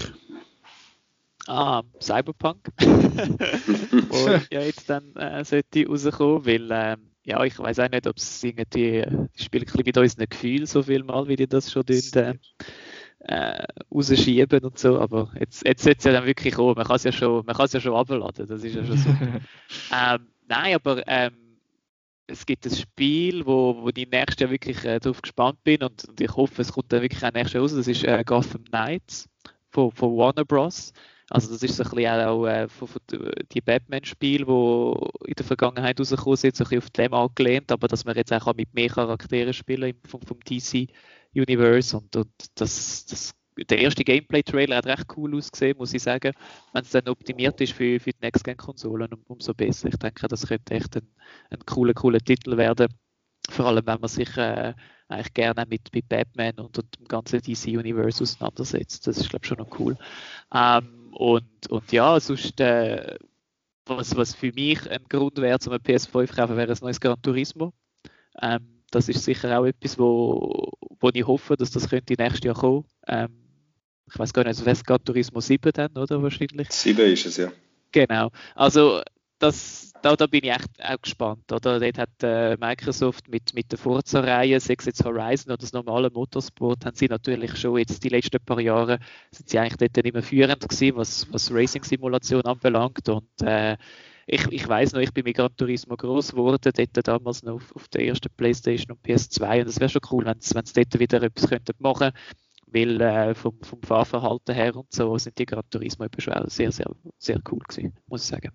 Ah, 1.48 1.82
Cyberpunk. 2.02 2.60
Wo 2.78 4.30
ja 4.52 4.62
jetzt 4.62 4.90
dann 4.90 5.16
äh, 5.16 5.46
sollte 5.46 5.88
rauskommen, 5.88 6.46
weil 6.46 6.70
ähm, 6.72 7.09
ja, 7.30 7.44
ich 7.44 7.58
weiß 7.60 7.80
auch 7.80 7.90
nicht, 7.90 8.08
ob 8.08 8.18
es 8.18 8.44
irgendwie, 8.44 8.66
die 8.72 9.44
spielen 9.44 9.64
ein 9.64 9.66
bisschen 9.66 9.84
mit 9.86 9.98
unseren 9.98 10.30
Gefühlen 10.30 10.66
so 10.66 10.82
viel 10.82 11.04
mal, 11.04 11.28
wie 11.28 11.36
die 11.36 11.48
das 11.48 11.72
schon 11.72 11.86
tun, 11.86 12.40
äh, 13.20 13.64
rausschieben 13.94 14.64
und 14.64 14.80
so, 14.80 15.00
aber 15.00 15.32
jetzt, 15.40 15.66
jetzt 15.66 15.84
sollte 15.84 16.00
es 16.00 16.04
ja 16.06 16.14
dann 16.14 16.26
wirklich 16.26 16.56
kommen, 16.56 16.74
man 16.76 16.88
kann 16.88 16.96
es 16.96 17.04
ja 17.04 17.12
schon, 17.12 17.46
man 17.46 17.56
kann 17.56 17.66
es 17.66 17.74
ja 17.74 17.80
schon 17.80 17.96
abladen, 17.96 18.48
das 18.48 18.64
ist 18.64 18.76
ja 18.76 18.84
schon 18.84 18.98
so. 18.98 19.10
ähm, 19.94 20.28
nein, 20.48 20.74
aber 20.74 21.04
ähm, 21.08 21.34
es 22.26 22.46
gibt 22.46 22.66
ein 22.66 22.74
Spiel, 22.74 23.46
wo, 23.46 23.76
wo 23.82 23.90
ich 23.90 24.10
nächstes 24.10 24.40
Jahr 24.40 24.50
wirklich 24.50 24.84
äh, 24.86 25.00
darauf 25.00 25.22
gespannt 25.22 25.64
bin 25.64 25.84
und, 25.84 26.06
und, 26.06 26.20
ich 26.20 26.36
hoffe, 26.36 26.62
es 26.62 26.72
kommt 26.72 26.92
dann 26.92 27.02
wirklich 27.04 27.24
auch 27.24 27.34
nächstes 27.34 27.54
Jahr 27.54 27.62
raus, 27.64 27.76
das 27.76 27.88
ist 27.88 28.04
äh, 28.04 28.24
Gotham 28.26 28.64
Knights 28.66 29.30
von, 29.70 29.92
von 29.92 30.18
Warner 30.18 30.46
Bros. 30.46 30.94
Also 31.30 31.52
das 31.52 31.62
ist 31.62 31.76
so 31.76 31.84
ein 31.84 31.90
bisschen 31.92 32.26
auch 32.26 32.46
äh, 32.48 32.68
von, 32.68 32.88
von 32.88 33.02
die 33.52 33.62
Batman-Spiele, 33.62 34.46
die 34.46 35.30
in 35.30 35.36
der 35.36 35.46
Vergangenheit 35.46 36.00
rausgekommen 36.00 36.38
sind, 36.38 36.56
so 36.56 36.64
ein 36.64 36.70
bisschen 36.70 36.84
auf 36.84 36.90
dem 36.90 37.14
angelehnt, 37.14 37.72
aber 37.72 37.88
dass 37.88 38.06
man 38.06 38.16
jetzt 38.16 38.34
auch 38.34 38.54
mit 38.56 38.74
mehr 38.74 38.90
Charakteren 38.90 39.54
spielen 39.54 39.94
vom, 40.08 40.22
vom 40.22 40.40
DC-Universe 40.40 41.98
und, 41.98 42.16
und 42.16 42.32
das, 42.56 43.06
das, 43.06 43.36
der 43.70 43.80
erste 43.80 44.04
Gameplay-Trailer 44.04 44.78
hat 44.78 44.88
recht 44.88 45.06
cool 45.18 45.36
ausgesehen, 45.36 45.78
muss 45.78 45.94
ich 45.94 46.02
sagen. 46.02 46.34
Wenn 46.74 46.82
es 46.82 46.92
dann 46.92 47.08
optimiert 47.08 47.62
ist 47.62 47.74
für, 47.74 48.00
für 48.00 48.12
die 48.12 48.22
Next-Gen-Konsolen, 48.22 49.14
um, 49.14 49.22
umso 49.28 49.54
besser. 49.54 49.90
Ich 49.90 49.98
denke, 49.98 50.28
das 50.28 50.48
könnte 50.48 50.74
echt 50.74 50.96
ein, 50.96 51.08
ein 51.52 51.60
cooler, 51.66 51.94
cooler 51.94 52.20
Titel 52.20 52.58
werden. 52.58 52.88
Vor 53.50 53.66
allem, 53.66 53.86
wenn 53.86 54.00
man 54.00 54.10
sich 54.10 54.36
äh, 54.38 54.74
eigentlich 55.10 55.34
gerne 55.34 55.66
mit, 55.68 55.94
mit 55.94 56.08
Batman 56.08 56.60
und, 56.60 56.78
und 56.78 57.00
dem 57.00 57.08
ganzen 57.08 57.42
DC-Universe 57.42 58.24
auseinandersetzt. 58.24 59.08
Das 59.08 59.18
ist, 59.18 59.30
glaube 59.30 59.44
ich, 59.44 59.50
schon 59.50 59.58
noch 59.58 59.80
cool. 59.80 59.98
Ähm, 60.54 60.99
und, 61.12 61.70
und 61.70 61.92
ja, 61.92 62.20
sonst, 62.20 62.60
äh, 62.60 63.18
was, 63.86 64.16
was 64.16 64.36
für 64.36 64.52
mich 64.54 64.90
ein 64.90 65.04
Grund 65.10 65.38
wäre, 65.38 65.60
zum 65.60 65.74
PS5 65.74 66.28
zu 66.28 66.36
kaufen, 66.36 66.58
wäre 66.58 66.72
ein 66.72 66.78
neues 66.82 67.00
Gran 67.00 67.22
Turismo. 67.22 67.74
Ähm, 68.42 68.84
das 68.92 69.10
ist 69.10 69.24
sicher 69.24 69.60
auch 69.60 69.66
etwas, 69.66 69.98
wo, 69.98 70.72
wo 71.00 71.10
ich 71.14 71.26
hoffe, 71.26 71.56
dass 71.56 71.72
das 71.72 71.90
könnte 71.90 72.16
nächstes 72.18 72.44
Jahr 72.44 72.56
kommen. 72.56 72.86
Ähm, 73.08 73.30
ich 74.12 74.18
weiß 74.18 74.34
gar 74.34 74.44
nicht, 74.44 74.50
also 74.50 74.66
wäre 74.66 74.74
es 74.74 74.84
Gran 74.84 75.04
Turismo 75.04 75.40
7 75.40 75.72
dann, 75.74 75.96
oder 75.98 76.22
wahrscheinlich? 76.22 76.72
7 76.72 77.00
ist 77.12 77.26
es, 77.26 77.38
ja. 77.38 77.52
Genau. 77.92 78.30
Also 78.56 79.02
das, 79.40 79.94
da, 80.02 80.16
da 80.16 80.28
bin 80.28 80.44
ich 80.44 80.52
echt 80.52 80.70
auch 80.84 81.02
gespannt. 81.02 81.52
Oder? 81.52 81.80
Dort 81.80 81.98
hat 81.98 82.24
äh, 82.24 82.58
Microsoft 82.58 83.28
mit, 83.30 83.54
mit 83.54 83.72
der 83.72 83.80
Forza-Reihe, 83.80 84.60
sei 84.60 84.76
jetzt 84.86 85.04
Horizon 85.04 85.52
oder 85.52 85.58
das 85.58 85.74
normale 85.74 86.10
Motorsport, 86.10 86.86
haben 86.86 86.96
sie 86.96 87.08
natürlich 87.08 87.58
schon 87.58 87.78
jetzt 87.78 88.04
die 88.04 88.10
letzten 88.10 88.44
paar 88.44 88.60
Jahre, 88.60 89.00
sind 89.32 89.50
sie 89.50 89.60
eigentlich 89.60 89.92
dort 89.92 90.14
mehr 90.14 90.24
führend 90.24 90.68
gewesen, 90.68 90.98
was, 90.98 91.32
was 91.32 91.52
Racing-Simulation 91.52 92.44
anbelangt. 92.44 93.08
Und 93.10 93.42
äh, 93.42 93.78
ich, 94.28 94.46
ich 94.52 94.68
weiß 94.68 94.94
noch, 94.94 95.02
ich 95.02 95.14
bin 95.14 95.24
mit 95.24 95.38
Gran 95.38 95.56
Turismo 95.56 95.96
groß 95.96 96.32
geworden, 96.32 96.72
dort 96.76 97.08
damals 97.08 97.42
noch 97.44 97.56
auf, 97.56 97.76
auf 97.76 97.88
der 97.88 98.06
ersten 98.06 98.30
Playstation 98.36 98.92
und 98.92 99.06
PS2 99.06 99.62
und 99.62 99.68
es 99.68 99.80
wäre 99.80 99.90
schon 99.90 100.02
cool, 100.12 100.26
wenn 100.26 100.40
sie 100.40 100.54
dort 100.54 101.00
wieder 101.00 101.24
etwas 101.24 101.50
könnten 101.50 101.74
machen 101.80 102.12
weil 102.72 103.02
äh, 103.02 103.34
vom, 103.34 103.58
vom 103.64 103.82
Fahrverhalten 103.82 104.54
her 104.54 104.76
und 104.76 104.94
so 104.94 105.18
sind 105.18 105.38
die 105.40 105.48
Gran 105.48 105.68
Turismo 105.72 106.06
eben 106.06 106.22
schon 106.22 106.34
sehr, 106.50 106.72
sehr, 106.72 106.92
sehr 107.18 107.40
cool 107.52 107.60
gewesen, 107.68 107.96
muss 108.08 108.24
ich 108.24 108.28
sagen. 108.28 108.52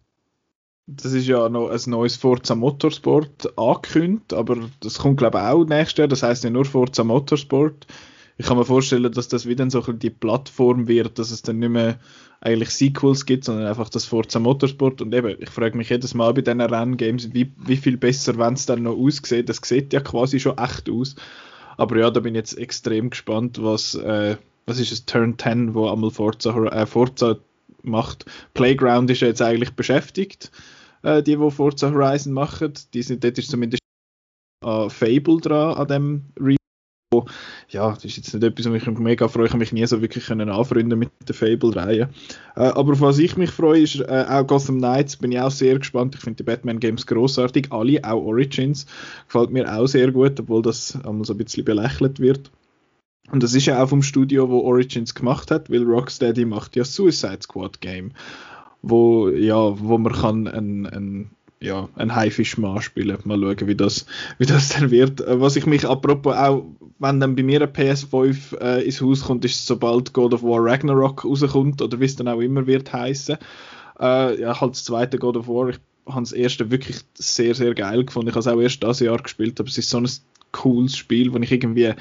Das 0.86 1.12
ist 1.12 1.26
ja 1.26 1.48
noch 1.48 1.70
ein 1.70 1.80
neues 1.86 2.16
Forza 2.16 2.54
Motorsport 2.54 3.58
angekündigt, 3.58 4.34
aber 4.34 4.68
das 4.80 4.98
kommt 4.98 5.16
glaube 5.16 5.38
ich 5.38 5.44
auch 5.44 5.64
nächstes 5.64 5.98
Jahr. 5.98 6.08
Das 6.08 6.22
heißt 6.22 6.44
ja 6.44 6.50
nur 6.50 6.66
Forza 6.66 7.04
Motorsport. 7.04 7.86
Ich 8.36 8.46
kann 8.46 8.58
mir 8.58 8.64
vorstellen, 8.64 9.10
dass 9.12 9.28
das 9.28 9.46
wieder 9.46 9.70
so 9.70 9.80
die 9.80 10.10
Plattform 10.10 10.88
wird, 10.88 11.18
dass 11.18 11.30
es 11.30 11.42
dann 11.42 11.60
nicht 11.60 11.70
mehr 11.70 12.00
eigentlich 12.40 12.70
Sequels 12.70 13.24
gibt, 13.24 13.44
sondern 13.44 13.66
einfach 13.66 13.88
das 13.88 14.04
Forza 14.04 14.40
Motorsport. 14.40 15.00
Und 15.00 15.14
eben, 15.14 15.36
ich 15.40 15.50
frage 15.50 15.76
mich 15.76 15.88
jedes 15.88 16.14
Mal 16.14 16.34
bei 16.34 16.42
diesen 16.42 16.60
Renngames, 16.60 17.32
wie, 17.32 17.52
wie 17.64 17.76
viel 17.76 17.96
besser, 17.96 18.36
wenn 18.36 18.54
es 18.54 18.66
dann 18.66 18.82
noch 18.82 18.96
aussieht. 18.96 19.48
Das 19.48 19.60
sieht 19.62 19.92
ja 19.92 20.00
quasi 20.00 20.40
schon 20.40 20.58
echt 20.58 20.90
aus. 20.90 21.14
Aber 21.76 21.96
ja, 21.96 22.10
da 22.10 22.20
bin 22.20 22.34
ich 22.34 22.40
jetzt 22.40 22.58
extrem 22.58 23.10
gespannt, 23.10 23.62
was, 23.62 23.94
äh, 23.94 24.36
was 24.66 24.80
ist 24.80 24.92
es, 24.92 25.06
Turn 25.06 25.38
10, 25.38 25.74
wo 25.74 25.88
einmal 25.88 26.10
Forza, 26.10 26.50
äh, 26.66 26.86
Forza 26.86 27.36
macht. 27.84 28.26
Playground 28.54 29.10
ist 29.10 29.20
ja 29.20 29.28
jetzt 29.28 29.42
eigentlich 29.42 29.74
beschäftigt, 29.74 30.50
äh, 31.02 31.22
die, 31.22 31.36
die 31.36 31.50
Forza 31.50 31.90
Horizon 31.90 32.32
machen. 32.32 32.72
Die 32.92 33.02
sind, 33.02 33.24
dort 33.24 33.38
ist 33.38 33.50
zumindest 33.50 33.82
an 34.64 34.90
Fable 34.90 35.40
dran, 35.40 35.74
an 35.74 35.88
dem 35.88 36.22
Remake. 36.38 36.58
Ja, 37.68 37.92
das 37.92 38.04
ist 38.04 38.16
jetzt 38.16 38.34
nicht 38.34 38.42
etwas, 38.42 38.68
wo 38.68 38.74
ich 38.74 38.86
mich 38.86 38.98
mega 38.98 39.28
freue. 39.28 39.46
Ich 39.46 39.52
habe 39.52 39.60
mich 39.60 39.72
nie 39.72 39.86
so 39.86 40.00
wirklich 40.00 40.26
können 40.26 40.48
anfreunden 40.48 40.98
mit 40.98 41.10
der 41.26 41.34
Fable-Reihe. 41.34 42.08
Äh, 42.56 42.60
aber 42.60 42.92
auf 42.92 43.00
was 43.00 43.18
ich 43.18 43.36
mich 43.36 43.50
freue, 43.50 43.82
ist 43.82 44.00
äh, 44.00 44.24
auch 44.28 44.46
Gotham 44.46 44.78
Knights. 44.78 45.16
Bin 45.16 45.32
ich 45.32 45.40
auch 45.40 45.50
sehr 45.50 45.78
gespannt. 45.78 46.14
Ich 46.16 46.20
finde 46.20 46.38
die 46.38 46.42
Batman-Games 46.42 47.06
großartig. 47.06 47.70
Alle, 47.70 48.02
auch 48.04 48.24
Origins. 48.24 48.86
Gefällt 49.26 49.50
mir 49.50 49.72
auch 49.72 49.86
sehr 49.86 50.10
gut, 50.10 50.40
obwohl 50.40 50.62
das 50.62 50.98
einmal 51.04 51.24
so 51.24 51.34
ein 51.34 51.38
bisschen 51.38 51.64
belächelt 51.64 52.18
wird. 52.18 52.50
Und 53.30 53.42
das 53.42 53.54
ist 53.54 53.66
ja 53.66 53.82
auch 53.82 53.88
vom 53.88 54.02
Studio, 54.02 54.48
wo 54.50 54.60
Origins 54.60 55.14
gemacht 55.14 55.50
hat, 55.50 55.70
weil 55.70 55.82
Rocksteady 55.82 56.44
macht 56.44 56.76
ja 56.76 56.84
Suicide 56.84 57.38
Squad 57.42 57.80
Game, 57.80 58.12
wo 58.82 59.28
ja, 59.28 59.56
wo 59.80 59.96
man 59.98 60.12
kann 60.12 60.46
ein, 60.46 60.86
ein 60.86 61.30
ja, 61.64 61.88
ein 61.96 62.14
Haifischmann 62.14 62.82
spielen. 62.82 63.18
Mal 63.24 63.40
schauen, 63.40 63.66
wie 63.66 63.74
das, 63.74 64.06
wie 64.38 64.46
das 64.46 64.68
dann 64.68 64.90
wird. 64.90 65.20
Äh, 65.22 65.40
was 65.40 65.56
ich 65.56 65.66
mich 65.66 65.88
apropos 65.88 66.36
auch, 66.36 66.64
wenn 66.98 67.20
dann 67.20 67.34
bei 67.34 67.42
mir 67.42 67.62
ein 67.62 67.68
PS5 67.68 68.58
äh, 68.60 68.84
ins 68.84 69.00
Haus 69.00 69.24
kommt, 69.24 69.44
ist 69.44 69.66
sobald 69.66 70.12
God 70.12 70.34
of 70.34 70.42
War 70.42 70.62
Ragnarok 70.62 71.24
rauskommt 71.24 71.82
oder 71.82 71.98
wie 71.98 72.04
es 72.04 72.16
dann 72.16 72.28
auch 72.28 72.40
immer 72.40 72.66
wird 72.66 72.92
heißen. 72.92 73.38
Äh, 73.98 74.40
ja, 74.40 74.60
halt 74.60 74.72
das 74.72 74.84
zweite 74.84 75.18
God 75.18 75.36
of 75.36 75.48
War. 75.48 75.70
Ich 75.70 75.78
habe 76.06 76.22
das 76.22 76.32
erste 76.32 76.70
wirklich 76.70 76.98
sehr, 77.14 77.54
sehr 77.54 77.74
geil 77.74 78.04
gefunden. 78.04 78.28
Ich 78.28 78.34
habe 78.34 78.40
es 78.40 78.46
auch 78.46 78.60
erst 78.60 78.82
dieses 78.82 79.00
Jahr 79.00 79.18
gespielt, 79.18 79.58
aber 79.58 79.68
es 79.68 79.78
ist 79.78 79.88
so 79.88 79.98
ein 79.98 80.08
cooles 80.52 80.96
Spiel, 80.96 81.32
wo 81.32 81.38
ich 81.38 81.50
irgendwie 81.50 81.94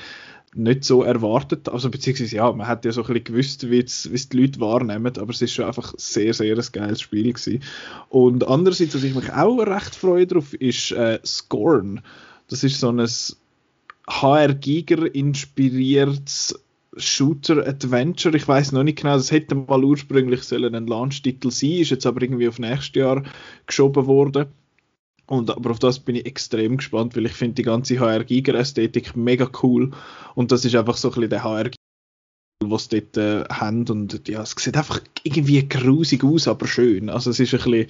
nicht 0.56 0.84
so 0.84 1.04
erwartet. 1.04 1.70
Also 1.70 1.90
beziehungsweise 1.90 2.36
ja, 2.36 2.52
man 2.52 2.68
hat 2.68 2.86
ja 2.86 2.92
so 2.92 3.02
ein 3.02 3.08
bisschen 3.08 3.24
gewusst, 3.24 3.70
wie 3.70 3.80
es 3.80 4.30
die 4.30 4.38
Leute 4.38 4.60
wahrnehmen, 4.60 5.14
aber 5.18 5.32
es 5.32 5.42
ist 5.42 5.54
schon 5.54 5.66
einfach 5.66 5.94
sehr, 5.98 6.34
sehr 6.34 6.58
ein 6.58 6.66
geiles 6.72 7.02
Spiel 7.02 7.34
gewesen. 7.34 7.64
Und 8.10 8.48
andererseits, 8.48 8.96
was 8.96 9.04
ich 9.04 9.16
mich 9.16 9.32
auch 9.32 9.58
recht 9.60 9.96
freue 9.96 10.28
drauf, 10.28 10.54
ist 10.54 10.92
äh, 10.92 11.20
Scorn. 11.26 12.02
Das 12.48 12.64
ist 12.64 12.80
so 12.80 12.90
ein 12.90 13.08
HR 14.08 14.54
Giger 14.54 15.14
inspiriertes 15.14 16.60
Shooter-Adventure. 16.96 18.36
Ich 18.36 18.48
weiß 18.48 18.72
noch 18.72 18.84
nicht 18.84 19.00
genau, 19.00 19.16
das 19.16 19.32
hätte 19.32 19.56
mal 19.56 19.84
ursprünglich 19.84 20.44
sollen 20.44 20.76
ein 20.76 20.88
Launch-Titel 20.88 21.50
sein, 21.50 21.72
ist 21.72 21.90
jetzt 21.90 22.06
aber 22.06 22.22
irgendwie 22.22 22.48
auf 22.48 22.60
nächstes 22.60 22.96
Jahr 22.96 23.24
geschoben 23.66 24.06
worden. 24.06 24.48
Und, 25.28 25.50
aber 25.52 25.72
auf 25.72 25.80
das 25.80 26.00
bin 26.00 26.16
ich 26.16 26.26
extrem 26.26 26.78
gespannt, 26.78 27.16
weil 27.16 27.26
ich 27.26 27.34
finde 27.34 27.56
die 27.56 27.64
ganze 27.64 28.00
HR-Giger-Ästhetik 28.00 29.16
mega 29.16 29.50
cool. 29.64 29.92
Und 30.36 30.52
das 30.52 30.66
ist 30.66 30.76
einfach 30.76 30.98
so 30.98 31.10
ein 31.10 31.14
bisschen 31.14 31.30
der 31.30 31.44
HR 31.44 31.70
was 32.70 32.88
sie 32.90 33.02
dort 33.02 33.18
äh, 33.18 33.44
haben 33.54 33.88
und 33.90 34.28
ja, 34.28 34.42
es 34.42 34.56
sieht 34.58 34.78
einfach 34.78 35.02
irgendwie 35.24 35.68
grusig 35.68 36.24
aus, 36.24 36.48
aber 36.48 36.68
schön. 36.68 37.10
Also 37.10 37.30
es 37.30 37.40
ist 37.40 37.54
ein 37.54 37.60
bisschen, 37.60 37.88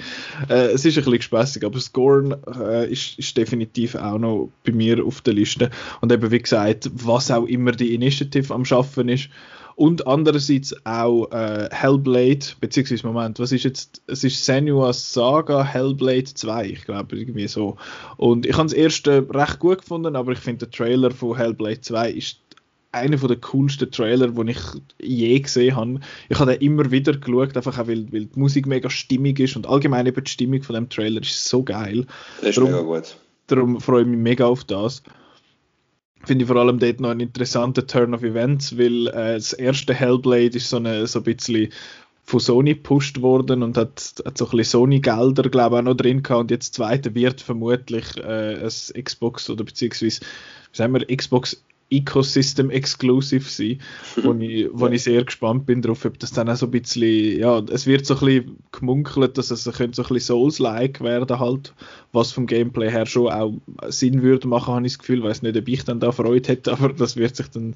äh, 0.50 0.74
bisschen 0.74 1.22
spaßig, 1.22 1.66
aber 1.66 1.80
Scorn 1.80 2.36
äh, 2.60 2.92
ist, 2.92 3.20
ist, 3.20 3.38
definitiv 3.38 3.96
auch 3.96 4.18
noch 4.18 4.50
bei 4.66 4.72
mir 4.72 5.06
auf 5.06 5.22
der 5.22 5.34
Liste 5.34 5.70
und 6.02 6.12
eben 6.12 6.32
wie 6.32 6.40
gesagt, 6.40 6.90
was 6.94 7.32
auch 7.32 7.46
immer 7.46 7.72
die 7.72 7.94
Initiative 7.94 8.54
am 8.54 8.66
Schaffen 8.66 9.10
ist 9.10 9.30
und 9.76 10.08
andererseits 10.08 10.76
auch 10.86 11.32
äh, 11.32 11.70
Hellblade, 11.72 12.46
beziehungsweise 12.60 13.06
Moment, 13.06 13.40
was 13.40 13.52
ist 13.52 13.64
jetzt, 13.64 14.02
es 14.08 14.24
ist 14.24 14.46
Senua's 14.46 15.14
Saga 15.14 15.64
Hellblade 15.64 16.26
2, 16.26 16.66
ich 16.66 16.86
glaube 16.86 17.18
irgendwie 17.18 17.48
so. 17.48 17.78
Und 18.18 18.46
ich 18.46 18.54
habe 18.54 18.66
das 18.66 18.74
erste 18.74 19.28
recht 19.34 19.60
gut 19.60 19.80
gefunden, 19.80 20.16
aber 20.16 20.32
ich 20.32 20.40
finde 20.40 20.68
der 20.68 20.72
Trailer 20.72 21.12
von 21.12 21.36
Hellblade 21.38 21.82
2 21.82 22.12
ist 22.12 22.40
einer 22.92 23.18
der 23.18 23.38
coolsten 23.38 23.90
Trailer, 23.90 24.28
den 24.28 24.50
ich 24.50 24.60
je 25.02 25.40
gesehen 25.40 25.76
habe. 25.76 26.00
Ich 26.30 26.40
habe 26.40 26.52
den 26.52 26.62
immer 26.62 26.92
wieder 26.92 27.14
geschaut, 27.14 27.58
einfach 27.58 27.80
auch, 27.80 27.88
weil, 27.88 28.12
weil 28.14 28.26
die 28.26 28.40
Musik 28.40 28.68
mega 28.68 28.90
stimmig 28.90 29.40
ist 29.40 29.56
und 29.56 29.68
allgemein 29.68 30.06
eben 30.06 30.24
die 30.24 30.30
Stimmung 30.30 30.62
von 30.62 30.76
dem 30.76 30.90
Trailer 30.90 31.22
ist 31.22 31.50
so 31.50 31.64
geil. 31.64 32.06
Das 32.40 32.50
ist 32.50 32.58
darum, 32.58 32.72
mega 32.72 32.84
gut. 32.84 33.16
Darum 33.48 33.82
freue 33.82 34.04
ich 34.04 34.08
mich 34.08 34.20
mega 34.20 34.46
auf 34.46 34.64
das 34.64 35.02
finde 36.26 36.44
ich 36.44 36.48
vor 36.48 36.58
allem 36.58 36.80
dort 36.80 37.00
noch 37.00 37.10
einen 37.10 37.20
interessanten 37.22 37.88
Turn 37.88 38.14
of 38.14 38.24
Events, 38.24 38.78
weil 38.78 39.08
äh, 39.08 39.34
das 39.36 39.54
erste 39.54 39.94
Hellblade 39.94 40.58
ist 40.58 40.70
so, 40.70 40.78
eine, 40.78 41.08
so 41.08 41.20
ein 41.20 41.24
bisschen 41.24 41.72
von 42.26 42.40
Sony 42.40 42.76
gepusht 42.76 43.22
worden 43.22 43.64
und 43.64 43.78
hat, 43.78 44.16
hat 44.26 44.38
so 44.38 44.46
ein 44.46 44.52
bisschen 44.58 44.80
Sony-Gelder, 44.80 45.50
glaube 45.50 45.76
ich, 45.76 45.80
auch 45.80 45.86
noch 45.86 45.96
drin 45.96 46.24
gehabt. 46.24 46.42
Und 46.42 46.52
jetzt 46.52 46.70
das 46.70 46.72
zweite 46.78 47.14
wird 47.16 47.42
vermutlich 47.42 48.18
äh, 48.18 48.64
ein 48.64 49.04
Xbox 49.04 49.50
oder 49.50 49.66
beziehungsweise, 49.66 50.22
wie 50.22 50.78
sagen 50.78 50.94
wir, 50.94 51.06
Xbox 51.06 51.62
Ecosystem 51.98 52.70
Exclusive 52.70 53.50
sein, 53.50 53.80
wo, 54.24 54.34
ich, 54.40 54.68
wo 54.72 54.88
ich 54.88 55.04
sehr 55.04 55.24
gespannt 55.24 55.66
bin 55.66 55.82
darauf, 55.82 56.06
ob 56.06 56.20
das 56.20 56.32
dann 56.32 56.50
auch 56.50 56.56
so 56.56 56.68
ein 56.68 56.72
bisschen, 56.72 57.40
ja, 57.40 57.60
es 57.72 57.86
wird 57.86 58.06
so 58.06 58.16
ein 58.16 58.26
bisschen 58.26 58.58
gemunkelt, 58.72 59.38
dass 59.38 59.52
es 59.52 59.64
so 59.64 59.72
ein 59.72 59.92
bisschen 59.92 60.20
Souls-like 60.20 61.02
werden 61.02 61.40
halt, 61.40 61.74
was 62.12 62.32
vom 62.32 62.48
Gameplay 62.48 62.90
her 62.90 63.06
schon 63.06 63.32
auch 63.32 63.54
Sinn 63.88 64.22
würde 64.22 64.48
machen, 64.48 64.74
habe 64.74 64.86
ich 64.86 64.94
das 64.94 65.00
Gefühl, 65.00 65.24
weiß 65.24 65.42
nicht, 65.42 65.58
ob 65.58 65.68
ich 65.68 65.84
dann 65.84 66.00
da 66.00 66.12
Freude 66.12 66.50
hätte, 66.50 66.72
aber 66.74 66.90
das 66.90 67.16
wird 67.16 67.36
sich 67.36 67.48
dann 67.48 67.76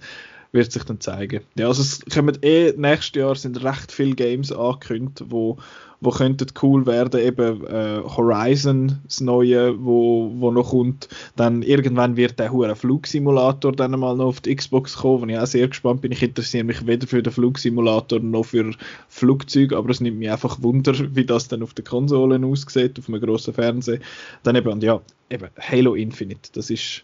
wird 0.52 0.72
sich 0.72 0.84
dann 0.84 1.00
zeigen. 1.00 1.42
Ja, 1.56 1.68
also 1.68 1.82
es 1.82 2.04
kommen 2.14 2.38
eh 2.42 2.74
nächstes 2.76 3.20
Jahr 3.20 3.36
sind 3.36 3.64
recht 3.64 3.92
viele 3.92 4.16
Games 4.16 4.52
angekündigt, 4.52 5.24
wo 5.28 5.58
wo 6.00 6.12
könnten 6.12 6.48
cool 6.62 6.86
werden, 6.86 7.20
eben 7.20 7.66
äh, 7.66 8.02
Horizon, 8.04 9.00
das 9.06 9.20
neue, 9.20 9.84
wo, 9.84 10.32
wo 10.36 10.52
noch 10.52 10.70
kommt. 10.70 11.10
Dann 11.36 11.64
irgendwann 11.64 12.18
wird 12.18 12.38
der 12.38 12.52
hure 12.52 12.76
Flugsimulator 12.76 13.72
dann 13.72 14.00
mal 14.00 14.16
noch 14.16 14.28
auf 14.28 14.42
die 14.42 14.56
Xbox 14.56 14.98
kommen, 14.98 15.24
wo 15.24 15.26
ich 15.26 15.38
auch 15.38 15.48
sehr 15.48 15.68
gespannt 15.68 16.02
bin. 16.02 16.12
Ich 16.12 16.22
interessiere 16.22 16.64
mich 16.64 16.86
weder 16.86 17.08
für 17.08 17.24
den 17.24 17.34
Flugsimulator 17.34 18.20
noch 18.20 18.46
für 18.46 18.76
Flugzeuge, 19.08 19.76
aber 19.76 19.90
es 19.90 20.00
nimmt 20.00 20.20
mich 20.20 20.30
einfach 20.30 20.62
Wunder, 20.62 20.94
wie 21.16 21.26
das 21.26 21.48
dann 21.48 21.64
auf 21.64 21.74
den 21.74 21.86
Konsolen 21.86 22.44
aussieht, 22.44 23.00
auf 23.00 23.10
einem 23.10 23.22
grossen 23.22 23.54
Fernseher. 23.54 24.00
Dann 24.44 24.56
eben, 24.56 24.80
ja, 24.82 25.02
eben 25.32 25.50
Halo 25.60 25.96
Infinite, 25.96 26.52
das 26.54 26.70
ist, 26.70 27.04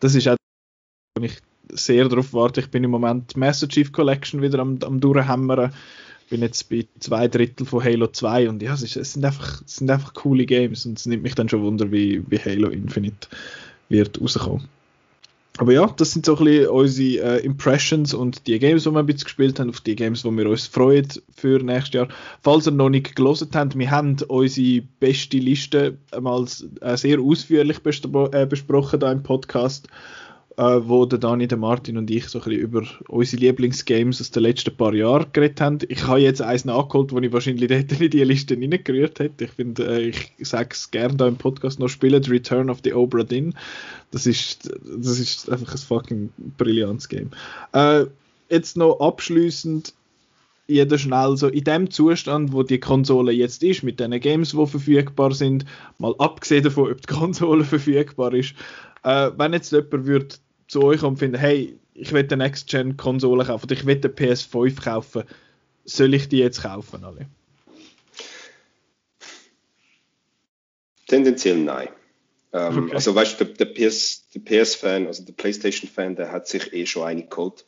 das 0.00 0.14
ist 0.16 0.26
auch, 0.26 0.36
ich 1.20 1.36
sehr 1.72 2.08
darauf 2.08 2.32
warte. 2.32 2.60
Ich 2.60 2.70
bin 2.70 2.84
im 2.84 2.90
Moment 2.90 3.36
Master 3.36 3.68
Chief 3.68 3.92
Collection 3.92 4.42
wieder 4.42 4.58
am, 4.58 4.78
am 4.82 5.00
durchhämmern 5.00 5.72
bin 6.28 6.42
jetzt 6.42 6.68
bei 6.68 6.86
zwei 7.00 7.28
Drittel 7.28 7.66
von 7.66 7.82
Halo 7.82 8.06
2 8.06 8.48
und 8.48 8.62
ja, 8.62 8.74
es, 8.74 8.82
ist, 8.82 8.96
es, 8.96 9.14
sind, 9.14 9.24
einfach, 9.24 9.62
es 9.64 9.76
sind 9.76 9.90
einfach 9.90 10.14
coole 10.14 10.46
Games 10.46 10.84
und 10.86 10.98
es 10.98 11.06
nimmt 11.06 11.22
mich 11.22 11.34
dann 11.34 11.48
schon 11.48 11.62
Wunder, 11.62 11.90
wie, 11.90 12.22
wie 12.28 12.38
Halo 12.38 12.68
Infinite 12.68 13.28
wird 13.88 14.20
rauskommen. 14.20 14.68
Aber 15.56 15.72
ja, 15.72 15.92
das 15.96 16.12
sind 16.12 16.24
so 16.24 16.36
ein 16.36 16.44
bisschen 16.44 16.68
unsere 16.68 17.38
äh, 17.38 17.44
Impressions 17.44 18.14
und 18.14 18.46
die 18.46 18.60
Games, 18.60 18.84
die 18.84 18.90
wir 18.92 18.98
ein 19.00 19.06
bisschen 19.06 19.24
gespielt 19.24 19.58
haben, 19.58 19.70
auf 19.70 19.80
die 19.80 19.96
Games, 19.96 20.24
wo 20.24 20.30
wir 20.30 20.48
uns 20.48 20.68
freuen 20.68 21.08
für 21.34 21.58
nächstes 21.58 21.94
Jahr. 21.94 22.08
Falls 22.42 22.66
ihr 22.66 22.72
noch 22.72 22.90
nicht 22.90 23.16
gelesen 23.16 23.48
habt, 23.54 23.76
wir 23.76 23.90
haben 23.90 24.16
unsere 24.28 24.82
beste 25.00 25.38
Liste 25.38 25.96
einmal 26.12 26.46
äh, 26.80 26.96
sehr 26.96 27.18
ausführlich 27.18 27.80
bespro 27.80 28.30
äh, 28.30 28.46
besprochen 28.46 29.00
da 29.00 29.10
im 29.10 29.24
Podcast 29.24 29.88
äh, 30.58 30.88
wo 30.88 31.06
der 31.06 31.20
Dani, 31.20 31.46
der 31.46 31.56
Martin 31.56 31.96
und 31.96 32.10
ich 32.10 32.26
so 32.26 32.40
ein 32.40 32.44
bisschen 32.44 32.60
über 32.60 32.82
unsere 33.06 33.40
Lieblingsgames 33.40 34.20
aus 34.20 34.32
den 34.32 34.42
letzten 34.42 34.76
paar 34.76 34.92
Jahren 34.92 35.26
geredet 35.32 35.60
haben. 35.60 35.78
Ich 35.88 36.04
habe 36.08 36.18
jetzt 36.18 36.42
eins 36.42 36.64
nachgeholt, 36.64 37.12
wo 37.12 37.20
ich 37.20 37.32
wahrscheinlich 37.32 37.68
dort 37.68 38.00
in 38.00 38.10
die 38.10 38.24
Liste 38.24 38.56
reingerührt 38.56 39.20
hätte. 39.20 39.44
Ich 39.44 39.52
finde, 39.52 39.86
äh, 39.86 40.08
ich 40.08 40.48
sage 40.48 40.70
es 40.72 40.90
gerne 40.90 41.14
da 41.14 41.28
im 41.28 41.36
Podcast 41.36 41.78
noch, 41.78 41.88
spielen 41.88 42.24
Return 42.24 42.70
of 42.70 42.80
the 42.82 42.92
Obra 42.92 43.22
Dinn. 43.22 43.54
Das 44.10 44.26
ist, 44.26 44.68
das 44.84 45.20
ist 45.20 45.48
einfach 45.48 45.72
ein 45.72 45.78
fucking 45.78 46.30
brillantes 46.58 47.08
Game. 47.08 47.30
Äh, 47.72 48.06
jetzt 48.50 48.76
noch 48.76 48.98
abschließend 48.98 49.94
jeder 50.66 50.98
schnell 50.98 51.36
so 51.36 51.46
in 51.46 51.64
dem 51.64 51.90
Zustand, 51.90 52.52
wo 52.52 52.64
die 52.64 52.80
Konsole 52.80 53.30
jetzt 53.30 53.62
ist, 53.62 53.84
mit 53.84 54.00
den 54.00 54.18
Games, 54.20 54.50
die 54.50 54.66
verfügbar 54.66 55.32
sind, 55.32 55.64
mal 55.98 56.14
abgesehen 56.18 56.64
davon, 56.64 56.90
ob 56.90 57.00
die 57.00 57.14
Konsole 57.14 57.64
verfügbar 57.64 58.34
ist, 58.34 58.54
äh, 59.04 59.30
wenn 59.36 59.52
jetzt 59.52 59.70
jemand 59.70 60.04
würde 60.04 60.34
zu 60.68 60.82
euch 60.82 61.02
und 61.02 61.18
finde, 61.18 61.38
hey, 61.38 61.78
ich 61.94 62.12
will 62.12 62.22
eine 62.22 62.36
Next-Gen-Konsole 62.36 63.44
kaufen 63.44 63.64
oder 63.64 63.74
ich 63.74 63.86
will 63.86 63.96
eine 63.96 64.12
PS5 64.12 64.82
kaufen, 64.82 65.24
soll 65.84 66.14
ich 66.14 66.28
die 66.28 66.38
jetzt 66.38 66.62
kaufen 66.62 67.04
alle? 67.04 67.26
Tendenziell 71.08 71.56
nein. 71.56 71.88
Ähm, 72.52 72.84
okay. 72.84 72.94
Also 72.94 73.14
weißt 73.14 73.40
du, 73.40 73.44
der, 73.44 73.66
der, 73.66 73.88
PS, 73.88 74.28
der 74.34 74.40
PS-Fan, 74.40 75.06
also 75.06 75.24
der 75.24 75.32
PlayStation-Fan, 75.32 76.16
der 76.16 76.30
hat 76.30 76.46
sich 76.46 76.72
eh 76.72 76.86
schon 76.86 77.04
eine 77.04 77.26
geholt. 77.26 77.66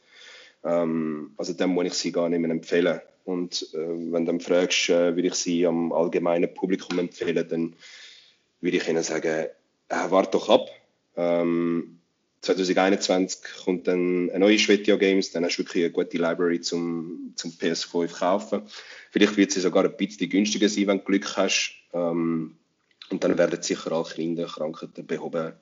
Ähm, 0.63 1.33
also 1.37 1.53
dem 1.55 1.71
muss 1.71 1.87
ich 1.87 1.95
sie 1.95 2.13
gar 2.13 2.29
nicht 2.29 2.41
mehr 2.41 2.51
empfehlen. 2.51 3.01
Und 3.25 3.69
äh, 3.75 3.79
wenn 3.79 4.25
du 4.25 4.33
dann 4.33 4.41
fragst, 4.41 4.91
äh, 4.91 5.17
würde 5.17 5.29
ich 5.29 5.35
sie 5.35 5.67
am 5.67 5.93
allgemeinen 5.93 6.53
Publikum 6.53 6.99
empfehlen, 6.99 7.47
dann 7.49 7.77
würde 8.61 8.77
ich 8.77 8.89
ihnen 8.89 9.03
sagen, 9.03 9.47
äh, 9.89 10.11
warte 10.11 10.33
doch 10.33 10.49
ab. 10.49 10.69
Ähm, 11.17 12.00
2021 12.43 13.41
kommt 13.65 13.87
dann 13.87 14.31
ein 14.31 14.41
neues 14.41 14.63
Schwetio 14.63 14.97
Games, 14.97 15.31
dann 15.31 15.45
hast 15.45 15.57
du 15.57 15.63
wirklich 15.63 15.85
eine 15.85 15.93
gute 15.93 16.17
Library 16.17 16.61
zum, 16.61 17.33
zum 17.37 17.51
PS5 17.51 18.19
kaufen. 18.19 18.63
Vielleicht 19.11 19.37
wird 19.37 19.53
sie 19.53 19.61
sogar 19.61 19.85
ein 19.85 19.97
bisschen 19.97 20.31
günstiger 20.31 20.69
sein, 20.69 20.87
wenn 20.87 20.99
du 20.99 21.05
Glück 21.05 21.37
hast. 21.37 21.75
Ähm, 21.93 22.57
und 23.11 23.25
dann 23.25 23.37
werden 23.37 23.61
sicher 23.61 23.93
alle 23.93 24.05
kleinen 24.05 24.47
Krankheiten 24.47 25.07
behoben, 25.07 25.53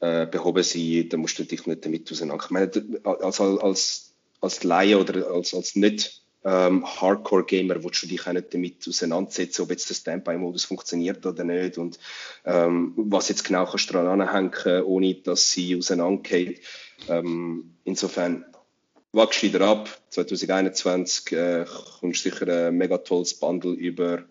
äh, 0.00 0.26
behoben 0.26 0.62
sein. 0.64 1.08
Da 1.08 1.16
musst 1.16 1.38
du 1.38 1.44
dich 1.44 1.66
nicht 1.66 1.84
damit 1.84 2.10
auseinandersetzen. 2.10 3.04
als, 3.04 3.40
als, 3.40 4.14
als 4.40 4.64
Laie 4.64 4.98
oder 4.98 5.30
als, 5.30 5.54
als 5.54 5.76
nicht 5.76 6.22
ähm, 6.44 6.84
Hardcore-Gamer 6.86 7.82
willst 7.84 8.02
du 8.02 8.06
dich 8.06 8.26
auch 8.26 8.32
nicht 8.32 8.52
damit 8.54 8.86
auseinandersetzen, 8.88 9.62
ob 9.62 9.70
jetzt 9.70 9.88
der 9.90 9.94
Standby-Modus 9.94 10.64
funktioniert 10.64 11.24
oder 11.26 11.44
nicht 11.44 11.76
und 11.76 11.98
ähm, 12.44 12.94
was 12.96 13.28
jetzt 13.28 13.44
genau 13.44 13.66
kannst 13.66 13.90
du 13.90 13.94
daran 13.94 14.20
anhängen, 14.20 14.84
ohne 14.84 15.14
dass 15.14 15.50
sie 15.50 15.76
auseinandergeht. 15.76 16.62
Ähm, 17.08 17.74
insofern 17.84 18.44
wachst 19.12 19.42
wieder 19.42 19.60
ab. 19.66 19.88
2021 20.10 21.32
äh, 21.32 21.66
kommst 22.00 22.24
du 22.24 22.30
sicher 22.30 22.68
ein 22.68 22.76
mega 22.76 22.98
tolles 22.98 23.34
Bundle 23.34 23.72
über 23.72 24.24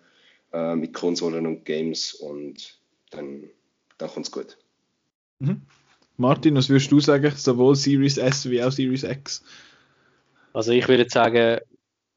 äh, 0.51 0.75
mit 0.75 0.93
Konsolen 0.93 1.45
und 1.45 1.65
Games 1.65 2.13
und 2.13 2.79
dann, 3.11 3.43
dann 3.97 4.09
kommt 4.09 4.27
es 4.27 4.31
gut. 4.31 4.57
Mhm. 5.39 5.61
Martin, 6.17 6.55
was 6.55 6.69
würdest 6.69 6.91
du 6.91 6.99
sagen? 6.99 7.31
Sowohl 7.35 7.75
Series 7.75 8.17
S 8.17 8.49
wie 8.49 8.63
auch 8.63 8.71
Series 8.71 9.03
X? 9.03 9.43
Also 10.53 10.71
ich 10.71 10.87
würde 10.87 11.07
sagen, 11.07 11.59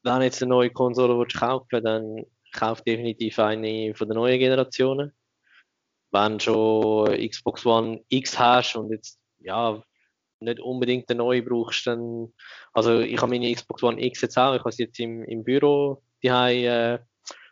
wenn 0.03 0.21
jetzt 0.21 0.41
eine 0.41 0.49
neue 0.49 0.69
Konsole 0.69 1.17
willst 1.17 1.39
kaufen 1.39 1.83
dann 1.83 2.25
kauf 2.51 2.81
definitiv 2.81 3.39
eine 3.39 3.95
von 3.95 4.07
der 4.07 4.15
neuen 4.15 4.39
Generationen. 4.39 5.11
Wenn 6.11 6.39
schon 6.39 7.29
Xbox 7.29 7.65
One 7.65 8.03
X 8.09 8.37
hast 8.37 8.75
und 8.75 8.91
jetzt 8.91 9.19
ja 9.39 9.81
nicht 10.39 10.59
unbedingt 10.59 11.09
eine 11.09 11.17
neue 11.17 11.41
brauchst, 11.41 11.87
dann 11.87 12.31
also 12.73 12.99
ich 12.99 13.19
habe 13.19 13.31
meine 13.31 13.51
Xbox 13.53 13.81
One 13.81 14.01
X 14.01 14.21
jetzt 14.21 14.37
auch, 14.37 14.53
ich 14.53 14.59
habe 14.59 14.71
sie 14.71 14.83
jetzt 14.83 14.99
im, 14.99 15.23
im 15.23 15.43
Büro 15.43 16.03
die 16.21 16.27
äh, 16.27 16.99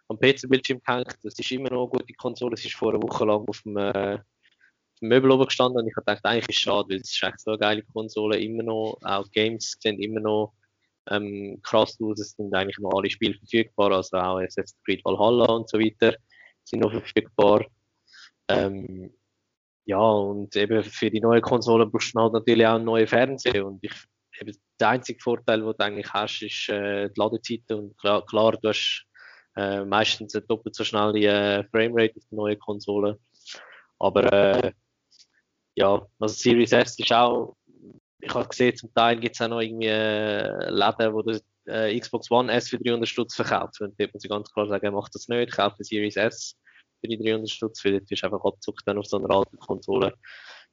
am 0.08 0.20
PC-Bildschirm 0.20 0.82
gehängt. 0.86 1.16
Das 1.24 1.40
ist 1.40 1.52
immer 1.52 1.70
noch 1.70 1.90
eine 1.90 2.00
gute 2.00 2.14
Konsole. 2.14 2.54
Es 2.54 2.66
ist 2.66 2.76
vor 2.76 2.94
einer 2.94 3.02
Woche 3.02 3.26
lang 3.26 3.48
auf 3.48 3.62
dem, 3.62 3.78
äh, 3.78 4.20
Möbel 5.02 5.32
oben 5.32 5.46
gestanden 5.46 5.82
und 5.82 5.88
ich 5.88 5.96
habe 5.96 6.06
gedacht, 6.06 6.26
eigentlich 6.26 6.50
ist 6.50 6.58
es 6.58 6.62
schade, 6.62 6.90
weil 6.90 7.02
es 7.02 7.12
ist 7.12 7.24
echt 7.24 7.40
so 7.40 7.52
eine 7.52 7.60
geile 7.60 7.82
Konsole. 7.82 8.40
Immer 8.40 8.64
noch, 8.64 9.00
auch 9.02 9.30
Games 9.32 9.76
sind 9.80 10.00
immer 10.00 10.20
noch 10.20 10.54
ähm, 11.10 11.60
krass 11.64 11.98
aus. 12.02 12.20
Es 12.20 12.32
sind 12.32 12.54
eigentlich 12.54 12.78
noch 12.80 12.94
alle 12.96 13.10
Spiele 13.10 13.36
verfügbar, 13.36 13.92
also 13.92 14.18
auch 14.18 14.40
Assassin's 14.40 14.78
Creed 14.86 15.04
Valhalla 15.04 15.46
und 15.54 15.70
so 15.70 15.80
weiter 15.80 16.16
sind 16.64 16.82
noch 16.82 16.92
verfügbar. 16.92 17.66
Ähm, 18.48 19.14
ja, 19.86 20.00
und 20.00 20.56
eben 20.56 20.84
für 20.84 21.10
die 21.10 21.22
neue 21.22 21.42
Konsole 21.42 21.86
brauchst 21.86 22.16
du 22.16 22.20
halt 22.20 22.34
natürlich 22.34 22.66
auch 22.66 22.76
einen 22.76 22.86
neuen 22.86 23.08
Fernseher. 23.08 23.66
Und 23.66 23.84
ich, 23.84 23.94
eben 24.40 24.56
der 24.80 24.90
einzige 24.90 25.20
Vorteil, 25.20 25.60
den 25.60 25.68
du 25.68 25.80
eigentlich 25.80 26.14
hast, 26.14 26.42
ist 26.42 26.70
äh, 26.70 27.10
die 27.10 27.20
Ladezeit. 27.20 27.72
Und 27.72 27.98
klar, 27.98 28.26
klar, 28.26 28.54
du 28.54 28.70
hast 28.70 29.06
äh, 29.56 29.84
meistens 29.84 30.36
eine 30.36 30.46
doppelt 30.46 30.76
so 30.76 30.84
schnelle 30.84 31.20
äh, 31.20 31.64
Framerate 31.70 32.18
auf 32.18 32.24
der 32.30 32.38
neuen 32.38 32.60
Konsole. 32.60 33.20
Aber 34.00 34.32
äh, 34.32 34.72
ja, 35.76 36.06
also 36.20 36.36
Series 36.36 36.72
S 36.72 37.00
ist 37.00 37.14
auch 37.14 37.56
ich 38.22 38.34
habe 38.34 38.48
gesehen, 38.48 38.76
zum 38.76 38.94
Teil 38.94 39.20
gibt 39.20 39.36
es 39.36 39.42
auch 39.42 39.48
noch 39.50 39.62
irgendwie 39.62 39.88
äh, 39.88 40.70
Läden, 40.70 41.14
wo 41.14 41.22
das 41.22 41.44
äh, 41.66 41.98
Xbox 42.00 42.30
One 42.32 42.52
S 42.52 42.70
für 42.70 42.78
300 42.78 43.08
Stutz 43.08 43.36
verkauft. 43.36 43.82
Und 43.82 44.00
dort 44.00 44.14
muss 44.14 44.24
ich 44.24 44.30
ganz 44.30 44.52
klar 44.52 44.68
sagen, 44.68 44.94
macht 44.94 45.16
das 45.16 45.28
nicht, 45.28 45.54
kauft 45.54 45.78
eine 45.78 45.86
Series 45.86 46.16
S 46.16 46.56
für 47.00 47.08
die 47.08 47.18
300 47.18 47.50
Stutz, 47.50 47.84
weil 47.84 48.00
das 48.00 48.12
ist 48.12 48.24
einfach 48.24 48.44
abzuckt 48.44 48.84
dann 48.86 48.98
auf 48.98 49.06
so 49.06 49.18
einer 49.18 49.30
alten 49.30 49.58
Konsole. 49.58 50.14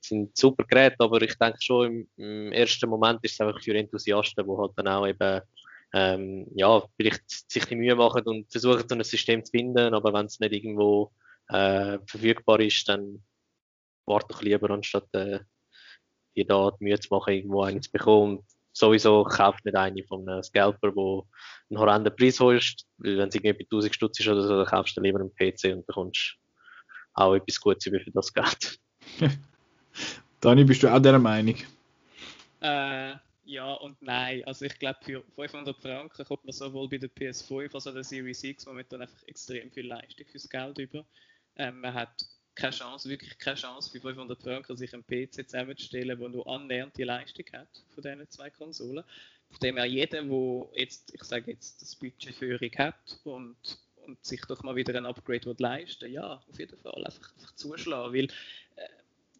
Das 0.00 0.08
sind 0.10 0.36
super 0.36 0.64
Geräte, 0.64 0.96
aber 1.00 1.20
ich 1.22 1.36
denke 1.36 1.58
schon, 1.60 1.86
im, 1.86 2.08
im, 2.16 2.52
ersten 2.52 2.88
Moment 2.88 3.20
ist 3.22 3.32
es 3.32 3.40
einfach 3.40 3.60
für 3.60 3.76
Enthusiasten, 3.76 4.46
die 4.46 4.56
halt 4.56 4.72
dann 4.76 4.88
auch 4.88 5.06
eben 5.06 5.40
ähm, 5.94 6.46
ja, 6.54 6.82
vielleicht 6.96 7.50
sich 7.50 7.64
die 7.64 7.76
Mühe 7.76 7.96
machen 7.96 8.22
und 8.24 8.50
versuchen, 8.50 8.84
so 8.86 8.94
ein 8.94 9.02
System 9.04 9.44
zu 9.44 9.50
finden, 9.50 9.94
aber 9.94 10.12
wenn 10.12 10.26
es 10.26 10.38
nicht 10.38 10.52
irgendwo 10.52 11.12
äh, 11.48 11.98
verfügbar 12.06 12.60
ist, 12.60 12.88
dann 12.88 13.24
warte 14.04 14.28
doch 14.28 14.42
lieber, 14.42 14.70
anstatt 14.70 15.08
äh, 15.14 15.40
dir 16.38 16.46
da 16.46 16.70
die 16.70 16.84
Mühe 16.84 16.98
zu 16.98 17.08
machen, 17.10 17.34
irgendwo 17.34 17.62
einen 17.62 17.82
zu 17.82 17.90
bekommen. 17.90 18.44
Sowieso 18.72 19.24
kauft 19.24 19.64
nicht 19.64 19.76
eine 19.76 20.04
von 20.04 20.28
einem 20.28 20.42
Scalper, 20.42 20.92
der 20.92 21.22
einen 21.70 21.78
horrenden 21.78 22.14
Preis 22.14 22.38
holst, 22.38 22.86
weil 22.98 23.18
wenn 23.18 23.28
es 23.28 23.34
irgendwie 23.34 23.64
1000 23.64 23.94
Stutz 23.94 24.20
ist 24.20 24.28
oder 24.28 24.42
so, 24.42 24.56
dann 24.56 24.66
kaufst 24.66 24.96
du 24.96 25.00
lieber 25.00 25.20
einen 25.20 25.34
PC 25.34 25.74
und 25.74 25.86
bekommst 25.86 26.36
auch 27.14 27.34
etwas 27.34 27.60
Gutes 27.60 27.86
über 27.86 27.98
für 28.00 28.12
das 28.12 28.32
Geld. 28.32 28.78
Dani, 30.40 30.64
bist 30.64 30.82
du 30.82 30.88
auch 30.88 31.00
der 31.00 31.18
Meinung? 31.18 31.56
Äh, 32.60 33.14
ja 33.44 33.72
und 33.72 34.00
nein. 34.00 34.44
Also 34.44 34.66
ich 34.66 34.78
glaube, 34.78 34.98
für 35.02 35.24
500 35.34 35.76
Franken 35.76 36.24
kommt 36.24 36.44
man 36.44 36.52
sowohl 36.52 36.88
bei 36.88 36.98
der 36.98 37.10
PS5 37.10 37.74
als 37.74 37.86
auch 37.86 37.94
der 37.94 38.04
Series 38.04 38.44
X 38.44 38.66
momentan 38.66 39.02
einfach 39.02 39.22
extrem 39.26 39.70
viel 39.72 39.88
Leistung 39.88 40.26
fürs 40.26 40.48
Geld 40.48 40.78
über. 40.78 41.04
Ähm, 41.56 41.80
man 41.80 41.94
hat 41.94 42.24
keine 42.58 42.72
Chance, 42.72 43.08
wirklich 43.08 43.38
keine 43.38 43.56
Chance 43.56 43.90
für 43.90 44.00
500 44.00 44.42
Franken 44.42 44.76
sich 44.76 44.92
einen 44.92 45.04
PC 45.04 45.48
zusammenzustellen, 45.48 46.18
der 46.18 46.28
nur 46.28 46.46
annähernd 46.46 46.96
die 46.96 47.04
Leistung 47.04 47.46
hat 47.52 47.68
von 47.94 48.02
diesen 48.02 48.28
zwei 48.28 48.50
Konsolen. 48.50 49.04
Von 49.50 49.60
dem 49.60 49.76
her 49.76 49.86
jeder, 49.86 50.22
der 50.22 50.66
jetzt, 50.74 51.14
ich 51.14 51.22
sage 51.22 51.52
jetzt, 51.52 51.80
das 51.80 51.94
Budget 51.96 52.34
Führung 52.34 52.70
hat 52.76 53.18
und, 53.24 53.56
und 54.04 54.24
sich 54.26 54.40
doch 54.42 54.62
mal 54.62 54.76
wieder 54.76 54.94
ein 54.96 55.06
Upgrade 55.06 55.54
leisten 55.58 56.12
ja, 56.12 56.42
auf 56.48 56.58
jeden 56.58 56.76
Fall 56.78 57.04
einfach, 57.04 57.32
einfach 57.36 57.54
zuschlagen, 57.54 58.12
weil 58.12 58.24
äh, 58.24 58.88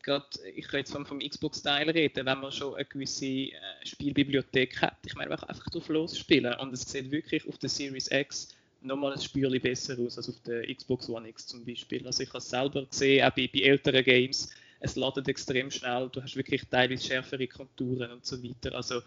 gerade, 0.02 0.26
ich 0.54 0.68
kann 0.68 0.78
jetzt 0.78 0.92
vom, 0.92 1.04
vom 1.04 1.18
Xbox-Teil 1.18 1.90
reden, 1.90 2.24
wenn 2.24 2.40
man 2.40 2.52
schon 2.52 2.76
eine 2.76 2.84
gewisse 2.84 3.26
äh, 3.26 3.52
Spielbibliothek 3.82 4.80
hat, 4.80 4.96
ich 5.04 5.16
meine, 5.16 5.30
einfach 5.30 5.68
drauf 5.70 5.88
losspielen 5.88 6.54
und 6.54 6.72
es 6.72 6.82
sieht 6.82 7.10
wirklich 7.10 7.46
auf 7.48 7.58
der 7.58 7.68
Series 7.68 8.10
X 8.10 8.54
nochmal 8.80 9.12
ein 9.12 9.20
Spürchen 9.20 9.60
besser 9.60 9.98
aus 9.98 10.16
als 10.16 10.28
auf 10.28 10.40
der 10.46 10.72
Xbox 10.74 11.08
One 11.08 11.28
X 11.28 11.46
zum 11.46 11.64
Beispiel. 11.64 12.06
Also 12.06 12.22
ich 12.22 12.28
habe 12.28 12.38
es 12.38 12.48
selber 12.48 12.86
gesehen, 12.86 13.24
auch 13.24 13.34
bei, 13.34 13.48
bei 13.52 13.60
älteren 13.60 14.04
Games, 14.04 14.50
es 14.80 14.96
ladet 14.96 15.28
extrem 15.28 15.70
schnell, 15.70 16.08
du 16.12 16.22
hast 16.22 16.36
wirklich 16.36 16.62
teilweise 16.70 17.04
schärfere 17.04 17.46
Konturen 17.48 18.12
und 18.12 18.24
so 18.24 18.42
weiter. 18.42 18.74
Also 18.74 19.02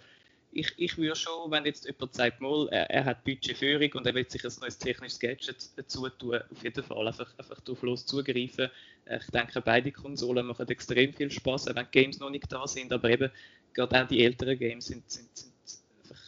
ich, 0.52 0.74
ich 0.78 0.98
würde 0.98 1.16
schon, 1.16 1.50
wenn 1.50 1.66
jetzt 1.66 1.86
jemand 1.86 2.14
sagt, 2.14 2.42
mal, 2.42 2.68
er, 2.72 2.90
er 2.90 3.06
hat 3.06 3.24
Budgetführung 3.24 3.90
und 3.94 4.06
er 4.06 4.14
will 4.14 4.30
sich 4.30 4.44
ein 4.44 4.52
neues 4.60 4.78
technisches 4.78 5.20
Gadget 5.20 5.70
dazu 5.78 6.10
tun, 6.10 6.40
auf 6.52 6.64
jeden 6.64 6.84
Fall 6.84 7.08
einfach, 7.08 7.34
einfach 7.38 7.62
drauf 7.62 7.82
los 7.84 8.06
zugreifen. 8.06 8.70
Ich 9.06 9.32
denke, 9.32 9.62
beide 9.62 9.92
Konsolen 9.92 10.46
machen 10.46 10.68
extrem 10.68 11.14
viel 11.14 11.32
Spaß, 11.32 11.70
auch 11.70 11.76
wenn 11.76 11.88
Games 11.92 12.20
noch 12.20 12.30
nicht 12.30 12.52
da 12.52 12.68
sind, 12.68 12.92
aber 12.92 13.10
eben 13.10 13.32
gerade 13.74 14.04
auch 14.04 14.08
die 14.08 14.24
älteren 14.24 14.60
Games 14.60 14.88
sind, 14.88 15.10
sind, 15.10 15.38
sind 15.38 15.51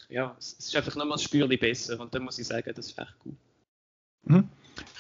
ja, 0.10 0.36
es 0.38 0.54
ist 0.54 0.76
einfach 0.76 0.96
nochmal 0.96 1.18
ein 1.18 1.22
Spürchen 1.22 1.60
besser 1.60 2.00
und 2.00 2.14
dann 2.14 2.24
muss 2.24 2.40
ich 2.40 2.48
sagen, 2.48 2.72
das 2.76 2.88
ist 2.88 2.98
echt 3.00 3.20
gut. 3.20 3.36
Mhm. 4.24 4.50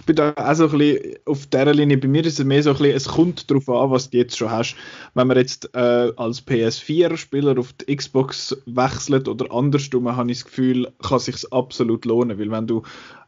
Ich 0.04 0.06
bin 0.06 0.18
da 0.18 0.34
auch 0.36 0.54
so 0.54 0.68
ein 0.68 0.78
bisschen 0.78 1.16
auf 1.24 1.45
dieser 1.45 1.74
Linie. 1.74 1.97
Bei 1.97 2.10
mir 2.10 2.26
ist 2.26 2.38
es 2.38 2.43
mehr 2.43 2.62
so 2.62 2.72
ein 2.72 2.78
bisschen, 2.78 2.93
es 2.93 3.08
kommt 3.08 3.49
darauf 3.49 3.70
an, 3.70 3.89
was 3.89 4.10
du 4.10 4.18
jetzt 4.18 4.38
schon 4.38 4.51
hast. 4.51 4.76
Wenn 5.14 5.28
man 5.28 5.38
jetzt 5.38 5.74
äh, 5.74 6.12
als 6.18 6.45
PS4-Spieler 6.45 7.58
auf 7.58 7.72
die 7.72 7.95
Xbox 7.95 8.54
wechselt 8.66 9.30
oder 9.30 9.49
andersrum, 9.54 10.14
habe 10.14 10.30
ich 10.30 10.39
das 10.39 10.45
Gefühl, 10.47 10.91
kann 11.01 11.20
es 11.20 11.26
sich 11.26 11.54
absolut 11.54 12.04
lohnen. 12.04 12.38
Weil 12.38 12.51
wenn 12.51 12.68
du 12.68 12.84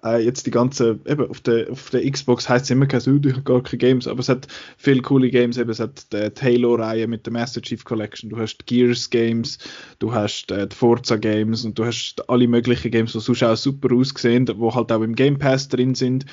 äh, 0.06 0.24
jetzt 0.24 0.46
die 0.46 0.52
ganze, 0.52 1.00
eben 1.06 1.30
auf 1.30 1.42
der, 1.42 1.72
auf 1.72 1.90
der 1.90 2.10
Xbox 2.10 2.48
heißt 2.48 2.66
es 2.66 2.72
immer 2.72 2.86
kein 2.86 3.00
Süd, 3.00 3.24
gar 3.46 3.64
keine 3.64 3.78
Games, 3.78 4.08
aber 4.08 4.20
es 4.20 4.30
hat 4.30 4.48
viele 4.78 5.02
coole 5.02 5.30
Games, 5.30 5.58
eben 5.58 5.70
es 5.70 5.80
hat 5.80 6.14
die, 6.14 6.30
Halo-Reihe 6.42 7.08
mit 7.08 7.26
der 7.26 7.34
Master 7.34 7.62
Chief 7.62 7.84
Collection, 7.84 8.30
du 8.30 8.38
hast 8.38 8.58
die 8.58 8.66
Gears 8.66 9.10
Games, 9.10 9.58
du 10.00 10.14
hast 10.14 10.52
äh, 10.52 10.68
die 10.68 10.76
Forza 10.76 11.16
Games 11.16 11.66
und 11.66 11.80
du 11.80 11.86
hast 11.86 12.30
alle 12.30 12.48
möglichen 12.48 12.92
Games, 12.92 13.14
die 13.14 13.20
sonst 13.20 13.44
auch 13.44 13.58
super 13.58 13.94
aussehen, 13.96 14.46
die 14.46 14.54
halt 14.54 14.92
auch 14.92 15.02
im 15.02 15.16
Game 15.16 15.40
Pass 15.40 15.68
drin 15.68 15.96
sind. 15.96 16.26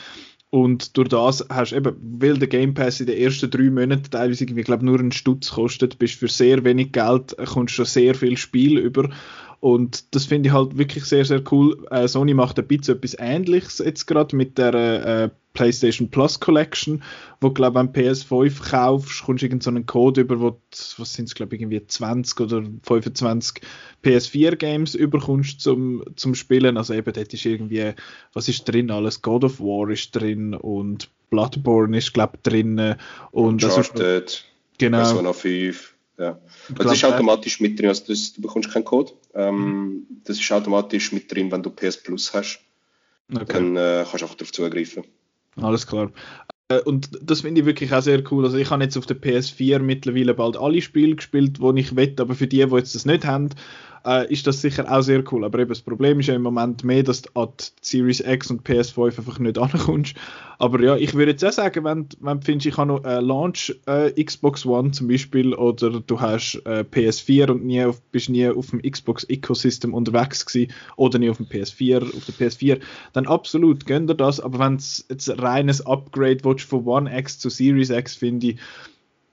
Und 0.54 0.98
durch 0.98 1.08
das 1.08 1.46
hast 1.48 1.72
du 1.72 1.76
eben, 1.76 1.96
weil 2.20 2.36
der 2.36 2.46
Game 2.46 2.74
Pass 2.74 3.00
in 3.00 3.06
den 3.06 3.16
ersten 3.16 3.50
drei 3.50 3.70
Monaten 3.70 4.10
teilweise, 4.10 4.44
ich 4.44 4.64
glaube, 4.66 4.84
nur 4.84 5.00
einen 5.00 5.10
Stutz 5.10 5.52
kostet, 5.52 5.98
bist 5.98 6.16
für 6.16 6.28
sehr 6.28 6.62
wenig 6.62 6.92
Geld, 6.92 7.34
kommst 7.46 7.74
schon 7.74 7.86
sehr 7.86 8.14
viel 8.14 8.36
Spiel 8.36 8.76
über. 8.76 9.08
Und 9.62 10.16
das 10.16 10.24
finde 10.26 10.48
ich 10.48 10.52
halt 10.52 10.76
wirklich 10.76 11.04
sehr, 11.04 11.24
sehr 11.24 11.40
cool. 11.52 11.86
Äh, 11.92 12.08
Sony 12.08 12.34
macht 12.34 12.58
ein 12.58 12.66
bisschen 12.66 12.96
etwas 12.96 13.14
Ähnliches 13.16 13.78
jetzt 13.78 14.06
gerade 14.06 14.34
mit 14.34 14.58
der 14.58 14.74
äh, 14.74 15.30
PlayStation 15.52 16.10
Plus 16.10 16.40
Collection, 16.40 17.04
wo 17.40 17.46
du, 17.46 17.54
glaube 17.54 17.78
wenn 17.78 17.92
PS5 17.92 18.70
kaufst, 18.70 19.22
kommst 19.22 19.42
du 19.42 19.46
irgendeinen 19.46 19.82
so 19.82 19.84
Code 19.84 20.22
über, 20.22 20.40
wo, 20.40 20.58
was 20.96 21.14
sind 21.14 21.28
es, 21.28 21.36
glaube 21.36 21.54
irgendwie 21.54 21.86
20 21.86 22.40
oder 22.40 22.64
25 22.82 23.62
PS4-Games 24.02 24.96
überkommst 24.96 25.60
zum, 25.60 26.02
zum 26.16 26.34
Spielen. 26.34 26.76
Also 26.76 26.94
eben, 26.94 27.12
dort 27.12 27.32
ist 27.32 27.44
irgendwie, 27.44 27.92
was 28.32 28.48
ist 28.48 28.64
drin 28.64 28.90
alles? 28.90 29.22
God 29.22 29.44
of 29.44 29.60
War 29.60 29.88
ist 29.90 30.10
drin 30.10 30.54
und 30.54 31.08
Bloodborne 31.30 31.96
ist, 31.98 32.12
glaube 32.12 32.32
ich, 32.34 32.42
drin. 32.42 32.96
Und 33.30 33.62
Uncharted, 33.62 34.44
genau. 34.76 34.98
Persona 34.98 35.32
5. 35.32 35.91
Ja. 36.22 36.38
Das 36.76 36.92
ist 36.92 37.04
automatisch 37.04 37.60
mit 37.60 37.78
drin, 37.78 37.88
also 37.88 38.04
das, 38.06 38.32
du 38.32 38.42
bekommst 38.42 38.70
keinen 38.70 38.84
Code. 38.84 39.12
Ähm. 39.34 40.06
Das 40.24 40.38
ist 40.38 40.52
automatisch 40.52 41.10
mit 41.12 41.32
drin, 41.32 41.50
wenn 41.50 41.62
du 41.62 41.70
PS 41.70 42.00
Plus 42.00 42.32
hast. 42.32 42.60
Okay. 43.32 43.44
Dann 43.48 43.76
äh, 43.76 44.04
kannst 44.08 44.20
du 44.20 44.24
einfach 44.24 44.36
darauf 44.36 44.52
zugreifen. 44.52 45.04
Alles 45.56 45.86
klar. 45.86 46.12
Äh, 46.68 46.80
und 46.82 47.10
das 47.20 47.40
finde 47.40 47.60
ich 47.60 47.66
wirklich 47.66 47.92
auch 47.92 48.02
sehr 48.02 48.22
cool. 48.30 48.44
Also 48.44 48.56
ich 48.56 48.70
habe 48.70 48.84
jetzt 48.84 48.96
auf 48.96 49.06
der 49.06 49.20
PS4 49.20 49.80
mittlerweile 49.80 50.34
bald 50.34 50.56
alle 50.56 50.80
Spiele 50.80 51.16
gespielt, 51.16 51.58
die 51.58 51.80
ich 51.80 51.96
will, 51.96 52.14
aber 52.18 52.34
für 52.34 52.46
die, 52.46 52.64
die 52.64 52.76
jetzt 52.76 52.94
das 52.94 53.04
nicht 53.04 53.24
haben, 53.24 53.50
äh, 54.06 54.32
ist 54.32 54.46
das 54.46 54.60
sicher 54.60 54.90
auch 54.90 55.02
sehr 55.02 55.22
cool. 55.32 55.44
Aber 55.44 55.58
eben 55.58 55.68
das 55.68 55.80
Problem 55.80 56.20
ist 56.20 56.26
ja 56.26 56.34
im 56.34 56.42
Moment 56.42 56.84
mehr, 56.84 57.02
dass 57.02 57.22
du 57.22 57.30
an 57.34 57.48
die 57.58 57.64
Series 57.80 58.20
X 58.20 58.50
und 58.50 58.66
PS5 58.66 59.18
einfach 59.18 59.38
nicht 59.38 59.58
ankommst. 59.58 60.16
Aber 60.58 60.80
ja, 60.80 60.96
ich 60.96 61.14
würde 61.14 61.32
jetzt 61.32 61.44
auch 61.44 61.52
sagen, 61.52 61.84
wenn, 61.84 62.08
wenn 62.20 62.38
du 62.40 62.44
findest, 62.44 62.66
ich 62.66 62.76
habe 62.76 62.88
noch 62.88 63.04
äh, 63.04 63.20
Launch 63.20 63.74
äh, 63.86 64.22
Xbox 64.22 64.64
One 64.64 64.92
zum 64.92 65.08
Beispiel 65.08 65.54
oder 65.54 66.00
du 66.00 66.20
hast 66.20 66.62
äh, 66.66 66.84
PS4 66.88 67.50
und 67.50 67.64
nie 67.64 67.84
auf, 67.84 68.00
bist 68.12 68.28
nie 68.28 68.48
auf 68.48 68.70
dem 68.70 68.80
Xbox 68.80 69.24
Ecosystem 69.24 69.92
unterwegs 69.92 70.46
gewesen 70.46 70.72
oder 70.96 71.18
nie 71.18 71.30
auf 71.30 71.38
dem 71.38 71.46
PS4, 71.46 72.16
auf 72.16 72.24
der 72.26 72.34
PS4, 72.34 72.80
dann 73.12 73.26
absolut, 73.26 73.86
gönn 73.86 74.06
dir 74.06 74.14
das. 74.14 74.38
Aber 74.38 74.60
wenn 74.60 74.76
es 74.76 75.04
jetzt 75.08 75.28
ein 75.30 75.40
reines 75.40 75.84
Upgrade 75.84 76.38
von 76.58 76.86
One 76.86 77.18
X 77.18 77.38
zu 77.40 77.50
Series 77.50 77.90
X, 77.90 78.14
finde 78.14 78.48
ich, 78.48 78.60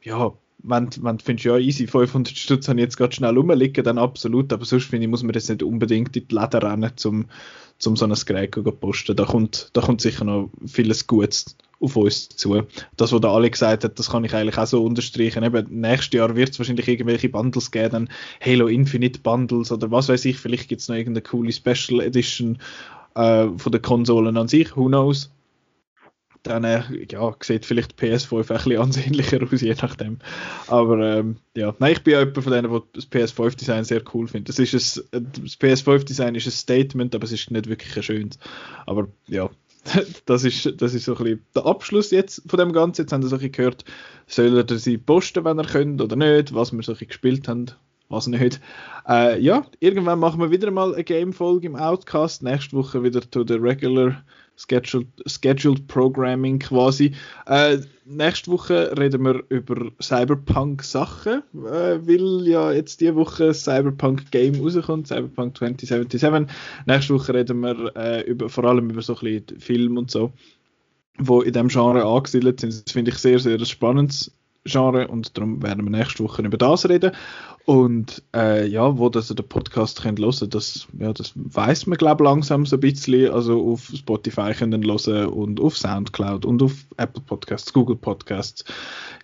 ja, 0.01 0.33
wenn, 0.63 0.89
wenn 1.01 1.17
du 1.17 1.23
findest, 1.23 1.45
ja, 1.45 1.57
easy, 1.57 1.87
500 1.87 2.37
Stutz 2.37 2.67
habe 2.67 2.79
ich 2.79 2.83
jetzt 2.83 2.97
gerade 2.97 3.15
schnell 3.15 3.35
rumliegen, 3.37 3.83
dann 3.83 3.97
absolut, 3.97 4.51
aber 4.51 4.65
sonst 4.65 4.85
finde 4.85 5.05
ich, 5.05 5.09
muss 5.09 5.23
man 5.23 5.33
das 5.33 5.49
nicht 5.49 5.63
unbedingt 5.63 6.15
in 6.15 6.27
die 6.27 6.35
Läden 6.35 6.61
rennen, 6.61 6.91
um 7.05 7.25
zum 7.77 7.95
so 7.95 8.05
ein 8.05 8.13
Gerät 8.25 8.53
zu 8.53 8.63
posten. 8.63 9.15
Da 9.15 9.25
kommt, 9.25 9.69
da 9.73 9.81
kommt 9.81 10.01
sicher 10.01 10.25
noch 10.25 10.49
vieles 10.65 11.07
Gutes 11.07 11.55
auf 11.79 11.95
uns 11.95 12.27
zu. 12.29 12.63
Das, 12.97 13.13
was 13.13 13.21
da 13.21 13.33
alle 13.33 13.49
gesagt 13.49 13.85
hat, 13.85 13.97
das 13.97 14.09
kann 14.09 14.25
ich 14.25 14.33
eigentlich 14.35 14.57
auch 14.57 14.67
so 14.67 14.83
unterstreichen. 14.83 15.43
Eben, 15.43 15.79
nächstes 15.79 16.17
Jahr 16.17 16.35
wird 16.35 16.49
es 16.49 16.59
wahrscheinlich 16.59 16.89
irgendwelche 16.89 17.29
Bundles 17.29 17.71
geben, 17.71 17.91
dann 17.91 18.09
Halo 18.41 18.67
Infinite 18.67 19.21
Bundles 19.21 19.71
oder 19.71 19.89
was 19.91 20.09
weiß 20.09 20.25
ich, 20.25 20.37
vielleicht 20.37 20.67
gibt 20.67 20.81
es 20.81 20.89
noch 20.89 20.97
irgendeine 20.97 21.23
coole 21.23 21.53
Special 21.53 22.01
Edition 22.01 22.57
äh, 23.15 23.47
von 23.55 23.71
den 23.71 23.81
Konsolen 23.81 24.35
an 24.35 24.49
sich, 24.49 24.75
who 24.75 24.87
knows 24.87 25.31
dann 26.43 26.63
äh, 26.63 26.83
ja, 27.09 27.35
sieht 27.41 27.65
vielleicht 27.65 27.99
PS5 27.99 28.37
ein 28.37 28.45
bisschen 28.45 28.77
ansehnlicher 28.77 29.39
aus, 29.43 29.61
je 29.61 29.75
nachdem. 29.81 30.19
Aber 30.67 30.99
ähm, 30.99 31.37
ja, 31.55 31.75
nein, 31.79 31.93
ich 31.93 32.03
bin 32.03 32.13
ja 32.13 32.19
jemand 32.19 32.43
von 32.43 32.53
denen, 32.53 32.71
der 32.71 32.81
das 32.93 33.11
PS5-Design 33.11 33.83
sehr 33.83 34.01
cool 34.13 34.27
findet. 34.27 34.57
Das, 34.57 34.71
das 34.71 35.03
PS5-Design 35.11 36.35
ist 36.35 36.47
ein 36.47 36.51
Statement, 36.51 37.13
aber 37.15 37.25
es 37.25 37.31
ist 37.31 37.51
nicht 37.51 37.67
wirklich 37.67 37.95
ein 37.95 38.03
schönes. 38.03 38.39
Aber 38.85 39.07
ja, 39.27 39.49
das 40.25 40.43
ist, 40.43 40.81
das 40.81 40.93
ist 40.93 41.05
so 41.05 41.15
ein 41.15 41.23
bisschen 41.23 41.45
der 41.55 41.65
Abschluss 41.65 42.11
jetzt 42.11 42.43
von 42.47 42.59
dem 42.59 42.73
Ganzen. 42.73 43.01
Jetzt 43.03 43.13
haben 43.13 43.23
wir 43.23 43.29
so 43.29 43.35
ein 43.35 43.39
bisschen 43.39 43.53
gehört, 43.53 43.85
soll 44.27 44.57
er 44.57 44.77
sie 44.77 44.97
posten, 44.97 45.45
wenn 45.45 45.59
er 45.59 45.65
könnt 45.65 46.01
oder 46.01 46.15
nicht, 46.15 46.53
was 46.53 46.71
wir 46.71 46.83
so 46.83 46.91
ein 46.91 46.95
bisschen 46.95 47.07
gespielt 47.07 47.47
haben, 47.47 47.67
was 48.07 48.27
nicht. 48.27 48.59
Äh, 49.07 49.39
ja, 49.41 49.65
irgendwann 49.79 50.19
machen 50.19 50.39
wir 50.39 50.51
wieder 50.51 50.71
mal 50.71 50.93
eine 50.93 51.03
Game-Folge 51.03 51.67
im 51.67 51.75
Outcast. 51.75 52.43
Nächste 52.43 52.75
Woche 52.75 53.03
wieder 53.03 53.21
to 53.21 53.45
the 53.47 53.55
regular 53.55 54.23
Scheduled, 54.59 55.07
Scheduled 55.25 55.87
Programming 55.87 56.59
quasi. 56.59 57.13
Äh, 57.45 57.79
nächste 58.05 58.51
Woche 58.51 58.93
reden 58.97 59.23
wir 59.23 59.43
über 59.49 59.91
Cyberpunk-Sachen, 60.01 61.43
äh, 61.53 61.99
weil 62.05 62.47
ja 62.47 62.71
jetzt 62.71 62.99
diese 62.99 63.15
Woche 63.15 63.53
Cyberpunk-Game 63.53 64.61
rauskommt, 64.61 65.07
Cyberpunk 65.07 65.57
2077. 65.57 66.53
Nächste 66.85 67.13
Woche 67.13 67.33
reden 67.33 67.61
wir 67.61 67.95
äh, 67.95 68.21
über, 68.23 68.49
vor 68.49 68.65
allem 68.65 68.89
über 68.89 69.01
so 69.01 69.15
ein 69.15 69.19
bisschen 69.19 69.59
Film 69.59 69.97
und 69.97 70.11
so, 70.11 70.33
wo 71.17 71.41
in 71.41 71.53
diesem 71.53 71.69
Genre 71.69 72.03
angesiedelt 72.03 72.59
sind. 72.59 72.73
Das 72.85 72.91
finde 72.91 73.11
ich 73.11 73.17
sehr, 73.17 73.39
sehr 73.39 73.63
spannendes 73.65 74.31
Genre 74.65 75.07
und 75.07 75.37
darum 75.37 75.63
werden 75.63 75.85
wir 75.85 75.97
nächste 75.97 76.23
Woche 76.23 76.41
über 76.41 76.57
das 76.57 76.87
reden. 76.87 77.11
Und 77.69 78.23
äh, 78.35 78.65
ja, 78.65 78.97
wo 78.97 79.09
das 79.09 79.27
der 79.27 79.43
Podcast 79.43 80.01
könnt 80.01 80.17
hören, 80.17 80.49
das, 80.49 80.87
ja, 80.97 81.13
das 81.13 81.33
weiß 81.35 81.85
man 81.85 81.99
glaube 81.99 82.23
langsam 82.23 82.65
so 82.65 82.77
ein 82.77 82.79
bisschen. 82.79 83.31
Also 83.31 83.63
auf 83.63 83.91
Spotify 83.95 84.55
können 84.55 84.83
hören 84.83 85.27
und 85.27 85.59
auf 85.59 85.77
Soundcloud 85.77 86.45
und 86.45 86.63
auf 86.63 86.73
Apple 86.97 87.21
Podcasts, 87.21 87.71
Google 87.71 87.95
Podcasts. 87.95 88.65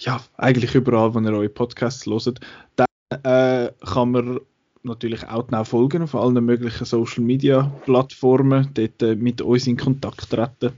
Ja, 0.02 0.22
eigentlich 0.38 0.76
überall, 0.76 1.16
wo 1.16 1.20
ihr 1.22 1.34
eure 1.34 1.50
Podcasts 1.50 2.06
hört. 2.06 2.40
Dann 2.76 2.86
äh, 3.24 3.72
kann 3.84 4.12
man 4.12 4.40
natürlich 4.84 5.28
auch 5.28 5.48
genau 5.48 5.64
folgen 5.64 6.04
auf 6.04 6.14
allen 6.14 6.46
möglichen 6.46 6.86
Social 6.86 7.24
Media 7.24 7.72
Plattformen, 7.86 8.70
dort 8.76 9.02
äh, 9.02 9.16
mit 9.16 9.42
uns 9.42 9.66
in 9.66 9.76
Kontakt 9.76 10.30
treten 10.30 10.74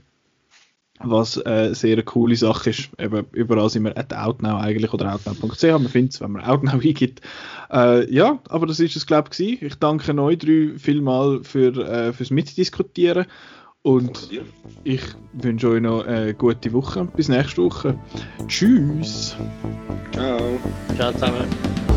was 1.00 1.36
äh, 1.44 1.74
sehr 1.74 1.94
eine 1.94 2.02
coole 2.02 2.36
Sache 2.36 2.70
ist. 2.70 2.90
Eben, 2.98 3.26
überall 3.32 3.70
sind 3.70 3.84
wir 3.84 3.96
at 3.96 4.12
Outnow 4.14 4.60
eigentlich 4.60 4.92
oder 4.92 5.14
outnow.ch, 5.14 5.62
man 5.62 5.88
findet 5.88 6.14
es, 6.14 6.20
wenn 6.20 6.32
man 6.32 6.44
Outnow 6.44 6.74
eingibt. 6.84 7.20
Äh, 7.70 8.12
ja, 8.12 8.38
aber 8.48 8.66
das 8.66 8.80
ist 8.80 8.96
es, 8.96 9.06
glaube 9.06 9.30
ich. 9.36 9.62
Ich 9.62 9.74
danke 9.76 10.20
euch 10.20 10.38
drei 10.38 10.72
vielmal 10.76 11.44
für, 11.44 11.76
äh, 11.76 12.12
fürs 12.12 12.30
Mitdiskutieren 12.30 13.26
und 13.82 14.28
ich 14.84 15.02
wünsche 15.32 15.70
euch 15.70 15.80
noch 15.80 16.04
eine 16.04 16.34
gute 16.34 16.72
Woche. 16.72 17.04
Bis 17.16 17.28
nächste 17.28 17.62
Woche. 17.62 17.98
Tschüss. 18.46 19.36
Ciao. 20.12 20.38
Ciao 20.96 21.12
zusammen. 21.12 21.87